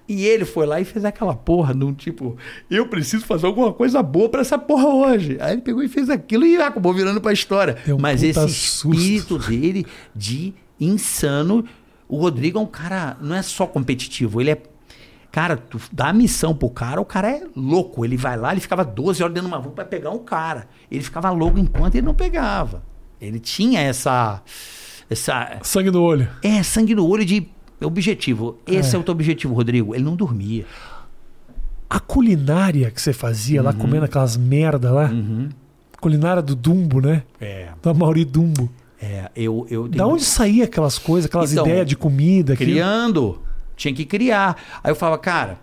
E 0.07 0.25
ele 0.25 0.45
foi 0.45 0.65
lá 0.65 0.79
e 0.79 0.85
fez 0.85 1.03
aquela 1.03 1.33
porra 1.35 1.73
num 1.73 1.93
tipo, 1.93 2.37
eu 2.69 2.87
preciso 2.87 3.25
fazer 3.25 3.47
alguma 3.47 3.73
coisa 3.73 4.03
boa 4.03 4.29
pra 4.29 4.41
essa 4.41 4.57
porra 4.57 4.87
hoje. 4.87 5.37
Aí 5.39 5.53
ele 5.53 5.61
pegou 5.61 5.81
e 5.81 5.87
fez 5.87 6.09
aquilo 6.09 6.45
e 6.45 6.57
acabou 6.57 6.93
virando 6.93 7.19
pra 7.19 7.33
história. 7.33 7.77
Um 7.87 7.97
Mas 7.99 8.21
esse 8.21 8.47
susto. 8.49 8.93
espírito 8.93 9.39
dele 9.39 9.85
de 10.15 10.53
insano, 10.79 11.65
o 12.07 12.17
Rodrigo 12.17 12.59
é 12.59 12.61
um 12.61 12.67
cara, 12.67 13.17
não 13.19 13.35
é 13.35 13.41
só 13.41 13.65
competitivo, 13.65 14.39
ele 14.39 14.51
é 14.51 14.61
Cara, 15.31 15.57
tu 15.57 15.81
dá 15.91 16.07
a 16.07 16.13
missão 16.13 16.55
pro 16.55 16.69
cara, 16.69 17.01
o 17.01 17.03
cara 17.03 17.29
é 17.29 17.43
louco. 17.53 18.05
Ele 18.05 18.15
vai 18.15 18.37
lá, 18.37 18.53
ele 18.53 18.61
ficava 18.61 18.85
12 18.85 19.21
horas 19.21 19.33
dentro 19.33 19.49
de 19.49 19.53
uma 19.53 19.61
van 19.61 19.71
pra 19.71 19.83
pegar 19.83 20.11
um 20.11 20.19
cara. 20.19 20.65
Ele 20.89 21.03
ficava 21.03 21.29
louco 21.29 21.59
enquanto 21.59 21.95
ele 21.95 22.05
não 22.05 22.13
pegava. 22.13 22.81
Ele 23.19 23.37
tinha 23.37 23.81
essa. 23.81 24.41
essa 25.09 25.59
Sangue 25.61 25.91
no 25.91 26.01
olho. 26.01 26.29
é, 26.41 26.63
sangue 26.63 26.95
no 26.95 27.05
olho 27.05 27.25
de 27.25 27.49
objetivo. 27.87 28.57
Esse 28.67 28.95
é, 28.95 28.99
o 28.99 29.03
teu 29.03 29.11
objetivo, 29.13 29.53
Rodrigo. 29.53 29.93
Ele 29.95 30.03
não 30.03 30.15
dormia. 30.15 30.65
A 31.89 31.99
culinária 31.99 32.89
que 32.91 33.01
você 33.01 33.13
fazia 33.13 33.61
lá, 33.61 33.71
comendo 33.73 34.05
aquelas 34.05 34.35
merda 34.37 34.91
lá. 34.91 35.11
Culinária 36.01 36.41
do 36.41 36.55
Dumbo, 36.55 36.99
né? 37.01 37.23
É. 37.39 37.69
Da 37.81 37.93
Mauri 37.93 38.25
Dumbo. 38.25 38.69
É, 39.01 39.29
eu, 39.35 39.65
eu 39.69 39.87
Da 39.87 40.05
onde 40.07 40.23
saía 40.23 40.63
aquelas 40.65 40.97
coisas, 40.97 41.27
aquelas 41.27 41.51
Então, 41.51 41.65
ideias 41.65 41.85
de 41.85 41.95
comida? 41.95 42.53
aquilo? 42.53 42.71
criando. 42.71 43.39
Tinha 43.75 43.93
que 43.93 44.05
criar. 44.05 44.55
Aí 44.83 44.91
eu 44.91 44.95
falava, 44.95 45.17
cara, 45.19 45.59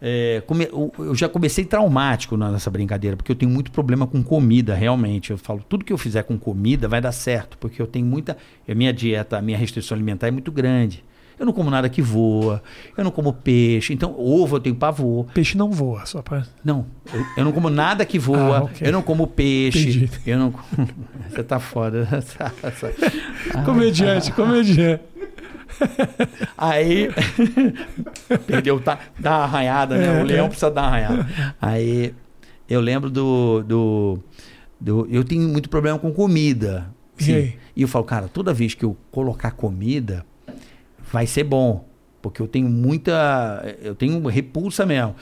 é, 0.00 0.42
come- 0.46 0.68
eu- 0.70 1.14
já 1.14 1.28
comecei 1.28 1.64
traumático 1.64 2.36
nessa 2.36 2.70
brincadeira, 2.70 3.16
porque 3.16 3.30
eu 3.32 3.36
tenho 3.36 3.50
muito 3.50 3.70
problema 3.70 4.06
com 4.06 4.22
comida, 4.22 4.74
realmente. 4.74 5.30
Eu 5.32 5.38
falo, 5.38 5.62
tudo 5.68 5.84
que 5.84 5.92
eu 5.92 5.98
fizer 5.98 6.22
com 6.22 6.38
comida 6.38 6.86
vai 6.88 7.00
dar 7.00 7.12
certo, 7.12 7.58
porque 7.58 7.80
eu 7.82 7.86
tenho 7.86 8.06
muita. 8.06 8.36
A 8.68 8.74
minha 8.74 8.92
dieta, 8.92 9.36
a 9.38 9.42
minha 9.42 9.58
restrição 9.58 9.94
alimentar 9.96 10.28
é 10.28 10.30
muito 10.30 10.50
grande. 10.52 11.04
Eu 11.38 11.46
não 11.46 11.52
como 11.52 11.70
nada 11.70 11.88
que 11.88 12.02
voa, 12.02 12.60
eu 12.96 13.04
não 13.04 13.10
como 13.12 13.32
peixe, 13.32 13.92
então 13.94 14.12
ovo 14.18 14.56
eu 14.56 14.60
tenho 14.60 14.74
pavor. 14.74 15.26
Peixe 15.32 15.56
não 15.56 15.70
voa, 15.70 16.04
só 16.04 16.20
pra. 16.20 16.44
Não, 16.64 16.84
eu, 17.14 17.24
eu 17.36 17.44
não 17.44 17.52
como 17.52 17.70
nada 17.70 18.04
que 18.04 18.18
voa, 18.18 18.58
Ah, 18.58 18.62
ok. 18.64 18.86
eu 18.88 18.92
não 18.92 19.02
como 19.02 19.26
peixe, 19.26 19.88
Entendi. 20.04 20.10
eu 20.26 20.38
não. 20.38 20.54
Você 21.30 21.42
tá 21.44 21.60
foda. 21.60 22.08
Comediante, 23.64 24.32
comediante. 24.32 25.02
Aí 26.56 27.08
perdeu, 28.46 28.80
tá, 28.80 28.98
dá 29.18 29.30
uma 29.38 29.44
arranhada, 29.44 29.96
né? 29.96 30.18
É, 30.18 30.22
o 30.22 30.24
leão 30.24 30.46
é. 30.46 30.48
precisa 30.48 30.70
dar 30.70 30.82
uma 30.82 30.88
arranhada. 30.88 31.54
Aí 31.60 32.14
eu 32.68 32.80
lembro 32.80 33.10
do, 33.10 33.62
do, 33.62 34.18
do- 34.80 35.06
Eu 35.10 35.22
tenho 35.24 35.48
muito 35.48 35.68
problema 35.68 35.98
com 35.98 36.12
comida. 36.12 36.88
E 37.18 37.22
sim. 37.24 37.34
aí? 37.34 37.54
E 37.76 37.82
eu 37.82 37.88
falo, 37.88 38.04
cara, 38.04 38.28
toda 38.28 38.52
vez 38.52 38.74
que 38.74 38.84
eu 38.84 38.96
colocar 39.12 39.52
comida, 39.52 40.24
vai 41.12 41.26
ser 41.26 41.44
bom. 41.44 41.88
Porque 42.20 42.42
eu 42.42 42.48
tenho 42.48 42.68
muita. 42.68 43.76
Eu 43.80 43.94
tenho 43.94 44.26
repulsa 44.28 44.84
mesmo. 44.84 45.14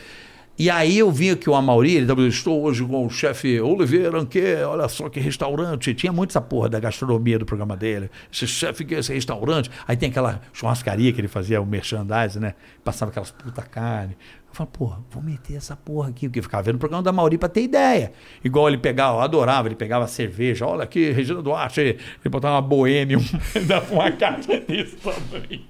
E 0.58 0.70
aí 0.70 0.98
eu 0.98 1.10
vi 1.10 1.36
que 1.36 1.50
o 1.50 1.54
Amauri, 1.54 1.96
ele 1.96 2.06
tava, 2.06 2.22
estou 2.22 2.62
hoje 2.62 2.82
com 2.82 3.04
o 3.04 3.10
chefe 3.10 3.60
Oliveira 3.60 4.18
Anquet, 4.18 4.62
olha 4.64 4.88
só 4.88 5.10
que 5.10 5.20
restaurante. 5.20 5.92
Tinha 5.92 6.10
muito 6.10 6.30
essa 6.30 6.40
porra 6.40 6.70
da 6.70 6.80
gastronomia 6.80 7.38
do 7.38 7.44
programa 7.44 7.76
dele. 7.76 8.10
Esse 8.32 8.46
chefe 8.46 8.82
que 8.82 8.94
é 8.94 9.00
esse 9.00 9.12
restaurante. 9.12 9.70
Aí 9.86 9.98
tem 9.98 10.08
aquela 10.08 10.40
churrascaria 10.54 11.12
que 11.12 11.20
ele 11.20 11.28
fazia, 11.28 11.60
o 11.60 11.66
merchandising, 11.66 12.38
né? 12.38 12.54
Passava 12.82 13.10
aquelas 13.10 13.30
puta 13.30 13.60
carne. 13.60 14.16
Falei, 14.56 14.70
porra, 14.72 14.98
vou 15.10 15.22
meter 15.22 15.56
essa 15.56 15.76
porra 15.76 16.08
aqui. 16.08 16.28
Porque 16.28 16.40
ficava 16.40 16.62
vendo 16.62 16.76
o 16.76 16.78
programa 16.78 17.02
da 17.02 17.12
Mauri 17.12 17.36
pra 17.36 17.46
ter 17.46 17.60
ideia. 17.60 18.10
Igual 18.42 18.68
ele 18.68 18.78
pegava, 18.78 19.18
eu 19.18 19.20
adorava, 19.20 19.68
ele 19.68 19.74
pegava 19.74 20.06
cerveja. 20.06 20.66
Olha 20.66 20.84
aqui, 20.84 21.10
Regina 21.10 21.42
Duarte, 21.42 21.78
ele 21.80 21.98
botava 22.30 22.54
uma 22.54 22.62
boêmia, 22.62 23.18
dava 23.68 23.92
uma 23.92 24.10
caixa 24.12 24.58
disso 24.60 24.96
também. 24.96 25.66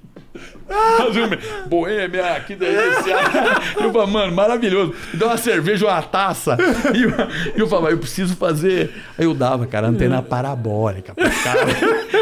Boêmia, 1.68 2.41
que 2.47 2.55
delícia. 2.57 3.16
Eu 3.80 3.93
falava, 3.93 4.11
mano, 4.11 4.32
maravilhoso. 4.34 4.95
Dá 5.14 5.26
uma 5.26 5.37
cerveja, 5.37 5.87
uma 5.87 6.03
taça. 6.03 6.57
E 6.95 7.03
eu, 7.03 7.11
eu 7.57 7.68
falava, 7.68 7.91
eu 7.91 7.99
preciso 7.99 8.37
fazer. 8.37 8.91
Aí 9.16 9.24
eu 9.24 9.34
dava, 9.34 9.66
cara, 9.66 9.89
antena 9.89 10.22
parabólica. 10.22 11.14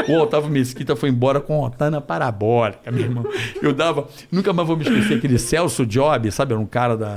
O 0.08 0.18
Otávio 0.18 0.50
Mesquita 0.50 0.94
foi 0.94 1.08
embora 1.08 1.40
com 1.40 1.64
antena 1.64 2.00
parabólica, 2.00 2.90
meu 2.90 3.04
irmão. 3.04 3.26
Eu 3.62 3.72
dava, 3.72 4.08
nunca 4.30 4.52
mais 4.52 4.66
vou 4.66 4.76
me 4.76 4.84
esquecer 4.84 5.14
aquele 5.14 5.38
Celso 5.38 5.86
Job, 5.86 6.30
sabe? 6.30 6.53
Era 6.54 6.60
um 6.60 6.66
cara 6.66 6.96
da. 6.96 7.16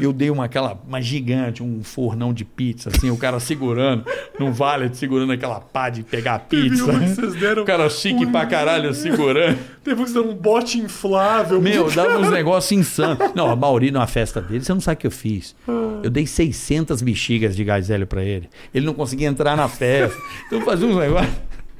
Eu 0.00 0.12
dei 0.12 0.30
uma 0.30 0.44
aquela, 0.44 0.78
uma 0.86 1.00
gigante, 1.02 1.62
um 1.62 1.82
fornão 1.82 2.32
de 2.32 2.44
pizza, 2.44 2.90
assim, 2.94 3.10
o 3.10 3.16
cara 3.16 3.40
segurando, 3.40 4.04
num 4.38 4.52
vale, 4.52 4.88
segurando 4.94 5.32
aquela 5.32 5.60
pá 5.60 5.90
de 5.90 6.02
pegar 6.02 6.38
pizza. 6.40 6.92
que 6.92 7.08
vocês 7.08 7.34
deram 7.34 7.62
O 7.64 7.66
cara 7.66 7.88
chique 7.90 8.26
pra 8.26 8.46
caralho 8.46 8.92
segurando. 8.94 9.58
Teve 9.82 10.04
que 10.04 10.18
um 10.18 10.34
bote 10.34 10.78
inflável. 10.78 11.60
Meu, 11.60 11.90
dava 11.90 12.18
uns 12.18 12.30
negócios 12.30 12.72
insanos. 12.72 13.18
Não, 13.34 13.50
a 13.50 13.56
Mauri, 13.56 13.90
numa 13.90 14.06
festa 14.06 14.40
dele, 14.40 14.64
você 14.64 14.72
não 14.72 14.80
sabe 14.80 14.96
o 14.96 15.00
que 15.00 15.06
eu 15.06 15.10
fiz. 15.10 15.54
Eu 16.02 16.10
dei 16.10 16.26
600 16.26 17.02
bexigas 17.02 17.56
de 17.56 17.64
gás 17.64 17.90
hélio 17.90 18.06
pra 18.06 18.22
ele. 18.22 18.48
Ele 18.72 18.86
não 18.86 18.94
conseguia 18.94 19.28
entrar 19.28 19.56
na 19.56 19.68
festa. 19.68 20.16
Então 20.46 20.60
fazia 20.62 20.86
uns 20.86 20.96
negócios. 20.96 21.34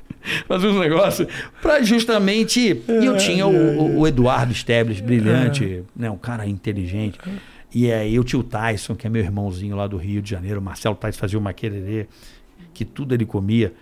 Fazia 0.49 0.69
uns 0.71 0.81
negócios 0.81 1.29
pra 1.63 1.83
justamente. 1.83 2.83
E 2.89 3.05
eu 3.05 3.17
tinha 3.17 3.47
o, 3.47 3.51
o- 3.81 4.01
o 4.01 4.07
Eduardo 4.07 4.53
Stebles, 4.55 5.01
brilhante, 5.01 5.83
né, 5.95 6.11
um 6.11 6.17
cara 6.19 6.47
inteligente. 6.47 7.19
E 7.75 7.93
aí 7.93 8.19
o 8.19 8.25
tio 8.25 8.43
Tyson, 8.43 8.95
que 8.95 9.07
é 9.07 9.11
meu 9.11 9.23
irmãozinho 9.23 9.77
lá 9.77 9.87
do 9.87 9.97
Rio 9.97 10.23
de 10.23 10.31
Janeiro, 10.31 10.61
o 10.61 10.63
Marcelo 10.63 10.95
Tyson 10.97 11.19
fazia 11.19 11.39
uma 11.39 11.53
quererê, 11.53 12.07
que 12.73 12.85
tudo 12.85 13.15
ele 13.15 13.27
comia. 13.27 13.73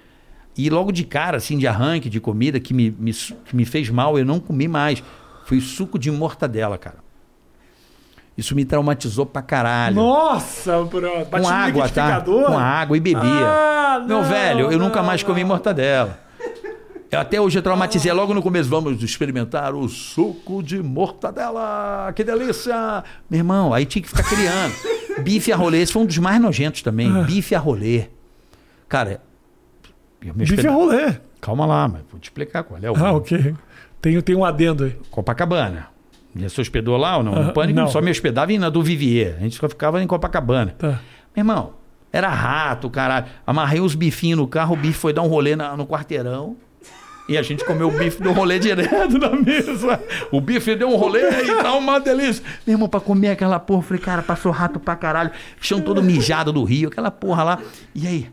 E 0.56 0.68
logo 0.70 0.92
de 0.92 1.04
cara, 1.04 1.36
assim, 1.36 1.58
de 1.58 1.66
arranque 1.66 2.08
de 2.10 2.20
comida 2.20 2.60
que 2.60 2.72
me, 2.74 2.90
me, 2.98 3.12
que 3.12 3.54
me 3.56 3.64
fez 3.64 3.88
mal, 3.90 4.18
eu 4.18 4.24
não 4.24 4.38
comi 4.38 4.68
mais. 4.68 5.02
Foi 5.46 5.60
suco 5.60 5.98
de 5.98 6.10
mortadela, 6.10 6.78
cara. 6.78 6.98
Isso 8.36 8.54
me 8.54 8.64
traumatizou 8.64 9.24
pra 9.26 9.42
caralho. 9.42 9.96
Nossa, 9.96 10.82
bro. 10.84 11.08
Com 11.10 11.24
Bati 11.30 11.42
no 11.42 11.48
água, 11.48 11.88
tá? 11.88 12.20
Com 12.20 12.58
água 12.58 12.96
e 12.96 13.00
bebia. 13.00 13.22
Ah, 13.22 14.04
Meu 14.04 14.18
não, 14.22 14.24
velho, 14.24 14.72
eu 14.72 14.78
não, 14.78 14.86
nunca 14.86 15.02
mais 15.02 15.22
comi 15.22 15.42
não. 15.42 15.48
mortadela. 15.48 16.18
Eu 17.12 17.20
até 17.20 17.40
hoje 17.40 17.56
eu 17.56 17.62
traumatizei 17.62 18.12
logo 18.12 18.34
no 18.34 18.42
começo. 18.42 18.68
Vamos 18.68 19.00
experimentar 19.00 19.72
o 19.72 19.88
suco 19.88 20.62
de 20.64 20.82
mortadela. 20.82 22.12
Que 22.12 22.24
delícia! 22.24 23.04
Meu 23.30 23.38
irmão, 23.38 23.72
aí 23.72 23.86
tinha 23.86 24.02
que 24.02 24.08
ficar 24.08 24.24
criando. 24.24 24.74
Bife 25.22 25.52
a 25.52 25.56
rolê, 25.56 25.80
esse 25.80 25.92
foi 25.92 26.02
um 26.02 26.06
dos 26.06 26.18
mais 26.18 26.40
nojentos 26.40 26.82
também. 26.82 27.22
Bife 27.22 27.54
a 27.54 27.58
rolê. 27.60 28.06
Cara, 28.88 29.20
Bife 30.20 30.66
é 30.66 30.70
rolê. 30.70 31.14
Calma 31.40 31.66
lá, 31.66 31.86
mas 31.86 32.02
vou 32.10 32.18
te 32.18 32.24
explicar 32.24 32.64
qual 32.64 32.80
é 32.82 32.90
o 32.90 32.96
Ah, 32.96 33.12
ok. 33.12 33.54
Tem, 34.02 34.20
tem 34.20 34.34
um 34.34 34.44
adendo 34.44 34.84
aí. 34.84 34.96
Copacabana. 35.10 35.93
Já 36.36 36.48
se 36.48 36.60
hospedou 36.60 36.96
lá 36.96 37.16
ou 37.18 37.22
não? 37.22 37.34
Ah, 37.34 37.40
No 37.44 37.52
Pânico 37.52 37.78
não. 37.80 37.88
só 37.88 38.00
me 38.00 38.10
hospedava 38.10 38.52
em 38.52 38.58
na 38.58 38.68
do 38.68 38.82
Vivier. 38.82 39.36
A 39.38 39.42
gente 39.42 39.56
só 39.56 39.68
ficava 39.68 40.02
em 40.02 40.06
Copacabana. 40.06 40.74
Tá. 40.78 40.88
Meu 41.36 41.42
irmão, 41.42 41.74
era 42.12 42.28
rato, 42.28 42.88
caralho. 42.90 43.26
Amarrei 43.46 43.80
os 43.80 43.94
bifinhos 43.94 44.38
no 44.38 44.46
carro, 44.48 44.74
o 44.74 44.76
bife 44.76 44.98
foi 44.98 45.12
dar 45.12 45.22
um 45.22 45.28
rolê 45.28 45.54
na- 45.56 45.76
no 45.76 45.86
quarteirão. 45.86 46.56
E 47.26 47.38
a 47.38 47.42
gente 47.42 47.64
comeu 47.64 47.88
o 47.88 47.90
bife 47.90 48.22
do 48.22 48.32
rolê 48.32 48.58
direto 48.58 49.16
na 49.18 49.30
mesa. 49.30 49.98
O 50.30 50.42
bife 50.42 50.74
deu 50.76 50.90
um 50.90 50.96
rolê 50.96 51.20
e 51.42 51.62
tá 51.62 51.72
uma 51.72 51.98
delícia. 51.98 52.44
Meu 52.66 52.74
irmão, 52.74 52.86
pra 52.86 53.00
comer 53.00 53.30
aquela 53.30 53.58
porra, 53.58 53.78
eu 53.78 53.82
falei, 53.82 54.02
cara, 54.02 54.22
passou 54.22 54.52
rato 54.52 54.78
pra 54.78 54.94
caralho. 54.94 55.30
Chão 55.58 55.80
todo 55.80 56.02
mijado 56.02 56.52
do 56.52 56.62
rio, 56.64 56.88
aquela 56.90 57.10
porra 57.10 57.42
lá. 57.42 57.58
E 57.94 58.06
aí? 58.06 58.28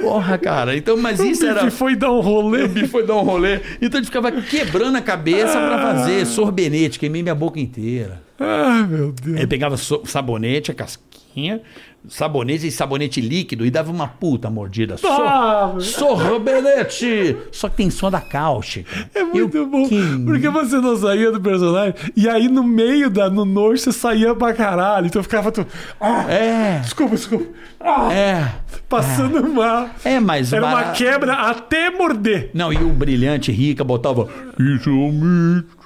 Porra, 0.00 0.38
cara. 0.38 0.76
Então, 0.76 0.96
mas 0.96 1.20
isso 1.20 1.44
o 1.44 1.48
era. 1.48 1.64
bife 1.64 1.76
foi 1.76 1.96
dar 1.96 2.12
um 2.12 2.20
rolê. 2.20 2.64
O 2.64 2.88
foi 2.88 3.06
dar 3.06 3.16
um 3.16 3.22
rolê. 3.22 3.60
Então 3.80 3.98
a 3.98 4.02
gente 4.02 4.06
ficava 4.06 4.30
quebrando 4.32 4.96
a 4.96 5.00
cabeça 5.02 5.52
pra 5.60 5.78
fazer 5.80 6.26
sorbenete. 6.26 6.98
Queimei 6.98 7.22
minha 7.22 7.34
boca 7.34 7.58
inteira. 7.60 8.22
Ai, 8.38 8.86
meu 8.86 9.12
Deus. 9.12 9.36
Ele 9.36 9.46
pegava 9.46 9.76
sabonete, 9.76 10.70
a 10.70 10.74
casquinha, 10.74 11.60
sabonete 12.08 12.66
e 12.66 12.70
sabonete 12.70 13.20
líquido 13.20 13.64
e 13.64 13.70
dava 13.70 13.90
uma 13.90 14.08
puta 14.08 14.50
mordida. 14.50 14.96
Ah, 15.04 15.70
meu. 15.72 15.80
Sorbenete! 15.80 17.36
Só 17.50 17.68
que 17.68 17.76
tem 17.76 17.90
som 17.90 18.10
da 18.10 18.20
cáustica. 18.20 18.90
É 19.14 19.22
muito 19.22 19.56
Eu 19.56 19.66
bom. 19.66 19.88
queimei. 19.88 20.24
Porque 20.24 20.48
você 20.48 20.76
não 20.78 20.96
saía 20.96 21.30
do 21.30 21.40
personagem. 21.40 21.94
E 22.16 22.28
aí 22.28 22.48
no 22.48 22.62
meio 22.64 23.08
da, 23.08 23.30
no 23.30 23.44
nojo 23.44 23.78
você 23.78 23.92
saía 23.92 24.34
pra 24.34 24.52
caralho. 24.52 25.06
Então 25.06 25.22
ficava 25.22 25.50
tu. 25.52 25.66
Ah, 26.00 26.24
É, 26.30 26.78
desculpa, 26.80 27.14
desculpa. 27.14 27.46
Ah, 27.80 28.12
é. 28.12 28.48
passando 28.88 29.48
mal. 29.52 29.88
É, 30.04 30.18
mas. 30.20 30.52
Era 30.52 30.64
uma 30.66 30.74
bara- 30.74 30.92
quebra 30.92 31.32
até 31.34 31.90
morder. 31.90 32.50
Não, 32.54 32.72
e 32.72 32.76
o 32.76 32.88
brilhante 32.90 33.50
rica 33.52 33.82
botava. 33.84 34.28
Isso 34.58 34.90
é 34.90 35.10
mito. 35.12 35.82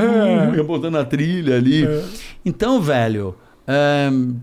É. 0.00 0.56
Ia 0.56 0.64
botando 0.64 0.96
a 0.96 1.04
trilha 1.04 1.56
ali. 1.56 1.86
Então, 2.44 2.80
velho. 2.80 3.34
ahn, 3.68 4.34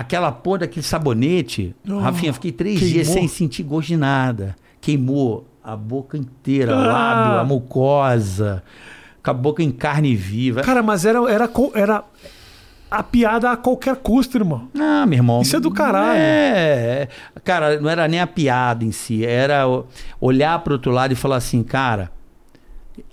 aquela 0.00 0.30
porra 0.32 0.58
daquele 0.58 0.84
sabonete. 0.84 1.74
Oh, 1.88 1.98
Rafinha, 1.98 2.32
fiquei 2.32 2.52
três 2.52 2.78
queimou. 2.78 2.94
dias 2.94 3.08
sem 3.08 3.26
sentir 3.28 3.62
gosto 3.62 3.88
de 3.88 3.96
nada. 3.96 4.54
Queimou 4.80 5.46
a 5.62 5.76
boca 5.76 6.16
inteira, 6.16 6.72
o 6.74 6.78
Ah. 6.78 6.86
lábio, 6.86 7.38
a 7.40 7.44
mucosa. 7.44 8.62
Com 9.22 9.30
a 9.30 9.34
boca 9.34 9.62
em 9.62 9.70
carne 9.70 10.14
viva. 10.14 10.62
Cara, 10.62 10.82
mas 10.82 11.04
era, 11.04 11.18
era, 11.30 11.50
era, 11.74 12.04
a 12.90 13.02
piada 13.02 13.50
a 13.50 13.56
qualquer 13.56 13.96
custo, 13.96 14.38
irmão. 14.38 14.68
Não, 14.72 15.06
meu 15.06 15.18
irmão. 15.18 15.42
Isso 15.42 15.56
é 15.56 15.60
do 15.60 15.70
caralho. 15.70 16.18
É. 16.18 17.08
Cara, 17.44 17.78
não 17.80 17.90
era 17.90 18.08
nem 18.08 18.20
a 18.20 18.26
piada 18.26 18.84
em 18.84 18.92
si. 18.92 19.26
Era 19.26 19.68
o- 19.68 19.84
olhar 20.20 20.58
pro 20.60 20.74
outro 20.74 20.90
lado 20.92 21.12
e 21.12 21.16
falar 21.16 21.36
assim, 21.36 21.62
cara, 21.62 22.10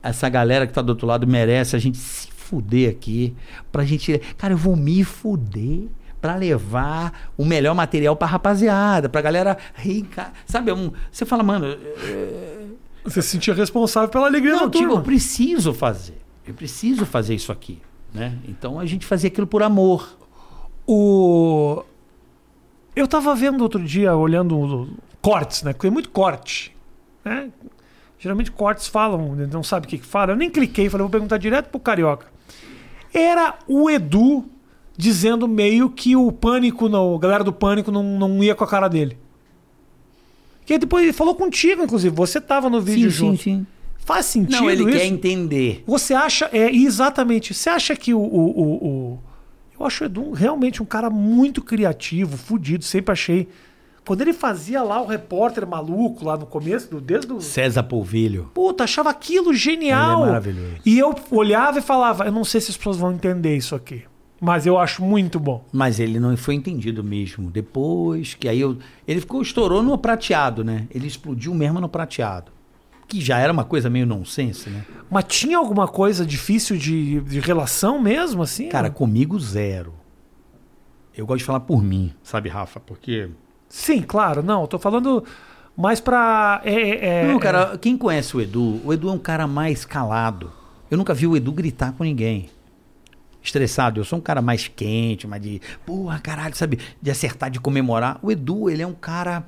essa 0.01 0.29
galera 0.29 0.65
que 0.65 0.71
tá 0.73 0.81
do 0.81 0.89
outro 0.89 1.05
lado 1.07 1.27
merece 1.27 1.75
a 1.75 1.79
gente 1.79 1.97
se 1.97 2.27
fuder 2.31 2.89
aqui. 2.89 3.35
Pra 3.71 3.83
gente. 3.83 4.21
Cara, 4.37 4.53
eu 4.53 4.57
vou 4.57 4.75
me 4.77 5.03
fuder. 5.03 5.87
Pra 6.25 6.35
levar 6.35 7.29
o 7.37 7.45
melhor 7.45 7.75
material 7.75 8.15
pra 8.15 8.25
rapaziada, 8.25 9.07
pra 9.07 9.21
galera 9.21 9.55
rir. 9.75 10.07
Sabe, 10.47 10.71
um, 10.71 10.91
você 11.11 11.23
fala, 11.23 11.43
mano, 11.43 11.77
Você 13.03 13.21
se 13.21 13.29
sentia 13.29 13.53
responsável 13.53 14.09
pela 14.09 14.25
alegria 14.25 14.53
não, 14.53 14.61
da 14.61 14.71
tipo, 14.71 14.79
turma. 14.79 14.95
eu 14.95 15.03
preciso 15.03 15.71
fazer. 15.71 16.17
Eu 16.47 16.55
preciso 16.55 17.05
fazer 17.05 17.35
isso 17.35 17.51
aqui. 17.51 17.79
Né? 18.11 18.35
Então 18.47 18.79
a 18.79 18.85
gente 18.87 19.05
fazia 19.05 19.27
aquilo 19.27 19.45
por 19.45 19.61
amor. 19.61 20.17
O... 20.87 21.83
Eu 22.95 23.07
tava 23.07 23.35
vendo 23.35 23.61
outro 23.61 23.83
dia, 23.83 24.15
olhando 24.15 24.89
cortes, 25.21 25.61
né? 25.61 25.73
Porque 25.73 25.85
é 25.85 25.91
muito 25.91 26.09
corte. 26.09 26.75
Né? 27.23 27.51
Geralmente 28.17 28.49
cortes 28.49 28.87
falam, 28.87 29.35
não 29.35 29.61
sabe 29.61 29.85
o 29.85 29.89
que, 29.89 29.99
que 29.99 30.05
fala. 30.05 30.31
Eu 30.31 30.35
nem 30.35 30.49
cliquei, 30.49 30.89
falei, 30.89 31.03
vou 31.03 31.11
perguntar 31.11 31.37
direto 31.37 31.69
pro 31.69 31.79
Carioca. 31.79 32.25
Era 33.13 33.59
o 33.67 33.87
Edu 33.91 34.45
dizendo 34.97 35.47
meio 35.47 35.89
que 35.89 36.15
o 36.15 36.31
pânico, 36.31 36.87
não, 36.89 37.15
a 37.15 37.19
galera 37.19 37.43
do 37.43 37.53
pânico 37.53 37.91
não, 37.91 38.03
não 38.03 38.43
ia 38.43 38.55
com 38.55 38.63
a 38.63 38.67
cara 38.67 38.87
dele. 38.87 39.17
Que 40.65 40.73
aí 40.73 40.79
depois 40.79 41.03
ele 41.03 41.13
falou 41.13 41.35
contigo, 41.35 41.83
inclusive. 41.83 42.15
Você 42.15 42.41
tava 42.41 42.69
no 42.69 42.81
vídeo 42.81 43.09
junto. 43.09 43.41
sim. 43.43 43.65
Faz 43.97 44.27
sentido 44.27 44.61
Não, 44.61 44.69
ele 44.69 44.83
isso? 44.83 44.91
quer 44.91 45.05
entender. 45.05 45.83
Você 45.87 46.13
acha, 46.13 46.47
é 46.53 46.71
exatamente, 46.71 47.55
você 47.55 47.71
acha 47.71 47.95
que 47.95 48.13
o, 48.13 48.19
o, 48.19 48.61
o- 48.61 48.87
o- 48.87 49.19
eu 49.79 49.83
acho 49.85 50.03
o 50.03 50.05
Edu 50.05 50.31
realmente 50.31 50.81
um 50.81 50.85
cara 50.85 51.09
muito 51.09 51.59
criativo, 51.63 52.37
fudido, 52.37 52.83
sempre 52.83 53.11
achei. 53.13 53.47
Quando 54.05 54.21
ele 54.21 54.31
fazia 54.31 54.83
lá 54.83 55.01
o 55.01 55.07
repórter 55.07 55.67
maluco 55.67 56.23
lá 56.23 56.37
no 56.37 56.45
começo, 56.45 56.87
do, 56.91 57.01
desde 57.01 57.33
o 57.33 57.41
César 57.41 57.81
Polvilho. 57.81 58.51
Puta, 58.53 58.83
achava 58.83 59.09
aquilo 59.09 59.51
genial. 59.55 60.19
Ele 60.19 60.21
é 60.21 60.25
maravilhoso. 60.27 60.75
E 60.85 60.99
eu 60.99 61.15
olhava 61.31 61.79
e 61.79 61.81
falava, 61.81 62.25
eu 62.25 62.31
não 62.31 62.43
sei 62.45 62.61
se 62.61 62.69
as 62.69 62.77
pessoas 62.77 62.97
vão 62.97 63.11
entender 63.11 63.57
isso 63.57 63.73
aqui, 63.73 64.03
mas 64.39 64.65
eu 64.65 64.77
acho 64.77 65.03
muito 65.03 65.39
bom. 65.39 65.63
Mas 65.71 65.99
ele 65.99 66.19
não 66.19 66.35
foi 66.35 66.55
entendido 66.55 67.03
mesmo. 67.03 67.49
Depois 67.49 68.33
que 68.33 68.47
aí 68.47 68.59
eu. 68.59 68.77
Ele 69.07 69.21
ficou, 69.21 69.41
estourou 69.41 69.81
no 69.81 69.97
prateado, 69.97 70.63
né? 70.63 70.87
Ele 70.91 71.07
explodiu 71.07 71.53
mesmo 71.53 71.79
no 71.79 71.89
prateado. 71.89 72.51
Que 73.07 73.21
já 73.21 73.37
era 73.37 73.53
uma 73.53 73.63
coisa 73.63 73.89
meio 73.89 74.05
nonsense, 74.05 74.69
né? 74.69 74.83
Mas 75.09 75.25
tinha 75.25 75.57
alguma 75.57 75.87
coisa 75.87 76.25
difícil 76.25 76.75
de, 76.75 77.21
de 77.21 77.39
relação 77.39 77.99
mesmo, 78.01 78.41
assim? 78.41 78.67
Cara, 78.67 78.89
comigo 78.89 79.39
zero. 79.39 79.93
Eu 81.15 81.25
gosto 81.25 81.39
de 81.39 81.45
falar 81.45 81.61
por 81.61 81.81
mim, 81.81 82.13
sabe, 82.23 82.49
Rafa? 82.49 82.79
Porque. 82.79 83.29
Sim, 83.69 84.01
claro, 84.01 84.43
não, 84.43 84.61
eu 84.61 84.67
tô 84.67 84.77
falando 84.77 85.23
mais 85.77 85.99
pra. 85.99 86.61
é, 86.65 86.73
é, 86.73 87.05
é, 87.05 87.27
Não, 87.27 87.39
cara, 87.39 87.77
quem 87.77 87.97
conhece 87.97 88.35
o 88.35 88.41
Edu, 88.41 88.81
o 88.83 88.91
Edu 88.91 89.09
é 89.09 89.11
um 89.11 89.19
cara 89.19 89.47
mais 89.47 89.85
calado. 89.85 90.51
Eu 90.89 90.97
nunca 90.97 91.13
vi 91.13 91.25
o 91.25 91.35
Edu 91.37 91.51
gritar 91.51 91.93
com 91.93 92.03
ninguém. 92.03 92.49
Estressado, 93.45 93.99
eu 93.99 94.03
sou 94.03 94.17
um 94.17 94.21
cara 94.21 94.41
mais 94.41 94.67
quente, 94.67 95.27
mais 95.27 95.41
de, 95.41 95.61
porra, 95.85 96.19
caralho, 96.19 96.55
sabe, 96.55 96.79
de 96.99 97.11
acertar, 97.11 97.51
de 97.51 97.59
comemorar. 97.59 98.17
O 98.23 98.31
Edu, 98.31 98.71
ele 98.71 98.81
é 98.81 98.87
um 98.87 98.93
cara 98.93 99.45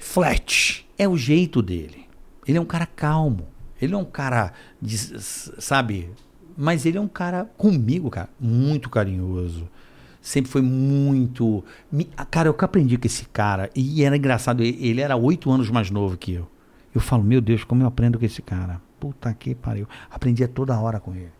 flat. 0.00 0.84
é 0.98 1.06
o 1.08 1.16
jeito 1.16 1.62
dele. 1.62 2.06
Ele 2.46 2.58
é 2.58 2.60
um 2.60 2.64
cara 2.66 2.84
calmo. 2.84 3.46
Ele 3.80 3.94
é 3.94 3.96
um 3.96 4.04
cara, 4.04 4.52
de, 4.82 4.98
sabe? 4.98 6.10
Mas 6.56 6.84
ele 6.84 6.98
é 6.98 7.00
um 7.00 7.06
cara, 7.06 7.44
comigo, 7.56 8.10
cara, 8.10 8.28
muito 8.40 8.90
carinhoso. 8.90 9.68
Sempre 10.20 10.50
foi 10.50 10.60
muito. 10.60 11.64
Cara, 12.32 12.48
eu 12.48 12.54
que 12.54 12.64
aprendi 12.64 12.98
com 12.98 13.06
esse 13.06 13.24
cara. 13.26 13.70
E 13.72 14.02
era 14.02 14.16
engraçado, 14.16 14.64
ele 14.64 15.00
era 15.00 15.14
oito 15.16 15.48
anos 15.48 15.70
mais 15.70 15.92
novo 15.92 16.16
que 16.16 16.32
eu. 16.32 16.48
Eu 16.92 17.00
falo, 17.00 17.22
meu 17.22 17.40
Deus, 17.40 17.62
como 17.62 17.84
eu 17.84 17.86
aprendo 17.86 18.18
com 18.18 18.24
esse 18.24 18.42
cara. 18.42 18.80
Puta 18.98 19.32
que 19.32 19.54
pariu. 19.54 19.86
Aprendia 20.10 20.48
toda 20.48 20.76
hora 20.78 20.98
com 20.98 21.14
ele. 21.14 21.37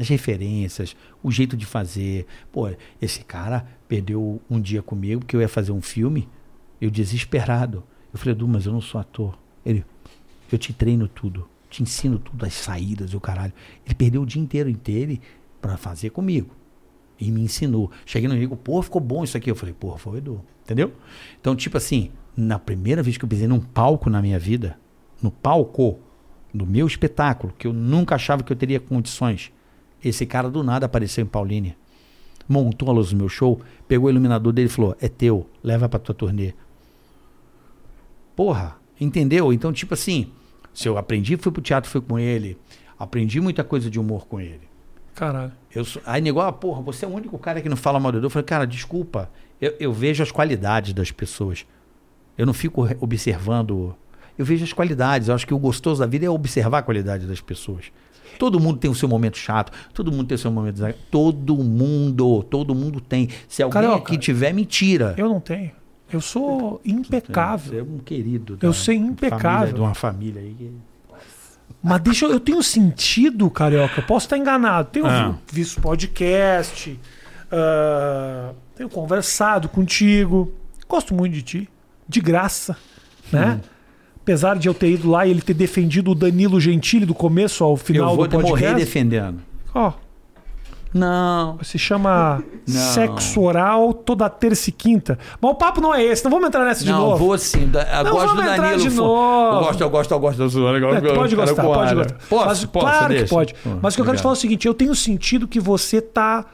As 0.00 0.08
referências, 0.08 0.96
o 1.22 1.30
jeito 1.30 1.56
de 1.58 1.66
fazer. 1.66 2.26
Pô, 2.50 2.70
esse 3.02 3.22
cara 3.22 3.66
perdeu 3.86 4.40
um 4.48 4.58
dia 4.58 4.82
comigo, 4.82 5.20
porque 5.20 5.36
eu 5.36 5.42
ia 5.42 5.48
fazer 5.48 5.72
um 5.72 5.82
filme. 5.82 6.26
Eu 6.80 6.90
desesperado. 6.90 7.84
Eu 8.10 8.18
falei, 8.18 8.32
Edu, 8.32 8.48
mas 8.48 8.64
eu 8.64 8.72
não 8.72 8.80
sou 8.80 8.98
ator. 8.98 9.38
Ele, 9.64 9.84
eu 10.50 10.56
te 10.56 10.72
treino 10.72 11.06
tudo. 11.06 11.46
Te 11.68 11.82
ensino 11.82 12.18
tudo, 12.18 12.46
as 12.46 12.54
saídas 12.54 13.12
o 13.12 13.20
caralho. 13.20 13.52
Ele 13.84 13.94
perdeu 13.94 14.22
o 14.22 14.26
dia 14.26 14.40
inteiro 14.40 14.70
inteiro 14.70 15.18
pra 15.60 15.76
fazer 15.76 16.08
comigo. 16.08 16.54
E 17.20 17.30
me 17.30 17.42
ensinou. 17.42 17.90
Cheguei 18.06 18.26
no 18.26 18.34
Rico, 18.34 18.56
pô, 18.56 18.80
ficou 18.80 19.02
bom 19.02 19.22
isso 19.22 19.36
aqui. 19.36 19.50
Eu 19.50 19.54
falei, 19.54 19.74
porra, 19.74 19.98
foi 19.98 20.14
o 20.14 20.16
Edu. 20.16 20.44
Entendeu? 20.64 20.94
Então, 21.38 21.54
tipo 21.54 21.76
assim, 21.76 22.10
na 22.34 22.58
primeira 22.58 23.02
vez 23.02 23.18
que 23.18 23.24
eu 23.24 23.28
pisei 23.28 23.46
num 23.46 23.60
palco 23.60 24.08
na 24.08 24.22
minha 24.22 24.38
vida, 24.38 24.78
no 25.22 25.30
palco 25.30 25.98
do 26.54 26.64
meu 26.64 26.86
espetáculo, 26.86 27.52
que 27.58 27.66
eu 27.66 27.72
nunca 27.74 28.14
achava 28.14 28.42
que 28.42 28.50
eu 28.50 28.56
teria 28.56 28.80
condições, 28.80 29.52
esse 30.02 30.26
cara 30.26 30.50
do 30.50 30.62
nada 30.62 30.86
apareceu 30.86 31.22
em 31.22 31.26
Paulínia. 31.26 31.76
Montou 32.48 32.90
a 32.90 32.92
luz 32.92 33.10
do 33.10 33.16
meu 33.16 33.28
show, 33.28 33.60
pegou 33.86 34.08
o 34.08 34.10
iluminador 34.10 34.52
dele 34.52 34.68
e 34.68 34.72
falou: 34.72 34.96
É 35.00 35.08
teu, 35.08 35.48
leva 35.62 35.88
pra 35.88 35.98
tua 35.98 36.14
turnê. 36.14 36.52
Porra, 38.34 38.76
entendeu? 39.00 39.52
Então, 39.52 39.72
tipo 39.72 39.94
assim, 39.94 40.32
se 40.72 40.88
eu 40.88 40.96
aprendi, 40.96 41.36
fui 41.36 41.52
pro 41.52 41.62
teatro, 41.62 41.90
fui 41.90 42.00
com 42.00 42.18
ele. 42.18 42.56
Aprendi 42.98 43.40
muita 43.40 43.62
coisa 43.62 43.90
de 43.90 43.98
humor 43.98 44.26
com 44.26 44.40
ele. 44.40 44.68
Caralho. 45.14 45.52
Eu 45.74 45.84
sou, 45.84 46.00
aí 46.06 46.20
negou, 46.20 46.42
ah, 46.42 46.52
porra, 46.52 46.80
você 46.82 47.04
é 47.04 47.08
o 47.08 47.12
único 47.12 47.38
cara 47.38 47.60
que 47.60 47.68
não 47.68 47.76
fala 47.76 48.00
mal 48.00 48.12
do. 48.12 48.18
Eu 48.18 48.30
falei, 48.30 48.44
cara, 48.44 48.66
desculpa. 48.66 49.30
Eu, 49.60 49.74
eu 49.78 49.92
vejo 49.92 50.22
as 50.22 50.30
qualidades 50.30 50.92
das 50.94 51.10
pessoas. 51.10 51.66
Eu 52.36 52.46
não 52.46 52.54
fico 52.54 52.88
observando. 53.00 53.94
Eu 54.38 54.44
vejo 54.44 54.64
as 54.64 54.72
qualidades. 54.72 55.28
Eu 55.28 55.34
acho 55.34 55.46
que 55.46 55.54
o 55.54 55.58
gostoso 55.58 56.00
da 56.00 56.06
vida 56.06 56.24
é 56.24 56.30
observar 56.30 56.78
a 56.78 56.82
qualidade 56.82 57.26
das 57.26 57.40
pessoas. 57.40 57.92
Todo 58.40 58.58
mundo 58.58 58.78
tem 58.78 58.90
o 58.90 58.94
seu 58.94 59.06
momento 59.06 59.36
chato, 59.36 59.70
todo 59.92 60.10
mundo 60.10 60.26
tem 60.28 60.34
o 60.34 60.38
seu 60.38 60.50
momento. 60.50 60.72
desagra- 60.76 60.96
Todo 61.10 61.56
mundo, 61.58 62.42
todo 62.44 62.74
mundo 62.74 62.98
tem. 63.00 63.28
Se 63.46 63.62
alguém 63.62 63.74
Carioca, 63.82 63.98
aqui 63.98 64.16
tiver, 64.16 64.54
mentira. 64.54 65.14
Eu 65.18 65.28
não 65.28 65.38
tenho. 65.40 65.70
Eu 66.10 66.22
sou 66.22 66.80
Você 66.82 66.90
impecável. 66.90 67.78
é 67.78 67.82
um 67.82 67.98
querido. 67.98 68.58
Eu 68.62 68.72
sei 68.72 68.96
impecável. 68.96 69.40
família- 69.42 69.72
de 69.74 69.80
uma 69.80 69.94
família 69.94 70.40
aí. 70.40 70.54
que- 70.58 70.72
Mas 71.82 72.00
deixa 72.00 72.24
eu. 72.24 72.32
Eu 72.32 72.40
tenho 72.40 72.62
sentido, 72.62 73.48
carioca. 73.50 74.00
Eu 74.00 74.04
posso 74.06 74.24
estar 74.24 74.38
enganado. 74.38 74.88
Tenho 74.90 75.06
Ah. 75.06 75.34
visto 75.52 75.78
podcast. 75.82 76.98
ah, 77.52 78.52
tenho 78.74 78.88
conversado 78.88 79.68
contigo. 79.68 80.52
Gosto 80.88 81.14
muito 81.14 81.34
de 81.34 81.42
ti. 81.42 81.68
De 82.08 82.20
graça. 82.20 82.76
Né? 83.32 83.60
Apesar 84.22 84.58
de 84.58 84.68
eu 84.68 84.74
ter 84.74 84.90
ido 84.90 85.10
lá 85.10 85.26
e 85.26 85.30
ele 85.30 85.40
ter 85.42 85.54
defendido 85.54 86.10
o 86.12 86.14
Danilo 86.14 86.60
Gentili 86.60 87.04
do 87.06 87.14
começo 87.14 87.64
ao 87.64 87.76
final 87.76 88.10
Eu 88.10 88.16
vou 88.16 88.26
do 88.26 88.30
podcast. 88.30 88.50
morrer 88.64 88.74
defendendo. 88.74 89.40
Ó, 89.74 89.92
Não. 90.92 91.58
se 91.62 91.78
chama 91.78 92.42
Não. 92.66 92.74
Sexo 92.92 93.40
Oral 93.40 93.94
toda 93.94 94.28
terça 94.28 94.68
e 94.70 94.72
quinta. 94.72 95.18
Mas 95.40 95.50
o 95.50 95.54
papo 95.54 95.80
não 95.80 95.94
é 95.94 96.04
esse. 96.04 96.22
Não 96.24 96.30
vamos 96.30 96.48
entrar 96.48 96.64
nessa 96.64 96.84
de 96.84 96.90
não, 96.90 96.98
novo. 97.10 97.16
vou 97.26 97.38
sim. 97.38 97.66
Da- 97.68 97.82
Eu 97.98 98.04
Não, 98.04 98.12
gosto 98.12 98.34
do 98.36 98.42
Danilo. 98.42 98.76
de 98.78 98.90
novo. 98.90 99.56
Eu 99.56 99.60
gosto, 99.64 99.80
eu 99.82 99.90
gosto, 99.90 100.10
eu 100.14 100.20
gosto 100.20 100.38
da 100.38 100.44
eu 100.44 100.76
É, 100.76 100.80
gosto- 100.80 101.14
pode 101.14 101.34
eu 101.34 101.38
quero 101.38 101.54
gostar, 101.56 101.62
pode 101.62 101.94
gostar. 101.94 102.14
Posso? 102.28 102.46
Mas, 102.46 102.64
posso? 102.66 102.86
claro 102.86 103.06
que 103.08 103.14
Deixa? 103.14 103.34
pode. 103.34 103.54
Hum, 103.66 103.78
Mas 103.80 103.94
o 103.94 103.96
que 103.96 104.00
eu 104.00 104.04
quero 104.04 104.16
te 104.16 104.22
falar 104.22 104.32
é 104.34 104.36
o 104.36 104.40
seguinte: 104.40 104.66
eu 104.66 104.74
tenho 104.74 104.94
sentido 104.94 105.46
que 105.48 105.60
você 105.60 106.00
tá 106.00 106.44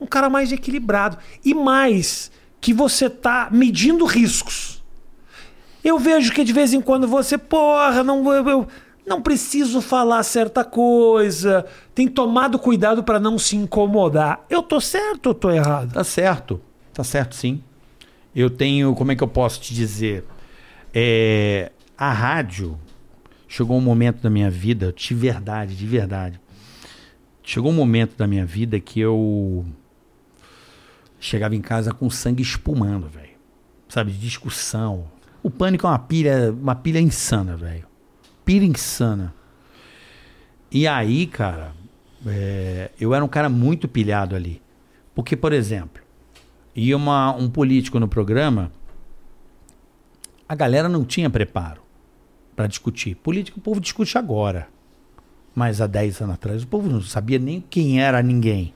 um 0.00 0.06
cara 0.06 0.28
mais 0.30 0.52
equilibrado. 0.52 1.16
E 1.44 1.54
mais, 1.54 2.30
que 2.60 2.72
você 2.74 3.08
tá 3.10 3.48
medindo 3.50 4.04
riscos. 4.04 4.79
Eu 5.82 5.98
vejo 5.98 6.32
que 6.32 6.44
de 6.44 6.52
vez 6.52 6.72
em 6.72 6.80
quando 6.80 7.08
você, 7.08 7.38
porra, 7.38 8.02
não, 8.04 8.32
eu, 8.32 8.48
eu 8.48 8.68
não 9.06 9.20
preciso 9.20 9.80
falar 9.80 10.22
certa 10.22 10.64
coisa. 10.64 11.64
Tem 11.94 12.06
tomado 12.06 12.58
cuidado 12.58 13.02
para 13.02 13.18
não 13.18 13.38
se 13.38 13.56
incomodar. 13.56 14.44
Eu 14.48 14.62
tô 14.62 14.80
certo 14.80 15.26
ou 15.26 15.34
tô 15.34 15.50
errado? 15.50 15.92
Tá 15.92 16.04
certo. 16.04 16.60
Tá 16.92 17.02
certo, 17.02 17.34
sim. 17.34 17.62
Eu 18.34 18.50
tenho, 18.50 18.94
como 18.94 19.10
é 19.10 19.16
que 19.16 19.22
eu 19.22 19.28
posso 19.28 19.60
te 19.60 19.74
dizer? 19.74 20.24
É, 20.94 21.72
a 21.96 22.12
rádio 22.12 22.78
chegou 23.48 23.76
um 23.76 23.80
momento 23.80 24.22
da 24.22 24.30
minha 24.30 24.50
vida, 24.50 24.92
de 24.92 25.14
verdade, 25.14 25.74
de 25.74 25.86
verdade. 25.86 26.40
Chegou 27.42 27.72
um 27.72 27.74
momento 27.74 28.16
da 28.16 28.26
minha 28.26 28.46
vida 28.46 28.78
que 28.78 29.00
eu 29.00 29.66
chegava 31.18 31.56
em 31.56 31.60
casa 31.60 31.92
com 31.92 32.08
sangue 32.08 32.42
espumando, 32.42 33.08
velho. 33.08 33.30
Sabe, 33.88 34.12
discussão. 34.12 35.08
O 35.42 35.50
pânico 35.50 35.86
é 35.86 35.90
uma 35.90 35.98
pilha, 35.98 36.52
uma 36.52 36.74
pilha 36.74 37.00
insana, 37.00 37.56
velho. 37.56 37.86
Pilha 38.44 38.64
insana. 38.64 39.34
E 40.70 40.86
aí, 40.86 41.26
cara, 41.26 41.72
é, 42.26 42.90
eu 43.00 43.14
era 43.14 43.24
um 43.24 43.28
cara 43.28 43.48
muito 43.48 43.88
pilhado 43.88 44.36
ali. 44.36 44.60
Porque, 45.14 45.36
por 45.36 45.52
exemplo, 45.52 46.02
ia 46.74 46.96
uma, 46.96 47.34
um 47.34 47.48
político 47.48 47.98
no 47.98 48.06
programa, 48.06 48.70
a 50.48 50.54
galera 50.54 50.88
não 50.88 51.04
tinha 51.04 51.30
preparo 51.30 51.82
para 52.54 52.66
discutir. 52.66 53.14
Político 53.16 53.58
o 53.58 53.62
povo 53.62 53.80
discute 53.80 54.16
agora. 54.18 54.68
Mas 55.54 55.80
há 55.80 55.86
10 55.86 56.22
anos 56.22 56.34
atrás 56.34 56.62
o 56.62 56.66
povo 56.66 56.88
não 56.88 57.00
sabia 57.00 57.38
nem 57.38 57.60
quem 57.60 58.00
era 58.00 58.22
ninguém. 58.22 58.74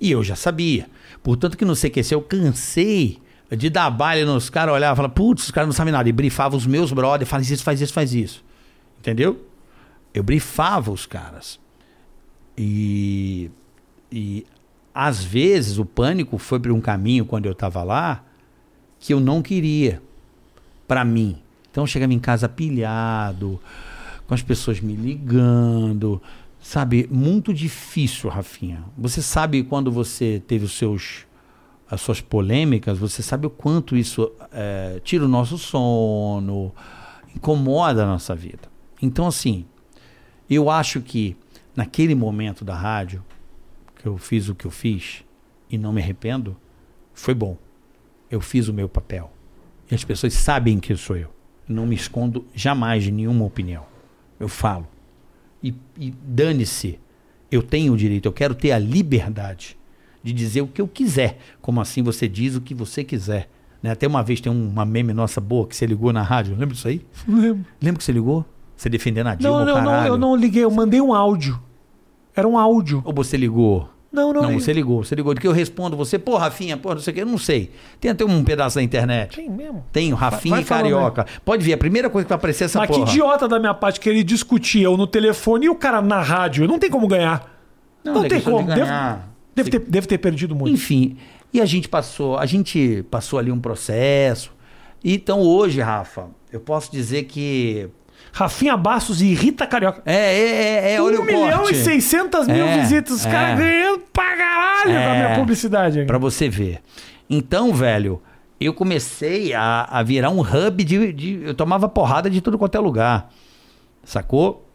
E 0.00 0.10
eu 0.10 0.24
já 0.24 0.34
sabia. 0.34 0.88
Portanto, 1.22 1.56
que 1.56 1.64
no 1.64 1.74
CQC 1.74 2.14
eu 2.14 2.22
cansei 2.22 3.18
de 3.56 3.70
dar 3.70 3.90
baile 3.90 4.24
nos 4.24 4.50
caras, 4.50 4.74
olhar 4.74 4.92
e 4.92 4.96
falar, 4.96 5.08
putz, 5.08 5.44
os 5.44 5.50
caras 5.50 5.68
não 5.68 5.72
sabem 5.72 5.92
nada. 5.92 6.08
E 6.08 6.12
brifava 6.12 6.56
os 6.56 6.66
meus 6.66 6.92
brothers, 6.92 7.28
faz 7.28 7.50
isso, 7.50 7.62
faz 7.62 7.80
isso, 7.80 7.92
faz 7.92 8.12
isso. 8.12 8.44
Entendeu? 8.98 9.44
Eu 10.12 10.22
brifava 10.22 10.90
os 10.90 11.06
caras. 11.06 11.58
E, 12.56 13.50
e 14.12 14.44
às 14.94 15.22
vezes 15.22 15.78
o 15.78 15.84
pânico 15.84 16.36
foi 16.38 16.58
por 16.58 16.72
um 16.72 16.80
caminho 16.80 17.24
quando 17.24 17.46
eu 17.46 17.52
estava 17.52 17.82
lá 17.82 18.24
que 18.98 19.14
eu 19.14 19.20
não 19.20 19.40
queria 19.40 20.02
para 20.86 21.04
mim. 21.04 21.38
Então 21.70 21.84
eu 21.84 21.86
chegava 21.86 22.12
em 22.12 22.18
casa 22.18 22.48
pilhado, 22.48 23.60
com 24.26 24.34
as 24.34 24.42
pessoas 24.42 24.80
me 24.80 24.94
ligando, 24.94 26.20
sabe? 26.60 27.08
Muito 27.10 27.54
difícil, 27.54 28.28
Rafinha. 28.28 28.82
Você 28.96 29.22
sabe 29.22 29.62
quando 29.62 29.92
você 29.92 30.42
teve 30.46 30.64
os 30.64 30.72
seus 30.72 31.27
as 31.90 32.00
suas 32.00 32.20
polêmicas, 32.20 32.98
você 32.98 33.22
sabe 33.22 33.46
o 33.46 33.50
quanto 33.50 33.96
isso 33.96 34.30
é, 34.52 35.00
tira 35.02 35.24
o 35.24 35.28
nosso 35.28 35.56
sono, 35.56 36.72
incomoda 37.34 38.04
a 38.04 38.06
nossa 38.06 38.34
vida. 38.34 38.68
Então, 39.00 39.26
assim, 39.26 39.64
eu 40.50 40.68
acho 40.68 41.00
que 41.00 41.36
naquele 41.74 42.14
momento 42.14 42.64
da 42.64 42.74
rádio, 42.74 43.24
que 43.96 44.06
eu 44.06 44.18
fiz 44.18 44.48
o 44.48 44.54
que 44.54 44.66
eu 44.66 44.70
fiz 44.70 45.24
e 45.70 45.78
não 45.78 45.92
me 45.92 46.02
arrependo, 46.02 46.56
foi 47.14 47.34
bom. 47.34 47.56
Eu 48.30 48.40
fiz 48.40 48.68
o 48.68 48.74
meu 48.74 48.88
papel. 48.88 49.32
E 49.90 49.94
as 49.94 50.04
pessoas 50.04 50.34
sabem 50.34 50.78
que 50.78 50.94
sou 50.94 51.16
eu. 51.16 51.32
Não 51.66 51.86
me 51.86 51.94
escondo 51.94 52.44
jamais 52.54 53.04
de 53.04 53.10
nenhuma 53.10 53.44
opinião. 53.44 53.84
Eu 54.38 54.48
falo. 54.48 54.86
E, 55.62 55.74
e 55.98 56.10
dane-se. 56.10 56.98
Eu 57.50 57.62
tenho 57.62 57.94
o 57.94 57.96
direito, 57.96 58.26
eu 58.26 58.32
quero 58.32 58.54
ter 58.54 58.72
a 58.72 58.78
liberdade 58.78 59.77
de 60.22 60.32
dizer 60.32 60.60
o 60.62 60.66
que 60.66 60.80
eu 60.80 60.88
quiser. 60.88 61.38
Como 61.60 61.80
assim 61.80 62.02
você 62.02 62.28
diz 62.28 62.54
o 62.56 62.60
que 62.60 62.74
você 62.74 63.04
quiser. 63.04 63.48
Né? 63.82 63.90
Até 63.90 64.06
uma 64.06 64.22
vez 64.22 64.40
tem 64.40 64.50
uma 64.52 64.84
meme 64.84 65.12
nossa 65.12 65.40
boa 65.40 65.66
que 65.66 65.76
você 65.76 65.86
ligou 65.86 66.12
na 66.12 66.22
rádio. 66.22 66.52
Lembra 66.56 66.74
disso 66.74 66.88
aí? 66.88 67.00
Lembro. 67.28 67.64
Lembra 67.80 67.98
que 67.98 68.04
você 68.04 68.12
ligou? 68.12 68.44
Você 68.76 68.88
defendendo 68.88 69.28
a 69.28 69.34
Dilma, 69.34 69.58
Não, 69.60 69.64
não, 69.66 69.74
não, 69.82 69.84
caralho. 69.90 70.08
eu 70.08 70.18
não 70.18 70.36
liguei, 70.36 70.64
eu 70.64 70.70
mandei 70.70 71.00
um 71.00 71.14
áudio. 71.14 71.60
Era 72.34 72.46
um 72.46 72.56
áudio. 72.58 73.02
Ou 73.04 73.12
você 73.12 73.36
ligou? 73.36 73.88
Não, 74.10 74.32
não. 74.32 74.42
Não, 74.42 74.52
eu- 74.52 74.60
você 74.60 74.72
ligou. 74.72 75.04
Você 75.04 75.14
ligou. 75.14 75.34
Do 75.34 75.40
que 75.40 75.46
eu 75.46 75.52
respondo 75.52 75.96
você, 75.96 76.18
pô, 76.18 76.36
Rafinha, 76.36 76.76
pô, 76.76 76.94
não 76.94 77.00
sei 77.00 77.10
o 77.12 77.14
que, 77.14 77.22
eu 77.22 77.26
não 77.26 77.36
sei. 77.38 77.70
Tem 78.00 78.10
até 78.10 78.24
um 78.24 78.42
pedaço 78.42 78.76
da 78.76 78.82
internet. 78.82 79.36
Tem 79.36 79.50
mesmo. 79.50 79.84
Tenho, 79.92 80.16
Rafinha 80.16 80.54
vai 80.54 80.62
e 80.62 80.64
falando 80.64 80.82
Carioca. 80.84 81.26
Pode 81.44 81.62
ver, 81.64 81.74
a 81.74 81.78
primeira 81.78 82.08
coisa 82.08 82.24
que 82.24 82.28
vai 82.30 82.36
aparecer 82.36 82.64
é 82.64 82.66
essa 82.66 82.78
Mas 82.78 82.88
porra. 82.88 83.04
que 83.04 83.10
idiota 83.10 83.46
da 83.46 83.58
minha 83.58 83.74
parte 83.74 84.00
querer 84.00 84.22
discutir 84.24 84.80
eu 84.82 84.96
no 84.96 85.06
telefone 85.06 85.66
e 85.66 85.68
o 85.68 85.74
cara 85.74 86.00
na 86.00 86.20
rádio. 86.22 86.66
Não 86.66 86.78
tem 86.78 86.88
como 86.90 87.06
ganhar. 87.06 87.52
Não, 88.04 88.14
não 88.14 88.24
é 88.24 88.28
tem 88.28 88.38
de 88.38 88.44
como. 88.44 88.66
Deve, 88.66 88.80
ganhar. 88.80 89.28
Deve 89.62 89.70
ter, 89.70 89.80
deve 89.90 90.06
ter 90.06 90.18
perdido 90.18 90.54
muito. 90.54 90.72
Enfim, 90.74 91.16
e 91.52 91.60
a 91.60 91.66
gente 91.66 91.88
passou, 91.88 92.36
a 92.38 92.46
gente 92.46 93.04
passou 93.10 93.38
ali 93.38 93.50
um 93.52 93.60
processo. 93.60 94.52
Então 95.04 95.40
hoje, 95.40 95.80
Rafa, 95.80 96.26
eu 96.52 96.60
posso 96.60 96.90
dizer 96.90 97.24
que 97.24 97.88
Rafinha 98.32 98.76
Bastos 98.76 99.22
e 99.22 99.32
Rita 99.34 99.66
Carioca. 99.66 100.02
é, 100.04 100.14
é, 100.14 100.90
é, 100.90 100.92
é 100.94 101.02
olha 101.02 101.18
um 101.20 101.22
o 101.22 101.26
milhão 101.26 101.58
corte. 101.62 101.74
e 101.74 101.84
600 101.84 102.46
mil 102.48 102.66
É, 102.66 102.80
visitas. 102.80 103.12
Os 103.14 103.26
é. 103.26 103.30
caras 103.30 103.58
ganhando 103.58 104.00
pra 104.12 104.36
caralho 104.36 104.90
É. 104.90 105.26
minha 105.26 105.38
publicidade. 105.38 106.04
Pra 106.04 106.18
você 106.18 106.48
ver. 106.48 106.80
Então, 107.30 107.72
velho, 107.72 108.20
eu 108.60 108.74
comecei 108.74 109.54
a, 109.54 109.84
a 109.90 110.02
virar 110.02 110.30
um 110.30 110.40
hub 110.40 110.82
de, 110.84 111.12
de. 111.12 111.40
Eu 111.44 111.54
tomava 111.54 111.88
porrada 111.88 112.28
de 112.28 112.40
tudo 112.40 112.58
quanto 112.58 112.74
é 112.76 112.80
lugar. 112.80 113.30
Sacou? 114.04 114.66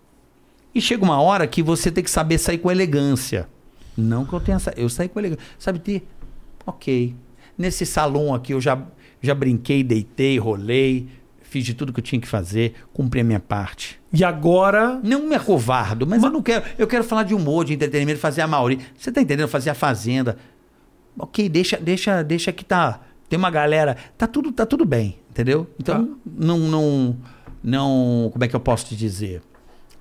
E 0.73 0.81
chega 0.81 1.03
uma 1.03 1.21
hora 1.21 1.45
que 1.45 1.61
você 1.61 1.91
tem 1.91 2.03
que 2.03 2.09
saber 2.09 2.37
sair 2.37 2.57
com 2.57 2.71
elegância. 2.71 3.47
Não 3.97 4.25
que 4.25 4.33
eu 4.33 4.39
tenha. 4.39 4.59
sa- 4.59 4.73
Eu 4.75 4.89
saí 4.89 5.07
com 5.09 5.19
elegância. 5.19 5.43
Sabe 5.59 5.79
ter. 5.79 6.07
Ok. 6.65 7.15
Nesse 7.57 7.85
salão 7.85 8.33
aqui 8.33 8.53
eu 8.53 8.59
já, 8.61 8.81
já 9.21 9.35
brinquei, 9.35 9.83
deitei, 9.83 10.39
rolei, 10.39 11.07
fiz 11.41 11.63
de 11.65 11.73
tudo 11.73 11.93
que 11.93 11.99
eu 11.99 12.03
tinha 12.03 12.19
que 12.19 12.27
fazer, 12.27 12.73
cumpri 12.93 13.21
a 13.21 13.23
minha 13.23 13.39
parte. 13.39 13.99
E 14.11 14.23
agora. 14.23 14.99
Não 15.03 15.27
me 15.27 15.35
acovardo, 15.35 16.07
mas 16.07 16.23
eu 16.23 16.29
não 16.31 16.41
quero. 16.41 16.65
Eu 16.77 16.87
quero 16.87 17.03
falar 17.03 17.23
de 17.23 17.35
humor, 17.35 17.63
de 17.65 17.73
entretenimento, 17.73 18.19
fazer 18.19 18.41
a 18.41 18.47
Mauri. 18.47 18.79
Você 18.97 19.11
tá 19.11 19.21
entendendo? 19.21 19.47
Fazer 19.47 19.69
a 19.69 19.75
Fazenda. 19.75 20.37
Ok, 21.17 21.47
deixa, 21.47 21.77
deixa, 21.77 22.23
deixa 22.23 22.51
que 22.51 22.65
tá. 22.65 23.01
Tem 23.29 23.37
uma 23.37 23.51
galera. 23.51 23.95
Tá 24.17 24.25
tudo, 24.25 24.51
tá 24.51 24.65
tudo 24.65 24.83
bem, 24.85 25.19
entendeu? 25.29 25.67
Então, 25.79 26.05
Tá. 26.07 26.13
não, 26.25 26.57
não. 26.57 27.17
Não. 27.63 28.29
Como 28.33 28.43
é 28.43 28.47
que 28.47 28.55
eu 28.55 28.59
posso 28.59 28.87
te 28.87 28.95
dizer? 28.95 29.41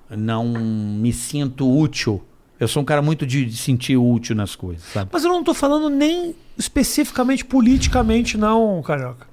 Não 0.09 0.45
me 0.53 1.13
sinto 1.13 1.69
útil. 1.69 2.21
Eu 2.59 2.67
sou 2.67 2.81
um 2.81 2.85
cara 2.85 3.01
muito 3.01 3.25
de, 3.25 3.45
de 3.45 3.57
sentir 3.57 3.97
útil 3.97 4.35
nas 4.35 4.55
coisas, 4.55 4.83
sabe? 4.93 5.09
Mas 5.11 5.23
eu 5.23 5.31
não 5.31 5.43
tô 5.43 5.53
falando 5.53 5.89
nem 5.89 6.35
especificamente 6.57 7.43
politicamente, 7.43 8.37
não, 8.37 8.81
Carioca. 8.81 9.27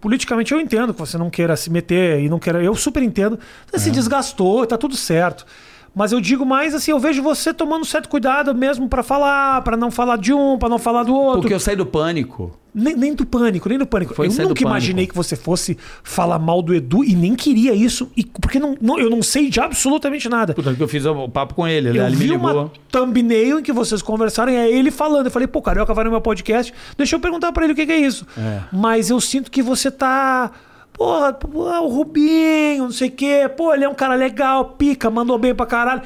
Politicamente 0.00 0.52
eu 0.52 0.60
entendo 0.60 0.92
que 0.92 1.00
você 1.00 1.16
não 1.16 1.30
queira 1.30 1.56
se 1.56 1.70
meter 1.70 2.20
e 2.20 2.28
não 2.28 2.38
queira. 2.38 2.62
Eu 2.62 2.74
super 2.74 3.02
entendo. 3.02 3.38
Você 3.66 3.76
É. 3.76 3.78
se 3.78 3.90
desgastou, 3.90 4.66
tá 4.66 4.76
tudo 4.76 4.96
certo. 4.96 5.46
Mas 5.94 6.10
eu 6.10 6.20
digo 6.20 6.44
mais 6.44 6.74
assim, 6.74 6.90
eu 6.90 6.98
vejo 6.98 7.22
você 7.22 7.54
tomando 7.54 7.84
certo 7.84 8.08
cuidado 8.08 8.52
mesmo 8.54 8.88
pra 8.88 9.02
falar, 9.02 9.62
pra 9.62 9.76
não 9.76 9.90
falar 9.90 10.16
de 10.16 10.32
um, 10.32 10.58
pra 10.58 10.68
não 10.68 10.78
falar 10.78 11.04
do 11.04 11.14
outro. 11.14 11.42
Porque 11.42 11.54
eu 11.54 11.60
saí 11.60 11.76
do 11.76 11.86
pânico. 11.86 12.58
Nem, 12.74 12.96
nem 12.96 13.14
do 13.14 13.24
pânico, 13.24 13.68
nem 13.68 13.78
do 13.78 13.86
pânico. 13.86 14.12
Foi 14.14 14.26
eu 14.26 14.32
nunca 14.48 14.60
imaginei 14.60 15.06
que 15.06 15.14
você 15.14 15.36
fosse 15.36 15.78
falar 16.02 16.40
mal 16.40 16.60
do 16.60 16.74
Edu 16.74 17.04
e 17.04 17.14
nem 17.14 17.36
queria 17.36 17.72
isso. 17.72 18.10
E, 18.16 18.24
porque 18.24 18.58
não, 18.58 18.76
não- 18.80 18.98
eu 18.98 19.08
não 19.08 19.22
sei 19.22 19.48
de 19.48 19.60
absolutamente 19.60 20.28
nada. 20.28 20.52
Puta, 20.54 20.74
que 20.74 20.82
eu 20.82 20.88
fiz 20.88 21.06
o 21.06 21.28
papo 21.28 21.54
com 21.54 21.68
ele. 21.68 21.90
Eu 21.90 21.94
ele 22.06 22.16
me 22.16 22.16
vi 22.16 22.26
ligou. 22.30 22.50
uma 22.50 22.72
thumbnail 22.90 23.60
em 23.60 23.62
que 23.62 23.72
vocês 23.72 24.02
conversaram 24.02 24.50
e 24.50 24.56
é 24.56 24.68
ele 24.68 24.90
falando. 24.90 25.26
Eu 25.26 25.30
falei, 25.30 25.46
pô, 25.46 25.62
Carioca 25.62 25.94
vai 25.94 26.04
no 26.04 26.10
meu 26.10 26.20
podcast, 26.20 26.74
deixa 26.98 27.14
eu 27.14 27.20
perguntar 27.20 27.52
pra 27.52 27.62
ele 27.62 27.72
o 27.74 27.76
que, 27.76 27.86
que 27.86 27.92
é 27.92 27.98
isso. 27.98 28.26
É. 28.36 28.62
Mas 28.72 29.10
eu 29.10 29.20
sinto 29.20 29.48
que 29.52 29.62
você 29.62 29.88
tá. 29.88 30.50
Porra, 30.94 31.32
pô, 31.32 31.68
o 31.68 31.88
Rubinho, 31.88 32.84
não 32.84 32.92
sei 32.92 33.08
o 33.08 33.12
quê. 33.12 33.50
Pô, 33.54 33.74
ele 33.74 33.84
é 33.84 33.88
um 33.88 33.94
cara 33.94 34.14
legal, 34.14 34.64
pica, 34.78 35.10
mandou 35.10 35.36
bem 35.36 35.54
pra 35.54 35.66
caralho. 35.66 36.02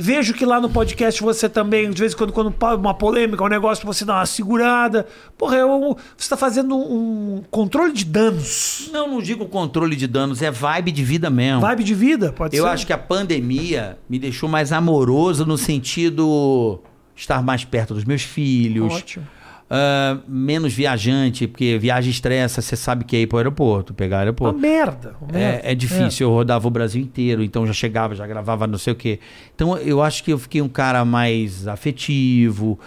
Vejo 0.00 0.32
que 0.32 0.46
lá 0.46 0.60
no 0.60 0.70
podcast 0.70 1.20
você 1.20 1.48
também, 1.48 1.90
de 1.90 2.00
vez 2.00 2.12
em 2.12 2.16
quando, 2.16 2.32
quando 2.32 2.54
uma 2.76 2.94
polêmica, 2.94 3.42
um 3.42 3.48
negócio, 3.48 3.84
você 3.84 4.04
dá 4.04 4.14
uma 4.16 4.26
segurada. 4.26 5.06
Porra, 5.36 5.56
eu, 5.56 5.96
você 6.16 6.28
tá 6.28 6.36
fazendo 6.36 6.76
um 6.76 7.42
controle 7.50 7.92
de 7.92 8.04
danos. 8.04 8.88
Não, 8.92 9.08
não 9.08 9.20
digo 9.20 9.46
controle 9.46 9.96
de 9.96 10.06
danos, 10.06 10.40
é 10.40 10.52
vibe 10.52 10.92
de 10.92 11.02
vida 11.02 11.28
mesmo. 11.30 11.60
Vibe 11.62 11.82
de 11.82 11.94
vida, 11.94 12.32
pode 12.32 12.56
Eu 12.56 12.64
ser. 12.64 12.70
acho 12.70 12.86
que 12.86 12.92
a 12.92 12.98
pandemia 12.98 13.98
me 14.08 14.20
deixou 14.20 14.48
mais 14.48 14.70
amoroso 14.72 15.44
no 15.44 15.58
sentido 15.58 16.80
estar 17.16 17.42
mais 17.42 17.64
perto 17.64 17.92
dos 17.94 18.04
meus 18.04 18.22
filhos. 18.22 18.94
Ótimo. 18.94 19.26
Ah, 19.70 20.18
menos 20.26 20.72
viajante, 20.72 21.46
porque 21.46 21.76
viagem 21.78 22.10
estressa, 22.10 22.62
você 22.62 22.74
sabe 22.76 23.04
que 23.04 23.16
é 23.16 23.20
ir 23.20 23.26
pro 23.26 23.36
aeroporto, 23.38 23.92
pegar 23.92 24.16
o 24.16 24.18
Uma 24.18 24.22
aeroporto. 24.22 24.58
merda. 24.58 25.14
uma 25.20 25.32
merda. 25.32 25.66
É, 25.66 25.72
é 25.72 25.74
difícil, 25.74 26.26
eu 26.28 26.32
rodava 26.32 26.66
o 26.66 26.70
Brasil 26.70 27.02
inteiro, 27.02 27.42
então 27.42 27.66
já 27.66 27.72
chegava, 27.72 28.14
já 28.14 28.26
gravava 28.26 28.66
não 28.66 28.78
sei 28.78 28.92
o 28.92 28.96
quê. 28.96 29.20
Então 29.54 29.76
eu 29.76 30.02
acho 30.02 30.24
que 30.24 30.32
eu 30.32 30.38
fiquei 30.38 30.62
um 30.62 30.68
cara 30.68 31.04
mais 31.04 31.68
afetivo. 31.68 32.78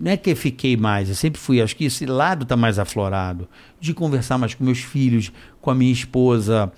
Não 0.00 0.10
é 0.10 0.16
que 0.16 0.30
eu 0.30 0.36
fiquei 0.36 0.76
mais, 0.76 1.08
eu 1.08 1.14
sempre 1.14 1.38
fui. 1.40 1.60
Acho 1.60 1.76
que 1.76 1.84
esse 1.84 2.06
lado 2.06 2.44
tá 2.44 2.56
mais 2.56 2.78
aflorado. 2.78 3.46
De 3.78 3.92
conversar 3.92 4.38
mais 4.38 4.54
com 4.54 4.64
meus 4.64 4.78
filhos, 4.78 5.30
com 5.60 5.70
a 5.70 5.74
minha 5.74 5.92
esposa, 5.92 6.72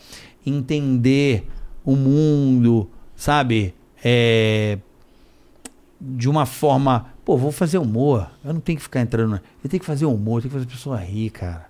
entender 0.44 1.46
o 1.84 1.94
mundo, 1.94 2.90
sabe? 3.16 3.72
É, 4.05 4.78
de 6.01 6.28
uma 6.28 6.44
forma. 6.44 7.07
Pô, 7.29 7.37
vou 7.37 7.53
fazer 7.53 7.76
humor. 7.76 8.31
Eu 8.43 8.55
não 8.55 8.61
tenho 8.61 8.79
que 8.79 8.83
ficar 8.83 9.03
entrando. 9.03 9.33
na- 9.33 9.41
Eu 9.62 9.68
tenho 9.68 9.79
que 9.79 9.85
fazer 9.85 10.07
humor, 10.07 10.39
eu 10.39 10.43
tenho 10.45 10.51
que 10.51 10.59
fazer 10.61 10.64
a 10.66 10.74
pessoa 10.74 10.97
rir, 10.97 11.29
cara. 11.29 11.66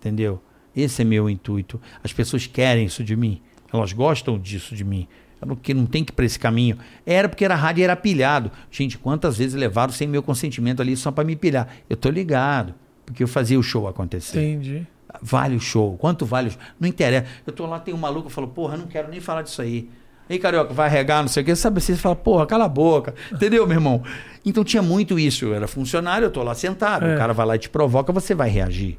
Entendeu? 0.00 0.40
Esse 0.74 1.02
é 1.02 1.04
meu 1.04 1.28
intuito. 1.28 1.78
As 2.02 2.14
pessoas 2.14 2.46
querem 2.46 2.86
isso 2.86 3.04
de 3.04 3.14
mim. 3.14 3.38
Elas 3.70 3.92
gostam 3.92 4.38
disso 4.38 4.74
de 4.74 4.82
mim. 4.82 5.06
Porque 5.38 5.74
não 5.74 5.84
tem 5.84 6.02
que 6.02 6.12
ir 6.12 6.14
pra 6.14 6.24
esse 6.24 6.38
caminho. 6.38 6.78
Era 7.04 7.28
porque 7.28 7.44
era 7.44 7.54
rádio 7.54 7.82
e 7.82 7.84
era 7.84 7.94
pilhado. 7.94 8.50
Gente, 8.70 8.96
quantas 8.96 9.36
vezes 9.36 9.52
levaram 9.52 9.92
sem 9.92 10.08
meu 10.08 10.22
consentimento 10.22 10.80
ali 10.80 10.96
só 10.96 11.10
pra 11.12 11.24
me 11.24 11.36
pilhar? 11.36 11.68
Eu 11.90 11.96
tô 11.98 12.08
ligado. 12.08 12.72
Porque 13.04 13.22
eu 13.22 13.28
fazia 13.28 13.58
o 13.58 13.62
show 13.62 13.86
acontecer. 13.86 14.38
Entendi. 14.40 14.86
Vale 15.20 15.56
o 15.56 15.60
show. 15.60 15.94
Quanto 15.98 16.24
vale 16.24 16.48
o 16.48 16.50
show? 16.52 16.60
Não 16.80 16.88
interessa. 16.88 17.26
Eu 17.46 17.52
tô 17.52 17.66
lá, 17.66 17.78
tem 17.78 17.92
um 17.92 17.98
maluco 17.98 18.28
que 18.28 18.34
falou, 18.34 18.48
porra, 18.48 18.76
eu 18.76 18.78
não 18.78 18.86
quero 18.86 19.10
nem 19.10 19.20
falar 19.20 19.42
disso 19.42 19.60
aí. 19.60 19.90
Aí, 20.28 20.38
carioca, 20.38 20.72
vai 20.72 20.88
regar, 20.88 21.20
não 21.22 21.28
sei 21.28 21.42
o 21.42 21.46
quê. 21.46 21.54
Sabe, 21.54 21.80
você 21.80 21.94
fala, 21.94 22.16
porra, 22.16 22.46
cala 22.46 22.64
a 22.64 22.68
boca. 22.68 23.14
Entendeu, 23.32 23.66
meu 23.66 23.76
irmão? 23.76 24.02
Então 24.44 24.64
tinha 24.64 24.82
muito 24.82 25.18
isso. 25.18 25.44
Eu 25.46 25.54
era 25.54 25.68
funcionário, 25.68 26.26
eu 26.26 26.30
tô 26.30 26.42
lá 26.42 26.54
sentado. 26.54 27.04
É. 27.06 27.14
O 27.14 27.18
cara 27.18 27.32
vai 27.32 27.46
lá 27.46 27.56
e 27.56 27.58
te 27.58 27.68
provoca, 27.68 28.12
você 28.12 28.34
vai 28.34 28.48
reagir. 28.48 28.98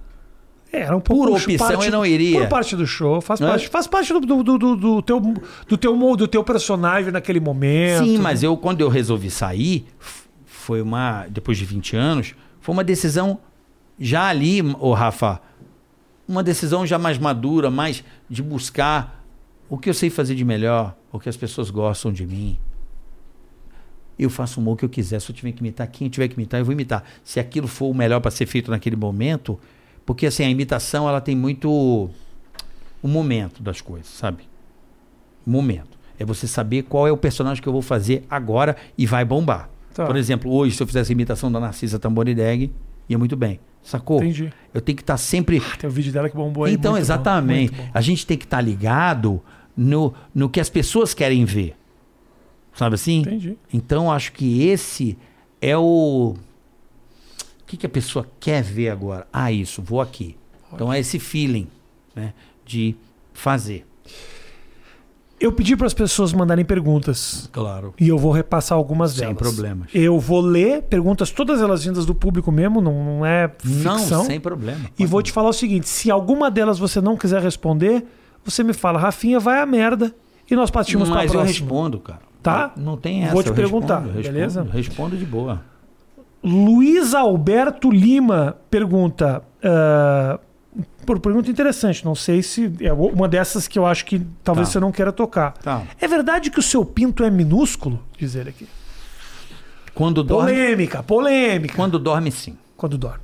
É, 0.71 0.81
era 0.81 0.97
um 0.97 0.99
pouco 0.99 1.27
Por 1.27 1.33
opção, 1.37 1.83
eu 1.83 1.91
não 1.91 2.05
iria. 2.05 2.39
Por 2.41 2.49
parte 2.49 2.75
do 2.75 2.85
show, 2.87 3.21
faz 3.21 3.39
Hã? 3.39 3.47
parte, 3.49 3.69
faz 3.69 3.85
parte 3.85 4.11
do, 4.11 4.19
do, 4.19 4.43
do, 4.43 4.75
do- 4.75 5.01
teu 5.03 5.19
do 5.19 5.77
teu 5.77 6.15
do 6.15 6.27
teu 6.27 6.43
personagem 6.43 7.11
naquele 7.11 7.39
momento. 7.39 8.03
Sim, 8.03 8.17
mas 8.17 8.41
eu, 8.41 8.57
quando 8.57 8.81
eu 8.81 8.89
resolvi 8.89 9.29
sair, 9.29 9.85
foi 10.45 10.81
uma. 10.81 11.27
Depois 11.29 11.59
de 11.59 11.65
20 11.65 11.95
anos, 11.95 12.33
foi 12.59 12.73
uma 12.73 12.83
decisão 12.83 13.39
já 13.99 14.27
ali, 14.27 14.61
ô 14.79 14.93
Rafa, 14.93 15.39
uma 16.27 16.41
decisão 16.41 16.87
já 16.87 16.97
mais 16.97 17.19
madura, 17.19 17.69
mais 17.69 18.03
de 18.27 18.41
buscar 18.41 19.22
o 19.73 19.77
que 19.79 19.89
eu 19.89 19.93
sei 19.95 20.11
fazer 20.11 20.35
de 20.35 20.45
melhor, 20.45 20.95
o 21.11 21.19
que 21.19 21.27
as 21.27 21.35
pessoas 21.35 21.71
gostam 21.71 22.13
de 22.13 22.27
mim. 22.27 22.59
eu 24.19 24.29
faço 24.29 24.59
o 24.59 24.61
humor 24.61 24.77
que 24.77 24.85
eu 24.85 24.89
quiser. 24.89 25.19
Se 25.19 25.31
eu 25.31 25.35
tiver 25.35 25.51
que 25.51 25.61
imitar 25.61 25.87
quem 25.87 26.05
eu 26.05 26.11
tiver 26.11 26.27
que 26.27 26.35
imitar, 26.35 26.61
eu 26.61 26.65
vou 26.65 26.73
imitar. 26.73 27.03
Se 27.23 27.39
aquilo 27.39 27.67
for 27.67 27.87
o 27.87 27.93
melhor 27.93 28.19
para 28.19 28.29
ser 28.29 28.45
feito 28.45 28.69
naquele 28.69 28.95
momento, 28.95 29.59
porque 30.05 30.27
assim, 30.27 30.43
a 30.43 30.49
imitação 30.49 31.09
ela 31.09 31.19
tem 31.19 31.35
muito 31.35 31.71
o 33.01 33.07
momento 33.07 33.63
das 33.63 33.81
coisas, 33.81 34.05
sabe? 34.09 34.43
O 35.43 35.49
momento. 35.49 35.97
É 36.19 36.23
você 36.23 36.45
saber 36.45 36.83
qual 36.83 37.07
é 37.07 37.11
o 37.11 37.17
personagem 37.17 37.59
que 37.59 37.67
eu 37.67 37.73
vou 37.73 37.81
fazer 37.81 38.23
agora 38.29 38.77
e 38.95 39.07
vai 39.07 39.25
bombar. 39.25 39.71
Tá. 39.91 40.05
Por 40.05 40.15
exemplo, 40.15 40.51
hoje, 40.53 40.75
se 40.75 40.83
eu 40.83 40.85
fizesse 40.85 41.11
a 41.11 41.13
imitação 41.13 41.51
da 41.51 41.59
Narcisa 41.59 41.97
Tamborideg, 41.97 42.71
ia 43.09 43.17
muito 43.17 43.35
bem. 43.35 43.59
Sacou? 43.81 44.17
Entendi. 44.17 44.53
Eu 44.71 44.81
tenho 44.81 44.95
que 44.95 45.01
estar 45.01 45.17
sempre. 45.17 45.59
Tem 45.79 45.89
o 45.89 45.91
vídeo 45.91 46.13
dela 46.13 46.29
que 46.29 46.35
bombou 46.35 46.65
aí. 46.65 46.75
Então, 46.75 46.91
bom, 46.91 46.97
exatamente. 46.99 47.73
muito 47.73 47.85
bom. 47.85 47.91
a 47.91 48.01
gente 48.01 48.27
tem 48.27 48.37
que 48.37 48.45
estar 48.45 48.61
ligado 48.61 49.41
no, 49.75 50.13
no 50.33 50.49
que 50.49 50.59
as 50.59 50.69
pessoas 50.69 51.13
querem 51.13 51.45
ver. 51.45 51.75
Sabe 52.73 52.95
assim? 52.95 53.19
Entendi. 53.19 53.57
Então, 53.71 54.11
acho 54.11 54.31
que 54.33 54.63
esse 54.67 55.17
é 55.61 55.77
o. 55.77 56.35
O 57.61 57.65
que, 57.67 57.77
que 57.77 57.85
a 57.85 57.89
pessoa 57.89 58.27
quer 58.39 58.61
ver 58.63 58.89
agora? 58.89 59.27
Ah, 59.31 59.51
isso, 59.51 59.81
vou 59.81 60.01
aqui. 60.01 60.35
Então, 60.71 60.91
é 60.91 60.99
esse 60.99 61.19
feeling 61.19 61.67
né, 62.15 62.33
de 62.65 62.95
fazer. 63.31 63.85
Eu 65.39 65.51
pedi 65.51 65.75
para 65.75 65.85
as 65.87 65.93
pessoas 65.93 66.31
mandarem 66.31 66.63
perguntas 66.63 67.49
Claro. 67.51 67.93
e 67.99 68.07
eu 68.07 68.17
vou 68.17 68.31
repassar 68.31 68.77
algumas 68.77 69.11
Sem 69.11 69.21
delas. 69.21 69.37
problemas. 69.37 69.89
Eu 69.93 70.17
vou 70.17 70.39
ler 70.39 70.83
perguntas, 70.83 71.31
todas 71.31 71.61
elas 71.61 71.83
vindas 71.83 72.05
do 72.05 72.15
público 72.15 72.49
mesmo, 72.51 72.79
não, 72.79 73.03
não 73.17 73.25
é 73.25 73.51
ficção. 73.59 74.19
Não, 74.19 74.25
sem 74.25 74.39
problema. 74.39 74.89
E 74.97 75.05
vou 75.05 75.21
te 75.21 75.31
falar 75.33 75.49
o 75.49 75.53
seguinte: 75.53 75.89
se 75.89 76.09
alguma 76.09 76.49
delas 76.49 76.79
você 76.79 77.01
não 77.01 77.17
quiser 77.17 77.41
responder, 77.41 78.05
você 78.43 78.63
me 78.63 78.73
fala, 78.73 78.99
Rafinha, 78.99 79.39
vai 79.39 79.59
a 79.59 79.65
merda. 79.65 80.13
E 80.49 80.55
nós 80.55 80.69
partimos 80.69 81.07
para 81.09 81.19
a 81.19 81.23
Mas 81.23 81.31
eu 81.33 81.39
próxima. 81.39 81.65
respondo, 81.65 81.99
cara. 81.99 82.19
Tá? 82.41 82.73
Não 82.75 82.97
tem 82.97 83.23
essa. 83.23 83.33
Vou 83.33 83.41
te 83.41 83.49
eu 83.49 83.55
perguntar, 83.55 83.99
respondo, 84.01 84.21
beleza? 84.21 84.67
Respondo 84.71 85.15
de 85.17 85.25
boa. 85.25 85.61
Luiz 86.43 87.13
Alberto 87.13 87.89
Lima 87.89 88.57
pergunta. 88.69 89.41
por 91.05 91.19
pergunta 91.19 91.49
interessante, 91.49 92.03
não 92.03 92.15
sei 92.15 92.41
se 92.43 92.71
é 92.81 92.91
uma 92.91 93.27
dessas 93.29 93.67
que 93.67 93.77
eu 93.79 93.85
acho 93.85 94.05
que 94.05 94.21
talvez 94.43 94.67
Tá. 94.67 94.73
você 94.73 94.79
não 94.79 94.91
queira 94.91 95.11
tocar. 95.13 95.53
Tá. 95.53 95.83
É 96.01 96.07
verdade 96.07 96.49
que 96.51 96.59
o 96.59 96.63
seu 96.63 96.83
pinto 96.83 97.23
é 97.23 97.29
minúsculo? 97.29 97.99
Diz 98.17 98.35
ele 98.35 98.49
aqui. 98.49 98.67
Quando 99.93 100.23
dorme, 100.23 100.51
Polêmica, 100.51 101.03
polêmica. 101.03 101.75
quando 101.75 101.99
dorme, 101.99 102.31
sim. 102.31 102.57
Quando 102.75 102.97
dorme. 102.97 103.19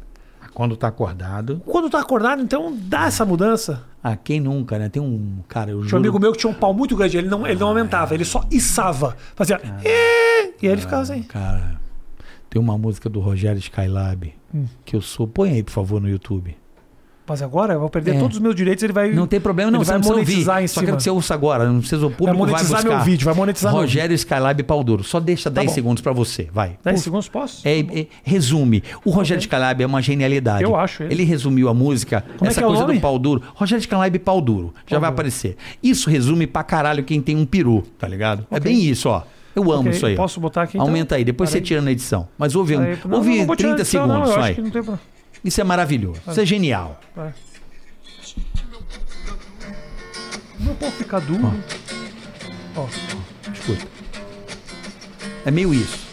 Quando 0.59 0.75
tá 0.75 0.89
acordado. 0.89 1.61
Quando 1.65 1.89
tá 1.89 2.01
acordado, 2.01 2.41
então 2.41 2.75
dá 2.77 3.05
essa 3.05 3.23
mudança. 3.23 3.81
Ah, 4.03 4.17
quem 4.17 4.41
nunca, 4.41 4.77
né? 4.77 4.89
Tem 4.89 5.01
um. 5.01 5.37
Cara, 5.47 5.71
eu 5.71 5.77
Tinha 5.77 5.85
um 5.85 5.87
juro. 5.87 5.97
amigo 6.01 6.19
meu 6.19 6.33
que 6.33 6.37
tinha 6.39 6.51
um 6.51 6.53
pau 6.53 6.73
muito 6.73 6.97
grande, 6.97 7.17
ele 7.17 7.29
não, 7.29 7.47
ele 7.47 7.57
não 7.57 7.69
aumentava, 7.69 8.13
ele 8.13 8.25
só 8.25 8.43
içava. 8.51 9.15
Fazia. 9.37 9.55
"É", 9.85 10.47
E 10.61 10.67
aí 10.67 10.67
ele 10.73 10.81
ficava 10.81 11.01
assim. 11.03 11.23
Cara, 11.23 11.79
tem 12.49 12.61
uma 12.61 12.77
música 12.77 13.07
do 13.09 13.21
Rogério 13.21 13.57
Skylab 13.57 14.33
Hum. 14.53 14.65
que 14.83 14.97
eu 14.97 15.01
sou. 15.01 15.25
Põe 15.25 15.51
aí, 15.51 15.63
por 15.63 15.71
favor, 15.71 16.01
no 16.01 16.09
YouTube. 16.09 16.57
Mas 17.29 17.41
agora 17.43 17.75
eu 17.75 17.79
vou 17.79 17.89
perder 17.89 18.15
É. 18.15 18.19
todos 18.19 18.37
os 18.37 18.41
meus 18.41 18.55
direitos, 18.55 18.83
ele 18.83 18.91
vai. 18.91 19.11
Não 19.11 19.27
tem 19.27 19.39
problema, 19.39 19.69
não. 19.69 19.79
Ele 19.79 19.85
vai 19.85 19.99
não 19.99 20.07
monetizar 20.09 20.63
em 20.63 20.67
Só 20.67 20.73
cima. 20.79 20.85
quero 20.87 20.97
que 20.97 21.03
você 21.03 21.09
ouça 21.11 21.33
agora. 21.33 21.65
Não 21.71 21.79
precisa 21.79 22.05
o 22.07 22.09
público 22.09 22.25
Vai 22.25 22.33
vai, 22.33 22.47
monetizar 22.51 22.81
buscar. 22.81 22.95
meu 22.95 23.05
vídeo, 23.05 23.25
vai 23.25 23.33
monetizar 23.35 23.71
Rogério 23.71 24.13
Skylab 24.15 24.63
Pau 24.63 24.83
Duro. 24.83 25.03
Só 25.03 25.19
deixa 25.19 25.49
10 25.49 25.67
bom. 25.67 25.73
segundos 25.73 26.01
pra 26.01 26.11
você. 26.11 26.49
Vai. 26.51 26.77
10 26.83 26.97
Por- 26.99 27.03
segundos 27.03 27.27
posso? 27.29 27.67
É, 27.67 27.79
é, 27.79 28.07
resume. 28.23 28.83
O 29.05 29.11
Rogério 29.11 29.39
Skylab 29.41 29.81
é 29.81 29.85
uma 29.85 30.01
genialidade. 30.01 30.63
Eu 30.63 30.75
acho 30.75 31.03
ele. 31.03 31.13
Ele 31.13 31.23
resumiu 31.23 31.69
a 31.69 31.73
música, 31.73 32.23
Como 32.37 32.47
é 32.47 32.51
essa 32.51 32.61
é 32.61 32.63
coisa 32.63 32.85
do 32.85 32.99
pau 32.99 33.19
duro. 33.19 33.43
Rogério 33.53 33.79
Skylab 33.81 34.17
pau 34.19 34.41
duro. 34.41 34.73
Já 34.87 34.97
vai 34.99 35.09
aparecer. 35.09 35.55
Isso 35.83 36.09
resume 36.09 36.47
pra 36.47 36.63
caralho 36.63 37.03
quem 37.03 37.21
tem 37.21 37.35
um 37.37 37.45
peru, 37.45 37.83
tá 37.99 38.07
ligado? 38.07 38.45
É 38.49 38.57
Ok. 38.57 38.71
bem 38.71 38.83
isso, 38.83 39.07
ó. 39.09 39.21
Eu 39.55 39.63
amo 39.71 39.81
Ok, 39.81 39.91
isso 39.91 40.05
aí. 40.05 40.15
Posso 40.15 40.39
botar 40.39 40.63
aqui 40.63 40.77
então? 40.77 40.87
Aumenta 40.87 41.15
aí, 41.15 41.23
depois 41.23 41.49
Peraí. 41.49 41.61
você 41.61 41.67
tira 41.67 41.81
na 41.81 41.91
edição. 41.91 42.27
Mas 42.37 42.55
ouve, 42.55 42.77
um- 42.77 42.79
não, 42.79 43.17
ouve 43.17 43.29
não 43.45 43.55
tirar 43.55 43.69
30 43.75 43.81
edição, 43.81 44.07
segundos, 44.07 44.27
não, 44.29 44.35
eu 44.35 44.39
vai. 44.41 44.51
acho 44.51 44.55
que 44.55 44.61
não 44.61 44.69
tem. 44.71 44.99
Isso 45.43 45.61
é 45.61 45.63
maravilhoso. 45.63 46.21
Isso 46.27 46.41
é 46.41 46.45
genial. 46.45 46.99
Vai. 47.15 47.33
O 50.59 50.63
meu 50.63 50.75
pau 50.75 50.91
fica 50.91 51.19
duro. 51.21 51.53
Ó. 52.75 52.87
Escuta. 53.53 53.87
É 55.45 55.51
meio 55.51 55.73
isso. 55.73 56.07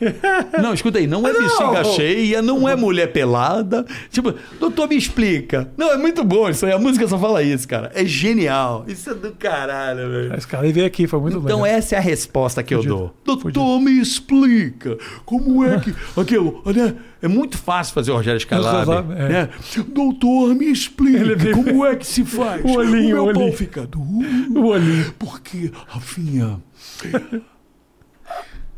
Não, 0.62 0.74
escuta 0.74 0.98
aí, 0.98 1.06
não 1.06 1.26
é 1.26 1.32
bexiga 1.32 1.84
cheia, 1.84 2.42
não 2.42 2.68
é 2.68 2.76
mulher 2.76 3.12
pelada. 3.12 3.84
Tipo, 4.10 4.34
doutor, 4.60 4.88
me 4.88 4.96
explica. 4.96 5.70
Não, 5.76 5.92
é 5.92 5.96
muito 5.96 6.22
bom 6.24 6.48
isso 6.48 6.66
aí. 6.66 6.72
A 6.72 6.78
música 6.78 7.06
só 7.08 7.18
fala 7.18 7.42
isso, 7.42 7.66
cara. 7.66 7.90
É 7.94 8.04
genial. 8.04 8.84
Isso 8.86 9.10
é 9.10 9.14
do 9.14 9.32
caralho, 9.32 10.10
velho. 10.10 10.34
Esse 10.36 10.46
cara 10.46 10.70
veio 10.70 10.86
aqui, 10.86 11.06
foi 11.06 11.20
muito 11.20 11.38
Então 11.38 11.62
legal. 11.62 11.66
essa 11.78 11.94
é 11.94 11.98
a 11.98 12.00
resposta 12.00 12.62
que 12.62 12.74
eu 12.74 12.78
Fudido. 12.78 13.12
dou. 13.24 13.36
Doutor, 13.36 13.80
me 13.80 14.00
explica. 14.00 14.98
Como 15.24 15.64
é 15.64 15.78
que... 15.80 15.94
Aquilo, 16.20 16.62
né? 16.66 16.94
É 17.22 17.28
muito 17.28 17.56
fácil 17.56 17.94
fazer 17.94 18.10
o 18.12 18.16
Rogério 18.16 18.38
Skylab, 18.38 19.12
É. 19.16 19.28
né? 19.28 19.48
Doutor, 19.88 20.54
me 20.54 20.66
explica. 20.70 21.52
Como 21.54 21.84
é 21.84 21.96
que 21.96 22.06
se 22.06 22.24
faz? 22.24 22.62
O 22.66 22.76
olhinho, 22.78 23.16
meu 23.16 23.24
o 23.28 23.32
pau 23.32 23.42
olhinho. 23.42 23.56
fica 23.56 23.86
duro. 23.86 24.26
O 24.54 24.66
olhinho. 24.66 25.14
Porque, 25.18 25.70
Rafinha, 25.86 26.60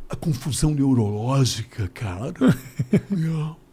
a 0.09 0.17
confusão 0.17 0.73
neurológica, 0.73 1.89
cara. 1.89 2.35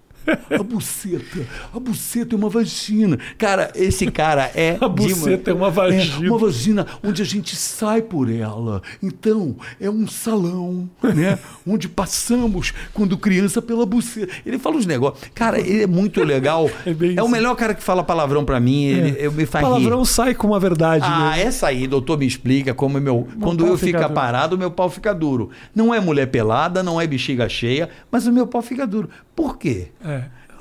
A 0.57 0.63
buceta. 0.63 1.45
A 1.73 1.79
buceta 1.79 2.35
é 2.35 2.37
uma 2.37 2.49
vagina. 2.49 3.17
Cara, 3.37 3.71
esse 3.75 4.09
cara 4.11 4.51
é. 4.55 4.77
A 4.81 4.87
buceta 4.87 5.51
é 5.51 5.53
uma 5.53 5.69
vagina. 5.69 6.25
É 6.25 6.29
uma 6.29 6.37
vagina 6.37 6.87
onde 7.03 7.21
a 7.21 7.25
gente 7.25 7.55
sai 7.55 8.01
por 8.01 8.29
ela. 8.29 8.81
Então, 9.01 9.55
é 9.79 9.89
um 9.89 10.07
salão, 10.07 10.89
né? 11.03 11.39
onde 11.67 11.87
passamos 11.87 12.73
quando 12.93 13.17
criança 13.17 13.61
pela 13.61 13.85
buceta. 13.85 14.31
Ele 14.45 14.57
fala 14.57 14.77
uns 14.77 14.85
negócios. 14.85 15.29
Cara, 15.33 15.59
ele 15.59 15.83
é 15.83 15.87
muito 15.87 16.23
legal. 16.23 16.69
É 16.85 16.93
bem 16.93 17.19
o. 17.19 17.25
É. 17.25 17.29
melhor 17.29 17.55
cara 17.55 17.73
que 17.73 17.81
fala 17.81 18.03
palavrão 18.03 18.45
pra 18.45 18.59
mim. 18.59 18.85
Ele, 18.85 19.15
eu 19.19 19.31
me 19.31 19.45
faz 19.45 19.65
rir. 19.65 19.71
Palavrão 19.71 20.05
sai 20.05 20.35
com 20.35 20.47
uma 20.47 20.59
verdade. 20.59 21.05
Ah, 21.07 21.31
né? 21.31 21.41
essa 21.41 21.67
aí, 21.67 21.87
doutor, 21.87 22.17
me 22.17 22.25
explica 22.25 22.73
como 22.73 22.97
é 22.97 23.01
meu. 23.01 23.27
quando 23.41 23.63
pau 23.63 23.73
eu 23.73 23.77
fica 23.77 24.01
duro. 24.01 24.13
parado, 24.13 24.55
o 24.55 24.59
meu 24.59 24.69
pau 24.69 24.89
fica 24.89 25.13
duro. 25.13 25.49
Não 25.73 25.93
é 25.93 25.99
mulher 25.99 26.27
pelada, 26.27 26.83
não 26.83 26.99
é 27.01 27.07
bexiga 27.07 27.49
cheia, 27.49 27.89
mas 28.11 28.27
o 28.27 28.31
meu 28.31 28.45
pau 28.45 28.61
fica 28.61 28.85
duro. 28.85 29.09
Por 29.35 29.57
quê? 29.57 29.87
É. 30.03 30.14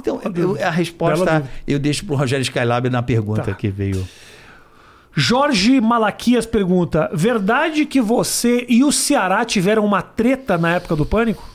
Então, 0.06 0.20
eu- 0.35 0.62
a 0.66 0.70
resposta 0.70 1.48
eu 1.66 1.78
deixo 1.78 2.05
pro 2.05 2.14
Rogério 2.14 2.43
Skylab 2.43 2.89
na 2.90 3.02
pergunta 3.02 3.43
Tá. 3.43 3.55
que 3.55 3.68
veio. 3.68 4.06
Jorge 5.16 5.81
Malaquias 5.81 6.44
pergunta: 6.44 7.09
Verdade 7.12 7.86
que 7.86 8.01
você 8.01 8.66
e 8.68 8.82
o 8.85 8.90
Ceará 8.93 9.44
tiveram 9.44 9.85
uma 9.85 10.02
treta 10.02 10.59
na 10.59 10.74
época 10.74 10.94
do 10.97 11.06
pânico? 11.06 11.48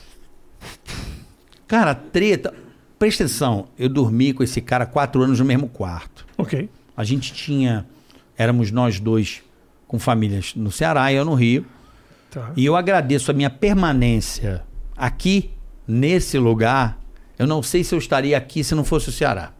Cara, 1.66 1.94
treta. 1.94 2.52
Presta 2.98 3.24
atenção, 3.24 3.68
eu 3.78 3.88
dormi 3.88 4.32
com 4.32 4.42
esse 4.42 4.60
cara 4.60 4.84
quatro 4.84 5.22
anos 5.22 5.38
no 5.38 5.44
mesmo 5.44 5.68
quarto. 5.68 6.26
Ok. 6.36 6.68
A 6.96 7.04
gente 7.04 7.32
tinha. 7.32 7.86
Éramos 8.36 8.70
nós 8.70 8.98
dois 9.00 9.42
com 9.86 9.98
famílias 9.98 10.54
no 10.54 10.70
Ceará 10.70 11.12
e 11.12 11.16
eu 11.16 11.24
no 11.24 11.34
Rio. 11.34 11.64
Tá. 12.30 12.52
E 12.56 12.64
eu 12.64 12.76
agradeço 12.76 13.30
a 13.30 13.34
minha 13.34 13.50
permanência 13.50 14.62
aqui, 14.96 15.50
nesse 15.86 16.38
lugar. 16.38 16.98
Eu 17.40 17.46
não 17.46 17.62
sei 17.62 17.82
se 17.82 17.94
eu 17.94 17.98
estaria 17.98 18.36
aqui 18.36 18.62
se 18.62 18.74
não 18.74 18.84
fosse 18.84 19.08
o 19.08 19.12
Ceará. 19.12 19.54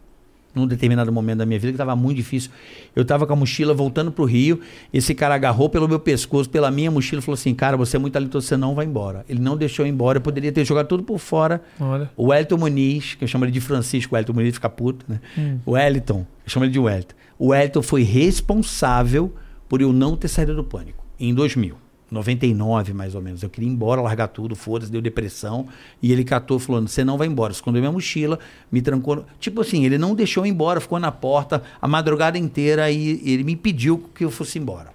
Num 0.53 0.67
determinado 0.67 1.11
momento 1.11 1.39
da 1.39 1.47
minha 1.47 1.57
vida 1.57 1.71
que 1.71 1.75
estava 1.75 1.95
muito 1.95 2.17
difícil. 2.17 2.51
Eu 2.95 3.01
estava 3.01 3.25
com 3.25 3.33
a 3.33 3.35
mochila 3.35 3.73
voltando 3.73 4.11
para 4.11 4.21
o 4.21 4.25
Rio. 4.25 4.59
Esse 4.93 5.15
cara 5.15 5.33
agarrou 5.33 5.67
pelo 5.67 5.87
meu 5.87 5.99
pescoço, 5.99 6.47
pela 6.47 6.69
minha 6.69 6.91
mochila 6.91 7.21
e 7.21 7.25
falou 7.25 7.33
assim: 7.33 7.55
Cara, 7.55 7.75
você 7.75 7.95
é 7.95 7.99
muito 7.99 8.13
talentoso, 8.13 8.45
você 8.45 8.55
não 8.55 8.75
vai 8.75 8.85
embora. 8.85 9.25
Ele 9.27 9.39
não 9.39 9.57
deixou 9.57 9.83
eu 9.83 9.89
ir 9.89 9.93
embora. 9.93 10.17
Eu 10.19 10.21
poderia 10.21 10.51
ter 10.51 10.63
jogado 10.63 10.85
tudo 10.89 11.01
por 11.01 11.17
fora. 11.17 11.59
Olha. 11.79 12.11
O 12.15 12.27
Wellington 12.27 12.57
Muniz, 12.57 13.15
que 13.15 13.23
eu 13.23 13.27
chamo 13.27 13.45
ele 13.45 13.51
de 13.51 13.59
Francisco, 13.61 14.13
o 14.13 14.15
Wellington 14.15 14.33
Muniz 14.33 14.53
fica 14.53 14.69
puto, 14.69 15.03
né? 15.07 15.19
O 15.65 15.71
Wellington, 15.71 16.19
eu 16.45 16.49
chamo 16.51 16.65
ele 16.65 16.73
de 16.73 16.79
Wellington. 16.79 17.15
O 17.39 17.47
Wellington 17.47 17.81
foi 17.81 18.03
responsável 18.03 19.33
por 19.67 19.81
eu 19.81 19.91
não 19.91 20.15
ter 20.15 20.27
saído 20.27 20.55
do 20.55 20.63
pânico 20.63 21.03
em 21.19 21.33
2000. 21.33 21.75
99, 22.11 22.93
mais 22.93 23.15
ou 23.15 23.21
menos. 23.21 23.41
Eu 23.41 23.49
queria 23.49 23.69
ir 23.69 23.71
embora, 23.73 24.01
largar 24.01 24.27
tudo, 24.27 24.55
foda-se, 24.55 24.91
deu 24.91 25.01
depressão. 25.01 25.67
E 26.01 26.11
ele 26.11 26.23
catou 26.25 26.59
falando: 26.59 26.87
você 26.89 27.03
não 27.03 27.17
vai 27.17 27.27
embora. 27.27 27.53
Escondeu 27.53 27.81
minha 27.81 27.91
mochila, 27.91 28.37
me 28.71 28.81
trancou. 28.81 29.25
Tipo 29.39 29.61
assim, 29.61 29.85
ele 29.85 29.97
não 29.97 30.13
deixou 30.13 30.43
eu 30.43 30.47
ir 30.47 30.51
embora, 30.51 30.81
ficou 30.81 30.99
na 30.99 31.11
porta 31.11 31.63
a 31.81 31.87
madrugada 31.87 32.37
inteira 32.37 32.91
e 32.91 33.21
ele 33.23 33.43
me 33.43 33.53
impediu 33.53 34.09
que 34.13 34.25
eu 34.25 34.29
fosse 34.29 34.59
embora. 34.59 34.91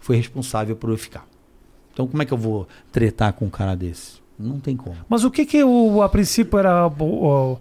Foi 0.00 0.16
responsável 0.16 0.74
por 0.74 0.88
eu 0.90 0.96
ficar. 0.96 1.26
Então, 1.92 2.06
como 2.06 2.22
é 2.22 2.26
que 2.26 2.32
eu 2.32 2.38
vou 2.38 2.66
tretar 2.90 3.32
com 3.34 3.44
um 3.44 3.50
cara 3.50 3.74
desse? 3.74 4.18
Não 4.38 4.58
tem 4.58 4.74
como. 4.74 4.96
Mas 5.08 5.22
o 5.22 5.30
que 5.30 5.44
que 5.44 5.62
o, 5.62 6.00
a 6.00 6.08
princípio 6.08 6.58
era. 6.58 6.86
o- 6.86 6.92
o- 7.26 7.58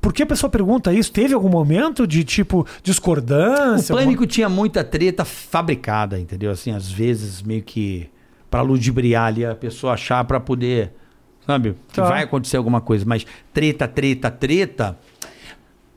por 0.00 0.12
que 0.12 0.22
a 0.22 0.26
pessoa 0.26 0.50
pergunta 0.50 0.92
isso? 0.92 1.12
Teve 1.12 1.34
algum 1.34 1.48
momento 1.48 2.06
de 2.06 2.24
tipo 2.24 2.60
O 2.60 2.66
discordância? 2.82 3.94
pânico 3.94 4.26
tinha 4.26 4.48
muita 4.48 4.84
treta 4.84 5.24
fabricada, 5.24 6.18
entendeu? 6.18 6.50
Assim, 6.50 6.70
às 6.70 6.90
vezes 6.90 7.42
meio 7.42 7.62
que 7.62 8.08
pra 8.50 8.62
ludibriar 8.62 9.26
ali 9.26 9.44
a 9.44 9.54
pessoa 9.54 9.94
achar 9.94 10.24
pra 10.24 10.38
poder, 10.38 10.92
sabe? 11.46 11.74
Que 11.88 11.96
Tá. 11.96 12.04
vai 12.08 12.22
acontecer 12.22 12.56
alguma 12.56 12.80
coisa, 12.80 13.04
mas 13.06 13.26
treta, 13.52 13.88
treta, 13.88 14.30
treta. 14.30 14.98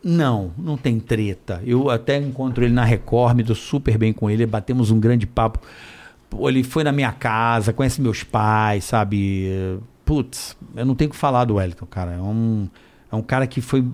Não, 0.03 0.52
não 0.57 0.78
tem 0.78 0.99
treta. 0.99 1.61
Eu 1.65 1.90
até 1.90 2.18
encontro 2.18 2.64
ele 2.64 2.74
na 2.74 2.86
Record, 2.86 3.36
me 3.36 3.44
dou 3.44 3.56
super 3.56 3.98
bem 3.98 4.14
com 4.14 4.30
ele, 4.30 4.45
batemos 4.45 4.90
um 4.90 4.99
grande 4.99 5.28
papo. 5.28 5.60
Ele 6.40 6.64
foi 6.64 6.84
na 6.84 6.91
minha 6.91 7.11
casa, 7.11 7.74
conhece 7.74 8.02
meus 8.02 8.24
pais, 8.24 8.86
sabe? 8.86 9.80
Putz, 10.06 10.56
eu 10.76 10.86
não 10.86 10.95
tenho 10.95 11.10
o 11.10 11.11
que 11.14 11.18
falar 11.19 11.45
do 11.45 11.56
Wellington, 11.56 11.86
cara. 11.86 12.14
É 12.14 12.22
um, 12.22 12.69
é 13.12 13.16
um 13.16 13.22
cara 13.22 13.48
que 13.48 13.62
foi 13.62 13.86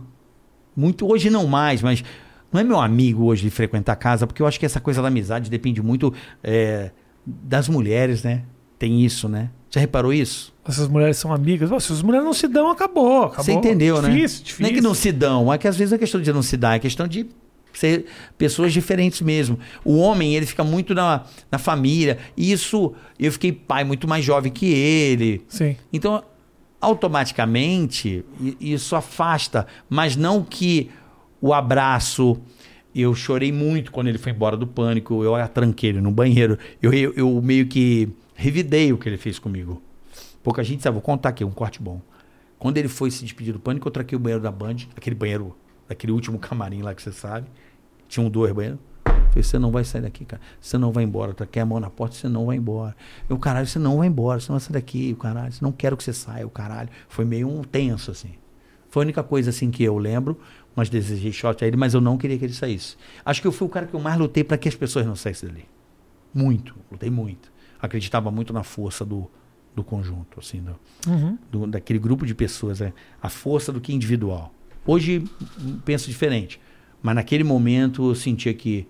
muito. 0.75 1.09
Hoje 1.09 1.29
não 1.29 1.47
mais, 1.47 1.81
mas 1.81 2.03
não 2.51 2.59
é 2.59 2.63
meu 2.63 2.79
amigo 2.79 3.25
hoje 3.25 3.43
de 3.43 3.49
frequentar 3.49 3.93
a 3.93 3.95
casa, 3.95 4.27
porque 4.27 4.41
eu 4.41 4.47
acho 4.47 4.59
que 4.59 4.65
essa 4.65 4.79
coisa 4.79 5.01
da 5.01 5.07
amizade 5.07 5.49
depende 5.49 5.81
muito 5.81 6.13
é, 6.43 6.91
das 7.25 7.67
mulheres, 7.67 8.23
né? 8.23 8.43
Tem 8.77 9.03
isso, 9.03 9.29
né? 9.29 9.49
Já 9.69 9.81
reparou 9.81 10.13
isso? 10.13 10.53
Essas 10.67 10.87
mulheres 10.87 11.17
são 11.17 11.33
amigas. 11.33 11.69
Se 11.83 11.93
as 11.93 12.01
mulheres 12.01 12.25
não 12.25 12.33
se 12.33 12.47
dão, 12.47 12.69
acabou. 12.69 13.23
acabou. 13.23 13.43
Você 13.43 13.53
entendeu, 13.53 14.01
né? 14.01 14.09
difícil, 14.09 14.43
Difícil, 14.43 14.63
Não 14.63 14.69
é 14.69 14.73
que 14.73 14.81
não 14.81 14.93
se 14.93 15.11
dão, 15.11 15.53
é 15.53 15.57
que 15.57 15.67
às 15.67 15.75
vezes 15.75 15.93
é 15.93 15.97
questão 15.97 16.21
de 16.21 16.31
não 16.31 16.43
se 16.43 16.55
dar, 16.55 16.75
é 16.75 16.79
questão 16.79 17.07
de 17.07 17.25
ser 17.73 18.05
pessoas 18.37 18.71
diferentes 18.71 19.21
mesmo. 19.21 19.57
O 19.83 19.97
homem, 19.97 20.35
ele 20.35 20.45
fica 20.45 20.63
muito 20.63 20.93
na, 20.93 21.23
na 21.51 21.57
família. 21.57 22.19
E 22.37 22.51
isso, 22.51 22.93
eu 23.17 23.31
fiquei 23.31 23.51
pai 23.51 23.83
muito 23.83 24.07
mais 24.07 24.23
jovem 24.23 24.51
que 24.51 24.67
ele. 24.67 25.41
Sim. 25.47 25.75
Então, 25.91 26.23
automaticamente, 26.83 28.25
isso 28.59 28.95
afasta, 28.95 29.65
mas 29.89 30.15
não 30.15 30.43
que 30.43 30.91
o 31.41 31.53
abraço. 31.53 32.37
Eu 32.93 33.15
chorei 33.15 33.51
muito 33.51 33.91
quando 33.91 34.07
ele 34.07 34.17
foi 34.17 34.31
embora 34.31 34.55
do 34.55 34.67
pânico. 34.67 35.23
Eu 35.23 35.33
tranquei 35.47 35.89
ele 35.89 36.01
no 36.01 36.11
banheiro. 36.11 36.59
Eu, 36.81 36.93
eu, 36.93 37.13
eu 37.15 37.41
meio 37.41 37.65
que 37.67 38.09
revidei 38.35 38.93
o 38.93 38.97
que 38.97 39.09
ele 39.09 39.17
fez 39.17 39.39
comigo. 39.39 39.81
Pouca 40.43 40.63
gente 40.63 40.83
sabe. 40.83 40.93
Vou 40.93 41.01
contar 41.01 41.29
aqui 41.29 41.43
um 41.43 41.51
corte 41.51 41.81
bom. 41.81 42.01
Quando 42.59 42.77
ele 42.77 42.87
foi 42.87 43.09
se 43.09 43.23
despedir 43.23 43.53
do 43.53 43.59
pânico, 43.59 43.87
eu 43.87 43.91
traquei 43.91 44.15
o 44.15 44.19
banheiro 44.19 44.43
da 44.43 44.51
Band, 44.51 44.75
aquele 44.95 45.15
banheiro, 45.15 45.55
daquele 45.87 46.11
último 46.11 46.37
camarim 46.39 46.81
lá 46.81 46.93
que 46.93 47.01
você 47.01 47.11
sabe. 47.11 47.47
Tinham 48.07 48.29
dois 48.29 48.53
banheiros. 48.53 48.79
Falei, 49.33 49.43
você 49.43 49.57
não 49.59 49.71
vai 49.71 49.83
sair 49.83 50.01
daqui, 50.03 50.25
cara. 50.25 50.41
Você 50.61 50.77
não 50.77 50.91
vai 50.91 51.03
embora. 51.03 51.31
Eu 51.31 51.35
taquei 51.35 51.61
a 51.61 51.65
mão 51.65 51.79
na 51.79 51.89
porta, 51.89 52.15
você 52.15 52.29
não 52.29 52.45
vai 52.45 52.57
embora. 52.57 52.95
Eu, 53.27 53.37
caralho, 53.39 53.65
você 53.67 53.79
não 53.79 53.97
vai 53.97 54.07
embora. 54.07 54.39
Você 54.39 54.51
não 54.51 54.59
vai 54.59 54.65
sair 54.65 54.73
daqui, 54.73 55.11
o 55.13 55.15
caralho. 55.15 55.51
Você 55.51 55.63
não 55.63 55.71
quero 55.71 55.97
que 55.97 56.03
você 56.03 56.13
saia, 56.13 56.45
o 56.45 56.49
caralho. 56.49 56.89
Foi 57.09 57.25
meio 57.25 57.47
um 57.49 57.63
tenso, 57.63 58.11
assim. 58.11 58.33
Foi 58.89 59.01
a 59.01 59.05
única 59.05 59.23
coisa, 59.23 59.49
assim, 59.49 59.71
que 59.71 59.83
eu 59.83 59.97
lembro. 59.97 60.39
Mas 60.75 60.89
desejei 60.89 61.31
shot 61.31 61.63
a 61.63 61.67
ele, 61.67 61.77
mas 61.77 61.93
eu 61.93 62.01
não 62.01 62.17
queria 62.17 62.37
que 62.37 62.45
ele 62.45 62.53
saísse. 62.53 62.95
Acho 63.25 63.41
que 63.41 63.47
eu 63.47 63.51
fui 63.51 63.67
o 63.67 63.69
cara 63.69 63.85
que 63.87 63.93
eu 63.93 63.99
mais 63.99 64.17
lutei 64.17 64.43
para 64.43 64.57
que 64.57 64.67
as 64.69 64.75
pessoas 64.75 65.05
não 65.05 65.15
saíssem 65.15 65.49
dali. 65.49 65.65
Muito. 66.33 66.75
Lutei 66.91 67.09
muito. 67.09 67.51
Acreditava 67.81 68.31
muito 68.31 68.53
na 68.53 68.63
força 68.63 69.03
do, 69.05 69.29
do 69.75 69.83
conjunto, 69.83 70.39
assim, 70.39 70.61
do, 70.61 70.75
Uhum. 71.09 71.37
do- 71.51 71.67
daquele 71.67 71.99
grupo 71.99 72.25
de 72.25 72.33
pessoas, 72.33 72.81
é, 72.81 72.93
a 73.21 73.29
força 73.29 73.71
do 73.71 73.81
que 73.81 73.93
individual. 73.93 74.53
Hoje 74.85 75.23
hum, 75.59 75.79
penso 75.85 76.07
diferente, 76.09 76.59
mas 77.01 77.15
naquele 77.15 77.43
momento 77.43 78.09
eu 78.09 78.15
sentia 78.15 78.53
que 78.53 78.87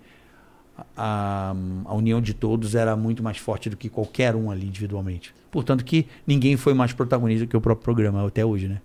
a, 0.96 1.54
a 1.84 1.94
união 1.94 2.20
de 2.20 2.34
todos 2.34 2.74
era 2.74 2.96
muito 2.96 3.22
mais 3.22 3.36
forte 3.38 3.70
do 3.70 3.76
que 3.76 3.88
qualquer 3.88 4.34
um 4.34 4.50
ali 4.50 4.66
individualmente. 4.66 5.34
Portanto 5.50 5.84
que 5.84 6.06
ninguém 6.26 6.56
foi 6.56 6.74
mais 6.74 6.92
protagonista 6.92 7.46
que 7.46 7.56
o 7.56 7.60
próprio 7.60 7.84
programa 7.84 8.26
até 8.26 8.44
hoje, 8.44 8.68
né? 8.68 8.80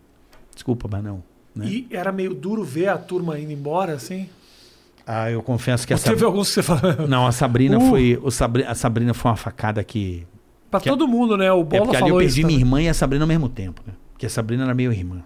Desculpa, 0.53 0.87
mas 0.91 1.03
não. 1.03 1.23
Né? 1.55 1.65
E 1.67 1.87
era 1.89 2.11
meio 2.11 2.33
duro 2.35 2.63
ver 2.63 2.89
a 2.89 2.97
turma 2.97 3.39
indo 3.39 3.51
embora, 3.51 3.93
assim? 3.93 4.29
Ah, 5.05 5.31
eu 5.31 5.41
confesso 5.41 5.87
que 5.87 5.93
Ou 5.93 5.95
essa 5.95 6.09
teve 6.09 6.23
alguns 6.23 6.47
que 6.49 6.53
você 6.55 6.63
fala. 6.63 7.07
não 7.07 7.25
a 7.25 7.31
Sabrina 7.31 7.77
Uh. 7.79 7.89
foi 7.89 8.19
o 8.21 8.29
Sabri- 8.29 8.63
a 8.63 8.75
Sabrina 8.75 9.13
foi 9.13 9.31
uma 9.31 9.37
facada 9.37 9.83
que 9.83 10.27
pra 10.69 10.79
Que- 10.79 10.89
todo 10.89 11.07
mundo, 11.07 11.35
né? 11.35 11.51
O 11.51 11.61
É 11.61 11.63
Bola 11.63 11.83
porque 11.85 11.95
ali 11.97 12.03
eu 12.05 12.09
falou 12.09 12.19
perdi 12.19 12.43
minha 12.43 12.59
também. 12.59 12.59
irmã 12.59 12.81
e 12.83 12.89
a 12.89 12.93
Sabrina 12.93 13.23
ao 13.23 13.27
mesmo 13.27 13.49
tempo, 13.49 13.81
né? 13.87 13.93
Porque 14.13 14.27
a 14.27 14.29
Sabrina 14.29 14.63
era 14.65 14.73
meio 14.75 14.91
irmã. 14.93 15.23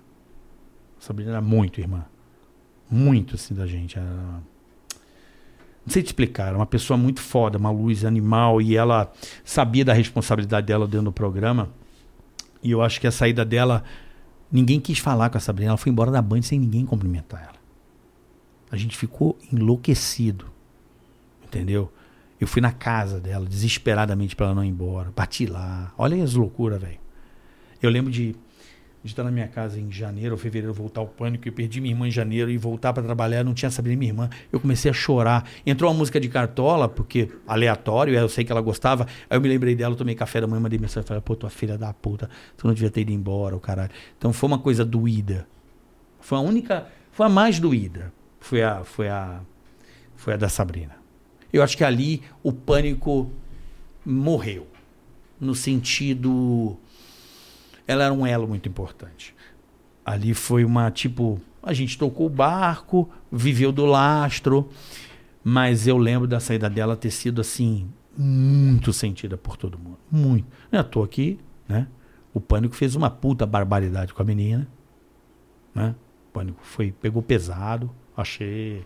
A 0.97 1.01
Sabrina 1.05 1.31
era 1.31 1.41
muito 1.41 1.81
irmã. 1.81 2.05
Muito, 2.89 3.35
assim, 3.35 3.53
da 3.53 3.67
gente. 3.67 3.97
Era... 3.97 4.07
Não 5.85 5.91
sei 5.91 6.01
te 6.01 6.07
explicar. 6.07 6.47
Era 6.47 6.57
uma 6.57 6.65
pessoa 6.65 6.97
muito 6.97 7.21
foda, 7.21 7.57
uma 7.57 7.71
luz 7.71 8.05
animal. 8.05 8.61
E 8.61 8.75
ela 8.75 9.11
sabia 9.43 9.83
da 9.83 9.93
responsabilidade 9.93 10.67
dela 10.67 10.87
dentro 10.87 11.05
do 11.05 11.11
programa. 11.11 11.69
E 12.61 12.71
eu 12.71 12.81
acho 12.81 12.99
que 12.99 13.07
a 13.07 13.11
saída 13.11 13.43
dela... 13.43 13.83
Ninguém 14.51 14.79
quis 14.79 14.99
falar 14.99 15.29
com 15.29 15.37
a 15.37 15.41
Sabrina. 15.41 15.71
Ela 15.71 15.77
foi 15.77 15.91
embora 15.91 16.11
da 16.11 16.21
Band 16.21 16.43
sem 16.43 16.59
ninguém 16.59 16.85
cumprimentar 16.85 17.41
ela. 17.41 17.63
A 18.71 18.77
gente 18.77 18.95
ficou 18.95 19.37
enlouquecido. 19.51 20.45
Entendeu? 21.43 21.91
Eu 22.39 22.47
fui 22.47 22.61
na 22.61 22.71
casa 22.71 23.19
dela, 23.19 23.45
desesperadamente 23.45 24.35
pra 24.35 24.47
ela 24.47 24.55
não 24.55 24.63
ir 24.63 24.69
embora. 24.69 25.11
Bati 25.15 25.45
lá. 25.45 25.91
Olha 25.97 26.23
as 26.23 26.33
loucuras, 26.33 26.79
velho. 26.79 26.99
Eu 27.81 27.89
lembro 27.89 28.11
de, 28.11 28.35
de 29.03 29.11
estar 29.11 29.23
na 29.23 29.31
minha 29.31 29.47
casa 29.47 29.79
em 29.79 29.91
janeiro 29.91 30.31
ou 30.31 30.37
fevereiro, 30.37 30.73
voltar 30.73 31.01
ao 31.01 31.07
pânico. 31.07 31.45
Eu 31.47 31.51
perdi 31.51 31.81
minha 31.81 31.93
irmã 31.93 32.07
em 32.07 32.11
janeiro 32.11 32.49
e 32.49 32.57
voltar 32.57 32.93
pra 32.93 33.03
trabalhar. 33.03 33.43
Não 33.43 33.53
tinha 33.53 33.69
Sabrina, 33.69 33.97
minha 33.97 34.11
irmã. 34.11 34.29
Eu 34.51 34.59
comecei 34.61 34.89
a 34.89 34.93
chorar. 34.93 35.45
Entrou 35.65 35.91
uma 35.91 35.97
música 35.97 36.19
de 36.19 36.29
cartola, 36.29 36.87
porque 36.87 37.29
aleatório, 37.45 38.15
eu 38.15 38.29
sei 38.29 38.45
que 38.45 38.51
ela 38.51 38.61
gostava. 38.61 39.05
Aí 39.29 39.35
eu 39.35 39.41
me 39.41 39.49
lembrei 39.49 39.75
dela, 39.75 39.93
tomei 39.95 40.15
café 40.15 40.39
da 40.39 40.47
manhã, 40.47 40.61
mandei 40.61 40.79
mensagem. 40.79 41.05
Falei, 41.05 41.21
pô, 41.21 41.35
tua 41.35 41.49
filha 41.49 41.77
da 41.77 41.93
puta, 41.93 42.29
tu 42.55 42.65
não 42.65 42.73
devia 42.73 42.89
ter 42.89 43.01
ido 43.01 43.11
embora, 43.11 43.55
o 43.55 43.59
caralho. 43.59 43.91
Então 44.17 44.31
foi 44.31 44.47
uma 44.47 44.59
coisa 44.59 44.85
doída. 44.85 45.45
Foi 46.21 46.37
a 46.37 46.41
única, 46.41 46.87
foi 47.11 47.25
a 47.25 47.29
mais 47.29 47.59
doída. 47.59 48.13
Foi 48.39 48.63
a, 48.63 48.83
foi 48.85 49.09
a, 49.09 49.41
foi 50.15 50.33
a 50.33 50.37
da 50.37 50.47
Sabrina. 50.47 50.95
Eu 51.51 51.61
acho 51.61 51.75
que 51.75 51.83
ali 51.83 52.21
o 52.41 52.53
pânico 52.53 53.29
morreu. 54.05 54.67
No 55.39 55.53
sentido. 55.53 56.77
Ela 57.87 58.05
era 58.05 58.13
um 58.13 58.25
elo 58.25 58.47
muito 58.47 58.67
importante. 58.67 59.35
Ali 60.05 60.33
foi 60.33 60.65
uma 60.65 60.89
tipo. 60.91 61.39
A 61.61 61.73
gente 61.73 61.97
tocou 61.97 62.27
o 62.27 62.29
barco, 62.29 63.09
viveu 63.31 63.71
do 63.71 63.85
lastro, 63.85 64.69
mas 65.43 65.87
eu 65.87 65.97
lembro 65.97 66.27
da 66.27 66.39
saída 66.39 66.69
dela 66.69 66.97
ter 66.97 67.11
sido 67.11 67.39
assim, 67.39 67.89
muito 68.17 68.91
sentida 68.91 69.37
por 69.37 69.55
todo 69.55 69.79
mundo. 69.79 69.97
Muito. 70.11 70.45
Não 70.71 70.77
é 70.77 70.81
à 70.81 70.83
toa 70.83 71.05
aqui, 71.05 71.39
né? 71.67 71.87
O 72.33 72.41
pânico 72.41 72.75
fez 72.75 72.95
uma 72.95 73.09
puta 73.09 73.45
barbaridade 73.45 74.13
com 74.13 74.21
a 74.21 74.25
menina. 74.25 74.67
Né? 75.73 75.95
O 76.27 76.33
pânico 76.33 76.59
foi, 76.63 76.91
pegou 76.91 77.21
pesado, 77.21 77.89
achei 78.17 78.85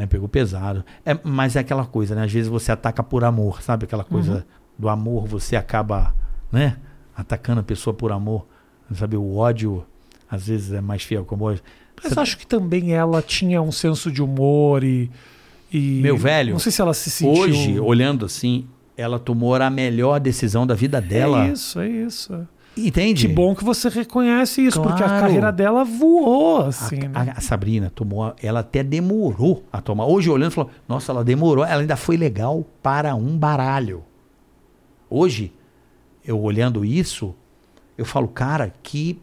né, 0.00 0.06
pegou 0.06 0.28
pesado. 0.28 0.82
É, 1.04 1.18
mas 1.22 1.56
é 1.56 1.60
aquela 1.60 1.84
coisa, 1.84 2.14
né? 2.14 2.24
Às 2.24 2.32
vezes 2.32 2.48
você 2.48 2.72
ataca 2.72 3.02
por 3.02 3.22
amor, 3.22 3.60
sabe? 3.62 3.84
Aquela 3.84 4.04
coisa 4.04 4.46
do 4.78 4.88
amor, 4.88 5.26
você 5.26 5.56
acaba, 5.56 6.14
né? 6.50 6.78
Atacando 7.20 7.60
a 7.60 7.62
pessoa 7.62 7.92
por 7.92 8.10
amor. 8.12 8.46
Sabe? 8.94 9.16
O 9.16 9.36
ódio, 9.36 9.84
às 10.30 10.46
vezes, 10.46 10.72
é 10.72 10.80
mais 10.80 11.02
fiel 11.02 11.24
como 11.24 11.44
hoje. 11.44 11.62
Mas 12.02 12.16
acho 12.16 12.38
que 12.38 12.46
também 12.46 12.92
ela 12.94 13.20
tinha 13.20 13.60
um 13.60 13.70
senso 13.70 14.10
de 14.10 14.22
humor 14.22 14.82
e. 14.82 15.10
e- 15.72 16.00
Meu 16.02 16.16
velho, 16.16 16.52
Não 16.54 16.58
sei 16.58 16.72
se 16.72 16.80
ela 16.80 16.94
se 16.94 17.10
sentiu. 17.10 17.42
Hoje, 17.42 17.78
olhando 17.78 18.24
assim, 18.24 18.66
ela 18.96 19.18
tomou 19.18 19.54
a 19.54 19.68
melhor 19.70 20.18
decisão 20.18 20.66
da 20.66 20.74
vida 20.74 21.00
dela. 21.00 21.46
É 21.46 21.52
isso, 21.52 21.78
é 21.78 21.88
isso. 21.88 22.48
Entende? 22.76 23.26
Que 23.26 23.32
bom 23.34 23.54
que 23.54 23.62
você 23.64 23.88
reconhece 23.90 24.64
isso, 24.64 24.80
porque 24.80 25.02
a 25.02 25.06
Claro. 25.06 25.22
carreira 25.24 25.52
dela 25.52 25.84
voou, 25.84 26.62
A, 26.62 26.68
assim, 26.68 26.96
né? 27.00 27.10
a- 27.12 27.32
a 27.36 27.40
Sabrina 27.40 27.90
tomou, 27.94 28.24
a- 28.24 28.34
ela 28.42 28.60
até 28.60 28.82
demorou 28.82 29.64
a 29.72 29.80
tomar. 29.82 30.06
Hoje, 30.06 30.30
olhando, 30.30 30.52
falou: 30.52 30.70
Nossa, 30.88 31.12
ela 31.12 31.22
demorou. 31.22 31.64
Ela 31.64 31.82
ainda 31.82 31.96
foi 31.96 32.16
legal 32.16 32.64
para 32.82 33.14
um 33.14 33.36
baralho. 33.36 34.02
Hoje, 35.10 35.52
eu 36.24 36.40
olhando 36.40 36.84
isso, 36.84 37.34
eu 37.96 38.04
falo, 38.04 38.28
cara, 38.28 38.72
que. 38.82 39.20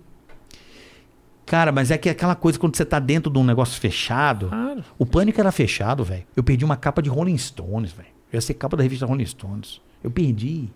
Cara, 1.45 1.72
mas 1.72 1.91
é 1.91 1.98
que 1.98 2.10
aquela 2.10 2.36
coisa 2.36 2.60
quando 2.60 2.76
você 2.76 2.84
tá 2.84 2.99
dentro 2.99 3.32
de 3.32 3.40
um 3.40 3.44
negócio 3.44 3.80
fechado. 3.80 4.49
Claro. 4.49 4.84
O 4.98 5.06
pânico 5.06 5.40
era 5.40 5.52
fechado, 5.52 6.03
velho. 6.03 6.26
Eu 6.36 6.44
perdi 6.44 6.65
uma 6.65 6.76
capa 6.76 7.02
de 7.02 7.10
Rolling 7.10 7.38
Stones, 7.38 7.91
velho. 7.91 8.10
Eu 8.32 8.38
ia 8.38 8.41
ser 8.41 8.53
capa 8.56 8.76
da 8.76 8.84
revista 8.84 9.06
Rolling 9.06 9.26
Stones. 9.26 9.82
Eu 10.03 10.11
perdi. 10.11 10.69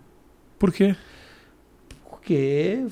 Por 0.58 0.72
quê? 0.72 0.96
Porque 2.08 2.86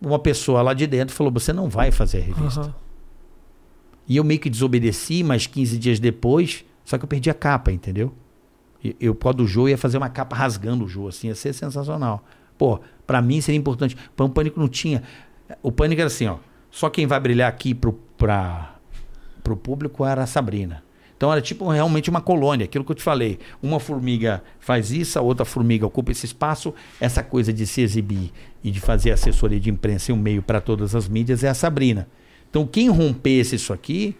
uma 0.00 0.18
pessoa 0.18 0.62
lá 0.62 0.72
de 0.74 0.86
dentro 0.86 1.14
falou: 1.14 1.32
você 1.32 1.52
não 1.52 1.68
vai 1.68 1.90
fazer 1.90 2.18
a 2.18 2.22
revista. 2.22 2.60
Aham. 2.60 2.74
E 4.08 4.16
eu 4.16 4.24
meio 4.24 4.38
que 4.38 4.48
desobedeci, 4.48 5.24
mas 5.24 5.46
15 5.46 5.78
dias 5.78 5.98
depois, 5.98 6.64
só 6.84 6.96
que 6.96 7.04
eu 7.04 7.08
perdi 7.08 7.28
a 7.28 7.34
capa, 7.34 7.72
entendeu? 7.72 8.14
Eu, 9.00 9.14
por 9.14 9.24
causa 9.24 9.38
do 9.38 9.46
Jô, 9.46 9.68
ia 9.68 9.78
fazer 9.78 9.98
uma 9.98 10.08
capa 10.08 10.36
rasgando 10.36 10.84
o 10.84 10.88
Jô, 10.88 11.08
assim, 11.08 11.28
ia 11.28 11.34
ser 11.34 11.52
sensacional. 11.52 12.24
Pô, 12.56 12.80
pra 13.06 13.20
mim 13.20 13.40
seria 13.40 13.58
importante. 13.58 13.96
Para 14.14 14.26
o 14.26 14.28
Pânico 14.30 14.58
não 14.58 14.68
tinha. 14.68 15.02
O 15.62 15.70
Pânico 15.70 16.00
era 16.00 16.08
assim, 16.08 16.26
ó. 16.26 16.38
Só 16.70 16.90
quem 16.90 17.06
vai 17.06 17.18
brilhar 17.18 17.48
aqui 17.48 17.74
pro, 17.74 17.92
pra, 18.18 18.76
pro 19.42 19.56
público 19.56 20.04
era 20.04 20.22
a 20.22 20.26
Sabrina. 20.26 20.82
Então 21.16 21.32
era 21.32 21.40
tipo 21.40 21.66
realmente 21.70 22.10
uma 22.10 22.20
colônia, 22.20 22.64
aquilo 22.64 22.84
que 22.84 22.92
eu 22.92 22.96
te 22.96 23.02
falei. 23.02 23.38
Uma 23.62 23.80
formiga 23.80 24.42
faz 24.60 24.90
isso, 24.90 25.18
a 25.18 25.22
outra 25.22 25.46
formiga 25.46 25.86
ocupa 25.86 26.12
esse 26.12 26.26
espaço. 26.26 26.74
Essa 27.00 27.22
coisa 27.22 27.52
de 27.52 27.66
se 27.66 27.80
exibir 27.80 28.32
e 28.62 28.70
de 28.70 28.80
fazer 28.80 29.12
assessoria 29.12 29.58
de 29.58 29.70
imprensa 29.70 30.10
e 30.10 30.14
um 30.14 30.18
meio 30.18 30.42
para 30.42 30.60
todas 30.60 30.94
as 30.94 31.08
mídias 31.08 31.42
é 31.42 31.48
a 31.48 31.54
Sabrina. 31.54 32.06
Então 32.50 32.66
quem 32.66 32.90
rompesse 32.90 33.56
isso 33.56 33.72
aqui, 33.72 34.14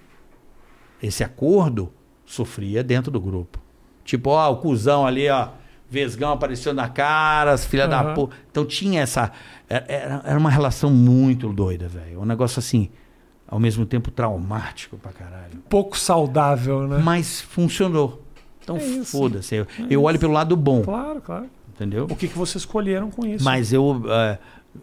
esse 1.03 1.23
acordo, 1.23 1.93
sofria 2.25 2.83
dentro 2.83 3.11
do 3.11 3.21
grupo. 3.21 3.66
Tipo, 4.07 4.31
ó, 4.31 4.51
o 4.51 4.57
cuzão 4.57 5.05
ali, 5.07 5.29
ó, 5.29 5.49
Vesgão 5.91 6.33
apareceu 6.33 6.73
na 6.73 6.89
cara, 6.89 7.53
as 7.53 7.67
filha 7.67 7.87
da 7.87 8.01
Aham. 8.01 8.15
porra. 8.15 8.31
Então 8.51 8.65
tinha 8.65 9.03
essa. 9.03 9.31
Era, 9.69 9.85
era- 9.89 10.23
era 10.25 10.39
uma 10.39 10.49
relação 10.51 10.91
muito 10.91 11.53
doida, 11.53 11.87
velho. 11.89 12.21
Um 12.21 12.25
negócio 12.25 12.59
assim, 12.59 12.89
ao 13.47 13.59
mesmo 13.61 13.85
tempo 13.85 14.11
traumático 14.11 14.97
pra 14.97 15.13
caralho. 15.13 15.59
Pouco 15.69 15.99
saudável, 15.99 16.89
né? 16.89 16.99
Mas 17.05 17.41
funcionou. 17.43 18.23
Então 18.63 18.77
É 18.79 19.05
foda-se. 19.05 19.55
Eu, 19.57 19.67
eu 19.91 20.03
olho 20.05 20.19
pelo 20.19 20.33
lado 20.33 20.57
bom, 20.57 20.83
Claro, 20.83 21.21
claro. 21.21 21.47
entendeu? 21.75 22.07
O 22.11 22.17
que, 22.17 22.27
que 22.29 22.37
vocês 22.39 22.63
escolheram 22.63 23.11
com 23.11 23.25
isso? 23.27 23.45
Mas 23.45 23.73
eu 23.73 24.03
eh, 24.09 24.39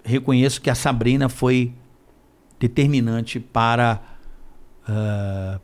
reconheço 0.06 0.62
que 0.62 0.70
a 0.70 0.76
Sabrina 0.76 1.28
foi 1.28 1.74
determinante 2.60 3.40
para. 3.40 4.00
ah, 4.88 5.60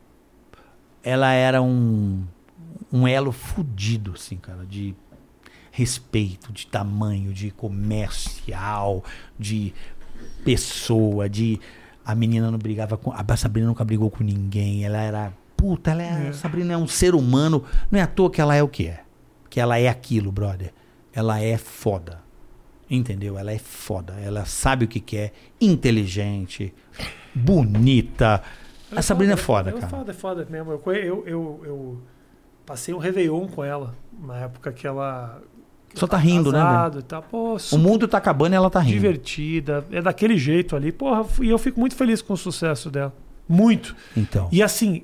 ela 1.02 1.32
era 1.32 1.62
um, 1.62 2.22
um 2.92 3.06
elo 3.06 3.32
fudido, 3.32 4.12
assim, 4.14 4.36
cara, 4.36 4.64
de 4.66 4.94
respeito, 5.72 6.52
de 6.52 6.66
tamanho, 6.66 7.32
de 7.32 7.50
comercial, 7.50 9.04
de 9.38 9.72
pessoa, 10.44 11.28
de. 11.28 11.60
A 12.04 12.14
menina 12.14 12.50
não 12.50 12.58
brigava 12.58 12.96
com. 12.96 13.12
A 13.12 13.36
Sabrina 13.36 13.68
nunca 13.68 13.84
brigou 13.84 14.10
com 14.10 14.24
ninguém. 14.24 14.84
Ela 14.84 14.98
era. 14.98 15.32
Puta, 15.56 15.90
ela 15.90 16.02
é, 16.02 16.26
É. 16.26 16.28
a 16.28 16.32
Sabrina 16.32 16.72
é 16.72 16.76
um 16.76 16.88
ser 16.88 17.14
humano. 17.14 17.64
Não 17.90 17.98
é 17.98 18.02
à 18.02 18.06
toa 18.06 18.30
que 18.30 18.40
ela 18.40 18.54
é 18.56 18.62
o 18.62 18.68
que 18.68 18.86
é. 18.86 19.00
Que 19.48 19.60
ela 19.60 19.78
é 19.78 19.88
aquilo, 19.88 20.32
brother. 20.32 20.72
Ela 21.12 21.40
é 21.40 21.56
foda. 21.58 22.22
Entendeu? 22.88 23.38
Ela 23.38 23.52
é 23.52 23.58
foda. 23.58 24.14
Ela 24.14 24.44
sabe 24.46 24.84
o 24.86 24.88
que 24.88 24.98
quer. 25.00 25.32
Inteligente. 25.60 26.72
Bonita. 27.34 28.42
A 28.90 29.02
Sabrina 29.02 29.34
é 29.34 29.36
foda, 29.36 29.70
É 29.70 29.72
cara. 29.74 29.86
foda, 29.88 30.10
é 30.10 30.14
foda 30.14 30.46
mesmo. 30.50 30.72
Eu, 30.72 30.82
eu, 30.92 31.24
eu, 31.26 31.60
eu 31.64 32.02
passei 32.70 32.94
um 32.94 32.98
Réveillon 32.98 33.48
com 33.48 33.64
ela, 33.64 33.96
na 34.22 34.36
época 34.36 34.70
que 34.70 34.86
ela. 34.86 35.42
Só 35.92 36.06
tá 36.06 36.16
rindo, 36.16 36.52
né, 36.52 36.58
casado 36.60 37.00
e 37.00 37.02
tal. 37.02 37.20
Pô, 37.20 37.56
O 37.72 37.78
mundo 37.78 38.06
tá 38.06 38.18
acabando 38.18 38.52
e 38.52 38.54
ela 38.54 38.70
tá 38.70 38.78
rindo. 38.78 38.92
divertida. 38.92 39.84
É 39.90 40.00
daquele 40.00 40.38
jeito 40.38 40.76
ali. 40.76 40.92
Porra, 40.92 41.26
e 41.40 41.48
eu 41.48 41.58
fico 41.58 41.80
muito 41.80 41.96
feliz 41.96 42.22
com 42.22 42.32
o 42.32 42.36
sucesso 42.36 42.88
dela. 42.88 43.12
Muito. 43.48 43.96
Então. 44.16 44.48
E 44.52 44.62
assim, 44.62 45.02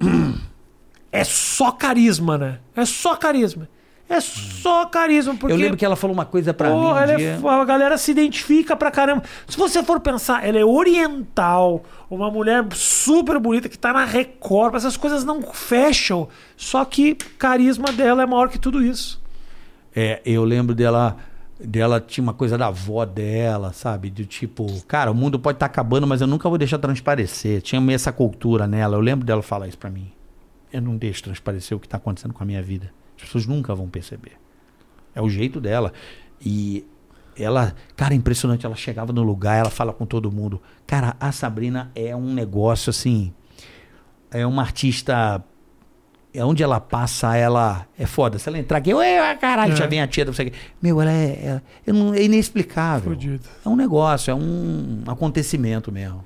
é 1.11 1.25
só 1.25 1.73
carisma, 1.73 2.39
né? 2.39 2.61
É 2.77 2.85
só 2.85 3.17
carisma. 3.17 3.69
É 4.09 4.21
só 4.21 4.85
carisma. 4.87 5.35
Porque, 5.35 5.53
Eu 5.53 5.57
lembro 5.59 5.77
que 5.77 5.85
ela 5.85 5.97
falou 5.97 6.15
uma 6.15 6.25
coisa 6.25 6.55
pra 6.55 6.69
mim 6.71 6.77
Porra, 6.77 6.95
um 6.95 6.99
ela 7.03 7.13
é 7.13 7.17
dia. 7.17 7.39
fo- 7.41 7.49
a 7.49 7.65
galera 7.65 7.99
se 7.99 8.11
identifica 8.13 8.77
pra 8.77 8.91
caramba. 8.91 9.25
Se 9.49 9.57
você 9.57 9.83
for 9.83 9.99
pensar, 9.99 10.47
ela 10.47 10.59
é 10.59 10.65
oriental, 10.65 11.83
uma 12.09 12.31
mulher 12.31 12.65
super 12.73 13.39
bonita 13.41 13.69
que 13.69 13.77
tá 13.79 13.93
na 13.93 14.05
Record, 14.05 14.77
essas 14.77 14.97
coisas 14.97 15.25
não 15.25 15.43
fecham. 15.43 16.29
Só 16.57 16.85
que 16.85 17.15
carisma 17.17 17.91
dela 17.93 18.23
é 18.23 18.27
maior 18.27 18.49
que 18.49 18.59
tudo 18.61 18.83
isso. 18.83 19.21
É, 19.95 20.21
eu 20.25 20.45
lembro 20.45 20.75
dela. 20.75 21.17
Dela 21.59 21.99
tinha 22.01 22.23
uma 22.23 22.35
coisa 22.35 22.59
da 22.59 22.67
avó 22.67 23.03
dela, 23.07 23.73
sabe? 23.73 24.11
Do 24.11 24.27
tipo, 24.27 24.67
cara, 24.87 25.11
o 25.11 25.15
mundo 25.15 25.39
pode 25.39 25.57
estar 25.57 25.65
acabando, 25.65 26.07
mas 26.07 26.21
eu 26.21 26.27
nunca 26.27 26.51
vou 26.51 26.59
deixar 26.59 26.77
transparecer. 26.79 27.63
Tinha 27.63 27.81
meio 27.81 27.95
essa 27.97 28.13
cultura 28.13 28.67
nela. 28.67 28.95
Eu 28.95 29.01
lembro 29.01 29.25
dela 29.25 29.41
falar 29.43 29.67
isso 29.67 29.79
pra 29.79 29.89
mim. 29.89 30.13
Eu 30.71 30.83
não 30.83 30.99
deixo 30.99 31.23
transparecer 31.23 31.75
o 31.75 31.81
que 31.81 31.89
tá 31.89 31.97
acontecendo 31.97 32.35
com 32.35 32.43
a 32.43 32.47
minha 32.47 32.63
vida. 32.63 32.93
As 33.17 33.23
pessoas 33.25 33.47
nunca 33.47 33.75
vão 33.75 33.89
perceber. 33.89 34.33
É 35.15 35.23
o 35.23 35.29
jeito 35.29 35.61
dela. 35.61 35.93
E 36.41 36.85
ela, 37.37 37.75
cara, 37.97 38.15
é 38.15 38.17
impressionante. 38.17 38.67
Ela 38.67 38.77
chegava 38.77 39.13
no 39.13 39.23
lugar, 39.23 39.59
ela 39.59 39.71
fala 39.71 39.93
com 39.93 40.05
todo 40.07 40.31
mundo. 40.31 40.61
Cara, 40.87 41.17
a 41.19 41.33
Sabrina 41.33 41.91
é 41.95 42.15
um 42.15 42.33
negócio 42.33 42.91
assim. 42.91 43.33
É 44.31 44.47
uma 44.47 44.63
artista. 44.63 45.43
É 46.35 46.45
onde 46.45 46.63
ela 46.63 46.79
passa, 46.79 47.35
ela 47.35 47.87
é 47.99 48.05
foda. 48.05 48.39
Se 48.39 48.47
ela 48.47 48.59
entrar 48.59 48.77
aqui, 48.77 48.93
ué, 48.93 49.35
caralho, 49.37 49.73
É. 49.73 49.77
já 49.77 49.87
vem 49.87 50.03
a 50.03 50.07
tia, 50.07 50.27
quê. 50.27 50.53
Meu, 50.83 51.01
ela 51.01 51.11
é, 51.11 51.61
é, 51.87 51.91
é 51.91 52.23
inexplicável. 52.23 53.13
Fudido. 53.13 53.49
É 53.65 53.69
um 53.71 53.75
negócio, 53.77 54.31
é 54.31 54.35
um 54.35 55.03
acontecimento 55.07 55.91
mesmo. 55.91 56.23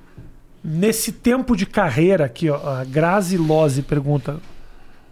Nesse 0.61 1.13
tempo 1.13 1.55
de 1.55 1.65
carreira, 1.65 2.25
aqui, 2.25 2.49
ó, 2.49 2.57
a 2.57 2.83
Grazi 2.83 3.37
Lose 3.37 3.81
pergunta. 3.81 4.39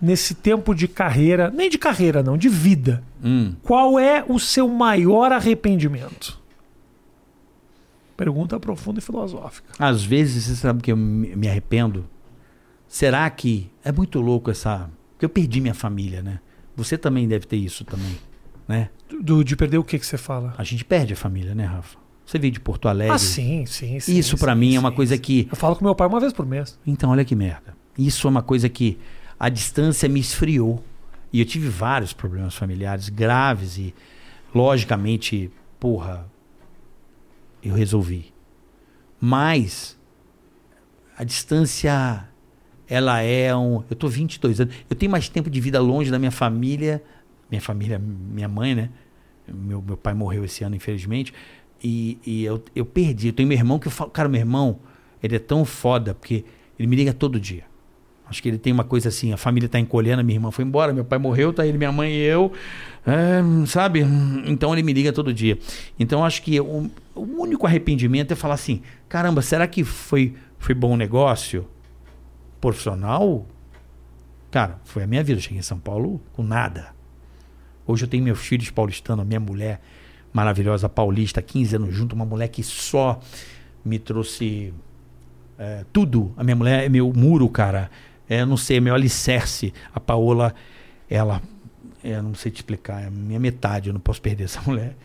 Nesse 0.01 0.33
tempo 0.33 0.73
de 0.73 0.87
carreira, 0.87 1.51
nem 1.51 1.69
de 1.69 1.77
carreira 1.77 2.23
não, 2.23 2.37
de 2.37 2.47
vida, 2.47 3.03
Hum. 3.23 3.53
qual 3.63 3.99
é 3.99 4.23
o 4.27 4.39
seu 4.39 4.67
maior 4.67 5.31
arrependimento? 5.31 6.39
Pergunta 8.15 8.59
profunda 8.59 8.99
e 8.99 9.01
filosófica. 9.01 9.69
Às 9.77 10.03
vezes, 10.03 10.45
você 10.45 10.55
sabe 10.55 10.81
que 10.81 10.91
eu 10.91 10.97
me 10.97 11.47
arrependo? 11.47 12.05
Será 12.87 13.29
que. 13.29 13.69
É 13.83 13.91
muito 13.91 14.19
louco 14.19 14.51
essa. 14.51 14.89
Porque 15.11 15.25
eu 15.25 15.29
perdi 15.29 15.61
minha 15.61 15.73
família, 15.73 16.21
né? 16.21 16.39
Você 16.75 16.97
também 16.97 17.27
deve 17.27 17.45
ter 17.45 17.57
isso 17.57 17.83
também, 17.85 18.17
né? 18.67 18.89
Do, 19.21 19.43
de 19.43 19.55
perder 19.55 19.77
o 19.77 19.83
que 19.83 19.99
que 19.99 20.05
você 20.05 20.17
fala? 20.17 20.53
A 20.57 20.63
gente 20.63 20.83
perde 20.83 21.13
a 21.13 21.15
família, 21.15 21.53
né, 21.53 21.65
Rafa? 21.65 21.97
Você 22.25 22.37
veio 22.39 22.53
de 22.53 22.59
Porto 22.59 22.87
Alegre. 22.87 23.15
Ah, 23.15 23.17
sim, 23.17 23.65
sim, 23.65 23.99
sim. 23.99 24.17
Isso 24.17 24.37
pra 24.37 24.53
sim, 24.53 24.59
mim 24.59 24.75
é 24.75 24.79
uma 24.79 24.89
sim, 24.89 24.95
coisa 24.95 25.15
sim. 25.15 25.21
que. 25.21 25.47
Eu 25.49 25.55
falo 25.55 25.75
com 25.75 25.83
meu 25.85 25.95
pai 25.95 26.07
uma 26.07 26.19
vez 26.19 26.31
por 26.33 26.45
mês. 26.45 26.77
Então, 26.85 27.09
olha 27.11 27.23
que 27.25 27.35
merda. 27.35 27.75
Isso 27.97 28.27
é 28.27 28.29
uma 28.29 28.41
coisa 28.41 28.67
que 28.69 28.97
a 29.39 29.47
distância 29.47 30.09
me 30.09 30.19
esfriou. 30.19 30.83
E 31.31 31.39
eu 31.39 31.45
tive 31.45 31.69
vários 31.69 32.11
problemas 32.11 32.55
familiares 32.55 33.07
graves 33.07 33.77
e, 33.77 33.93
logicamente, 34.53 35.51
porra, 35.79 36.27
eu 37.63 37.75
resolvi. 37.75 38.33
Mas 39.21 39.97
a 41.15 41.23
distância, 41.23 42.27
ela 42.87 43.21
é 43.21 43.55
um. 43.55 43.83
Eu 43.89 43.95
tô 43.95 44.07
22 44.07 44.61
anos. 44.61 44.73
Eu 44.89 44.95
tenho 44.95 45.11
mais 45.11 45.29
tempo 45.29 45.49
de 45.49 45.61
vida 45.61 45.79
longe 45.79 46.09
da 46.09 46.17
minha 46.17 46.31
família. 46.31 47.03
Minha 47.49 47.61
família, 47.61 47.99
minha 47.99 48.47
mãe, 48.47 48.73
né? 48.73 48.89
Meu, 49.47 49.81
meu 49.81 49.97
pai 49.97 50.13
morreu 50.13 50.45
esse 50.45 50.63
ano, 50.63 50.75
infelizmente. 50.75 51.33
E, 51.83 52.17
e 52.25 52.43
eu, 52.43 52.63
eu 52.75 52.85
perdi. 52.85 53.27
Eu 53.27 53.33
tenho 53.33 53.47
meu 53.47 53.57
irmão 53.57 53.77
que 53.77 53.87
eu 53.87 53.91
falo, 53.91 54.09
cara, 54.09 54.27
meu 54.27 54.39
irmão, 54.39 54.79
ele 55.21 55.35
é 55.35 55.39
tão 55.39 55.63
foda, 55.63 56.13
porque 56.13 56.43
ele 56.77 56.87
me 56.87 56.95
liga 56.95 57.13
todo 57.13 57.39
dia. 57.39 57.68
Acho 58.29 58.41
que 58.43 58.47
ele 58.49 58.59
tem 58.59 58.71
uma 58.71 58.83
coisa 58.83 59.09
assim, 59.09 59.33
a 59.33 59.37
família 59.37 59.67
tá 59.67 59.79
encolhendo, 59.79 60.23
minha 60.23 60.37
irmã 60.37 60.51
foi 60.51 60.63
embora, 60.63 60.93
meu 60.93 61.03
pai 61.03 61.17
morreu, 61.17 61.51
tá 61.51 61.65
ele, 61.65 61.77
minha 61.77 61.91
mãe 61.91 62.11
e 62.11 62.21
eu, 62.21 62.53
é, 63.05 63.65
sabe? 63.65 64.05
Então 64.45 64.71
ele 64.71 64.83
me 64.83 64.93
liga 64.93 65.11
todo 65.11 65.33
dia. 65.33 65.57
Então 65.99 66.23
acho 66.23 66.43
que 66.43 66.59
o, 66.59 66.89
o 67.15 67.41
único 67.41 67.65
arrependimento 67.65 68.31
é 68.31 68.35
falar 68.35 68.53
assim, 68.53 68.81
caramba, 69.07 69.41
será 69.41 69.65
que 69.67 69.83
foi, 69.83 70.35
foi 70.59 70.75
bom 70.75 70.95
negócio? 70.95 71.67
Profissional? 72.61 73.47
Cara, 74.51 74.79
foi 74.83 75.03
a 75.03 75.07
minha 75.07 75.23
vida. 75.23 75.39
Eu 75.39 75.43
cheguei 75.43 75.59
em 75.59 75.63
São 75.63 75.79
Paulo 75.79 76.21
com 76.33 76.43
nada. 76.43 76.93
Hoje 77.85 78.05
eu 78.05 78.07
tenho 78.07 78.23
meus 78.23 78.39
filhos 78.39 78.69
paulistanos, 78.69 79.23
a 79.23 79.25
minha 79.25 79.39
mulher 79.39 79.81
maravilhosa 80.31 80.87
paulista, 80.87 81.41
15 81.41 81.75
anos 81.75 81.95
junto, 81.95 82.13
uma 82.13 82.25
mulher 82.25 82.47
que 82.49 82.61
só 82.61 83.19
me 83.83 83.97
trouxe 83.97 84.73
é, 85.57 85.83
tudo. 85.91 86.31
A 86.37 86.43
minha 86.43 86.55
mulher 86.55 86.85
é 86.85 86.89
meu 86.89 87.11
muro, 87.13 87.49
cara. 87.49 87.89
É, 88.29 88.45
não 88.45 88.55
sei, 88.55 88.77
é 88.77 88.79
meu 88.79 88.93
alicerce. 88.93 89.73
A 89.93 89.99
Paola, 89.99 90.53
ela, 91.09 91.41
é, 92.03 92.21
não 92.21 92.35
sei 92.35 92.51
te 92.51 92.57
explicar, 92.57 93.01
é 93.01 93.07
a 93.07 93.11
minha 93.11 93.39
metade, 93.39 93.89
eu 93.89 93.93
não 93.93 93.99
posso 93.99 94.21
perder 94.21 94.43
essa 94.45 94.61
mulher. 94.69 94.95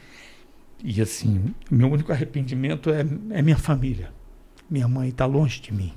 E 0.83 1.01
assim, 1.01 1.55
meu 1.71 1.91
único 1.91 2.13
arrependimento 2.13 2.91
é, 2.91 3.01
é 3.31 3.41
minha 3.43 3.57
família. 3.57 4.13
Minha 4.69 4.87
mãe 4.87 5.09
está 5.09 5.25
longe 5.25 5.61
de 5.61 5.73
mim. 5.73 5.93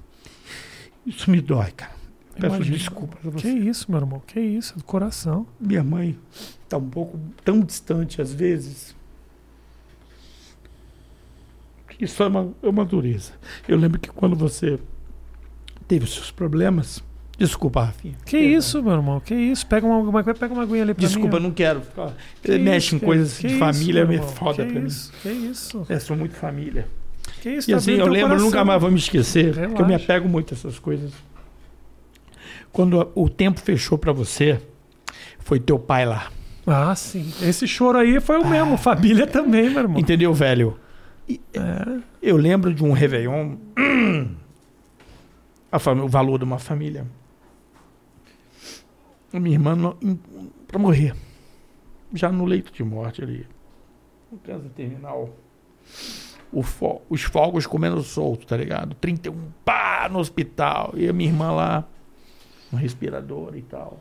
Isso 1.06 1.30
me 1.30 1.42
dói, 1.42 1.72
cara. 1.72 1.92
Peço 2.40 2.56
Imagina. 2.56 2.78
desculpa 2.78 3.18
pra 3.18 3.32
Que 3.32 3.42
você. 3.42 3.50
isso, 3.50 3.92
meu 3.92 4.00
irmão? 4.00 4.22
Que 4.26 4.40
isso? 4.40 4.78
Do 4.78 4.84
coração. 4.84 5.46
Minha 5.60 5.84
mãe 5.84 6.18
está 6.64 6.78
um 6.78 6.90
pouco 6.90 7.20
tão 7.44 7.60
distante 7.62 8.22
às 8.22 8.32
vezes. 8.32 8.96
Isso 12.00 12.22
é 12.22 12.28
uma, 12.28 12.54
é 12.62 12.68
uma 12.70 12.86
dureza. 12.86 13.34
Eu 13.68 13.78
lembro 13.78 14.00
que 14.00 14.10
quando 14.10 14.36
você 14.36 14.80
teve 15.88 16.06
os 16.06 16.14
seus 16.14 16.30
problemas. 16.32 17.04
Desculpa, 17.38 17.84
Rafinha. 17.84 18.16
Que 18.26 18.38
Perdão. 18.38 18.58
isso, 18.58 18.82
meu 18.84 18.94
irmão? 18.94 19.20
Que 19.20 19.36
isso? 19.36 19.66
Pega 19.68 19.86
uma, 19.86 19.98
uma, 20.00 20.24
pega 20.24 20.52
uma 20.54 20.64
aguinha 20.64 20.82
ali 20.84 20.94
pra 20.96 21.06
Desculpa, 21.06 21.38
mim. 21.38 21.44
não 21.44 21.52
quero. 21.52 21.82
Que 22.42 22.58
mexe 22.58 22.96
em 22.96 23.00
coisas 23.00 23.38
de 23.40 23.58
família, 23.60 24.02
é 24.12 24.22
foda 24.24 24.66
que 24.66 24.72
pra 24.72 24.82
mim. 24.82 24.88
isso? 24.88 25.14
Que 25.22 25.30
isso? 25.30 25.86
Eu 25.88 26.00
sou 26.00 26.18
muito 26.18 26.36
família. 26.36 26.88
Que 27.42 27.52
isso? 27.52 27.70
E 27.70 27.74
Tá 27.74 27.78
assim, 27.78 27.92
eu 27.92 28.08
lembro, 28.08 28.30
coração. 28.30 28.46
nunca 28.48 28.66
mais 28.66 28.82
vou 28.82 28.90
me 28.90 28.98
esquecer, 28.98 29.54
porque 29.54 29.82
eu 29.82 29.86
me 29.86 29.92
Relaxa. 29.94 30.04
apego 30.06 30.28
muito 30.28 30.54
a 30.54 30.58
essas 30.58 30.80
coisas. 30.80 31.12
Quando 32.72 33.00
a- 33.02 33.08
o 33.14 33.30
tempo 33.30 33.60
fechou 33.60 33.98
pra 34.00 34.12
você, 34.12 34.60
foi 35.40 35.60
teu 35.60 35.78
pai 35.78 36.06
lá. 36.06 36.32
Ah, 36.66 36.96
sim. 36.96 37.32
Esse 37.42 37.68
choro 37.68 37.98
aí 38.00 38.20
foi 38.20 38.38
o 38.40 38.48
mesmo. 38.48 38.78
Família 38.78 39.28
também, 39.28 39.70
meu 39.70 39.84
irmão. 39.84 40.00
Entendeu, 40.00 40.34
velho? 40.34 40.78
E- 41.30 41.40
É. 41.54 42.00
Eu 42.22 42.36
lembro 42.36 42.74
de 42.74 42.84
um 42.84 42.92
Réveillon. 42.94 43.56
a 45.72 45.80
fami- 45.80 46.02
o 46.02 46.08
valor 46.08 46.38
de 46.40 46.44
uma 46.44 46.58
família. 46.60 47.06
A 49.34 49.40
minha 49.40 49.56
irmã 49.56 49.76
pra 50.68 50.80
morrer. 50.80 51.14
Já 52.14 52.32
no 52.32 52.46
leito 52.46 52.72
de 52.72 52.84
morte 52.84 53.22
ali. 53.24 53.46
No 54.32 54.38
câncer 54.40 54.70
terminal. 54.70 55.30
O 56.52 56.64
fo- 56.64 57.02
os 57.10 57.22
fogos 57.24 57.66
comendo 57.68 58.02
solto, 58.02 58.46
tá 58.48 58.56
ligado? 58.56 58.96
31 58.96 59.36
pá 59.66 60.08
no 60.10 60.20
hospital. 60.20 60.94
E 60.96 61.08
a 61.10 61.14
minha 61.14 61.30
irmã 61.30 61.52
lá, 61.52 61.86
um 62.72 62.78
respirador 62.78 63.56
e 63.58 63.62
tal. 63.62 64.00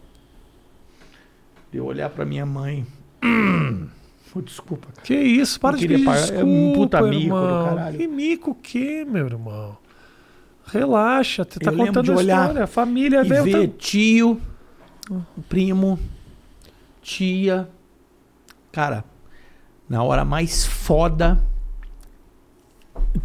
De 1.73 1.79
eu 1.79 1.85
olhar 1.85 2.09
pra 2.11 2.25
minha 2.25 2.47
mãe 2.47 2.87
Pô, 4.33 4.41
desculpa, 4.43 4.89
cara. 4.93 5.03
Que 5.07 5.15
isso, 5.15 5.59
para 5.59 5.73
Não 5.73 5.79
de 5.79 5.85
queria 5.89 5.97
pedir 5.97 6.07
pagar. 6.07 6.21
desculpa, 6.21 6.43
É 6.43 6.45
um 6.45 6.73
puta 6.75 7.03
mico 7.03 7.15
do 7.17 7.23
irmão. 7.25 7.65
caralho. 7.69 7.99
Que 7.99 8.07
mico 8.07 8.51
o 8.51 8.55
quê, 8.55 9.05
meu 9.09 9.27
irmão? 9.27 9.77
Relaxa, 10.67 11.45
você 11.49 11.59
tá 11.61 11.73
Eu 11.73 11.77
contando 11.79 12.13
a 12.13 12.17
olhar 12.17 12.41
história. 12.43 12.65
A 12.65 12.67
família 12.67 13.21
E 13.25 13.29
veio... 13.29 13.45
ver 13.45 13.69
tio, 13.79 14.41
primo, 15.49 15.99
tia. 17.03 17.69
Cara, 18.73 19.05
na 19.89 20.03
hora 20.03 20.25
mais 20.25 20.67
foda, 20.67 21.43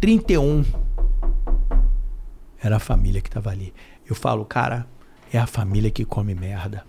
31, 0.00 0.64
era 2.60 2.76
a 2.76 2.80
família 2.80 3.20
que 3.20 3.30
tava 3.30 3.50
ali. 3.50 3.74
Eu 4.08 4.14
falo, 4.14 4.44
cara, 4.44 4.86
é 5.32 5.38
a 5.38 5.46
família 5.46 5.90
que 5.90 6.04
come 6.04 6.34
merda. 6.34 6.84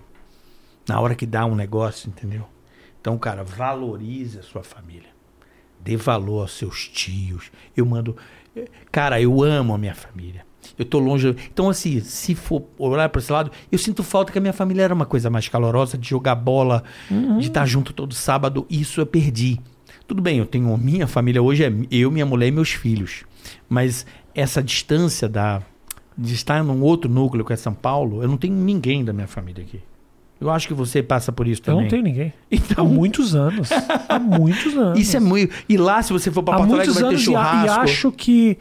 Na 0.88 1.00
hora 1.00 1.16
que 1.16 1.26
dá 1.26 1.46
um 1.46 1.56
negócio, 1.56 2.10
entendeu? 2.10 2.48
Então, 3.00 3.18
cara, 3.18 3.44
valorize 3.44 4.40
a 4.40 4.44
sua 4.44 4.64
família. 4.64 5.10
Dê 5.80 5.98
valor 5.98 6.42
aos 6.42 6.54
seus 6.54 6.88
tios. 6.88 7.52
Eu 7.76 7.86
mando. 7.86 8.16
Cara, 8.92 9.20
eu 9.20 9.44
amo 9.44 9.74
a 9.74 9.78
minha 9.78 9.96
família. 9.96 10.46
Eu 10.78 10.86
tô 10.86 11.00
longe. 11.00 11.36
Então, 11.52 11.70
assim, 11.70 12.00
se 12.02 12.34
for 12.36 12.64
olhar 12.78 13.10
para 13.10 13.20
esse 13.20 13.32
lado, 13.32 13.52
eu 13.72 13.78
sinto 13.78 14.04
falta 14.04 14.32
que 14.32 14.38
a 14.38 14.42
minha 14.42 14.54
família 14.54 14.84
era 14.84 14.94
uma 14.94 15.06
coisa 15.06 15.30
mais 15.30 15.48
calorosa, 15.48 15.98
de 15.98 16.10
jogar 16.10 16.36
bola, 16.36 16.84
de 17.40 17.48
estar 17.48 17.66
junto 17.66 17.94
todo 17.94 18.14
sábado. 18.14 18.66
Isso 18.70 19.00
eu 19.02 19.06
perdi. 19.06 19.60
Tudo 20.08 20.22
bem, 20.22 20.38
eu 20.40 20.46
tenho. 20.46 20.76
Minha 20.78 21.08
família 21.08 21.42
hoje 21.42 21.64
é 21.64 21.72
eu, 21.92 22.10
minha 22.12 22.26
mulher 22.26 22.48
e 22.48 22.52
meus 22.52 22.70
filhos. 22.72 23.24
Mas 23.70 24.06
essa 24.36 24.62
distância 24.64 25.30
da, 25.30 25.62
de 26.18 26.34
estar 26.34 26.64
num 26.64 26.82
outro 26.82 27.10
núcleo 27.10 27.46
que 27.46 27.54
é 27.54 27.56
São 27.56 27.74
Paulo, 27.74 28.22
eu 28.22 28.28
não 28.28 28.38
tenho 28.38 28.54
ninguém 28.56 29.04
da 29.06 29.14
minha 29.14 29.28
família 29.28 29.64
aqui. 29.64 29.80
Eu 30.42 30.50
acho 30.50 30.68
que 30.68 30.74
você 30.74 31.02
passa 31.02 31.32
por 31.32 31.48
isso 31.48 31.62
Eu 31.62 31.66
também. 31.66 31.82
não 31.84 31.90
tenho 31.90 32.04
ninguém. 32.04 32.34
Então, 32.52 32.86
Há 32.86 32.90
muitos 32.90 33.34
anos. 33.34 33.70
Há 34.10 34.20
muitos 34.20 34.76
anos. 34.76 35.00
isso 35.00 35.16
é 35.16 35.20
muito. 35.20 35.54
E 35.70 35.78
lá, 35.78 36.02
se 36.04 36.12
você 36.12 36.30
for 36.30 36.44
para 36.44 36.58
Porto 36.58 36.74
Alegre, 36.74 36.92
vai 36.94 37.02
ter 37.04 37.08
anos 37.08 37.22
e, 37.22 37.24
a- 37.24 37.26
churrasco. 37.26 37.66
e 37.66 37.70
acho 37.70 38.12
que... 38.12 38.58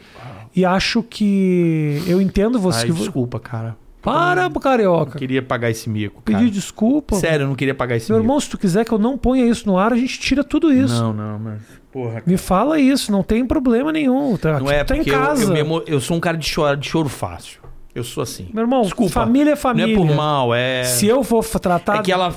E 0.55 0.63
acho 0.65 1.01
que... 1.03 2.01
Eu 2.07 2.21
entendo 2.21 2.59
você. 2.59 2.85
Ai, 2.85 2.91
desculpa, 2.91 3.39
cara. 3.39 3.75
Para, 4.01 4.43
Eu 4.43 4.59
carioca. 4.59 5.17
queria 5.17 5.41
pagar 5.41 5.69
esse 5.71 5.89
mico. 5.89 6.21
Cara. 6.23 6.37
Pedir 6.39 6.51
desculpa. 6.51 7.15
Sério, 7.15 7.45
eu 7.45 7.47
não 7.47 7.55
queria 7.55 7.73
pagar 7.73 7.95
esse 7.95 8.11
Meu 8.11 8.19
mico. 8.19 8.25
irmão, 8.27 8.39
se 8.39 8.49
tu 8.49 8.57
quiser 8.57 8.83
que 8.83 8.91
eu 8.91 8.99
não 8.99 9.17
ponha 9.17 9.45
isso 9.45 9.65
no 9.65 9.77
ar, 9.77 9.93
a 9.93 9.95
gente 9.95 10.19
tira 10.19 10.43
tudo 10.43 10.73
isso. 10.73 10.93
Não, 11.01 11.13
não, 11.13 11.39
mas. 11.39 11.61
Porra, 11.91 12.21
Me 12.25 12.35
fala 12.37 12.79
isso, 12.79 13.11
não 13.11 13.23
tem 13.23 13.45
problema 13.45 13.91
nenhum. 13.93 14.35
Tá, 14.35 14.59
Não 14.59 14.69
é 14.69 14.83
tá 14.83 14.95
em 14.97 14.99
eu, 14.99 15.05
casa. 15.05 15.43
eu, 15.53 15.55
emo- 15.55 15.83
eu 15.87 16.01
sou 16.01 16.17
um 16.17 16.19
cara 16.19 16.35
de 16.35 16.45
choro, 16.45 16.75
de 16.75 16.87
choro 16.89 17.07
fácil. 17.07 17.61
Eu 17.95 18.03
sou 18.03 18.21
assim. 18.23 18.49
Meu 18.53 18.63
irmão, 18.63 18.81
Desculpa. 18.81 19.11
família 19.13 19.51
é 19.51 19.55
família. 19.55 19.95
Não 19.95 20.03
é 20.03 20.07
por 20.07 20.15
mal, 20.15 20.53
é. 20.53 20.83
Se 20.83 21.05
eu 21.07 21.23
for 21.23 21.47
tratar. 21.59 21.97
É 21.99 22.01
que 22.01 22.11
ela, 22.11 22.35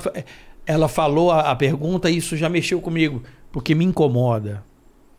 ela 0.66 0.86
falou 0.86 1.32
a, 1.32 1.50
a 1.50 1.56
pergunta 1.56 2.08
e 2.10 2.18
isso 2.18 2.36
já 2.36 2.48
mexeu 2.48 2.80
comigo. 2.80 3.22
Porque 3.50 3.74
me 3.74 3.84
incomoda 3.84 4.62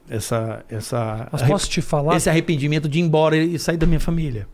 essa. 0.09 0.63
essa 0.69 1.27
Mas 1.31 1.41
posso 1.43 1.69
te 1.69 1.81
falar 1.81 2.15
esse 2.15 2.29
arrependimento 2.29 2.87
de 2.89 2.99
ir 2.99 3.01
embora 3.03 3.35
e 3.37 3.57
sair 3.59 3.77
da 3.77 3.85
minha 3.87 3.99
família. 3.99 4.47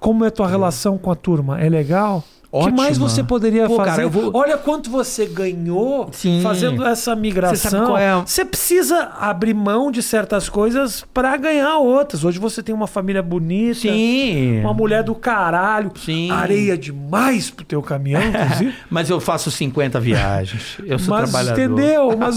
como 0.00 0.24
é 0.24 0.30
tua 0.30 0.48
relação 0.48 0.96
com 0.96 1.10
a 1.10 1.14
turma? 1.14 1.60
É 1.60 1.68
legal? 1.68 2.24
O 2.52 2.64
que 2.64 2.72
mais 2.72 2.98
você 2.98 3.22
poderia 3.22 3.68
Pô, 3.68 3.76
fazer? 3.76 3.90
cara, 3.90 4.02
eu 4.02 4.10
vou- 4.10 4.32
Olha 4.34 4.58
quanto 4.58 4.90
você 4.90 5.24
ganhou 5.24 6.08
Sim. 6.10 6.40
fazendo 6.42 6.84
essa 6.84 7.14
migração. 7.14 7.86
Você 7.94 8.02
é 8.02 8.08
a- 8.10 8.20
Você 8.26 8.44
precisa 8.44 9.02
abrir 9.20 9.54
mão 9.54 9.88
de 9.92 10.02
certas 10.02 10.48
coisas 10.48 11.04
pra 11.14 11.36
ganhar 11.36 11.78
outras. 11.78 12.24
Hoje 12.24 12.40
você 12.40 12.60
tem 12.60 12.74
uma 12.74 12.88
família 12.88 13.22
bonita, 13.22 13.78
Sim. 13.82 14.58
uma 14.62 14.74
mulher 14.74 15.04
do 15.04 15.14
caralho, 15.14 15.92
Sim. 15.94 16.28
areia 16.32 16.76
demais 16.76 17.50
pro 17.52 17.64
teu 17.64 17.80
caminhão, 17.80 18.20
inclusive. 18.26 18.74
Mas 18.90 19.08
eu 19.08 19.20
faço 19.20 19.48
50 19.48 20.00
viagens. 20.00 20.76
Eu 20.84 20.98
sou 20.98 21.14
mas 21.14 21.30
trabalhador. 21.30 21.60
entendeu? 21.62 22.16
Mas, 22.18 22.36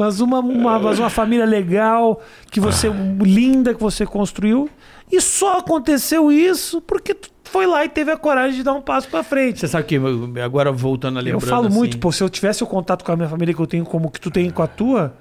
mas, 0.00 0.18
uma, 0.18 0.38
uma, 0.38 0.78
mas 0.78 0.98
uma 0.98 1.10
família 1.10 1.44
legal, 1.44 2.22
que 2.50 2.58
você 2.58 2.88
linda 3.20 3.74
que 3.74 3.80
você 3.82 4.06
construiu. 4.06 4.66
E 5.12 5.20
só 5.20 5.58
aconteceu 5.58 6.32
isso 6.32 6.80
porque 6.80 7.12
tu 7.12 7.28
foi 7.44 7.66
lá 7.66 7.84
e 7.84 7.88
teve 7.88 8.10
a 8.10 8.16
coragem 8.16 8.56
de 8.56 8.62
dar 8.62 8.72
um 8.72 8.80
passo 8.80 9.08
pra 9.08 9.22
frente. 9.22 9.60
Você 9.60 9.68
sabe 9.68 9.84
que 9.84 10.00
agora 10.42 10.72
voltando 10.72 11.18
a 11.18 11.22
Eu 11.22 11.38
falo 11.38 11.66
assim, 11.66 11.76
muito, 11.76 11.98
pô, 11.98 12.10
se 12.10 12.22
eu 12.22 12.30
tivesse 12.30 12.64
o 12.64 12.66
contato 12.66 13.04
com 13.04 13.12
a 13.12 13.16
minha 13.16 13.28
família 13.28 13.52
que 13.52 13.60
eu 13.60 13.66
tenho 13.66 13.84
como 13.84 14.10
que 14.10 14.18
tu 14.18 14.30
tem 14.30 14.48
com 14.48 14.62
a 14.62 14.66
tua, 14.66 15.14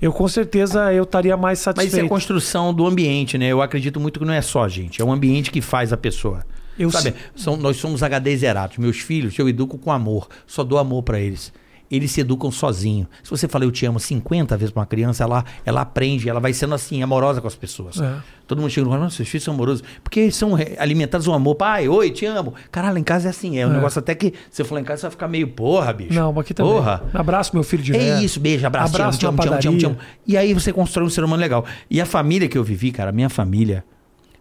eu 0.00 0.14
com 0.14 0.26
certeza 0.26 0.90
eu 0.94 1.02
estaria 1.02 1.36
mais 1.36 1.58
Mas 1.58 1.60
isso 1.60 1.68
é 1.68 1.72
satisfeito. 1.74 2.06
a 2.06 2.08
construção 2.08 2.72
do 2.72 2.86
ambiente, 2.86 3.36
né? 3.36 3.48
Eu 3.48 3.60
acredito 3.60 4.00
muito 4.00 4.18
que 4.18 4.24
não 4.24 4.32
é 4.32 4.40
só 4.40 4.66
gente, 4.66 5.02
é 5.02 5.04
o 5.04 5.12
ambiente 5.12 5.50
que 5.50 5.60
faz 5.60 5.92
a 5.92 5.96
pessoa. 5.98 6.42
Eu 6.78 6.90
Sabe, 6.90 7.14
são, 7.36 7.58
nós 7.58 7.76
somos 7.76 8.02
HD 8.02 8.34
zerados. 8.34 8.78
Meus 8.78 8.98
filhos, 8.98 9.38
eu 9.38 9.46
educo 9.46 9.76
com 9.76 9.92
amor. 9.92 10.28
Só 10.46 10.64
dou 10.64 10.78
amor 10.78 11.02
pra 11.02 11.20
eles. 11.20 11.52
Eles 11.90 12.10
se 12.12 12.20
educam 12.20 12.50
sozinhos. 12.52 13.08
Se 13.22 13.30
você 13.30 13.48
fala 13.48 13.64
eu 13.64 13.70
te 13.72 13.84
amo 13.84 13.98
50 13.98 14.56
vezes 14.56 14.70
pra 14.72 14.80
uma 14.80 14.86
criança, 14.86 15.24
ela, 15.24 15.44
ela 15.64 15.80
aprende, 15.80 16.28
ela 16.28 16.38
vai 16.38 16.52
sendo 16.52 16.74
assim, 16.74 17.02
amorosa 17.02 17.40
com 17.40 17.48
as 17.48 17.54
pessoas. 17.56 18.00
É. 18.00 18.14
Todo 18.46 18.60
mundo 18.60 18.70
chega 18.70 18.86
e 18.86 18.90
fala, 18.90 19.04
"Nossa, 19.04 19.16
seus 19.16 19.28
filhos 19.28 19.44
são 19.44 19.54
amorosos. 19.54 19.82
Porque 20.02 20.20
eles 20.20 20.36
são 20.36 20.56
alimentados 20.78 21.26
um 21.26 21.34
amor. 21.34 21.54
Pai, 21.56 21.88
oi, 21.88 22.10
te 22.10 22.26
amo. 22.26 22.54
Caralho, 22.70 22.98
em 22.98 23.02
casa 23.02 23.28
é 23.28 23.30
assim. 23.30 23.58
É 23.58 23.66
um 23.66 23.70
É. 23.70 23.74
negócio 23.74 23.98
até 23.98 24.14
que 24.14 24.32
você 24.50 24.62
for 24.64 24.74
lá 24.76 24.80
em 24.80 24.84
casa, 24.84 25.00
você 25.00 25.06
vai 25.06 25.10
ficar 25.12 25.28
meio, 25.28 25.48
porra, 25.48 25.92
bicho. 25.92 26.12
Não, 26.14 26.38
aqui 26.38 26.54
também. 26.54 26.72
Porra. 26.72 27.02
Abraço 27.12 27.50
meu 27.54 27.62
filho 27.64 27.82
direto. 27.82 28.02
É 28.02 28.22
isso, 28.22 28.38
beijo, 28.40 28.66
abraço, 28.66 28.94
Abraço 28.94 29.18
te 29.18 29.26
amo, 29.26 29.38
te 29.38 29.48
amo, 29.48 29.58
te 29.58 29.68
amo, 29.68 29.78
te 29.78 29.86
amo, 29.86 29.94
te 29.96 30.02
amo. 30.02 30.08
E 30.26 30.36
aí 30.36 30.52
você 30.54 30.72
constrói 30.72 31.06
um 31.06 31.10
ser 31.10 31.24
humano 31.24 31.40
legal. 31.40 31.64
E 31.90 32.00
a 32.00 32.06
família 32.06 32.48
que 32.48 32.56
eu 32.58 32.64
vivi, 32.64 32.90
cara, 32.92 33.10
a 33.10 33.12
minha 33.12 33.28
família, 33.28 33.84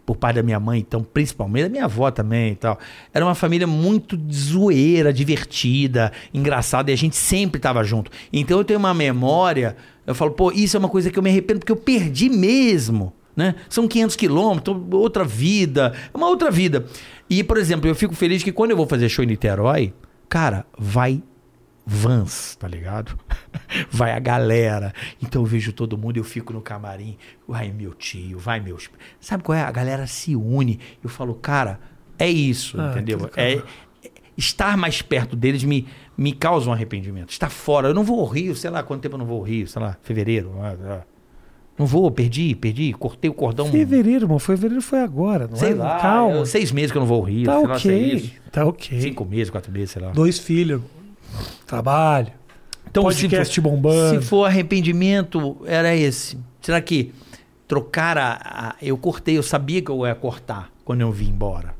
por 0.10 0.18
pai 0.18 0.34
da 0.34 0.41
minha 0.41 0.60
mãe, 0.60 0.80
então, 0.80 1.03
principalmente, 1.03 1.65
da 1.65 1.69
minha 1.69 1.86
avó 1.86 2.10
também 2.10 2.53
e 2.53 2.56
tal, 2.56 2.80
era 3.14 3.23
uma 3.23 3.36
família 3.36 3.68
muito 3.68 4.19
zoeira, 4.34 5.14
divertida, 5.14 6.11
engraçada, 6.34 6.90
e 6.90 6.94
a 6.95 6.98
gente 6.98 7.15
sempre 7.15 7.61
tava 7.61 7.84
junto. 7.84 8.10
Então 8.34 8.57
eu 8.57 8.64
tenho 8.64 8.80
uma 8.80 8.91
memória, 8.91 9.77
eu 10.07 10.15
falo, 10.15 10.31
pô, 10.31 10.52
isso 10.52 10.76
é 10.76 10.80
uma 10.80 10.90
coisa 10.90 11.11
que 11.11 11.19
eu 11.19 11.22
me 11.22 11.30
arrependo, 11.30 11.60
porque 11.60 11.72
eu 11.72 11.76
perdi 11.76 12.27
mesmo. 12.27 13.14
Né? 13.36 13.53
São 13.69 13.88
500 13.88 14.15
quilômetros, 14.15 14.77
outra 14.91 15.23
vida, 15.23 15.94
é 16.11 16.18
uma 16.18 16.27
outra 16.27 16.49
vida. 16.49 16.88
E, 17.30 17.44
por 17.44 17.57
exemplo, 17.57 17.88
eu 17.88 17.94
fico 17.94 18.15
feliz 18.15 18.41
que 18.41 18.52
quando 18.52 18.72
eu 18.72 18.77
vou 18.77 18.88
fazer 18.88 19.10
show 19.10 19.23
em 19.23 19.27
Niterói, 19.27 19.94
cara, 20.27 20.65
vai 20.76 21.22
vans, 21.86 22.56
tá 22.56 22.68
ligado? 22.68 23.18
Vai 23.90 24.12
a 24.12 24.20
galera. 24.20 24.94
Então 25.22 25.42
eu 25.42 25.46
vejo 25.46 25.74
todo 25.74 25.98
mundo, 25.98 26.18
eu 26.18 26.24
fico 26.24 26.54
no 26.54 26.62
camarim. 26.62 27.18
Vai 27.48 27.72
meu 27.72 27.94
tio, 27.94 28.38
vai 28.38 28.60
meus. 28.60 28.90
Sabe 29.20 29.44
qual 29.44 29.58
é? 29.58 29.62
A 29.62 29.72
galera 29.72 30.06
se 30.08 30.36
une. 30.36 30.80
Eu 31.04 31.10
falo, 31.10 31.34
cara, 31.36 31.80
é 32.18 32.30
isso, 32.30 32.80
Ah, 32.80 32.92
entendeu? 32.92 33.30
É, 33.36 33.54
é- 33.54 33.64
estar 34.38 34.78
mais 34.78 35.02
perto 35.02 35.36
deles 35.36 35.64
me, 35.64 35.88
me 36.18 36.32
causa 36.32 36.70
um 36.70 36.74
arrependimento. 36.74 37.32
Estar 37.32 37.50
fora. 37.50 37.88
Eu 37.90 37.94
não 37.94 38.04
vou 38.04 38.20
ao 38.20 38.26
Rio, 38.28 38.56
sei 38.56 38.70
lá 38.70 38.84
quanto 38.84 39.02
tempo 39.02 39.16
eu 39.16 39.20
não 39.20 39.26
vou 39.26 39.38
ao 39.38 39.44
Rio, 39.44 39.68
sei 39.68 39.82
lá, 39.82 39.98
fevereiro. 40.04 40.54
ah, 40.62 40.76
ah. 40.86 41.02
Não 41.78 41.86
vou, 41.86 42.12
perdi, 42.12 42.54
perdi, 42.56 42.92
cortei 42.92 43.30
o 43.30 43.34
cordão. 43.34 43.72
Fevereiro, 43.72 44.26
irmão. 44.26 44.38
Fevereiro 44.38 44.82
foi 44.82 45.00
agora, 45.00 45.48
não 45.48 45.56
Sei 45.56 45.72
é? 45.72 45.76
lá, 45.76 45.98
Calma. 45.98 46.36
eu- 46.36 46.46
seis 46.46 46.74
meses 46.74 46.92
que 46.92 46.98
eu 46.98 47.00
não 47.00 47.08
vou 47.08 47.18
ao 47.22 47.24
Rio. 47.24 47.46
Tá 47.46 47.58
lá 47.58 47.76
ok. 47.76 48.14
isso. 48.14 48.32
Tá 48.52 48.66
ok. 48.66 49.00
Cinco 49.00 49.24
meses, 49.24 49.50
quatro 49.50 49.72
meses, 49.72 49.92
sei 49.92 50.02
lá. 50.02 50.12
Dois 50.12 50.38
filhos. 50.38 50.82
Trabalho. 51.66 52.32
Então, 52.90 53.04
podcast 53.04 53.54
se 53.54 53.62
for, 53.62 53.70
bombando. 53.70 54.20
Se 54.22 54.26
for 54.26 54.46
arrependimento, 54.46 55.58
era 55.66 55.96
esse. 55.96 56.38
Será 56.62 56.82
que 56.82 57.14
trocar 57.68 58.18
a, 58.18 58.32
a- 58.42 58.76
Eu 58.82 58.98
cortei, 58.98 59.38
eu 59.38 59.44
sabia 59.44 59.82
que 59.82 59.92
eu 59.92 60.06
ia 60.08 60.16
cortar 60.16 60.70
quando 60.84 61.02
eu 61.02 61.12
vim 61.12 61.30
embora. 61.30 61.76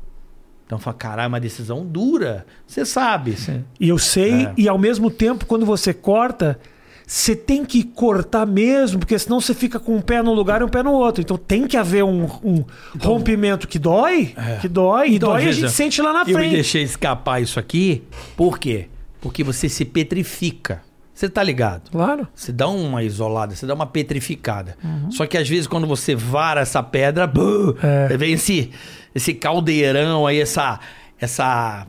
Então 0.64 0.78
eu 0.78 0.82
falei, 0.82 0.98
caralho, 0.98 1.24
é 1.24 1.28
uma 1.28 1.40
decisão 1.40 1.84
dura. 1.84 2.46
Você 2.64 2.84
sabe. 2.86 3.34
E 3.80 3.88
eu 3.88 3.98
sei, 3.98 4.44
É. 4.46 4.52
e 4.56 4.68
ao 4.68 4.78
mesmo 4.78 5.10
tempo, 5.10 5.44
quando 5.46 5.66
você 5.66 5.92
corta, 5.92 6.60
você 7.04 7.34
tem 7.34 7.64
que 7.64 7.82
cortar 7.82 8.46
mesmo, 8.46 9.00
porque 9.00 9.18
senão 9.18 9.40
você 9.40 9.52
fica 9.52 9.80
com 9.80 9.96
um 9.96 10.00
pé 10.00 10.22
num 10.22 10.32
lugar 10.32 10.60
e 10.60 10.64
um 10.64 10.68
pé 10.68 10.80
no 10.80 10.92
outro. 10.92 11.22
Então 11.22 11.36
tem 11.36 11.66
que 11.66 11.76
haver 11.76 12.04
um, 12.04 12.22
um 12.44 12.64
rompimento 13.02 13.66
que 13.66 13.80
dói, 13.80 14.32
que 14.60 14.68
dói, 14.68 15.08
e 15.08 15.16
Então, 15.16 15.30
dói 15.30 15.44
e 15.44 15.48
a 15.48 15.52
gente 15.52 15.72
sente 15.72 16.00
lá 16.00 16.12
na 16.12 16.20
Eu 16.20 16.34
frente. 16.36 16.52
deixei 16.54 16.84
escapar 16.84 17.42
isso 17.42 17.58
aqui. 17.58 18.04
Por 18.36 18.56
quê? 18.60 18.86
Porque 18.86 18.99
você 19.44 19.68
se 19.68 19.84
petrifica. 19.84 20.82
Você 21.14 21.28
tá 21.28 21.42
ligado? 21.42 21.90
Claro. 21.90 22.26
Você 22.34 22.50
dá 22.50 22.66
uma 22.68 23.02
isolada, 23.02 23.54
você 23.54 23.66
dá 23.66 23.74
uma 23.74 23.86
petrificada. 23.86 24.76
Só 25.10 25.26
que 25.26 25.36
às 25.36 25.46
vezes 25.48 25.66
quando 25.66 25.86
você 25.86 26.14
vara 26.14 26.62
essa 26.62 26.82
pedra, 26.82 27.26
buh, 27.26 27.76
É. 27.82 28.16
vem 28.16 28.32
esse, 28.32 28.70
esse 29.14 29.34
caldeirão 29.34 30.26
aí, 30.26 30.40
essa. 30.40 30.80
Essa. 31.20 31.86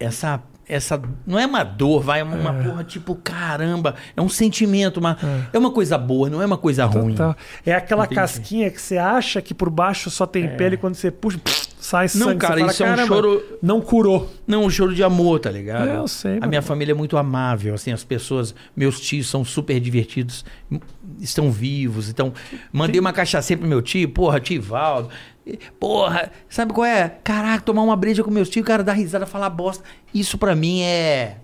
Essa. 0.00 0.42
Essa. 0.68 1.00
Não 1.26 1.38
é 1.38 1.46
uma 1.46 1.62
dor, 1.62 2.02
vai, 2.02 2.20
é 2.20 2.24
uma 2.24 2.52
porra 2.54 2.84
tipo, 2.84 3.14
caramba. 3.14 3.94
É 4.16 4.22
um 4.22 4.28
sentimento, 4.28 4.98
uma, 4.98 5.16
é. 5.52 5.58
uma 5.58 5.70
coisa 5.70 5.98
boa, 5.98 6.30
não 6.30 6.40
é 6.40 6.46
uma 6.46 6.56
coisa 6.56 6.84
ruim. 6.86 7.14
Total. 7.14 7.36
É 7.66 7.74
aquela 7.74 8.04
Entendi. 8.04 8.20
casquinha 8.20 8.70
que 8.70 8.80
você 8.80 8.96
acha 8.96 9.42
que 9.42 9.52
por 9.52 9.68
baixo 9.68 10.10
só 10.10 10.26
tem 10.26 10.48
pele 10.56 10.74
e 10.74 10.78
quando 10.78 10.94
você 10.94 11.10
puxa, 11.10 11.38
sai 11.78 12.08
sangue. 12.08 12.24
Não, 12.24 12.38
cara, 12.38 12.60
fala, 12.60 12.72
isso 12.72 12.82
é 12.82 12.86
um 12.86 12.88
"Caramba, 12.90 13.06
choro. 13.14 13.42
Não 13.62 13.80
curou. 13.80 14.30
Não, 14.46 14.64
um 14.64 14.70
choro 14.70 14.94
de 14.94 15.02
amor, 15.02 15.38
tá 15.40 15.50
ligado? 15.50 15.88
É, 15.88 15.96
eu 15.96 16.08
sei, 16.08 16.38
A 16.40 16.46
minha 16.46 16.62
família 16.62 16.92
é 16.92 16.94
muito 16.94 17.16
amável, 17.18 17.74
assim, 17.74 17.92
as 17.92 18.02
pessoas, 18.02 18.54
meus 18.74 18.98
tios 19.00 19.28
são 19.28 19.44
super 19.44 19.78
divertidos, 19.78 20.44
estão 21.20 21.50
vivos, 21.52 22.08
então 22.08 22.32
mandei 22.72 22.98
uma 22.98 23.12
cachaça 23.12 23.54
pro 23.56 23.66
meu 23.66 23.82
tio, 23.82 24.08
porra, 24.08 24.40
tio 24.40 24.62
Valdo. 24.62 25.10
Porra, 25.78 26.30
sabe 26.48 26.72
qual 26.72 26.86
é? 26.86 27.08
Caraca, 27.22 27.62
tomar 27.64 27.82
uma 27.82 27.96
breja 27.96 28.22
com 28.24 28.30
meus 28.30 28.48
tios, 28.48 28.64
cara, 28.66 28.82
dar 28.82 28.94
risada, 28.94 29.26
falar 29.26 29.50
bosta. 29.50 29.84
Isso 30.12 30.38
pra 30.38 30.54
mim 30.54 30.80
é 30.82 31.36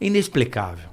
Inexplicável. 0.00 0.88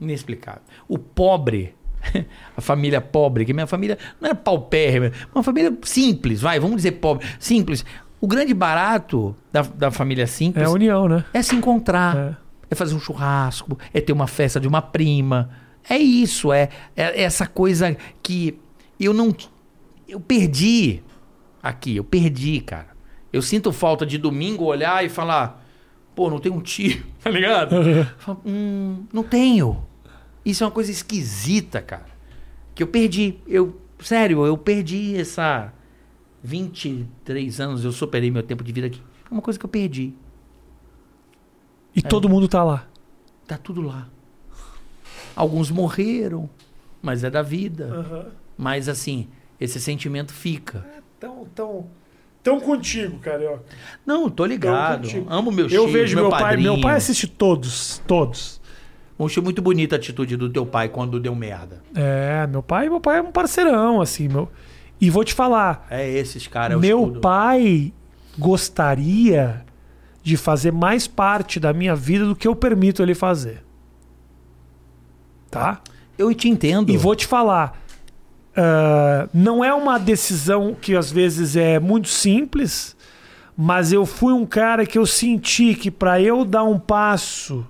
Inexplicável. 0.00 0.62
O 0.86 0.98
pobre, 0.98 1.74
a 2.56 2.60
família 2.60 3.00
pobre, 3.00 3.44
que 3.44 3.52
minha 3.54 3.66
família 3.66 3.98
não 4.20 4.28
era 4.28 4.34
paupérrima, 4.34 5.10
uma 5.34 5.42
família 5.42 5.76
simples, 5.82 6.40
vai, 6.40 6.60
vamos 6.60 6.76
dizer 6.76 6.92
pobre, 6.92 7.26
simples. 7.38 7.84
O 8.20 8.26
grande 8.26 8.54
barato 8.54 9.34
da, 9.52 9.62
da 9.62 9.90
família 9.90 10.24
É 10.24 10.26
simples 10.26 10.66
a 10.66 10.70
união, 10.70 11.08
né? 11.08 11.24
é 11.32 11.42
se 11.42 11.54
encontrar, 11.54 12.16
É. 12.16 12.36
é. 12.70 12.74
fazer 12.74 12.94
um 12.94 13.00
churrasco, 13.00 13.78
é 13.92 14.00
ter 14.00 14.12
uma 14.12 14.26
festa 14.26 14.60
de 14.60 14.68
uma 14.68 14.82
prima. 14.82 15.50
É 15.88 15.96
isso, 15.98 16.52
é, 16.52 16.68
é 16.96 17.22
essa 17.22 17.46
coisa 17.46 17.96
que 18.22 18.58
eu 18.98 19.12
não. 19.12 19.34
Eu 20.08 20.20
perdi 20.20 21.02
aqui, 21.68 21.96
eu 21.96 22.04
perdi, 22.04 22.60
cara. 22.60 22.88
Eu 23.32 23.42
sinto 23.42 23.72
falta 23.72 24.06
de 24.06 24.18
domingo 24.18 24.64
olhar 24.64 25.04
e 25.04 25.08
falar, 25.08 25.64
pô, 26.14 26.30
não 26.30 26.38
tem 26.38 26.50
um 26.50 26.60
tio, 26.60 27.04
tá 27.22 27.30
ligado? 27.30 27.76
Falo, 28.18 28.40
hum, 28.44 29.04
não 29.12 29.22
tenho. 29.22 29.84
Isso 30.44 30.62
é 30.62 30.66
uma 30.66 30.72
coisa 30.72 30.90
esquisita, 30.90 31.82
cara. 31.82 32.06
Que 32.74 32.82
eu 32.82 32.86
perdi. 32.86 33.38
Eu, 33.46 33.80
sério, 33.98 34.46
eu 34.46 34.56
perdi 34.56 35.16
essa 35.16 35.72
23 36.42 37.60
anos, 37.60 37.84
eu 37.84 37.90
superei 37.90 38.30
meu 38.30 38.42
tempo 38.42 38.62
de 38.62 38.72
vida 38.72 38.86
aqui. 38.86 39.02
É 39.28 39.34
uma 39.34 39.42
coisa 39.42 39.58
que 39.58 39.64
eu 39.64 39.70
perdi. 39.70 40.14
E 41.94 42.02
todo 42.02 42.28
mundo 42.28 42.46
tá 42.46 42.62
lá. 42.62 42.86
Tá 43.46 43.56
tudo 43.56 43.80
lá. 43.80 44.08
Alguns 45.34 45.70
morreram, 45.70 46.48
mas 47.02 47.24
é 47.24 47.30
da 47.30 47.42
vida. 47.42 48.32
Mas 48.56 48.88
assim, 48.88 49.28
esse 49.58 49.80
sentimento 49.80 50.32
fica. 50.32 50.86
Tão, 51.18 51.46
tão, 51.54 51.86
tão 52.42 52.60
contigo, 52.60 53.18
carioca. 53.18 53.64
Não, 54.04 54.28
tô 54.28 54.44
ligado. 54.44 55.08
Amo 55.28 55.50
meus 55.50 55.72
Eu 55.72 55.82
tios, 55.82 55.92
vejo 55.92 56.16
meu, 56.16 56.28
pai. 56.28 56.42
padrinho. 56.42 56.72
Meu 56.74 56.80
pai 56.82 56.96
assiste 56.96 57.26
todos. 57.26 58.02
Todos. 58.06 58.60
Eu 59.18 59.24
achei 59.26 59.42
muito 59.42 59.62
bonita 59.62 59.96
a 59.96 59.98
atitude 59.98 60.36
do 60.36 60.50
teu 60.50 60.66
pai 60.66 60.88
quando 60.90 61.18
deu 61.18 61.34
merda. 61.34 61.82
É, 61.94 62.46
meu 62.46 62.62
pai, 62.62 62.88
meu 62.90 63.00
pai 63.00 63.18
é 63.18 63.22
um 63.22 63.32
parceirão, 63.32 64.00
assim, 64.02 64.28
meu. 64.28 64.50
E 65.00 65.08
vou 65.08 65.24
te 65.24 65.32
falar, 65.32 65.86
É 65.90 66.06
esses 66.08 66.46
caras. 66.46 66.76
é 66.76 66.80
meu 66.80 67.12
pai 67.20 67.92
gostaria 68.38 69.64
de 70.22 70.36
fazer 70.36 70.72
mais 70.72 71.06
parte 71.06 71.58
da 71.58 71.72
minha 71.72 71.94
vida 71.96 72.26
do 72.26 72.36
que 72.36 72.46
eu 72.46 72.54
permito 72.54 73.02
ele 73.02 73.14
fazer. 73.14 73.62
Tá? 75.50 75.80
Eu 76.18 76.34
te 76.34 76.48
entendo. 76.48 76.90
E 76.90 76.96
vou 76.96 77.14
te 77.14 77.26
falar, 77.26 77.80
ah, 78.56 79.28
não 79.34 79.62
é 79.62 79.72
uma 79.74 79.98
decisão 79.98 80.74
que 80.74 80.96
às 80.96 81.12
vezes 81.12 81.56
é 81.56 81.78
muito 81.78 82.08
simples, 82.08 82.96
mas 83.56 83.92
eu 83.92 84.06
fui 84.06 84.32
um 84.32 84.46
cara 84.46 84.86
que 84.86 84.98
eu 84.98 85.04
senti 85.04 85.74
que 85.74 85.90
para 85.90 86.20
eu 86.20 86.44
dar 86.44 86.64
um 86.64 86.78
passo 86.78 87.66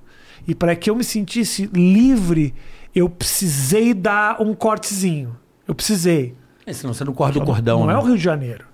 e 0.46 0.54
para 0.54 0.76
que 0.76 0.88
eu 0.88 0.94
me 0.94 1.02
sentisse 1.02 1.68
livre, 1.72 2.54
eu 2.94 3.08
precisei 3.10 3.92
dar 3.92 4.40
um 4.40 4.54
cortezinho. 4.54 5.36
Eu 5.66 5.74
precisei. 5.74 6.34
É, 6.64 6.72
senão 6.72 6.94
você 6.94 7.04
não 7.04 7.12
corta 7.12 7.38
o 7.38 7.44
cordão. 7.44 7.80
Não 7.80 7.86
né? 7.88 7.94
é 7.94 7.98
o 7.98 8.02
Rio 8.02 8.16
de 8.16 8.22
Janeiro. 8.22 8.64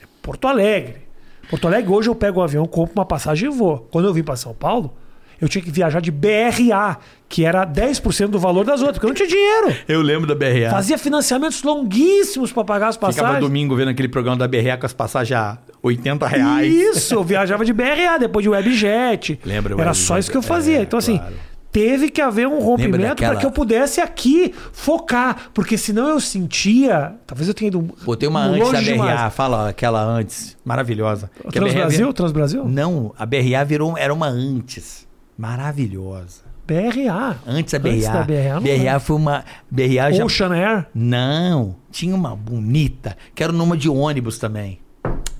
É 0.00 0.06
Porto 0.22 0.46
Alegre. 0.46 1.08
Porto 1.50 1.66
Alegre, 1.66 1.90
hoje 1.90 2.08
eu 2.08 2.14
pego 2.14 2.40
um 2.40 2.42
avião, 2.42 2.66
compro 2.66 2.94
uma 2.94 3.04
passagem 3.04 3.50
e 3.50 3.52
vou. 3.52 3.86
Quando 3.90 4.06
eu 4.06 4.14
vim 4.14 4.22
para 4.22 4.36
São 4.36 4.54
Paulo, 4.54 4.94
eu 5.40 5.48
tinha 5.48 5.62
que 5.62 5.70
viajar 5.70 6.00
de 6.00 6.10
BRA, 6.10 6.98
que 7.28 7.44
era 7.44 7.66
10% 7.66 8.28
do 8.28 8.38
valor 8.38 8.64
das 8.64 8.80
outras, 8.80 8.98
porque 8.98 9.06
eu 9.06 9.08
não 9.08 9.14
tinha 9.14 9.28
dinheiro. 9.28 9.74
Eu 9.86 10.00
lembro 10.02 10.26
da 10.26 10.34
BRA. 10.34 10.70
Fazia 10.70 10.98
financiamentos 10.98 11.62
longuíssimos 11.62 12.52
para 12.52 12.64
pagar 12.64 12.88
as 12.88 12.96
Ficava 12.96 13.12
passagens. 13.12 13.40
domingo 13.40 13.74
vendo 13.76 13.88
aquele 13.88 14.08
programa 14.08 14.36
da 14.36 14.48
BRA 14.48 14.76
com 14.76 14.86
as 14.86 14.92
passagens 14.92 15.38
a 15.38 15.58
80 15.82 16.26
reais. 16.26 16.72
Isso, 16.74 17.14
eu 17.14 17.22
viajava 17.22 17.64
de 17.64 17.72
BRA, 17.72 18.18
depois 18.18 18.42
de 18.42 18.48
Webjet. 18.48 19.38
Lembra 19.44 19.74
Era 19.74 19.82
Webjet, 19.90 19.96
só 20.06 20.18
isso 20.18 20.30
que 20.30 20.36
eu 20.36 20.42
fazia. 20.42 20.78
é, 20.78 20.82
então, 20.82 20.98
assim, 20.98 21.18
claro. 21.18 21.34
teve 21.70 22.08
que 22.10 22.20
haver 22.20 22.48
um 22.48 22.58
rompimento 22.60 22.98
daquela- 23.08 23.32
para 23.32 23.40
que 23.40 23.46
eu 23.46 23.50
pudesse 23.50 24.00
aqui 24.00 24.52
focar. 24.72 25.50
Porque 25.54 25.76
senão 25.78 26.08
eu 26.08 26.20
sentia. 26.20 27.12
Talvez 27.26 27.46
eu 27.46 27.54
tenha 27.54 27.68
ido. 27.68 27.80
Botei 28.04 28.28
uma 28.28 28.42
antes 28.42 28.72
da 28.72 28.80
BRA, 28.80 28.80
demais. 28.82 29.34
fala 29.34 29.68
aquela 29.68 30.02
antes, 30.02 30.56
maravilhosa. 30.64 31.30
Transbrasil? 31.52 32.06
vir- 32.08 32.12
Transbrasil? 32.14 32.64
Não, 32.64 33.14
a 33.18 33.24
BRA 33.26 33.64
virou, 33.64 33.96
era 33.96 34.12
uma 34.12 34.26
antes. 34.28 35.06
Maravilhosa. 35.38 36.42
BRA. 36.66 37.38
Antes 37.46 37.72
da 37.72 37.88
Antes 37.88 38.06
BRA. 38.06 38.12
da 38.12 38.22
BRA, 38.24 38.60
BRA 38.60 39.00
foi 39.00 39.16
uma. 39.16 39.44
BRA 39.70 40.12
já. 40.12 40.24
Ocean 40.24 40.52
Air. 40.52 40.86
Não, 40.92 41.76
tinha 41.90 42.14
uma 42.14 42.34
bonita, 42.34 43.16
que 43.34 43.42
era 43.42 43.52
o 43.52 43.54
nome 43.56 43.76
de 43.78 43.88
ônibus 43.88 44.38
também. 44.38 44.80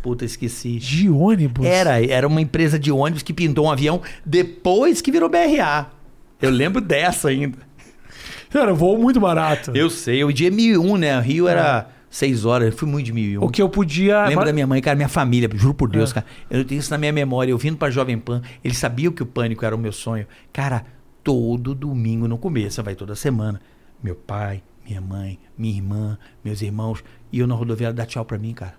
Puta, 0.01 0.25
esqueci. 0.25 0.79
De 0.79 1.11
ônibus. 1.11 1.67
Era, 1.67 2.03
era 2.03 2.27
uma 2.27 2.41
empresa 2.41 2.79
de 2.79 2.93
ônibus 2.93 3.23
que 3.23 3.35
pintou 3.35 3.67
um 3.67 3.71
avião 3.71 4.01
depois 4.25 5.03
que 5.03 5.11
virou 5.11 5.29
BRA. 5.29 5.89
Eu 6.41 6.51
lembro 6.51 6.81
dessa 6.81 7.29
ainda. 7.29 7.59
Era 8.55 8.73
um 8.73 8.77
voo 8.77 8.97
muito 8.97 9.21
barato. 9.21 9.73
Eu 9.75 9.91
sei, 9.91 10.25
o 10.25 10.33
dia 10.33 10.49
é 10.49 10.51
1001, 10.51 10.97
né? 10.97 11.19
O 11.19 11.21
Rio 11.21 11.49
era 11.49 11.89
6 12.11 12.45
horas, 12.45 12.73
eu 12.73 12.77
fui 12.79 12.89
muito 12.89 13.07
de 13.07 13.13
1001. 13.13 13.45
O 13.45 13.51
que 13.51 13.61
eu 13.61 13.69
podia. 13.69 14.25
Lembro 14.27 14.45
da 14.45 14.53
minha 14.53 14.67
mãe, 14.67 14.81
cara, 14.81 14.97
minha 14.97 15.09
família, 15.09 15.49
juro 15.55 15.75
por 15.75 15.89
Deus, 15.91 16.11
É. 16.11 16.15
cara. 16.15 16.27
Eu 16.51 16.65
tenho 16.65 16.79
isso 16.79 16.91
na 16.91 16.99
minha 16.99 17.13
memória. 17.13 17.51
Eu 17.51 17.59
vindo 17.59 17.77
pra 17.77 17.91
Jovem 17.91 18.19
Pan, 18.19 18.43
eles 18.65 18.79
sabiam 18.79 19.13
que 19.13 19.23
o 19.23 19.27
pânico 19.27 19.65
era 19.65 19.75
o 19.75 19.79
meu 19.79 19.93
sonho. 19.93 20.27
Cara, 20.53 20.85
todo 21.23 21.75
domingo 21.75 22.27
no 22.27 22.39
começo, 22.39 22.83
vai 22.83 22.95
toda 22.95 23.15
semana. 23.15 23.61
Meu 24.03 24.15
pai, 24.15 24.63
minha 24.87 25.01
mãe, 25.01 25.39
minha 25.57 25.77
irmã, 25.77 26.19
meus 26.45 26.63
irmãos, 26.63 27.05
e 27.33 27.39
eu 27.41 27.47
na 27.47 27.55
rodoviária 27.55 27.95
dar 27.95 28.07
tchau 28.07 28.25
pra 28.25 28.39
mim, 28.39 28.55
cara. 28.55 28.75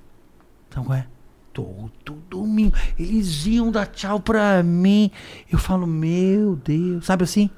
Então 0.67 0.83
qual 0.83 0.97
é? 0.97 1.05
Todo 1.53 1.91
domingo. 2.29 2.73
Eles 2.97 3.45
iam 3.45 3.71
dar 3.71 3.85
tchau 3.87 4.19
pra 4.19 4.63
mim. 4.63 5.11
Eu 5.51 5.59
falo, 5.59 5.85
meu 5.85 6.55
Deus, 6.55 7.05
sabe 7.05 7.23
assim? 7.23 7.49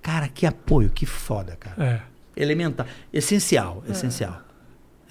Cara, 0.00 0.28
que 0.28 0.46
apoio, 0.46 0.90
que 0.90 1.04
foda, 1.06 1.56
cara. 1.56 1.82
É. 2.36 2.40
Elementar. 2.40 2.86
Essencial, 3.12 3.82
essencial. 3.88 4.43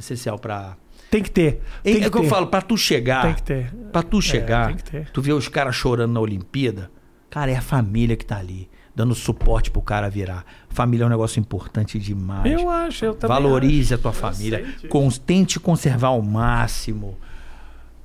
Essencial 0.04 0.38
pra. 0.38 0.76
Tem 1.10 1.22
que 1.22 1.30
ter. 1.32 1.62
Tem 1.84 1.96
É, 1.98 2.00
que 2.02 2.08
o 2.08 2.12
que 2.12 2.18
eu 2.18 2.22
ter. 2.24 2.28
falo, 2.30 2.48
pra 2.48 2.62
tu 2.62 2.76
chegar. 2.78 3.22
Tem 3.24 3.34
que 3.36 3.44
ter. 3.44 3.74
Pra 3.92 4.02
tu 4.04 4.22
chegar, 4.22 4.68
tem 4.68 4.76
que 4.78 4.84
ter. 4.84 5.10
tu 5.12 5.22
vê 5.22 5.32
os 5.32 5.48
caras 5.48 5.76
chorando 5.76 6.12
na 6.14 6.20
Olimpíada, 6.20 6.90
cara, 7.30 7.52
é 7.52 7.56
a 7.56 7.62
família 7.62 8.16
que 8.16 8.26
tá 8.26 8.38
ali, 8.38 8.68
dando 8.96 9.14
suporte 9.14 9.70
pro 9.70 9.82
cara 9.82 10.10
virar. 10.10 10.44
Família 10.70 11.04
é 11.04 11.08
um 11.08 11.10
negócio 11.10 11.40
importante 11.40 12.00
demais. 12.00 12.52
Eu 12.52 12.70
acho, 12.70 13.06
eu 13.06 13.14
também. 13.14 13.36
Valorize 13.36 13.94
a 13.94 13.98
tua 13.98 14.10
Eu 14.10 14.14
família. 14.16 14.66
Con- 14.90 15.10
tente 15.10 15.60
conservar 15.60 16.08
ao 16.10 16.22
máximo. 16.22 17.16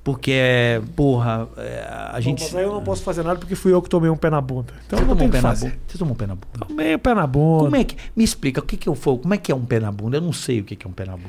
Porque, 0.04 0.80
porra, 0.96 1.48
é, 1.58 1.86
a 1.90 2.12
Bom, 2.14 2.20
gente. 2.20 2.42
mas 2.44 2.54
aí 2.56 2.64
eu 2.64 2.72
não 2.72 2.82
posso 2.82 3.02
fazer 3.02 3.22
nada 3.22 3.38
porque 3.38 3.54
fui 3.54 3.72
eu 3.74 3.82
que 3.82 3.90
tomei 3.90 4.08
um 4.08 4.16
pé 4.16 4.30
na 4.30 4.40
bunda. 4.40 4.72
Então 4.86 4.98
Você 4.98 5.04
eu 5.04 5.08
não 5.08 5.14
tomou 5.16 5.28
um 5.28 5.30
pé 5.30 5.40
na 5.42 5.54
bunda? 5.54 5.74
Você 5.86 5.98
tomou 5.98 6.14
um 6.14 6.16
pé 6.16 6.26
na 6.26 6.34
bunda? 6.34 6.66
Tomei 6.66 6.94
o 6.94 6.98
pé 6.98 7.14
na 7.14 7.26
bunda. 7.26 7.64
Como 7.64 7.76
é 7.76 7.84
que. 7.84 7.96
Me 8.16 8.24
explica, 8.24 8.60
o 8.60 8.64
que, 8.64 8.76
que 8.78 8.88
eu 8.88 8.94
for? 8.94 9.18
Como 9.18 9.34
é 9.34 9.36
que 9.36 9.52
é 9.52 9.54
um 9.54 9.64
pé 9.66 9.80
na 9.80 9.92
bunda? 9.92 10.16
Eu 10.16 10.22
não 10.22 10.32
sei 10.32 10.60
o 10.60 10.64
que, 10.64 10.76
que 10.76 10.86
é 10.86 10.90
um 10.90 10.92
pé 10.92 11.04
na 11.04 11.12
bunda. 11.12 11.28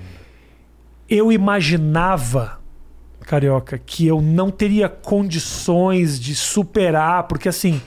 Eu 1.10 1.32
imaginava, 1.32 2.60
Carioca, 3.22 3.78
que 3.78 4.06
eu 4.06 4.22
não 4.22 4.52
teria 4.52 4.88
condições 4.88 6.20
de 6.20 6.36
superar, 6.36 7.24
porque 7.24 7.50
assim, 7.50 7.82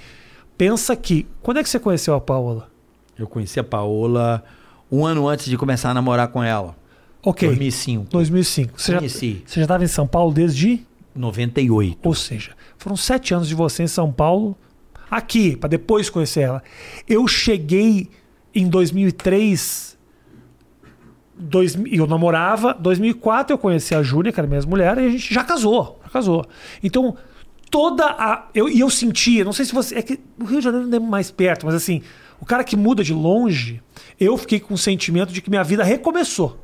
pensa 0.58 0.96
que. 0.96 1.26
Quando 1.42 1.58
é 1.58 1.62
que 1.62 1.68
você 1.68 1.78
conheceu 1.78 2.14
a 2.14 2.20
Paola? 2.20 2.70
Eu 3.18 3.26
conheci 3.26 3.60
a 3.60 3.64
Paola 3.64 4.42
um 4.90 5.06
ano 5.06 5.28
antes 5.28 5.46
de 5.46 5.56
começar 5.56 5.90
a 5.90 5.94
namorar 5.94 6.28
com 6.28 6.42
ela. 6.42 6.76
Ok. 7.22 7.46
2005. 7.48 8.10
2005. 8.10 8.80
Você 8.80 8.92
já, 8.92 8.98
Conheci. 8.98 9.42
você 9.46 9.60
já 9.60 9.62
estava 9.62 9.84
em 9.84 9.88
São 9.88 10.06
Paulo 10.06 10.32
desde. 10.34 10.84
98. 11.14 11.98
Ou 12.02 12.14
seja, 12.14 12.52
foram 12.78 12.96
sete 12.96 13.34
anos 13.34 13.46
de 13.46 13.54
você 13.54 13.82
em 13.82 13.86
São 13.86 14.10
Paulo, 14.10 14.56
aqui, 15.10 15.56
para 15.56 15.68
depois 15.68 16.10
conhecer 16.10 16.40
ela. 16.40 16.62
Eu 17.06 17.28
cheguei 17.28 18.08
em 18.54 18.66
2003. 18.66 19.91
Dois, 21.34 21.76
eu 21.90 22.06
namorava, 22.06 22.74
2004 22.74 23.54
eu 23.54 23.58
conheci 23.58 23.94
a 23.94 24.02
Júlia, 24.02 24.30
que 24.30 24.38
era 24.38 24.46
minha 24.46 24.60
mulher, 24.62 24.98
e 24.98 25.06
a 25.06 25.10
gente 25.10 25.32
já 25.32 25.42
casou, 25.42 25.98
já 26.04 26.10
casou. 26.10 26.44
Então, 26.82 27.16
toda 27.70 28.04
a. 28.04 28.48
Eu, 28.54 28.68
e 28.68 28.80
eu 28.80 28.90
sentia, 28.90 29.44
não 29.44 29.52
sei 29.52 29.64
se 29.64 29.74
você. 29.74 29.98
É 29.98 30.02
que 30.02 30.20
o 30.38 30.44
Rio 30.44 30.58
de 30.58 30.64
Janeiro 30.64 30.86
não 30.86 30.96
é 30.96 31.00
mais 31.00 31.30
perto, 31.30 31.64
mas 31.64 31.74
assim, 31.74 32.02
o 32.38 32.44
cara 32.44 32.62
que 32.62 32.76
muda 32.76 33.02
de 33.02 33.14
longe, 33.14 33.82
eu 34.20 34.36
fiquei 34.36 34.60
com 34.60 34.74
o 34.74 34.78
sentimento 34.78 35.32
de 35.32 35.40
que 35.40 35.48
minha 35.48 35.64
vida 35.64 35.82
recomeçou. 35.82 36.61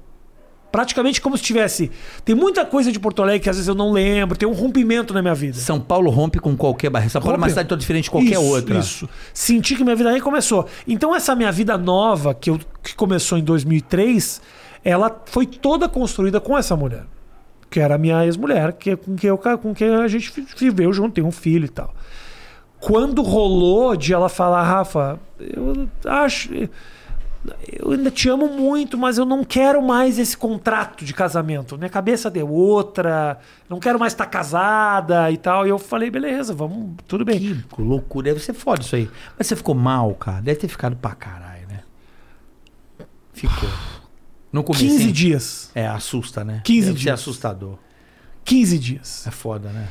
Praticamente 0.70 1.20
como 1.20 1.36
se 1.36 1.43
tivesse. 1.43 1.90
Tem 2.24 2.35
muita 2.35 2.65
coisa 2.65 2.93
de 2.93 3.01
Porto 3.01 3.23
Alegre 3.23 3.40
que 3.40 3.49
às 3.49 3.57
vezes 3.57 3.69
eu 3.69 3.74
não 3.74 3.90
lembro, 3.90 4.36
tem 4.36 4.47
um 4.47 4.53
rompimento 4.53 5.15
na 5.15 5.23
minha 5.23 5.35
vida. 5.35 5.57
São 5.57 5.81
Paulo 5.81 6.11
rompe 6.11 6.39
com 6.39 6.55
qualquer 6.57 6.90
barreira. 6.90 7.11
São 7.11 7.23
Paulo 7.23 7.36
é 7.36 7.39
uma 7.39 7.47
Rompe. 7.47 7.53
cidade 7.53 7.69
toda 7.69 7.81
diferente 7.81 8.05
de 8.05 8.11
qualquer 8.11 8.32
Isso, 8.32 8.43
outra. 8.43 8.78
Isso. 8.78 9.09
Senti 9.32 9.74
que 9.74 9.82
minha 9.82 9.97
vida 9.97 10.11
recomeçou. 10.11 10.66
Então, 10.86 11.15
essa 11.15 11.35
minha 11.35 11.51
vida 11.51 11.78
nova, 11.78 12.35
que, 12.35 12.51
eu, 12.51 12.61
que 12.82 12.95
começou 12.95 13.39
em 13.39 13.43
2003, 13.43 14.43
ela 14.85 15.23
foi 15.27 15.47
toda 15.47 15.89
construída 15.89 16.40
com 16.40 16.57
essa 16.57 16.77
mulher. 16.77 17.05
Que 17.70 17.81
era 17.81 17.95
a 17.95 17.99
minha 17.99 18.24
ex-mulher, 18.24 18.73
que, 18.74 18.95
com, 18.97 19.16
quem 19.16 19.28
eu, 19.28 19.39
com 19.39 19.74
quem 19.74 19.89
a 19.89 20.07
gente 20.09 20.32
viveu 20.57 20.93
junto, 20.93 21.15
tem 21.15 21.24
um 21.24 21.32
filho 21.32 21.65
e 21.65 21.69
tal. 21.69 21.95
Quando 22.81 23.23
rolou 23.23 23.97
de 23.97 24.12
ela 24.12 24.28
falar, 24.28 24.62
Rafa, 24.62 25.19
eu 25.40 25.89
acho. 26.05 26.51
Eu 27.73 27.93
ainda 27.93 28.11
te 28.11 28.29
amo 28.29 28.49
muito, 28.49 28.97
mas 28.99 29.19
eu 29.19 29.25
não 29.25 29.45
quero 29.45 29.83
mais 29.83 30.19
esse 30.19 30.37
contrato 30.37 31.05
de 31.05 31.12
casamento. 31.15 31.77
Minha 31.77 31.91
cabeça 31.91 32.31
deu 32.31 32.49
outra, 32.51 33.39
não 33.69 33.79
quero 33.79 33.99
mais 33.99 34.12
estar 34.12 34.27
casada 34.27 35.31
e 35.31 35.37
tal. 35.37 35.66
E 35.66 35.70
eu 35.70 35.79
falei, 35.79 36.11
beleza, 36.11 36.55
vamos, 36.55 36.97
tudo 37.07 37.25
bem. 37.25 37.39
Que 37.39 37.83
loucura. 37.83 38.31
Deve 38.31 38.41
ser 38.41 38.53
foda 38.53 38.83
isso 38.83 38.97
aí. 38.97 39.09
Mas 39.37 39.47
você 39.47 39.57
ficou 39.57 39.75
mal, 39.75 40.15
cara. 40.15 40.41
Deve 40.41 40.61
ter 40.61 40.69
ficado 40.69 40.97
pra 40.97 41.15
caralho, 41.15 41.66
né? 41.69 41.81
Ficou. 43.33 43.69
No 44.53 44.65
começo. 44.65 44.85
15 44.85 45.12
dias. 45.12 45.70
É, 45.75 45.87
assusta, 45.87 46.43
né? 46.45 46.62
15 46.65 46.87
Deve 46.89 46.99
dias. 46.99 47.20
assustador. 47.20 47.79
15 48.45 48.79
dias. 48.79 49.27
É 49.27 49.31
foda, 49.31 49.69
né? 49.69 49.89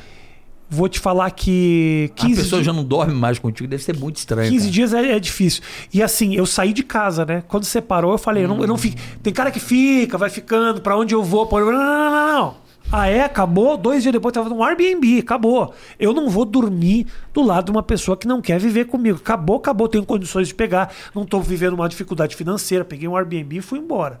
Vou 0.70 0.88
te 0.88 1.00
falar 1.00 1.30
que 1.30 2.10
15 2.14 2.32
a 2.32 2.36
pessoa 2.42 2.62
dias, 2.62 2.66
já 2.66 2.72
não 2.72 2.84
dorme 2.84 3.14
mais 3.14 3.38
contigo, 3.38 3.66
deve 3.68 3.82
ser 3.82 3.96
muito 3.96 4.16
estranho. 4.16 4.50
15 4.50 4.64
cara. 4.64 4.72
dias 4.72 4.92
é, 4.92 5.12
é 5.12 5.18
difícil. 5.18 5.62
E 5.92 6.02
assim, 6.02 6.34
eu 6.34 6.44
saí 6.44 6.74
de 6.74 6.82
casa, 6.82 7.24
né? 7.24 7.42
Quando 7.48 7.64
separou, 7.64 8.12
eu 8.12 8.18
falei, 8.18 8.44
eu, 8.44 8.48
não, 8.48 8.60
eu 8.60 8.66
não 8.66 8.76
fico. 8.76 8.96
Tem 9.22 9.32
cara 9.32 9.50
que 9.50 9.60
fica, 9.60 10.18
vai 10.18 10.28
ficando, 10.28 10.82
pra 10.82 10.96
onde 10.96 11.14
eu 11.14 11.22
vou. 11.22 11.46
Pra... 11.46 11.60
Não, 11.60 11.72
não, 11.72 11.80
não, 11.80 12.10
não, 12.10 12.32
não. 12.32 12.68
Ah, 12.90 13.06
é? 13.06 13.22
Acabou? 13.22 13.76
Dois 13.76 14.02
dias 14.02 14.12
depois 14.12 14.32
tava 14.32 14.48
no 14.48 14.62
Airbnb, 14.62 15.18
acabou. 15.18 15.74
Eu 15.98 16.14
não 16.14 16.30
vou 16.30 16.46
dormir 16.46 17.06
do 17.34 17.42
lado 17.42 17.66
de 17.66 17.70
uma 17.70 17.82
pessoa 17.82 18.16
que 18.16 18.26
não 18.26 18.40
quer 18.40 18.58
viver 18.58 18.86
comigo. 18.86 19.18
Acabou, 19.18 19.56
acabou, 19.56 19.88
tenho 19.88 20.06
condições 20.06 20.48
de 20.48 20.54
pegar. 20.54 20.92
Não 21.14 21.26
tô 21.26 21.40
vivendo 21.40 21.74
uma 21.74 21.88
dificuldade 21.88 22.34
financeira. 22.34 22.84
Peguei 22.84 23.06
um 23.06 23.16
Airbnb 23.16 23.58
e 23.58 23.60
fui 23.60 23.78
embora. 23.78 24.18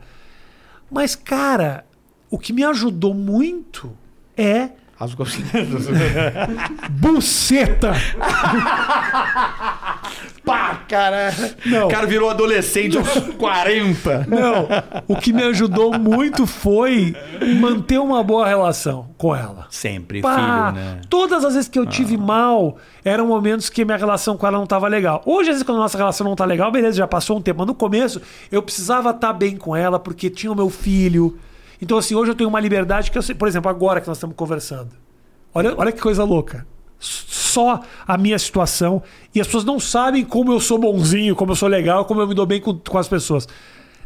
Mas, 0.90 1.14
cara, 1.14 1.86
o 2.30 2.38
que 2.38 2.52
me 2.52 2.62
ajudou 2.62 3.14
muito 3.14 3.90
é 4.36 4.70
As 5.00 5.14
coisas- 5.14 5.38
buceta. 6.90 7.92
Pá, 10.44 10.80
cara. 10.88 11.32
Não. 11.66 11.86
O 11.86 11.90
cara 11.90 12.06
virou 12.06 12.30
adolescente 12.30 12.96
aos 12.96 13.08
40. 13.36 14.26
Não, 14.28 14.66
o 15.06 15.16
que 15.16 15.32
me 15.32 15.42
ajudou 15.44 15.98
muito 15.98 16.46
foi 16.46 17.14
manter 17.60 17.98
uma 17.98 18.22
boa 18.22 18.46
relação 18.46 19.10
com 19.18 19.36
ela. 19.36 19.66
Sempre, 19.70 20.22
Pá, 20.22 20.72
filho, 20.72 20.84
né? 20.84 21.00
Todas 21.10 21.44
as 21.44 21.52
vezes 21.54 21.68
que 21.68 21.78
eu 21.78 21.84
tive 21.86 22.16
mal, 22.16 22.78
eram 23.04 23.26
momentos 23.26 23.68
que 23.68 23.84
minha 23.84 23.96
relação 23.98 24.36
com 24.36 24.46
ela 24.46 24.56
não 24.56 24.64
estava 24.64 24.88
legal. 24.88 25.22
Hoje, 25.26 25.50
às 25.50 25.56
vezes, 25.56 25.62
quando 25.62 25.78
a 25.78 25.82
nossa 25.82 25.98
relação 25.98 26.26
não 26.26 26.34
tá 26.34 26.44
legal, 26.46 26.72
beleza, 26.72 26.96
já 26.96 27.06
passou 27.06 27.36
um 27.38 27.42
tempo. 27.42 27.58
Mas 27.58 27.66
no 27.66 27.74
começo, 27.74 28.20
eu 28.50 28.62
precisava 28.62 29.10
estar 29.10 29.32
bem 29.34 29.56
com 29.56 29.76
ela, 29.76 29.98
porque 29.98 30.30
tinha 30.30 30.50
o 30.50 30.56
meu 30.56 30.70
filho. 30.70 31.38
Então, 31.80 31.98
assim, 31.98 32.14
hoje 32.14 32.30
eu 32.30 32.34
tenho 32.34 32.48
uma 32.48 32.60
liberdade 32.60 33.10
que 33.10 33.18
eu 33.18 33.22
sei. 33.22 33.34
Por 33.34 33.46
exemplo, 33.48 33.70
agora 33.70 34.00
que 34.00 34.08
nós 34.08 34.16
estamos 34.16 34.36
conversando. 34.36 34.90
Olha, 35.54 35.74
olha 35.76 35.92
que 35.92 36.00
coisa 36.00 36.24
louca. 36.24 36.66
Só 36.98 37.80
a 38.06 38.18
minha 38.18 38.38
situação. 38.38 39.02
E 39.34 39.40
as 39.40 39.46
pessoas 39.46 39.64
não 39.64 39.78
sabem 39.78 40.24
como 40.24 40.52
eu 40.52 40.60
sou 40.60 40.78
bonzinho, 40.78 41.36
como 41.36 41.52
eu 41.52 41.56
sou 41.56 41.68
legal, 41.68 42.04
como 42.04 42.20
eu 42.20 42.26
me 42.26 42.34
dou 42.34 42.46
bem 42.46 42.60
com, 42.60 42.76
com 42.76 42.98
as 42.98 43.08
pessoas. 43.08 43.46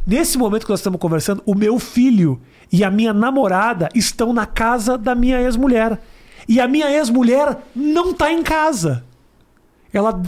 Nesse 0.05 0.37
momento 0.37 0.65
que 0.65 0.69
nós 0.69 0.79
estamos 0.79 0.99
conversando, 0.99 1.41
o 1.45 1.55
meu 1.55 1.79
filho 1.79 2.39
e 2.71 2.83
a 2.83 2.91
minha 2.91 3.13
namorada 3.13 3.89
estão 3.95 4.33
na 4.33 4.45
casa 4.45 4.97
da 4.97 5.15
minha 5.15 5.41
ex-mulher. 5.41 5.99
E 6.47 6.59
a 6.59 6.67
minha 6.67 6.91
ex-mulher 6.91 7.57
não 7.75 8.13
tá 8.13 8.31
em 8.31 8.43
casa. 8.43 9.03
Ela. 9.91 10.21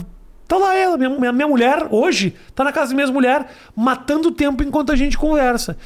Tá 0.48 0.56
lá 0.58 0.76
ela, 0.76 0.96
minha, 0.96 1.10
minha, 1.10 1.32
minha 1.32 1.48
mulher, 1.48 1.88
hoje, 1.90 2.32
tá 2.54 2.62
na 2.62 2.70
casa 2.70 2.90
da 2.90 2.94
minha 2.94 3.04
ex-mulher, 3.04 3.50
matando 3.74 4.28
o 4.28 4.30
tempo 4.30 4.62
enquanto 4.62 4.92
a 4.92 4.96
gente 4.96 5.18
conversa. 5.18 5.76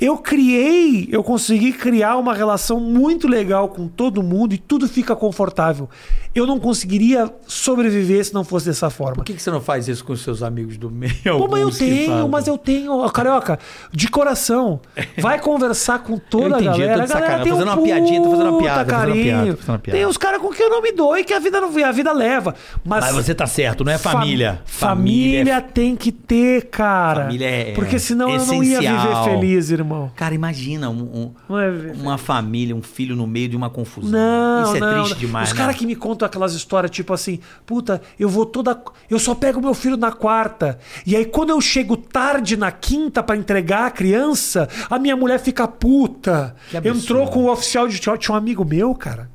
Eu 0.00 0.16
criei, 0.18 1.08
eu 1.10 1.24
consegui 1.24 1.72
criar 1.72 2.16
uma 2.18 2.32
relação 2.32 2.78
muito 2.78 3.26
legal 3.26 3.68
com 3.68 3.88
todo 3.88 4.22
mundo 4.22 4.54
e 4.54 4.58
tudo 4.58 4.86
fica 4.88 5.16
confortável. 5.16 5.88
Eu 6.32 6.46
não 6.46 6.60
conseguiria 6.60 7.28
sobreviver 7.48 8.24
se 8.24 8.32
não 8.32 8.44
fosse 8.44 8.66
dessa 8.66 8.90
forma. 8.90 9.16
Por 9.16 9.24
que, 9.24 9.34
que 9.34 9.42
você 9.42 9.50
não 9.50 9.60
faz 9.60 9.88
isso 9.88 10.04
com 10.04 10.12
os 10.12 10.20
seus 10.22 10.40
amigos 10.42 10.76
do 10.76 10.88
meio? 10.88 11.12
Pô, 11.36 11.48
mas 11.48 11.60
eu 11.62 11.70
tenho, 11.70 12.28
mas 12.28 12.46
eu 12.46 12.56
tenho, 12.56 13.10
carioca, 13.10 13.58
de 13.90 14.08
coração. 14.08 14.80
Vai 15.18 15.40
conversar 15.40 15.98
com 16.00 16.16
toda 16.16 16.44
Eu 16.60 16.60
entendi, 16.60 16.68
a 16.68 16.70
eu 16.70 16.76
tô 16.76 16.78
galera. 16.86 17.06
de 17.06 17.12
A 17.12 17.20
galera 17.20 17.42
tem 17.42 17.52
um 17.52 17.56
fazendo 17.56 17.72
uma 17.72 17.82
piadinha, 17.82 18.22
tô 18.22 18.30
fazendo 18.30 18.50
uma 18.50 18.58
piada, 18.58 18.84
tô 18.84 18.90
fazendo 18.90 19.08
uma 19.08 19.14
carinho. 19.14 19.24
piada, 19.24 19.56
fazendo 19.56 19.68
uma 19.72 19.78
piada. 19.80 19.98
Tem 19.98 20.06
uns 20.06 20.16
caras 20.16 20.40
com 20.40 20.50
quem 20.50 20.64
eu 20.66 20.70
não 20.70 20.80
me 20.82 20.92
dou 20.92 21.18
e 21.18 21.24
que 21.24 21.34
a 21.34 21.40
vida 21.40 21.60
não 21.60 21.68
a 21.84 21.92
vida 21.92 22.12
leva. 22.12 22.54
Mas, 22.84 23.04
Mas 23.04 23.14
você 23.16 23.34
tá 23.34 23.46
certo, 23.46 23.82
não 23.84 23.90
é 23.92 23.98
Fam- 23.98 24.12
família. 24.12 24.60
Família, 24.64 25.54
é- 25.54 25.60
tem 25.60 25.96
que 25.96 26.12
ter, 26.12 26.66
cara. 26.66 27.22
Família 27.22 27.46
é 27.48 27.72
Porque 27.72 27.98
senão 27.98 28.30
eu 28.30 28.46
não 28.46 28.62
ia 28.62 28.78
viver 28.80 29.24
feliz, 29.24 29.70
irmão. 29.70 29.87
Cara, 30.16 30.34
imagina 30.34 30.88
um- 30.90 31.32
um- 31.48 31.58
é 31.58 31.92
uma 32.02 32.18
família, 32.18 32.74
um 32.74 32.82
filho 32.82 33.14
no 33.16 33.26
meio 33.26 33.48
de 33.48 33.56
uma 33.56 33.70
confusão. 33.70 34.10
Não, 34.10 34.64
Isso 34.64 34.76
é 34.76 34.80
não, 34.80 34.92
triste 34.94 35.10
não. 35.12 35.18
demais, 35.20 35.48
Os 35.48 35.54
né? 35.54 35.60
caras 35.60 35.76
que 35.76 35.86
me 35.86 35.94
contam 35.96 36.26
aquelas 36.26 36.52
histórias, 36.54 36.90
tipo 36.90 37.12
assim, 37.12 37.38
puta, 37.66 38.00
eu 38.18 38.28
vou 38.28 38.44
toda. 38.46 38.80
Eu 39.08 39.18
só 39.18 39.34
pego 39.34 39.60
meu 39.60 39.74
filho 39.74 39.96
na 39.96 40.12
quarta. 40.12 40.78
E 41.06 41.14
aí, 41.16 41.24
quando 41.24 41.50
eu 41.50 41.60
chego 41.60 41.96
tarde 41.96 42.56
na 42.56 42.70
quinta 42.72 43.22
pra 43.22 43.36
entregar 43.36 43.86
a 43.86 43.90
criança, 43.90 44.68
a 44.90 44.98
minha 44.98 45.16
mulher 45.16 45.38
fica 45.40 45.66
puta. 45.68 46.54
Entrou 46.84 47.26
com 47.28 47.44
o 47.44 47.52
oficial 47.52 47.86
de. 47.88 47.98
Tinha 47.98 48.16
um 48.30 48.34
amigo 48.34 48.64
meu, 48.64 48.94
cara. 48.94 49.30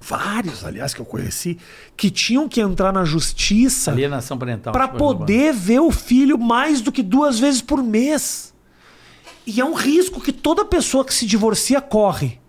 Vários, 0.00 0.64
aliás, 0.64 0.94
que 0.94 1.00
eu 1.00 1.04
conheci, 1.04 1.58
que 1.96 2.10
tinham 2.10 2.48
que 2.48 2.60
entrar 2.60 2.92
na 2.92 3.04
justiça 3.04 3.90
para 4.72 4.86
tipo, 4.86 4.98
poder 4.98 5.52
ver 5.52 5.80
o 5.80 5.90
filho 5.90 6.38
mais 6.38 6.80
do 6.80 6.92
que 6.92 7.02
duas 7.02 7.40
vezes 7.40 7.60
por 7.60 7.82
mês. 7.82 8.54
E 9.46 9.60
é 9.60 9.64
um 9.64 9.74
risco 9.74 10.20
que 10.20 10.32
toda 10.32 10.64
pessoa 10.64 11.04
que 11.04 11.14
se 11.14 11.24
divorcia 11.24 11.80
corre. 11.80 12.40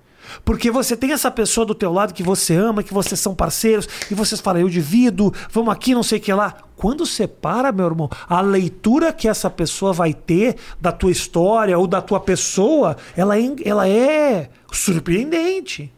Porque 0.43 0.69
você 0.71 0.95
tem 0.95 1.11
essa 1.11 1.31
pessoa 1.31 1.65
do 1.65 1.75
teu 1.75 1.91
lado 1.91 2.13
que 2.13 2.23
você 2.23 2.55
ama, 2.55 2.83
que 2.83 2.93
vocês 2.93 3.19
são 3.19 3.33
parceiros, 3.33 3.87
e 4.09 4.15
vocês 4.15 4.41
falam, 4.41 4.61
eu 4.61 4.69
divido, 4.69 5.33
vamos 5.49 5.73
aqui, 5.73 5.93
não 5.93 6.03
sei 6.03 6.17
o 6.19 6.21
que 6.21 6.33
lá. 6.33 6.55
Quando 6.75 7.05
separa, 7.05 7.71
meu 7.71 7.85
irmão, 7.85 8.09
a 8.27 8.41
leitura 8.41 9.13
que 9.13 9.27
essa 9.27 9.49
pessoa 9.49 9.93
vai 9.93 10.13
ter 10.13 10.55
da 10.79 10.91
tua 10.91 11.11
história 11.11 11.77
ou 11.77 11.87
da 11.87 12.01
tua 12.01 12.19
pessoa, 12.19 12.97
ela 13.15 13.37
é, 13.37 13.55
ela 13.63 13.87
é 13.87 14.49
surpreendente. 14.71 15.93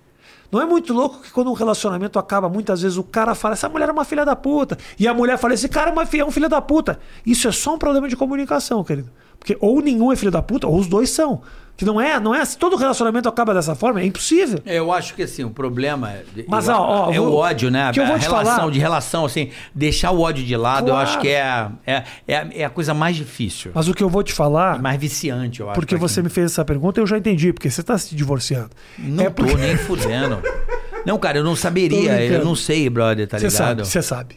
Não 0.51 0.59
é 0.59 0.65
muito 0.65 0.93
louco 0.93 1.21
que 1.21 1.31
quando 1.31 1.51
um 1.51 1.53
relacionamento 1.53 2.17
acaba, 2.17 2.49
muitas 2.49 2.81
vezes 2.81 2.97
o 2.97 3.03
cara 3.03 3.35
fala, 3.35 3.53
essa 3.53 3.69
mulher 3.69 3.87
é 3.87 3.91
uma 3.91 4.05
filha 4.05 4.25
da 4.25 4.35
puta. 4.35 4.77
E 4.97 5.07
a 5.07 5.13
mulher 5.13 5.37
fala, 5.37 5.53
esse 5.53 5.69
cara 5.69 5.91
é, 5.91 5.93
uma 5.93 6.03
é 6.03 6.25
um 6.25 6.31
filho 6.31 6.49
da 6.49 6.59
puta. 6.59 6.99
Isso 7.23 7.47
é 7.47 7.51
só 7.51 7.75
um 7.75 7.77
problema 7.77 8.07
de 8.07 8.15
comunicação, 8.15 8.83
querido. 8.83 9.11
Porque 9.39 9.57
ou 9.59 9.81
nenhum 9.81 10.11
é 10.11 10.15
filho 10.15 10.31
da 10.31 10.41
puta, 10.41 10.67
ou 10.67 10.77
os 10.77 10.87
dois 10.87 11.09
são. 11.09 11.41
Que 11.77 11.85
não 11.85 11.99
é, 12.01 12.19
não 12.19 12.35
é. 12.35 12.43
Se 12.43 12.57
todo 12.57 12.75
relacionamento 12.75 13.29
acaba 13.29 13.53
dessa 13.53 13.73
forma, 13.73 14.01
é 14.01 14.05
impossível. 14.05 14.59
Eu 14.65 14.91
acho 14.91 15.13
que 15.13 15.23
assim, 15.23 15.45
o 15.45 15.49
problema 15.49 16.11
é- 16.11 16.23
Mas, 16.45 16.67
eu- 16.67 16.75
ó, 16.75 17.07
ó, 17.07 17.13
é 17.13 17.17
vou- 17.17 17.29
o 17.29 17.35
ódio, 17.35 17.71
né? 17.71 17.89
que 17.93 18.01
eu 18.01 18.05
vou 18.05 18.15
a 18.15 18.17
relação, 18.17 18.55
falar- 18.57 18.69
de 18.71 18.79
relação, 18.79 19.23
assim, 19.23 19.49
deixar 19.73 20.11
o 20.11 20.19
ódio 20.19 20.43
de 20.43 20.57
lado, 20.57 20.89
eu 20.89 20.93
Claro. 20.93 21.07
acho 21.09 21.19
que 21.21 21.29
é, 21.29 21.41
a- 21.41 21.71
é, 21.87 22.03
é, 22.27 22.35
a- 22.35 22.47
é 22.53 22.63
a 22.65 22.69
coisa 22.69 22.93
mais 22.93 23.15
difícil. 23.15 23.71
Mas 23.73 23.87
o 23.87 23.93
que 23.93 24.03
eu 24.03 24.09
vou 24.09 24.21
te 24.23 24.33
falar, 24.33 24.81
mais 24.81 24.99
viciante, 24.99 25.61
eu 25.61 25.69
acho. 25.69 25.79
porque 25.79 25.95
você 25.95 26.21
me 26.21 26.27
fez 26.27 26.47
essa 26.51 26.65
pergunta, 26.65 26.99
eu 26.99 27.07
já 27.07 27.17
entendi, 27.17 27.53
porque 27.53 27.69
você 27.69 27.79
está 27.79 27.97
se 27.97 28.13
divorciando. 28.13 28.71
Não 28.97 29.23
é 29.23 29.29
tô 29.29 29.43
porque... 29.43 29.55
nem 29.55 29.77
fudendo. 29.77 30.41
Não, 31.05 31.17
cara, 31.17 31.37
eu 31.37 31.45
não 31.45 31.55
saberia. 31.55 32.21
Eu 32.25 32.43
não 32.43 32.55
sei, 32.55 32.89
brother, 32.89 33.25
tá 33.25 33.39
Você 33.39 33.45
ligado? 33.47 33.57
sabe, 33.57 33.87
você 33.87 34.01
sabe. 34.01 34.35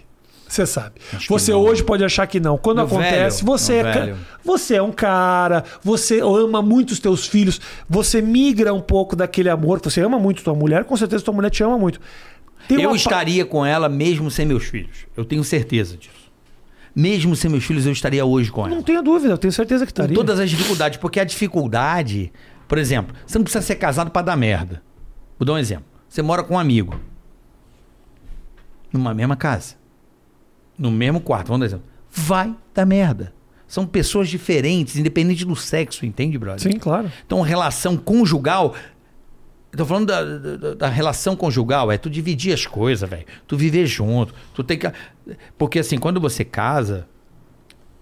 Você 0.53 0.67
sabe. 0.67 1.01
Acho 1.15 1.29
Você 1.31 1.51
hoje 1.55 1.83
pode 1.83 2.05
achar 2.05 2.27
que 2.27 2.39
não. 2.39 2.59
Quando 2.59 2.77
Meu 2.77 2.85
acontece, 2.85 3.39
velho, 3.43 3.47
você, 3.47 3.77
é, 3.77 3.83
velho. 3.83 4.19
você 4.45 4.75
é 4.75 4.83
um 4.83 4.93
cara, 4.93 5.65
você 5.83 6.21
ama 6.21 6.61
muito 6.61 6.91
os 6.91 6.99
teus 6.99 7.27
filhos, 7.27 7.59
você 7.89 8.21
migra 8.21 8.75
um 8.75 8.81
pouco 8.81 9.17
daquele 9.17 9.49
amor, 9.49 9.81
você 9.83 10.03
ama 10.03 10.19
muito 10.19 10.45
tua 10.45 10.55
mulher, 10.55 10.85
com 10.85 10.95
certeza 10.95 11.25
tua 11.25 11.33
mulher 11.33 11.49
te 11.49 11.63
ama 11.65 11.79
muito. 11.79 11.99
Tem 12.69 12.83
Eu 12.83 12.91
uma 12.91 12.97
estaria 12.97 13.47
com 13.47 13.65
ela 13.65 13.89
mesmo 13.89 14.31
sem 14.31 14.45
meus 14.45 14.65
filhos. 14.65 15.07
Eu 15.17 15.25
tenho 15.25 15.43
certeza 15.43 15.97
disso. 15.97 16.31
Mesmo 16.95 17.35
sem 17.35 17.51
meus 17.51 17.65
filhos, 17.65 17.87
eu 17.87 17.93
estaria 17.93 18.23
hoje 18.23 18.53
com 18.53 18.67
ela. 18.67 18.75
Não 18.75 18.83
tenha 18.83 19.03
dúvida, 19.03 19.33
eu 19.33 19.39
tenho 19.39 19.53
certeza 19.53 19.87
que 19.87 19.93
Com 19.95 20.03
estaria. 20.03 20.15
todas 20.15 20.39
as 20.39 20.51
dificuldades. 20.51 20.99
Porque 20.99 21.19
a 21.19 21.25
dificuldade, 21.25 22.31
por 22.69 22.77
exemplo, 22.77 23.17
você 23.27 23.39
não 23.39 23.45
precisa 23.45 23.65
ser 23.65 23.77
casado 23.77 24.11
pra 24.11 24.21
dar 24.21 24.37
merda. 24.37 24.83
Vou 25.39 25.47
dar 25.47 25.55
um 25.55 25.59
exemplo. 25.59 25.87
Você 26.11 26.21
mora 26.21 26.43
com 26.43 26.57
um 26.57 26.59
amigo. 26.59 27.01
Numa 28.93 29.15
mesma 29.15 29.35
casa. 29.35 29.81
No 30.79 30.91
mesmo 30.91 31.21
quarto, 31.21 31.49
vamos 31.49 31.61
dar 31.61 31.67
exemplo. 31.67 31.87
Vai 32.11 32.55
dar 32.75 32.85
merda. 32.87 33.33
São 33.67 33.87
pessoas 33.87 34.29
diferentes, 34.29 34.97
independente 34.97 35.45
do 35.45 35.57
sexo, 35.57 36.05
entende, 36.05 36.37
brother? 36.39 36.61
Sim, 36.73 36.79
claro. 36.79 37.11
Então, 37.25 37.41
relação 37.41 37.97
conjugal. 37.97 38.75
Tô 39.75 39.87
falando 39.87 40.07
da, 40.09 40.23
da- 40.23 40.75
da 40.75 40.89
relação 40.89 41.35
conjugal, 41.35 41.91
é 41.91 41.97
tu 41.97 42.11
dividir 42.11 42.53
as 42.53 42.67
coisas, 42.67 43.09
velho. 43.09 43.25
Tu 43.47 43.57
viver 43.57 43.87
junto. 43.87 44.35
Tu 44.55 44.63
tem 44.63 44.79
que. 44.79 44.93
Porque 45.57 45.79
assim, 45.79 45.97
quando 45.97 46.21
você 46.21 46.45
casa, 46.45 47.09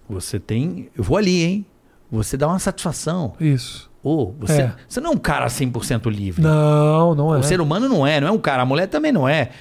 você 0.09 0.39
tem. 0.39 0.89
Eu 0.97 1.03
vou 1.03 1.15
ali, 1.17 1.43
hein? 1.43 1.65
Você 2.11 2.35
dá 2.35 2.47
uma 2.47 2.59
satisfação. 2.59 3.35
Isso. 3.39 3.89
Ou 4.03 4.35
você, 4.39 4.63
É. 4.63 4.73
você 4.89 4.99
não 4.99 5.11
é 5.11 5.13
um 5.13 5.17
cara 5.17 5.45
100% 5.47 6.09
livre. 6.11 6.41
Não, 6.41 7.15
não 7.15 7.33
é. 7.35 7.39
O 7.39 7.43
ser 7.43 7.61
humano 7.61 7.87
não 7.87 8.05
é, 8.05 8.19
não 8.19 8.27
é 8.27 8.31
um 8.31 8.37
cara. 8.39 8.63
A 8.63 8.65
mulher 8.65 8.87
também 8.87 9.11
não 9.13 9.29
é. 9.29 9.51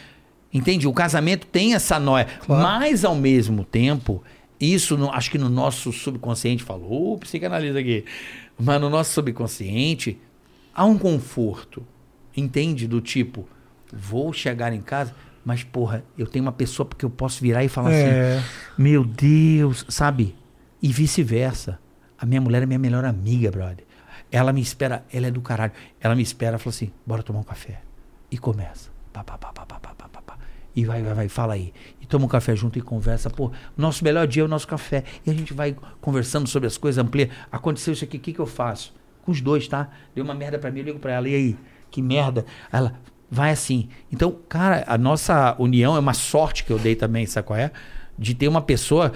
Entende? 0.53 0.89
O 0.89 0.93
casamento 0.93 1.47
tem 1.47 1.75
essa 1.75 1.99
noia. 1.99 2.27
Claro. 2.45 2.63
Mas, 2.63 3.05
ao 3.05 3.15
mesmo 3.15 3.65
tempo, 3.65 4.23
isso 4.61 4.97
no, 4.97 5.11
acho 5.11 5.31
que 5.31 5.39
no 5.39 5.49
nosso 5.49 5.93
subconsciente 5.93 6.63
falou, 6.63 7.15
o 7.15 7.79
aqui, 7.79 8.05
mas 8.59 8.81
no 8.81 8.91
nosso 8.91 9.13
subconsciente 9.13 10.19
há 10.75 10.85
um 10.85 10.99
conforto. 10.99 11.85
Entende? 12.37 12.87
Do 12.87 13.01
tipo, 13.01 13.49
vou 13.93 14.33
chegar 14.33 14.73
em 14.73 14.81
casa, 14.81 15.15
mas 15.45 15.65
porra, 15.65 16.05
eu 16.17 16.27
tenho 16.27 16.45
uma 16.45 16.53
pessoa 16.53 16.87
porque 16.87 17.05
eu 17.05 17.11
posso 17.11 17.41
virar 17.41 17.65
e 17.65 17.69
falar 17.69 17.93
é. 17.93 18.37
assim: 18.37 18.45
meu 18.79 19.05
Deus, 19.05 19.85
sabe? 19.89 20.35
E 20.83 20.93
vice-versa. 20.93 21.79
A 22.19 22.27
minha 22.27 22.41
mulher 22.41 22.63
é 22.63 22.67
minha 22.67 22.79
melhor 22.79 23.05
amiga, 23.05 23.51
brother. 23.51 23.85
Ela 24.31 24.53
me 24.53 24.61
espera, 24.61 25.05
ela 25.13 25.27
é 25.27 25.31
do 25.31 25.41
caralho. 25.41 25.73
Ela 26.01 26.15
me 26.15 26.23
espera, 26.23 26.59
fala 26.59 26.75
assim: 26.75 26.93
bora 27.05 27.23
tomar 27.23 27.41
um 27.41 27.45
café. 27.45 27.81
E 28.31 28.39
começa. 28.39 28.91
Pá, 29.13 29.25
pá, 29.25 29.37
pá, 29.39 29.53
pá, 29.53 29.67
pá, 29.67 29.81
pá, 29.81 29.95
pá, 29.95 30.23
pá. 30.23 30.30
E 30.75 30.85
vai, 30.85 31.03
vai, 31.03 31.15
vai, 31.15 31.29
fala 31.29 31.55
aí. 31.55 31.73
E 32.01 32.07
toma 32.07 32.25
um 32.25 32.29
café 32.29 32.55
junto 32.55 32.79
e 32.79 32.83
conversa. 32.83 33.29
Pô, 33.29 33.51
nosso 33.77 34.05
melhor 34.05 34.27
dia 34.27 34.43
é 34.43 34.45
o 34.45 34.49
nosso 34.49 34.69
café. 34.69 35.05
E 35.27 35.31
a 35.31 35.35
gente 35.35 35.53
vai 35.53 35.77
conversando 36.01 36.49
sobre 36.49 36.67
as 36.67 36.77
coisas, 36.79 37.05
amplia. 37.05 37.31
Aconteceu 37.51 37.93
isso 37.93 38.05
aqui, 38.05 38.17
o 38.17 38.21
que, 38.21 38.33
que 38.33 38.39
eu 38.39 38.47
faço? 38.47 38.95
Com 39.25 39.33
os 39.33 39.41
dois, 39.41 39.67
tá? 39.67 39.91
Deu 40.15 40.25
uma 40.25 40.35
merda 40.35 40.59
pra 40.59 40.71
mim, 40.71 40.81
eu 40.81 40.87
ligo 40.87 40.99
pra 40.99 41.13
ela. 41.13 41.29
E 41.29 41.35
aí? 41.35 41.57
Que 41.91 42.01
merda? 42.01 42.45
Ela, 42.73 42.95
vai 43.31 43.51
assim. 43.51 43.89
Então, 44.13 44.37
cara, 44.49 44.85
a 44.87 44.97
nossa 44.97 45.57
união 45.59 45.97
é 45.97 45.99
uma 45.99 46.15
sorte 46.15 46.65
que 46.65 46.73
eu 46.73 46.79
dei 46.79 46.95
também, 46.95 47.27
sabe 47.27 47.47
qual 47.47 47.59
é? 47.59 47.71
De 48.19 48.35
ter 48.35 48.49
uma 48.49 48.63
pessoa 48.63 49.13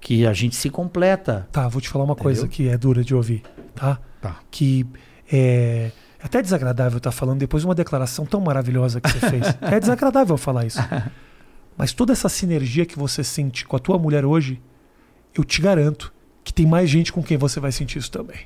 que 0.00 0.26
a 0.26 0.32
gente 0.32 0.56
se 0.56 0.70
completa. 0.70 1.48
Tá, 1.52 1.68
vou 1.68 1.80
te 1.80 1.88
falar 1.88 2.04
uma 2.04 2.16
coisa 2.16 2.46
Entendeu? 2.46 2.56
que 2.68 2.68
é 2.68 2.76
dura 2.78 3.02
de 3.04 3.14
ouvir, 3.14 3.42
tá? 3.74 3.98
Tá. 4.20 4.40
Que 4.50 4.86
é 5.30 5.90
é 6.26 6.28
até 6.28 6.42
desagradável 6.42 6.98
estar 6.98 7.12
falando 7.12 7.38
depois 7.38 7.62
de 7.62 7.68
uma 7.68 7.74
declaração 7.74 8.26
tão 8.26 8.40
maravilhosa 8.40 9.00
que 9.00 9.08
você 9.08 9.30
fez. 9.30 9.46
é 9.62 9.78
desagradável 9.78 10.36
falar 10.36 10.66
isso. 10.66 10.80
Mas 11.78 11.92
toda 11.92 12.12
essa 12.12 12.28
sinergia 12.28 12.84
que 12.84 12.98
você 12.98 13.22
sente 13.22 13.64
com 13.64 13.76
a 13.76 13.78
tua 13.78 13.96
mulher 13.96 14.24
hoje, 14.24 14.60
eu 15.34 15.44
te 15.44 15.62
garanto 15.62 16.12
que 16.42 16.52
tem 16.52 16.66
mais 16.66 16.90
gente 16.90 17.12
com 17.12 17.22
quem 17.22 17.36
você 17.36 17.60
vai 17.60 17.70
sentir 17.70 17.98
isso 17.98 18.10
também. 18.10 18.40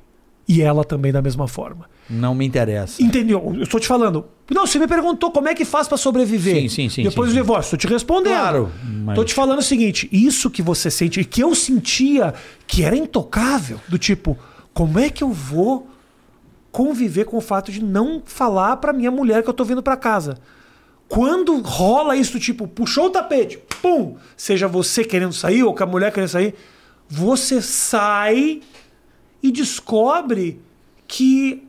E 0.47 0.61
ela 0.63 0.85
também 0.85 1.13
da 1.13 1.23
mesma 1.23 1.47
forma. 1.47 1.89
Não 2.09 2.35
me 2.35 2.45
interessa. 2.45 3.03
Entendeu? 3.03 3.53
Eu 3.57 3.63
estou 3.63 3.79
te 3.81 3.87
falando. 3.87 4.27
Não, 4.51 4.67
você 4.67 4.79
me 4.79 4.87
perguntou 4.89 5.31
como 5.31 5.49
é 5.49 5.55
que 5.55 5.65
faz 5.65 5.87
para 5.87 5.97
sobreviver. 5.97 6.57
Sim, 6.63 6.69
sim, 6.69 6.89
sim, 6.89 7.03
Depois 7.05 7.31
sim, 7.31 7.37
do 7.37 7.41
divórcio, 7.41 7.77
estou 7.77 7.79
te 7.79 7.93
respondendo. 7.93 8.33
Claro, 8.33 8.73
mas- 9.05 9.15
Tô 9.15 9.25
te 9.25 9.33
falando 9.33 9.61
o 9.61 9.63
seguinte, 9.63 10.09
isso 10.13 10.51
que 10.51 10.61
você 10.61 10.91
sente 10.91 11.21
e 11.21 11.25
que 11.25 11.43
eu 11.43 11.55
sentia 11.55 12.35
que 12.67 12.83
era 12.83 12.97
intocável, 12.97 13.81
do 13.89 13.97
tipo, 13.97 14.37
como 14.75 14.99
é 14.99 15.09
que 15.09 15.23
eu 15.23 15.31
vou 15.31 15.90
conviver 16.73 17.25
com 17.25 17.37
o 17.37 17.41
fato 17.41 17.71
de 17.73 17.83
não 17.83 18.23
falar 18.25 18.77
pra 18.77 18.93
minha 18.93 19.11
mulher 19.11 19.43
que 19.43 19.49
eu 19.49 19.55
tô 19.55 19.65
vindo 19.65 19.83
pra 19.83 19.97
casa? 19.97 20.39
Quando 21.09 21.61
rola 21.61 22.17
isso, 22.17 22.39
tipo, 22.39 22.69
puxou 22.69 23.07
o 23.07 23.11
tapete, 23.11 23.59
pum, 23.83 24.17
seja 24.37 24.69
você 24.69 25.05
querendo 25.05 25.33
sair 25.33 25.65
ou 25.65 25.75
que 25.75 25.83
a 25.83 25.87
mulher 25.87 26.13
querendo 26.13 26.29
sair, 26.29 26.55
você 27.09 27.61
sai 27.61 28.61
e 29.43 29.51
descobre 29.51 30.61
que 31.09 31.67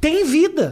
tem 0.00 0.24
vida. 0.24 0.70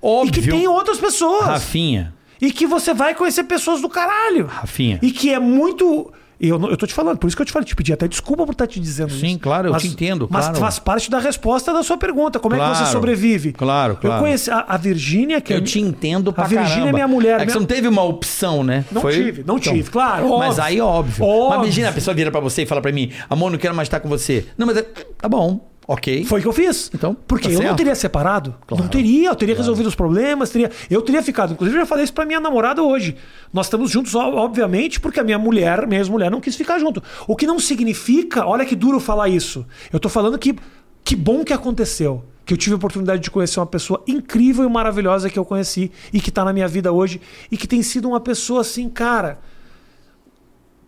Óbvio. 0.00 0.30
E 0.30 0.42
que 0.42 0.50
tem 0.50 0.68
outras 0.68 0.98
pessoas. 0.98 1.46
Rafinha, 1.46 2.12
E 2.40 2.50
que 2.52 2.66
você 2.66 2.92
vai 2.92 3.14
conhecer 3.14 3.44
pessoas 3.44 3.80
do 3.80 3.88
caralho. 3.88 4.46
Rafinha. 4.46 4.98
E 5.00 5.10
que 5.12 5.32
é 5.32 5.38
muito. 5.38 6.12
Eu, 6.44 6.58
não- 6.58 6.68
eu 6.68 6.76
tô 6.76 6.86
te 6.88 6.92
falando, 6.92 7.18
por 7.18 7.28
isso 7.28 7.36
que 7.36 7.42
eu 7.42 7.46
te 7.46 7.52
falei, 7.52 7.64
te 7.64 7.76
pedi 7.76 7.92
até 7.92 8.08
desculpa 8.08 8.44
por 8.44 8.50
estar 8.50 8.66
te 8.66 8.80
dizendo 8.80 9.10
isso. 9.10 9.20
Sim, 9.20 9.38
claro, 9.38 9.68
eu 9.68 9.76
te 9.76 9.86
entendo, 9.86 10.26
Mas 10.28 10.46
claro. 10.46 10.58
faz 10.58 10.78
parte 10.80 11.08
da 11.08 11.20
resposta 11.20 11.72
da 11.72 11.84
sua 11.84 11.96
pergunta. 11.96 12.40
Como 12.40 12.54
é 12.56 12.58
que 12.58 12.64
Claro, 12.64 12.84
você 12.84 12.90
sobrevive? 12.90 13.52
claro, 13.52 13.92
Eu 13.92 13.96
claro. 13.98 14.22
conheci 14.22 14.50
a, 14.50 14.64
a 14.68 14.76
Virgínia, 14.76 15.40
que 15.40 15.52
Eu 15.52 15.58
é- 15.58 15.60
te 15.60 15.80
entendo 15.80 16.32
pra 16.32 16.44
A 16.44 16.46
Virgínia 16.48 16.88
é 16.88 16.92
minha 16.92 17.06
mulher, 17.06 17.34
É 17.36 17.38
que 17.38 17.44
minha- 17.44 17.52
você 17.54 17.58
não 17.60 17.66
teve 17.66 17.86
uma 17.86 18.02
opção, 18.02 18.64
né? 18.64 18.84
Não 18.90 19.00
Foi- 19.00 19.12
tive, 19.12 19.44
não 19.46 19.56
Então, 19.56 19.72
tive, 19.72 19.88
claro. 19.88 20.28
Mas 20.38 20.58
óbvio. 20.58 20.64
aí, 20.64 20.80
óbvio. 20.80 21.24
Óbvio. 21.24 21.48
Mas 21.50 21.58
imagina 21.68 21.88
a 21.90 21.92
pessoa 21.92 22.12
vira 22.14 22.30
pra 22.32 22.40
você 22.40 22.62
e 22.62 22.66
fala 22.66 22.80
pra 22.82 22.90
mim, 22.90 23.12
amor, 23.30 23.50
não 23.52 23.58
quero 23.58 23.74
mais 23.74 23.86
estar 23.86 24.00
com 24.00 24.08
você. 24.08 24.44
Não, 24.58 24.66
mas 24.66 24.76
é... 24.76 24.82
tá 24.82 25.28
bom, 25.28 25.60
ok. 25.86 26.24
Foi 26.24 26.40
o 26.40 26.42
que 26.42 26.48
eu 26.48 26.52
fiz. 26.52 26.90
Então, 26.94 27.16
Porque 27.26 27.48
tá 27.48 27.54
eu 27.54 27.62
não 27.62 27.76
teria 27.76 27.94
separado. 27.94 28.54
Claro. 28.66 28.84
Não 28.84 28.90
teria. 28.90 29.28
Eu 29.30 29.34
teria 29.34 29.54
resolvido 29.54 29.86
os 29.86 29.94
problemas. 29.94 30.50
Teria, 30.50 30.70
eu 30.90 31.02
teria 31.02 31.22
ficado. 31.22 31.52
Inclusive, 31.52 31.76
eu 31.76 31.82
já 31.82 31.86
falei 31.86 32.04
isso 32.04 32.12
pra 32.12 32.24
minha 32.24 32.40
namorada 32.40 32.82
hoje. 32.82 33.16
Nós 33.52 33.66
estamos 33.66 33.90
juntos, 33.90 34.14
obviamente, 34.14 35.00
porque 35.00 35.20
a 35.20 35.24
minha 35.24 35.38
mulher, 35.38 35.86
minha 35.86 36.00
ex-mulher, 36.00 36.30
não 36.30 36.40
quis 36.40 36.56
ficar 36.56 36.78
junto. 36.78 37.02
O 37.26 37.36
que 37.36 37.46
não 37.46 37.58
significa, 37.58 38.46
olha 38.46 38.64
que 38.64 38.76
duro 38.76 39.00
falar 39.00 39.28
isso. 39.28 39.66
Eu 39.92 40.00
tô 40.00 40.08
falando 40.08 40.38
que 40.38 40.56
que 41.04 41.16
bom 41.16 41.44
que 41.44 41.52
aconteceu. 41.52 42.24
Que 42.44 42.54
eu 42.54 42.56
tive 42.56 42.74
a 42.74 42.76
oportunidade 42.76 43.22
de 43.22 43.30
conhecer 43.30 43.60
uma 43.60 43.66
pessoa 43.66 44.02
incrível 44.06 44.64
e 44.64 44.68
maravilhosa 44.68 45.30
que 45.30 45.38
eu 45.38 45.44
conheci 45.44 45.92
e 46.12 46.20
que 46.20 46.30
tá 46.30 46.44
na 46.44 46.52
minha 46.52 46.66
vida 46.66 46.92
hoje 46.92 47.20
e 47.50 47.56
que 47.56 47.68
tem 47.68 47.82
sido 47.82 48.08
uma 48.08 48.20
pessoa 48.20 48.62
assim, 48.62 48.88
cara. 48.88 49.38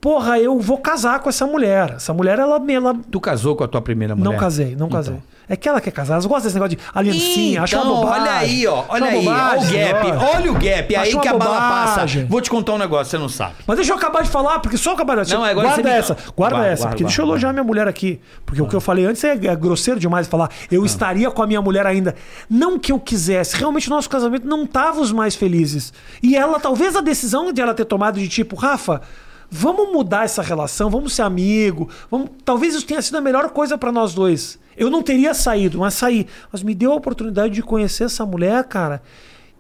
Porra, 0.04 0.38
eu 0.38 0.60
vou 0.60 0.76
casar 0.76 1.18
com 1.20 1.30
essa 1.30 1.46
mulher. 1.46 1.94
Essa 1.96 2.12
mulher, 2.12 2.38
ela, 2.38 2.62
ela 2.70 2.94
Tu 3.10 3.18
casou 3.18 3.56
com 3.56 3.64
a 3.64 3.68
tua 3.68 3.80
primeira 3.80 4.14
mulher? 4.14 4.30
não 4.30 4.38
casei, 4.38 4.76
não 4.76 4.86
casei. 4.90 5.16
É 5.48 5.56
que 5.56 5.66
ela 5.66 5.80
quer 5.80 5.92
casar. 5.92 6.14
Elas 6.14 6.26
gostam 6.26 6.42
desse 6.44 6.54
negócio 6.54 6.76
de 6.76 6.82
aliancinha, 6.94 7.62
acha 7.62 7.76
uma 7.78 7.84
Então, 7.86 7.96
bobagem. 8.02 8.22
olha 8.22 8.32
aí, 8.38 8.66
ó. 8.66 8.84
Olha 8.86 9.06
aí, 9.06 9.24
bobagem, 9.24 9.82
olha 9.82 9.88
o 9.88 9.94
gap. 9.94 10.10
ó. 10.12 10.36
Olha 10.36 10.50
o 10.52 10.54
gap. 10.54 10.96
Aí 10.96 11.08
Acha 11.08 11.12
uma 11.16 11.22
que 11.22 11.28
a 11.28 11.34
bala 11.38 11.58
passa. 11.58 12.26
Vou 12.28 12.40
te 12.42 12.50
contar 12.50 12.72
um 12.74 12.78
negócio, 12.78 13.10
você 13.12 13.16
não 13.18 13.30
sabe. 13.30 13.54
Mas 13.66 13.76
deixa 13.76 13.92
eu 13.92 13.96
acabar 13.96 14.22
de 14.22 14.28
falar, 14.28 14.58
porque 14.60 14.76
só 14.76 14.92
acabar 14.92 15.24
de 15.24 15.32
Não, 15.32 15.42
agora 15.42 15.68
Guarda 15.68 15.88
essa, 15.90 16.14
guarda, 16.14 16.32
Guarda, 16.56 16.66
essa, 16.68 16.82
guarda, 16.82 16.88
porque 16.96 17.04
deixa 17.04 17.20
eu 17.22 17.24
guarda. 17.26 17.32
elogiar 17.40 17.52
minha 17.54 17.64
mulher 17.64 17.88
aqui. 17.88 18.20
Porque 18.44 18.60
o 18.60 18.66
que 18.66 18.76
eu 18.76 18.80
falei 18.82 19.06
antes 19.06 19.24
é, 19.24 19.30
é 19.32 19.56
grosseiro 19.56 19.98
demais 19.98 20.26
falar. 20.26 20.50
Eu 20.70 20.82
Ah. 20.82 20.86
estaria 20.86 21.30
com 21.30 21.42
a 21.42 21.46
minha 21.46 21.62
mulher 21.62 21.86
ainda. 21.86 22.14
Não 22.50 22.78
que 22.78 22.92
eu 22.92 23.00
quisesse, 23.00 23.56
realmente 23.56 23.88
nosso 23.88 24.10
casamento 24.10 24.46
não 24.46 24.66
tava 24.66 25.00
os 25.00 25.12
mais 25.12 25.34
felizes. 25.34 25.94
E 26.22 26.36
ela, 26.36 26.60
talvez 26.60 26.94
a 26.94 27.00
decisão 27.00 27.54
de 27.54 27.62
ela 27.62 27.72
ter 27.72 27.86
tomado 27.86 28.18
de 28.20 28.28
tipo, 28.28 28.54
Rafa. 28.54 29.00
Vamos 29.56 29.92
mudar 29.92 30.24
essa 30.24 30.42
relação, 30.42 30.90
vamos 30.90 31.12
ser 31.12 31.22
amigo. 31.22 31.88
Vamos... 32.10 32.28
Talvez 32.44 32.74
isso 32.74 32.84
tenha 32.84 33.00
sido 33.00 33.18
a 33.18 33.20
melhor 33.20 33.50
coisa 33.50 33.78
pra 33.78 33.92
nós 33.92 34.12
dois. 34.12 34.58
Eu 34.76 34.90
não 34.90 35.00
teria 35.00 35.32
saído, 35.32 35.78
mas 35.78 35.94
saí. 35.94 36.26
Mas 36.50 36.64
me 36.64 36.74
deu 36.74 36.90
a 36.90 36.96
oportunidade 36.96 37.54
de 37.54 37.62
conhecer 37.62 38.02
essa 38.02 38.26
mulher, 38.26 38.64
cara, 38.64 39.00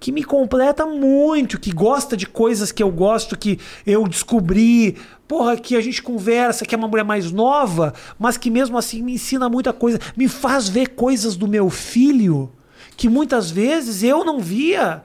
que 0.00 0.10
me 0.10 0.24
completa 0.24 0.84
muito, 0.84 1.60
que 1.60 1.70
gosta 1.70 2.16
de 2.16 2.26
coisas 2.26 2.72
que 2.72 2.82
eu 2.82 2.90
gosto, 2.90 3.38
que 3.38 3.60
eu 3.86 4.08
descobri. 4.08 4.96
Porra, 5.28 5.56
que 5.56 5.76
a 5.76 5.80
gente 5.80 6.02
conversa, 6.02 6.64
que 6.64 6.74
é 6.74 6.78
uma 6.78 6.88
mulher 6.88 7.04
mais 7.04 7.30
nova, 7.30 7.94
mas 8.18 8.36
que 8.36 8.50
mesmo 8.50 8.76
assim 8.76 9.00
me 9.00 9.14
ensina 9.14 9.48
muita 9.48 9.72
coisa, 9.72 10.00
me 10.16 10.26
faz 10.26 10.68
ver 10.68 10.88
coisas 10.88 11.36
do 11.36 11.46
meu 11.46 11.70
filho 11.70 12.50
que 12.96 13.08
muitas 13.08 13.48
vezes 13.48 14.02
eu 14.02 14.24
não 14.24 14.40
via. 14.40 15.04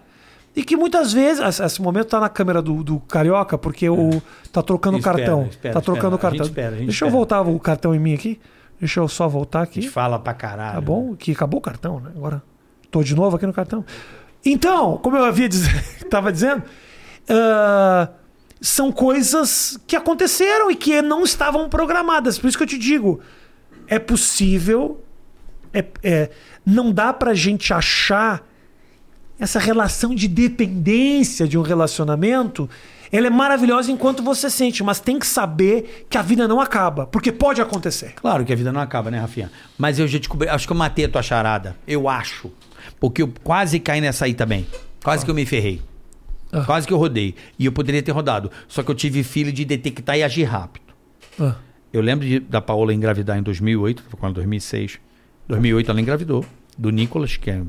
E 0.60 0.64
que 0.64 0.76
muitas 0.76 1.14
vezes. 1.14 1.60
Esse 1.60 1.82
momento 1.82 2.08
tá 2.10 2.20
na 2.20 2.28
câmera 2.28 2.62
do, 2.62 2.84
do 2.84 3.00
Carioca, 3.02 3.58
porque 3.58 3.90
o, 3.90 4.22
tá 4.52 4.62
trocando 4.62 4.98
o 4.98 5.00
Espera, 5.00 5.18
cartão. 5.18 5.48
espera, 5.50 5.74
tá 5.74 5.82
trocando 5.82 6.16
o 6.16 6.16
espera. 6.16 6.28
A 6.28 6.32
cartão. 6.32 6.46
espera, 6.48 6.68
a 6.68 6.72
Deixa 6.72 6.86
eu 6.86 6.92
espera. 7.08 7.12
voltar 7.12 7.42
o 7.42 7.60
cartão 7.60 7.96
em 7.96 8.00
mim 8.00 8.14
aqui. 8.14 8.40
Deixa 8.80 9.00
eu 9.00 9.08
só 9.08 9.28
voltar 9.28 9.60
A 9.60 9.64
aqui. 9.64 9.82
gente 9.82 9.92
fala 9.92 10.20
pra 10.20 10.34
caralho. 10.34 10.74
Tá 10.76 10.82
bom? 10.82 11.16
Que 11.16 11.32
acabou 11.32 11.60
o 11.60 11.62
cartão, 11.62 12.00
né? 12.02 12.12
Agora 12.16 12.44
tô 12.92 13.02
de 13.04 13.16
novo 13.16 13.36
aqui 13.38 13.46
no 13.46 13.54
cartão. 13.54 13.86
Então, 14.46 14.98
como 14.98 15.16
eu 15.18 15.24
havia 15.26 15.48
diz... 15.48 15.66
tava 16.10 16.32
dizendo, 16.32 16.64
ah, 17.30 18.10
são 18.62 18.92
coisas 18.92 19.80
que 19.88 19.96
aconteceram 19.96 20.70
e 20.72 20.76
que 20.76 21.02
não 21.02 21.24
estavam 21.24 21.70
programadas. 21.70 22.38
Por 22.38 22.48
isso 22.48 22.58
que 22.58 22.64
eu 22.64 22.68
te 22.68 22.78
digo, 22.78 23.20
é 23.88 23.98
possível, 24.00 25.02
é, 25.74 25.86
é- 26.04 26.30
não 26.66 26.92
dá 26.92 27.14
pra 27.14 27.34
gente 27.34 27.74
achar 27.74 28.46
essa 29.40 29.58
relação 29.60 30.14
de 30.14 30.28
dependência 30.28 31.48
de 31.48 31.58
um 31.58 31.62
relacionamento. 31.62 32.70
Ela 33.12 33.28
é 33.28 33.30
maravilhosa 33.30 33.92
enquanto 33.92 34.22
você 34.22 34.50
sente, 34.52 34.84
mas 34.84 35.00
tem 35.00 35.18
que 35.18 35.26
saber 35.26 36.06
que 36.10 36.18
a 36.18 36.22
vida 36.22 36.48
não 36.48 36.62
acaba, 36.62 37.08
porque 37.08 37.32
pode 37.32 37.60
acontecer. 37.60 38.14
Claro 38.16 38.46
que 38.46 38.54
a 38.54 38.56
vida 38.56 38.72
não 38.72 38.80
acaba, 38.82 39.10
né, 39.10 39.20
Rafinha? 39.20 39.52
Mas 39.78 39.98
eu 39.98 40.08
já 40.08 40.20
descobri, 40.20 40.48
acho 40.48 40.68
que 40.68 40.74
eu 40.74 40.78
matei 40.78 41.06
a 41.06 41.10
tua 41.10 41.24
charada. 41.24 41.76
Eu 41.88 42.08
acho. 42.08 42.52
Porque 43.00 43.22
eu 43.24 43.34
quase 43.44 43.80
caí 43.80 44.00
nessa 44.00 44.26
aí 44.26 44.34
também. 44.36 44.68
Quase 45.04 45.26
que 45.26 45.32
eu 45.32 45.36
me 45.36 45.46
ferrei. 45.46 45.82
Ah. 46.52 46.64
Quase 46.66 46.86
que 46.86 46.94
eu 46.94 46.98
rodei. 46.98 47.34
E 47.58 47.66
eu 47.66 47.72
poderia 47.72 48.02
ter 48.04 48.12
rodado. 48.12 48.52
Só 48.68 48.84
que 48.84 48.92
eu 48.92 48.96
tive 48.96 49.24
filho 49.24 49.52
de 49.52 49.66
detectar 49.66 50.16
e 50.18 50.22
agir 50.24 50.44
rápido. 50.44 50.94
Ah. 51.40 51.56
Eu 51.92 52.02
lembro 52.02 52.28
de- 52.28 52.40
da 52.40 52.62
Paola 52.62 52.94
engravidar 52.94 53.38
em 53.40 53.42
2008, 53.42 54.04
foi 54.08 54.20
quando 54.20 54.36
2006. 54.36 55.00
2008 55.48 55.90
ela 55.90 56.00
engravidou. 56.02 56.46
Do 56.78 56.92
Nicolas, 56.92 57.36
que 57.38 57.50
é. 57.50 57.62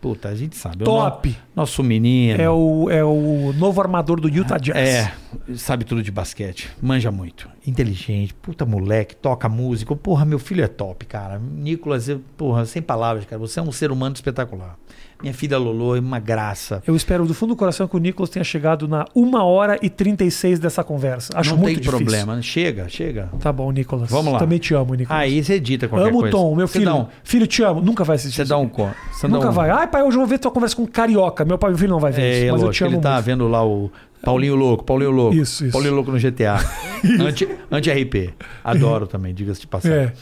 Puta, 0.00 0.28
a 0.28 0.34
gente 0.34 0.56
sabe. 0.56 0.84
Top. 0.84 1.28
no- 1.28 1.36
nosso 1.56 1.82
menino. 1.82 2.40
É 2.40 2.48
o, 2.50 2.88
é 2.90 3.02
o 3.04 3.52
novo 3.56 3.80
armador 3.80 4.20
do 4.20 4.28
Utah 4.28 4.58
Jazz. 4.58 4.76
É, 4.76 5.12
sabe 5.56 5.84
tudo 5.84 6.02
de 6.02 6.10
basquete. 6.10 6.70
Manja 6.80 7.10
muito. 7.10 7.48
Inteligente, 7.66 8.34
puta 8.34 8.64
moleque, 8.66 9.16
toca 9.16 9.48
música. 9.48 9.96
Porra, 9.96 10.24
meu 10.24 10.38
filho 10.38 10.62
é 10.62 10.68
top, 10.68 11.06
cara. 11.06 11.38
Nicolas, 11.38 12.08
eu, 12.08 12.20
porra, 12.36 12.64
sem 12.66 12.80
palavras, 12.82 13.24
cara. 13.24 13.38
Você 13.40 13.58
é 13.58 13.62
um 13.62 13.72
ser 13.72 13.90
humano 13.90 14.14
espetacular. 14.14 14.76
Minha 15.26 15.34
filha 15.34 15.58
Lolo 15.58 15.96
é 15.96 15.98
uma 15.98 16.20
graça. 16.20 16.80
Eu 16.86 16.94
espero 16.94 17.26
do 17.26 17.34
fundo 17.34 17.48
do 17.54 17.56
coração 17.56 17.88
que 17.88 17.96
o 17.96 17.98
Nicolas 17.98 18.30
tenha 18.30 18.44
chegado 18.44 18.86
na 18.86 19.06
1 19.12 19.34
hora 19.42 19.76
e 19.82 19.90
36 19.90 20.60
dessa 20.60 20.84
conversa. 20.84 21.32
Acho 21.36 21.50
não 21.50 21.56
muito 21.58 21.74
tem 21.74 21.82
difícil. 21.82 21.98
problema. 21.98 22.40
Chega, 22.40 22.88
chega. 22.88 23.28
Tá 23.40 23.52
bom, 23.52 23.72
Nicolas. 23.72 24.08
Vamos 24.08 24.32
lá. 24.32 24.38
Também 24.38 24.60
te 24.60 24.72
amo, 24.72 24.94
Nicolas. 24.94 25.20
Aí 25.20 25.42
você 25.42 25.54
edita 25.54 25.88
qualquer 25.88 26.10
amo 26.10 26.18
o 26.18 26.20
coisa. 26.20 26.36
Tom, 26.36 26.54
meu 26.54 26.68
filho. 26.68 26.94
um- 26.94 27.06
Filho, 27.24 27.44
te 27.48 27.60
amo. 27.64 27.80
Nunca 27.80 28.04
vai 28.04 28.14
assistir. 28.14 28.36
Você 28.36 28.44
dá 28.44 28.56
um 28.56 28.66
aqui. 28.66 28.76
co- 28.76 28.88
você 29.12 29.26
Nunca 29.26 29.48
um- 29.48 29.52
vai. 29.52 29.68
Ai, 29.70 29.88
pai, 29.88 30.02
hoje 30.04 30.16
eu 30.16 30.20
vou 30.20 30.28
ver 30.28 30.38
tua 30.38 30.52
conversa 30.52 30.76
com 30.76 30.86
carioca. 30.86 31.44
Meu 31.44 31.58
pai 31.58 31.70
meu 31.70 31.78
filho 31.78 31.90
não 31.90 31.98
vai 31.98 32.12
ver 32.12 32.22
É, 32.22 32.44
isso. 32.44 32.52
Mas 32.52 32.62
eu 32.62 32.70
te 32.70 32.84
amo 32.84 32.94
ele 32.94 33.02
tá 33.02 33.14
muito. 33.14 33.24
vendo 33.24 33.48
lá 33.48 33.66
o 33.66 33.90
Paulinho 34.22 34.54
Louco, 34.54 34.84
Paulinho 34.84 35.10
Louco. 35.10 35.34
Isso, 35.34 35.64
isso. 35.64 35.72
Paulinho 35.72 35.94
Louco 35.96 36.12
no 36.12 36.20
GTA. 36.20 36.54
Anti- 37.20 37.48
Anti-RP. 37.68 38.32
Adoro 38.62 39.08
também, 39.08 39.34
diga-se 39.34 39.62
de 39.62 39.66
passagem. 39.66 39.98
É. 39.98 40.12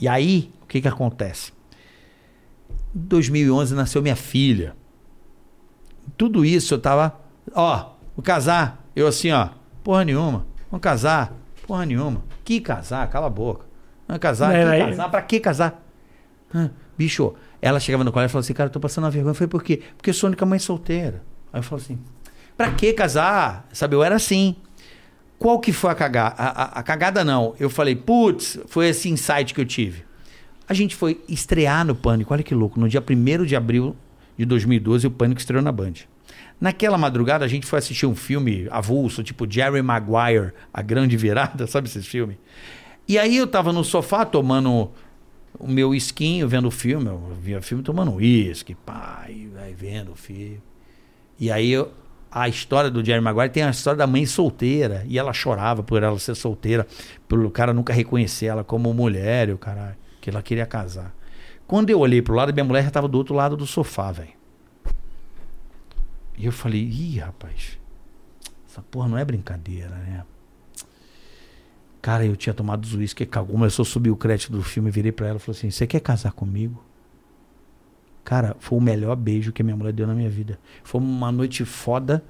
E 0.00 0.08
aí, 0.08 0.50
o 0.64 0.66
que 0.66 0.80
que 0.80 0.88
acontece? 0.88 1.52
Em 2.94 3.00
2011 3.00 3.74
nasceu 3.74 4.02
minha 4.02 4.16
filha. 4.16 4.74
Tudo 6.16 6.44
isso 6.44 6.74
eu 6.74 6.78
tava, 6.78 7.14
ó, 7.54 7.92
vou 8.16 8.22
casar. 8.22 8.84
Eu 8.96 9.06
assim, 9.06 9.30
ó, 9.30 9.50
porra 9.84 10.04
nenhuma. 10.04 10.46
Vamos 10.70 10.82
casar. 10.82 11.32
Porra 11.66 11.84
nenhuma. 11.86 12.22
Que 12.44 12.60
casar? 12.60 13.08
Cala 13.10 13.26
a 13.26 13.30
boca. 13.30 13.66
Ah, 14.08 14.18
casar? 14.18 14.54
Era 14.54 14.70
Que 14.70 14.78
casar? 14.90 15.10
Pra 15.10 15.22
que 15.22 15.40
casar? 15.40 15.84
Ah, 16.54 16.70
bicho, 16.96 17.34
ela 17.60 17.78
chegava 17.78 18.02
no 18.02 18.10
colégio 18.10 18.30
e 18.30 18.32
falou 18.32 18.40
assim, 18.40 18.54
cara, 18.54 18.68
eu 18.68 18.72
tô 18.72 18.80
passando 18.80 19.04
uma 19.04 19.10
vergonha. 19.10 19.30
Eu 19.32 19.34
falei, 19.34 19.48
por 19.48 19.62
quê? 19.62 19.82
Porque 19.96 20.10
eu 20.10 20.14
sou 20.14 20.28
a 20.28 20.30
única 20.30 20.46
mãe 20.46 20.58
solteira. 20.58 21.22
Aí 21.52 21.58
eu 21.60 21.62
falo 21.62 21.80
assim, 21.82 21.98
pra 22.56 22.70
que 22.72 22.92
casar? 22.94 23.68
Sabe, 23.72 23.94
eu 23.94 24.02
era 24.02 24.16
assim. 24.16 24.56
Qual 25.38 25.60
que 25.60 25.72
foi 25.72 25.90
a 25.90 25.94
cagada? 25.94 26.34
A, 26.38 26.48
a- 26.62 26.78
a 26.80 26.82
cagada 26.82 27.22
não. 27.22 27.54
Eu 27.60 27.68
falei, 27.70 27.94
putz, 27.94 28.58
foi 28.66 28.88
esse 28.88 29.08
insight 29.10 29.52
que 29.54 29.60
eu 29.60 29.66
tive. 29.66 30.04
A 30.68 30.74
gente 30.74 30.94
foi 30.94 31.20
estrear 31.28 31.84
no 31.84 31.94
Pânico, 31.94 32.32
olha 32.34 32.42
que 32.42 32.54
louco, 32.54 32.78
no 32.78 32.88
dia 32.88 33.02
1 33.02 33.44
de 33.44 33.56
abril 33.56 33.96
de 34.36 34.44
2012, 34.44 35.06
o 35.06 35.10
Pânico 35.10 35.40
estreou 35.40 35.62
na 35.62 35.72
Band. 35.72 35.94
Naquela 36.60 36.98
madrugada, 36.98 37.44
a 37.44 37.48
gente 37.48 37.66
foi 37.66 37.78
assistir 37.78 38.04
um 38.06 38.14
filme 38.14 38.66
avulso, 38.70 39.22
tipo 39.22 39.50
Jerry 39.50 39.80
Maguire, 39.80 40.52
A 40.72 40.82
Grande 40.82 41.16
Virada, 41.16 41.66
sabe 41.68 41.88
esse 41.88 42.02
filme? 42.02 42.38
E 43.06 43.18
aí 43.18 43.36
eu 43.36 43.46
tava 43.46 43.72
no 43.72 43.82
sofá 43.82 44.24
tomando 44.26 44.90
o 45.58 45.66
meu 45.66 45.94
esquinho, 45.94 46.46
vendo 46.46 46.68
o 46.68 46.70
filme, 46.70 47.06
eu 47.06 47.32
via 47.40 47.62
filme 47.62 47.82
tomando 47.82 48.12
uísque, 48.14 48.74
pai, 48.74 49.48
vai 49.54 49.72
vendo 49.72 50.12
o 50.12 50.16
filme. 50.16 50.60
E 51.40 51.50
aí 51.50 51.70
eu- 51.70 51.90
a 52.30 52.46
história 52.46 52.90
do 52.90 53.02
Jerry 53.02 53.22
Maguire 53.22 53.48
tem 53.48 53.62
a 53.62 53.70
história 53.70 53.96
da 53.96 54.06
mãe 54.06 54.26
solteira, 54.26 55.04
e 55.08 55.18
ela 55.18 55.32
chorava 55.32 55.82
por 55.82 56.02
ela 56.02 56.18
ser 56.18 56.34
solteira, 56.34 56.86
pelo 57.26 57.50
cara 57.50 57.72
nunca 57.72 57.92
reconhecer 57.94 58.46
ela 58.46 58.62
como 58.62 58.92
mulher, 58.92 59.48
e 59.48 59.52
o 59.52 59.58
cara 59.58 59.96
que 60.20 60.30
ela 60.30 60.42
queria 60.42 60.66
casar. 60.66 61.14
Quando 61.66 61.90
eu 61.90 62.00
olhei 62.00 62.22
pro 62.22 62.34
lado, 62.34 62.52
minha 62.52 62.64
mulher 62.64 62.84
já 62.84 62.90
tava 62.90 63.08
do 63.08 63.18
outro 63.18 63.34
lado 63.34 63.56
do 63.56 63.66
sofá, 63.66 64.10
velho. 64.10 64.38
E 66.36 66.46
eu 66.46 66.52
falei, 66.52 66.80
ih, 66.80 67.18
rapaz, 67.18 67.78
essa 68.68 68.80
porra 68.80 69.08
não 69.08 69.18
é 69.18 69.24
brincadeira, 69.24 69.90
né? 69.90 70.24
Cara, 72.00 72.24
eu 72.24 72.36
tinha 72.36 72.54
tomado 72.54 72.84
os 72.84 72.94
uísque, 72.94 73.26
cagou, 73.26 73.56
começou 73.56 73.82
a 73.82 73.86
subir 73.86 74.10
o 74.10 74.16
crédito 74.16 74.52
do 74.52 74.62
filme, 74.62 74.90
virei 74.90 75.12
pra 75.12 75.26
ela 75.26 75.36
e 75.36 75.40
falei 75.40 75.58
assim: 75.58 75.70
Você 75.70 75.86
quer 75.86 76.00
casar 76.00 76.32
comigo? 76.32 76.82
Cara, 78.24 78.56
foi 78.60 78.78
o 78.78 78.80
melhor 78.80 79.16
beijo 79.16 79.52
que 79.52 79.62
minha 79.62 79.76
mulher 79.76 79.92
deu 79.92 80.06
na 80.06 80.14
minha 80.14 80.30
vida. 80.30 80.58
Foi 80.84 81.00
uma 81.00 81.32
noite 81.32 81.64
foda. 81.64 82.24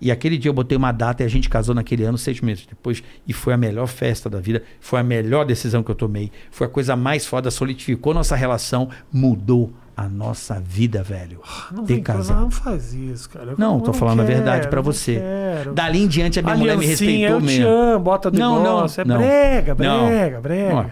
E 0.00 0.10
aquele 0.12 0.38
dia 0.38 0.48
eu 0.48 0.54
botei 0.54 0.76
uma 0.78 0.92
data 0.92 1.22
e 1.22 1.26
a 1.26 1.28
gente 1.28 1.48
casou 1.48 1.74
naquele 1.74 2.04
ano, 2.04 2.16
seis 2.16 2.40
meses 2.40 2.66
depois. 2.66 3.02
E 3.26 3.32
foi 3.32 3.52
a 3.52 3.56
melhor 3.56 3.86
festa 3.86 4.30
da 4.30 4.38
vida. 4.40 4.62
Foi 4.80 5.00
a 5.00 5.02
melhor 5.02 5.44
decisão 5.44 5.82
que 5.82 5.90
eu 5.90 5.94
tomei. 5.94 6.30
Foi 6.50 6.66
a 6.66 6.70
coisa 6.70 6.94
mais 6.94 7.26
foda, 7.26 7.50
solidificou 7.50 8.14
nossa 8.14 8.36
relação, 8.36 8.88
mudou 9.12 9.72
a 9.96 10.08
nossa 10.08 10.60
vida, 10.60 11.02
velho. 11.02 11.40
Não 11.72 11.84
Ter 11.84 12.00
casado. 12.00 12.40
não 12.42 12.50
faz 12.52 12.94
isso, 12.94 13.28
cara. 13.28 13.50
Eu 13.50 13.56
Não, 13.58 13.80
tô 13.80 13.92
falando 13.92 14.20
a 14.20 14.24
verdade 14.24 14.58
quero, 14.60 14.70
pra 14.70 14.76
não 14.76 14.84
você. 14.84 15.16
quero. 15.16 15.74
Dali 15.74 16.00
em 16.04 16.06
diante 16.06 16.38
a 16.38 16.42
minha 16.42 16.54
mulher 16.54 16.76
me 16.78 16.84
Aliancinha, 16.84 17.10
respeitou 17.10 17.36
eu 17.36 17.40
te 17.40 17.46
mesmo. 17.46 17.68
amo, 17.68 18.04
bota 18.04 18.30
Não, 18.30 18.62
não, 18.62 18.84
é 18.86 19.04
não. 19.04 19.18
brega, 19.18 19.74
Não. 19.74 20.06
brega, 20.06 20.40
brega. 20.40 20.74
Ó, 20.74 20.84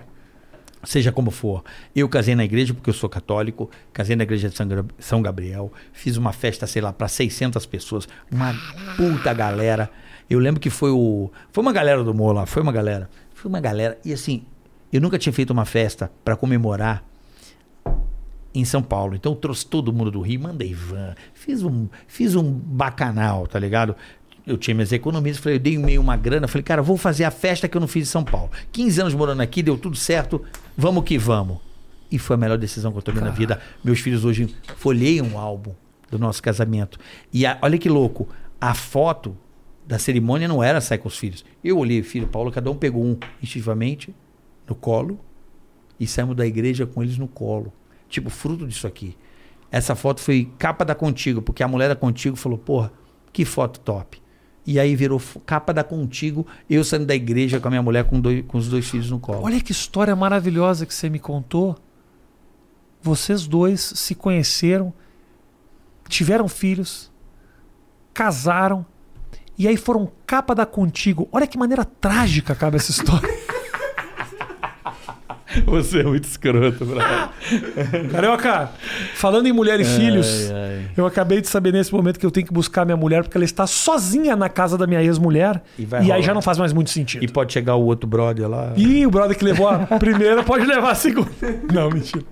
seja 0.86 1.12
como 1.12 1.30
for. 1.30 1.62
Eu 1.94 2.08
casei 2.08 2.34
na 2.34 2.44
igreja 2.44 2.72
porque 2.72 2.88
eu 2.88 2.94
sou 2.94 3.08
católico, 3.08 3.70
casei 3.92 4.16
na 4.16 4.22
igreja 4.22 4.48
de 4.48 4.56
São 4.98 5.20
Gabriel, 5.20 5.72
fiz 5.92 6.16
uma 6.16 6.32
festa, 6.32 6.66
sei 6.66 6.80
lá, 6.80 6.92
para 6.92 7.08
600 7.08 7.66
pessoas, 7.66 8.08
uma 8.30 8.54
puta 8.96 9.34
galera. 9.34 9.90
Eu 10.30 10.38
lembro 10.38 10.60
que 10.60 10.70
foi 10.70 10.90
o 10.90 11.30
foi 11.52 11.62
uma 11.62 11.72
galera 11.72 12.02
do 12.02 12.32
lá, 12.32 12.46
foi 12.46 12.62
uma 12.62 12.72
galera. 12.72 13.10
Foi 13.34 13.48
uma 13.48 13.60
galera 13.60 13.98
e 14.04 14.12
assim, 14.12 14.44
eu 14.92 15.00
nunca 15.00 15.18
tinha 15.18 15.32
feito 15.32 15.50
uma 15.50 15.64
festa 15.64 16.10
para 16.24 16.36
comemorar 16.36 17.04
em 18.54 18.64
São 18.64 18.82
Paulo. 18.82 19.14
Então 19.14 19.32
eu 19.32 19.36
trouxe 19.36 19.66
todo 19.66 19.92
mundo 19.92 20.10
do 20.10 20.20
Rio, 20.20 20.40
mandei 20.40 20.72
van, 20.72 21.14
fiz 21.34 21.62
um, 21.62 21.88
fiz 22.06 22.34
um 22.34 22.50
bacanal, 22.50 23.46
tá 23.46 23.58
ligado? 23.58 23.94
Eu 24.46 24.56
tinha 24.56 24.74
minhas 24.74 24.92
economias, 24.92 25.38
falei, 25.38 25.56
eu 25.56 25.60
dei 25.60 25.76
meio 25.76 26.00
uma 26.00 26.16
grana, 26.16 26.46
falei, 26.46 26.62
cara, 26.62 26.80
vou 26.80 26.96
fazer 26.96 27.24
a 27.24 27.30
festa 27.32 27.66
que 27.68 27.76
eu 27.76 27.80
não 27.80 27.88
fiz 27.88 28.08
em 28.08 28.10
São 28.10 28.22
Paulo. 28.24 28.50
15 28.70 29.00
anos 29.00 29.14
morando 29.14 29.40
aqui, 29.40 29.62
deu 29.62 29.76
tudo 29.76 29.96
certo, 29.96 30.40
vamos 30.76 31.02
que 31.04 31.18
vamos. 31.18 31.58
E 32.12 32.18
foi 32.18 32.34
a 32.34 32.36
melhor 32.38 32.56
decisão 32.56 32.92
que 32.92 32.98
eu 32.98 33.02
tomei 33.02 33.20
na 33.22 33.30
vida. 33.30 33.60
Meus 33.82 33.98
filhos 33.98 34.24
hoje 34.24 34.54
folheiam 34.76 35.26
um 35.26 35.38
álbum 35.38 35.72
do 36.08 36.18
nosso 36.18 36.40
casamento. 36.40 36.96
E 37.32 37.44
a- 37.44 37.58
olha 37.60 37.76
que 37.76 37.88
louco, 37.88 38.28
a 38.60 38.72
foto 38.74 39.36
da 39.84 39.98
cerimônia 39.98 40.46
não 40.46 40.62
era 40.62 40.80
sair 40.80 40.98
com 40.98 41.08
os 41.08 41.18
filhos. 41.18 41.44
Eu 41.64 41.78
olhei, 41.78 42.00
filho 42.04 42.28
Paulo, 42.28 42.52
cada 42.52 42.70
um 42.70 42.76
pegou 42.76 43.04
um 43.04 43.18
instintivamente 43.42 44.14
no 44.68 44.76
colo 44.76 45.18
e 45.98 46.06
saímos 46.06 46.36
da 46.36 46.46
igreja 46.46 46.86
com 46.86 47.02
eles 47.02 47.18
no 47.18 47.26
colo. 47.26 47.72
Tipo, 48.08 48.30
fruto 48.30 48.64
disso 48.68 48.86
aqui. 48.86 49.16
Essa 49.72 49.96
foto 49.96 50.20
foi 50.20 50.48
capa 50.58 50.84
da 50.84 50.94
Contigo, 50.94 51.42
porque 51.42 51.64
a 51.64 51.68
mulher 51.68 51.88
da 51.88 51.96
Contigo 51.96 52.36
falou, 52.36 52.56
porra, 52.56 52.92
que 53.32 53.44
foto 53.44 53.80
top. 53.80 54.22
E 54.66 54.80
aí 54.80 54.96
virou 54.96 55.22
capa 55.46 55.72
da 55.72 55.84
Contigo, 55.84 56.44
eu 56.68 56.82
saindo 56.82 57.06
da 57.06 57.14
igreja 57.14 57.60
com 57.60 57.68
a 57.68 57.70
minha 57.70 57.82
mulher 57.82 58.04
com, 58.04 58.20
dois- 58.20 58.44
com 58.48 58.58
os 58.58 58.68
dois 58.68 58.88
filhos 58.88 59.10
no 59.10 59.20
colo. 59.20 59.42
Olha 59.44 59.60
que 59.60 59.70
história 59.70 60.16
maravilhosa 60.16 60.84
que 60.84 60.92
você 60.92 61.08
me 61.08 61.20
contou. 61.20 61.76
Vocês 63.00 63.46
dois 63.46 63.80
se 63.94 64.14
conheceram, 64.16 64.92
tiveram 66.08 66.48
filhos, 66.48 67.12
casaram 68.12 68.84
e 69.56 69.68
aí 69.68 69.76
foram 69.76 70.10
capa 70.26 70.54
da 70.54 70.66
Contigo. 70.66 71.28
Olha 71.30 71.46
que 71.46 71.56
maneira 71.56 71.84
trágica 71.84 72.52
acaba 72.52 72.76
essa 72.76 72.90
história. 72.90 73.28
Você 75.66 76.00
é 76.00 76.02
muito 76.02 76.24
escroto, 76.24 76.84
brother. 76.84 77.28
Carioca, 78.10 78.70
falando 79.14 79.46
em 79.46 79.52
mulher 79.52 79.80
e 79.80 79.84
filhos, 79.84 80.50
ai. 80.52 80.86
eu 80.96 81.06
acabei 81.06 81.40
de 81.40 81.48
saber 81.48 81.72
nesse 81.72 81.92
momento 81.92 82.18
que 82.18 82.26
eu 82.26 82.30
tenho 82.30 82.46
que 82.46 82.52
buscar 82.52 82.84
minha 82.84 82.96
mulher 82.96 83.22
porque 83.22 83.36
ela 83.38 83.44
está 83.44 83.66
sozinha 83.66 84.34
na 84.34 84.48
casa 84.48 84.76
da 84.76 84.86
minha 84.86 85.02
ex-mulher 85.02 85.62
E 85.78 85.86
e, 86.04 86.12
aí 86.12 86.22
já 86.22 86.34
não 86.34 86.42
faz 86.42 86.58
mais 86.58 86.72
muito 86.72 86.90
sentido. 86.90 87.24
E 87.24 87.28
pode 87.28 87.52
chegar 87.52 87.76
o 87.76 87.84
outro 87.84 88.08
brother 88.08 88.48
lá. 88.48 88.72
Ih, 88.76 89.06
o 89.06 89.10
brother 89.10 89.36
que 89.36 89.44
levou 89.44 89.68
a 89.68 89.78
primeira 89.98 90.42
pode 90.42 90.66
levar 90.66 90.90
a 90.90 90.94
segunda. 90.94 91.30
Não, 91.72 91.90
mentira. 91.90 92.24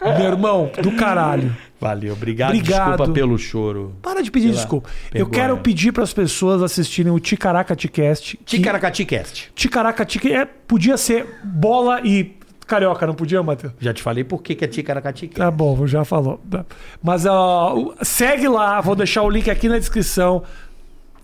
Meu 0.00 0.26
irmão, 0.26 0.70
do 0.80 0.92
caralho. 0.92 1.54
Valeu, 1.80 2.12
obrigado. 2.12 2.50
Obrigado. 2.50 2.88
Desculpa 2.90 3.12
pelo 3.12 3.38
choro. 3.38 3.94
Para 4.02 4.22
de 4.22 4.30
pedir 4.30 4.48
Sei 4.48 4.54
lá, 4.54 4.60
desculpa. 4.60 4.88
Eu 5.12 5.26
vergonha. 5.26 5.42
quero 5.42 5.56
pedir 5.58 5.92
para 5.92 6.02
as 6.04 6.12
pessoas 6.12 6.62
assistirem 6.62 7.12
o 7.12 7.18
Ticaracaticast. 7.18 8.38
Ticaracaticast. 8.44 9.52
Ticaracatic 9.54 10.24
é, 10.26 10.44
podia 10.44 10.96
ser 10.96 11.26
bola 11.42 12.00
e 12.04 12.36
carioca, 12.66 13.06
não 13.06 13.14
podia, 13.14 13.42
Matheus? 13.42 13.72
Já 13.80 13.94
te 13.94 14.02
falei 14.02 14.24
por 14.24 14.42
que, 14.42 14.54
que 14.54 14.64
é 14.64 14.68
Ticaracaticast. 14.68 15.38
Tá 15.38 15.50
bom, 15.50 15.86
já 15.86 16.04
falou. 16.04 16.40
Mas 17.02 17.24
ó, 17.26 17.94
segue 18.02 18.48
lá, 18.48 18.80
vou 18.80 18.94
deixar 18.94 19.22
o 19.22 19.30
link 19.30 19.50
aqui 19.50 19.68
na 19.68 19.78
descrição. 19.78 20.42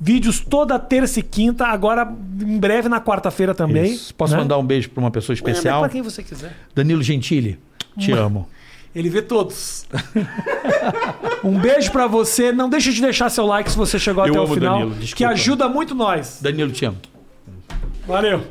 Vídeos 0.01 0.41
toda 0.41 0.79
terça 0.79 1.21
e 1.21 1.23
quinta, 1.23 1.67
agora 1.67 2.13
em 2.41 2.59
breve 2.59 2.89
na 2.89 3.01
quarta-feira 3.01 3.55
também. 3.55 3.93
Isso. 3.93 4.15
Posso 4.15 4.35
né? 4.35 4.41
mandar 4.41 4.59
um 4.59 4.65
beijo 4.65 4.91
pra 4.91 5.01
uma 5.01 5.11
pessoa 5.11 5.35
É, 5.35 5.37
especial? 5.37 5.81
Pra 5.81 5.89
quem 5.89 6.03
você 6.03 6.23
quiser. 6.23 6.53
Danilo 6.75 7.03
Gentili, 7.03 7.59
te 7.99 8.11
amo. 8.13 8.49
Ele 8.95 9.11
vê 9.11 9.21
todos. 9.23 9.87
um 11.43 11.59
beijo 11.59 11.91
pra 11.91 12.07
você. 12.07 12.53
Não 12.53 12.69
deixe 12.69 12.93
de 12.93 13.01
deixar 13.01 13.29
seu 13.29 13.45
like 13.45 13.71
se 13.71 13.77
você 13.77 13.99
chegou 13.99 14.25
Eu 14.25 14.35
até 14.35 14.41
o 14.41 14.55
final, 14.55 14.79
Danilo, 14.81 15.07
que 15.07 15.25
ajuda 15.25 15.69
muito 15.69 15.95
nós. 15.95 16.39
Danilo, 16.41 16.71
te 16.71 16.85
amo. 16.85 16.99
Valeu. 18.07 18.45